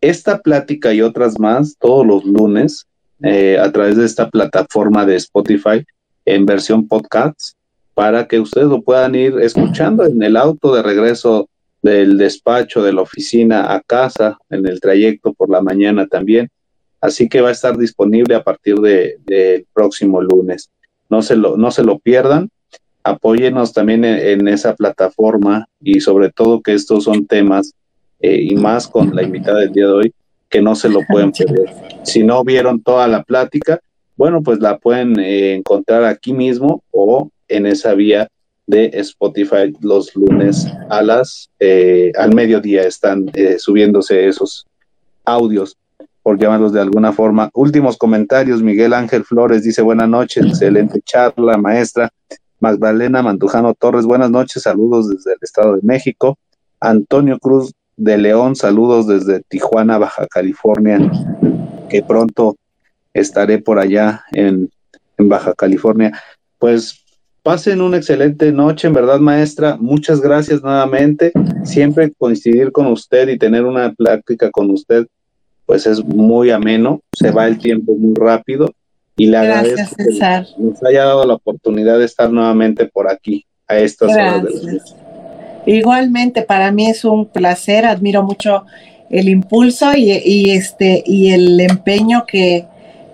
esta 0.00 0.40
plática 0.40 0.92
y 0.92 1.02
otras 1.02 1.38
más 1.38 1.76
todos 1.78 2.04
los 2.04 2.24
lunes 2.24 2.86
eh, 3.22 3.58
a 3.60 3.70
través 3.70 3.96
de 3.96 4.04
esta 4.04 4.28
plataforma 4.28 5.06
de 5.06 5.16
Spotify 5.16 5.84
en 6.24 6.46
versión 6.46 6.88
podcast 6.88 7.52
para 7.94 8.26
que 8.26 8.40
ustedes 8.40 8.66
lo 8.66 8.82
puedan 8.82 9.14
ir 9.14 9.38
escuchando 9.40 10.04
en 10.04 10.22
el 10.22 10.36
auto 10.36 10.74
de 10.74 10.82
regreso 10.82 11.48
del 11.86 12.18
despacho, 12.18 12.82
de 12.82 12.92
la 12.92 13.02
oficina 13.02 13.72
a 13.72 13.80
casa, 13.80 14.38
en 14.50 14.66
el 14.66 14.80
trayecto 14.80 15.32
por 15.32 15.48
la 15.48 15.62
mañana 15.62 16.08
también. 16.08 16.48
Así 17.00 17.28
que 17.28 17.40
va 17.40 17.50
a 17.50 17.52
estar 17.52 17.78
disponible 17.78 18.34
a 18.34 18.42
partir 18.42 18.74
del 18.76 19.14
de, 19.24 19.64
próximo 19.72 20.20
lunes. 20.20 20.70
No 21.08 21.22
se 21.22 21.36
lo, 21.36 21.56
no 21.56 21.70
se 21.70 21.84
lo 21.84 22.00
pierdan. 22.00 22.50
Apóyenos 23.04 23.72
también 23.72 24.04
en, 24.04 24.48
esa 24.48 24.74
plataforma 24.74 25.68
y 25.80 26.00
sobre 26.00 26.32
todo 26.32 26.60
que 26.60 26.74
estos 26.74 27.04
son 27.04 27.24
temas 27.24 27.72
eh, 28.18 28.40
y 28.42 28.56
más 28.56 28.88
con 28.88 29.14
la 29.14 29.22
invitada 29.22 29.60
del 29.60 29.72
día 29.72 29.86
de 29.86 29.92
hoy 29.92 30.14
que 30.48 30.60
no 30.60 30.74
se 30.74 30.88
lo 30.88 31.00
pueden 31.08 31.30
perder. 31.30 31.70
Si 32.02 32.24
no 32.24 32.42
vieron 32.42 32.82
toda 32.82 33.06
la 33.06 33.22
plática, 33.22 33.78
bueno, 34.16 34.42
pues 34.42 34.58
la 34.58 34.78
pueden 34.78 35.20
eh, 35.20 35.54
encontrar 35.54 36.04
aquí 36.04 36.32
mismo 36.32 36.82
o 36.90 37.30
en 37.46 37.66
esa 37.66 37.94
vía 37.94 38.28
de 38.66 38.90
Spotify 38.94 39.72
los 39.80 40.14
lunes 40.16 40.66
a 40.90 41.02
las 41.02 41.50
eh, 41.60 42.12
al 42.18 42.34
mediodía 42.34 42.82
están 42.82 43.30
eh, 43.34 43.58
subiéndose 43.58 44.26
esos 44.26 44.66
audios 45.24 45.76
por 46.22 46.38
llamarlos 46.38 46.72
de 46.72 46.80
alguna 46.80 47.12
forma. 47.12 47.50
Últimos 47.54 47.96
comentarios, 47.96 48.60
Miguel 48.60 48.94
Ángel 48.94 49.24
Flores 49.24 49.62
dice 49.62 49.82
buenas 49.82 50.08
noches, 50.08 50.44
excelente 50.44 51.00
charla, 51.02 51.56
maestra. 51.56 52.10
Magdalena 52.58 53.22
Mantujano 53.22 53.74
Torres, 53.74 54.06
buenas 54.06 54.30
noches, 54.30 54.62
saludos 54.62 55.08
desde 55.08 55.34
el 55.34 55.38
Estado 55.42 55.76
de 55.76 55.82
México. 55.82 56.38
Antonio 56.80 57.38
Cruz 57.38 57.72
de 57.96 58.18
León, 58.18 58.56
saludos 58.56 59.06
desde 59.06 59.42
Tijuana, 59.42 59.98
Baja 59.98 60.26
California, 60.26 60.98
que 61.88 62.02
pronto 62.02 62.56
estaré 63.14 63.58
por 63.58 63.78
allá 63.78 64.24
en, 64.32 64.70
en 65.18 65.28
Baja 65.28 65.54
California. 65.54 66.18
Pues 66.58 67.04
Pasen 67.46 67.80
una 67.80 67.98
excelente 67.98 68.50
noche, 68.50 68.88
en 68.88 68.92
verdad, 68.92 69.20
maestra. 69.20 69.76
Muchas 69.76 70.20
gracias 70.20 70.64
nuevamente. 70.64 71.30
Siempre 71.62 72.12
coincidir 72.18 72.72
con 72.72 72.88
usted 72.88 73.28
y 73.28 73.38
tener 73.38 73.64
una 73.64 73.92
plática 73.92 74.50
con 74.50 74.68
usted, 74.72 75.06
pues 75.64 75.86
es 75.86 76.04
muy 76.04 76.50
ameno. 76.50 77.02
Se 77.12 77.30
va 77.30 77.46
el 77.46 77.56
tiempo 77.58 77.94
muy 77.94 78.16
rápido 78.16 78.74
y 79.16 79.26
le 79.26 79.36
agradezco 79.36 79.94
que 79.94 80.44
nos 80.58 80.82
haya 80.82 81.04
dado 81.04 81.24
la 81.24 81.34
oportunidad 81.34 82.00
de 82.00 82.06
estar 82.06 82.32
nuevamente 82.32 82.86
por 82.86 83.08
aquí 83.08 83.46
a 83.68 83.78
estas 83.78 84.10
horas 84.10 84.42
de 84.42 84.80
Igualmente, 85.66 86.42
para 86.42 86.72
mí 86.72 86.90
es 86.90 87.04
un 87.04 87.26
placer. 87.26 87.86
Admiro 87.86 88.24
mucho 88.24 88.64
el 89.08 89.28
impulso 89.28 89.94
y, 89.94 90.50
este 90.50 91.04
y 91.06 91.30
el 91.30 91.60
empeño 91.60 92.24
que, 92.26 92.66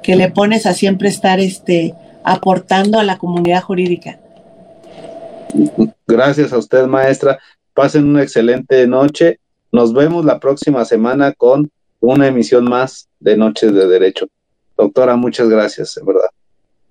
que 0.02 0.16
le 0.16 0.30
pones 0.30 0.64
a 0.64 0.72
siempre 0.72 1.10
estar 1.10 1.38
este 1.38 1.92
aportando 2.24 2.98
a 2.98 3.04
la 3.04 3.18
comunidad 3.18 3.60
jurídica. 3.60 4.20
Gracias 6.06 6.52
a 6.52 6.58
usted, 6.58 6.86
maestra. 6.86 7.38
Pasen 7.74 8.06
una 8.08 8.22
excelente 8.22 8.86
noche. 8.86 9.38
Nos 9.70 9.92
vemos 9.94 10.24
la 10.24 10.38
próxima 10.38 10.84
semana 10.84 11.32
con 11.32 11.70
una 12.00 12.26
emisión 12.26 12.64
más 12.64 13.08
de 13.20 13.36
Noches 13.36 13.72
de 13.72 13.86
Derecho. 13.86 14.26
Doctora, 14.76 15.16
muchas 15.16 15.48
gracias, 15.48 15.96
en 15.96 16.06
verdad. 16.06 16.28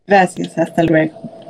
Gracias, 0.07 0.57
hasta 0.57 0.83
luego. 0.83 1.40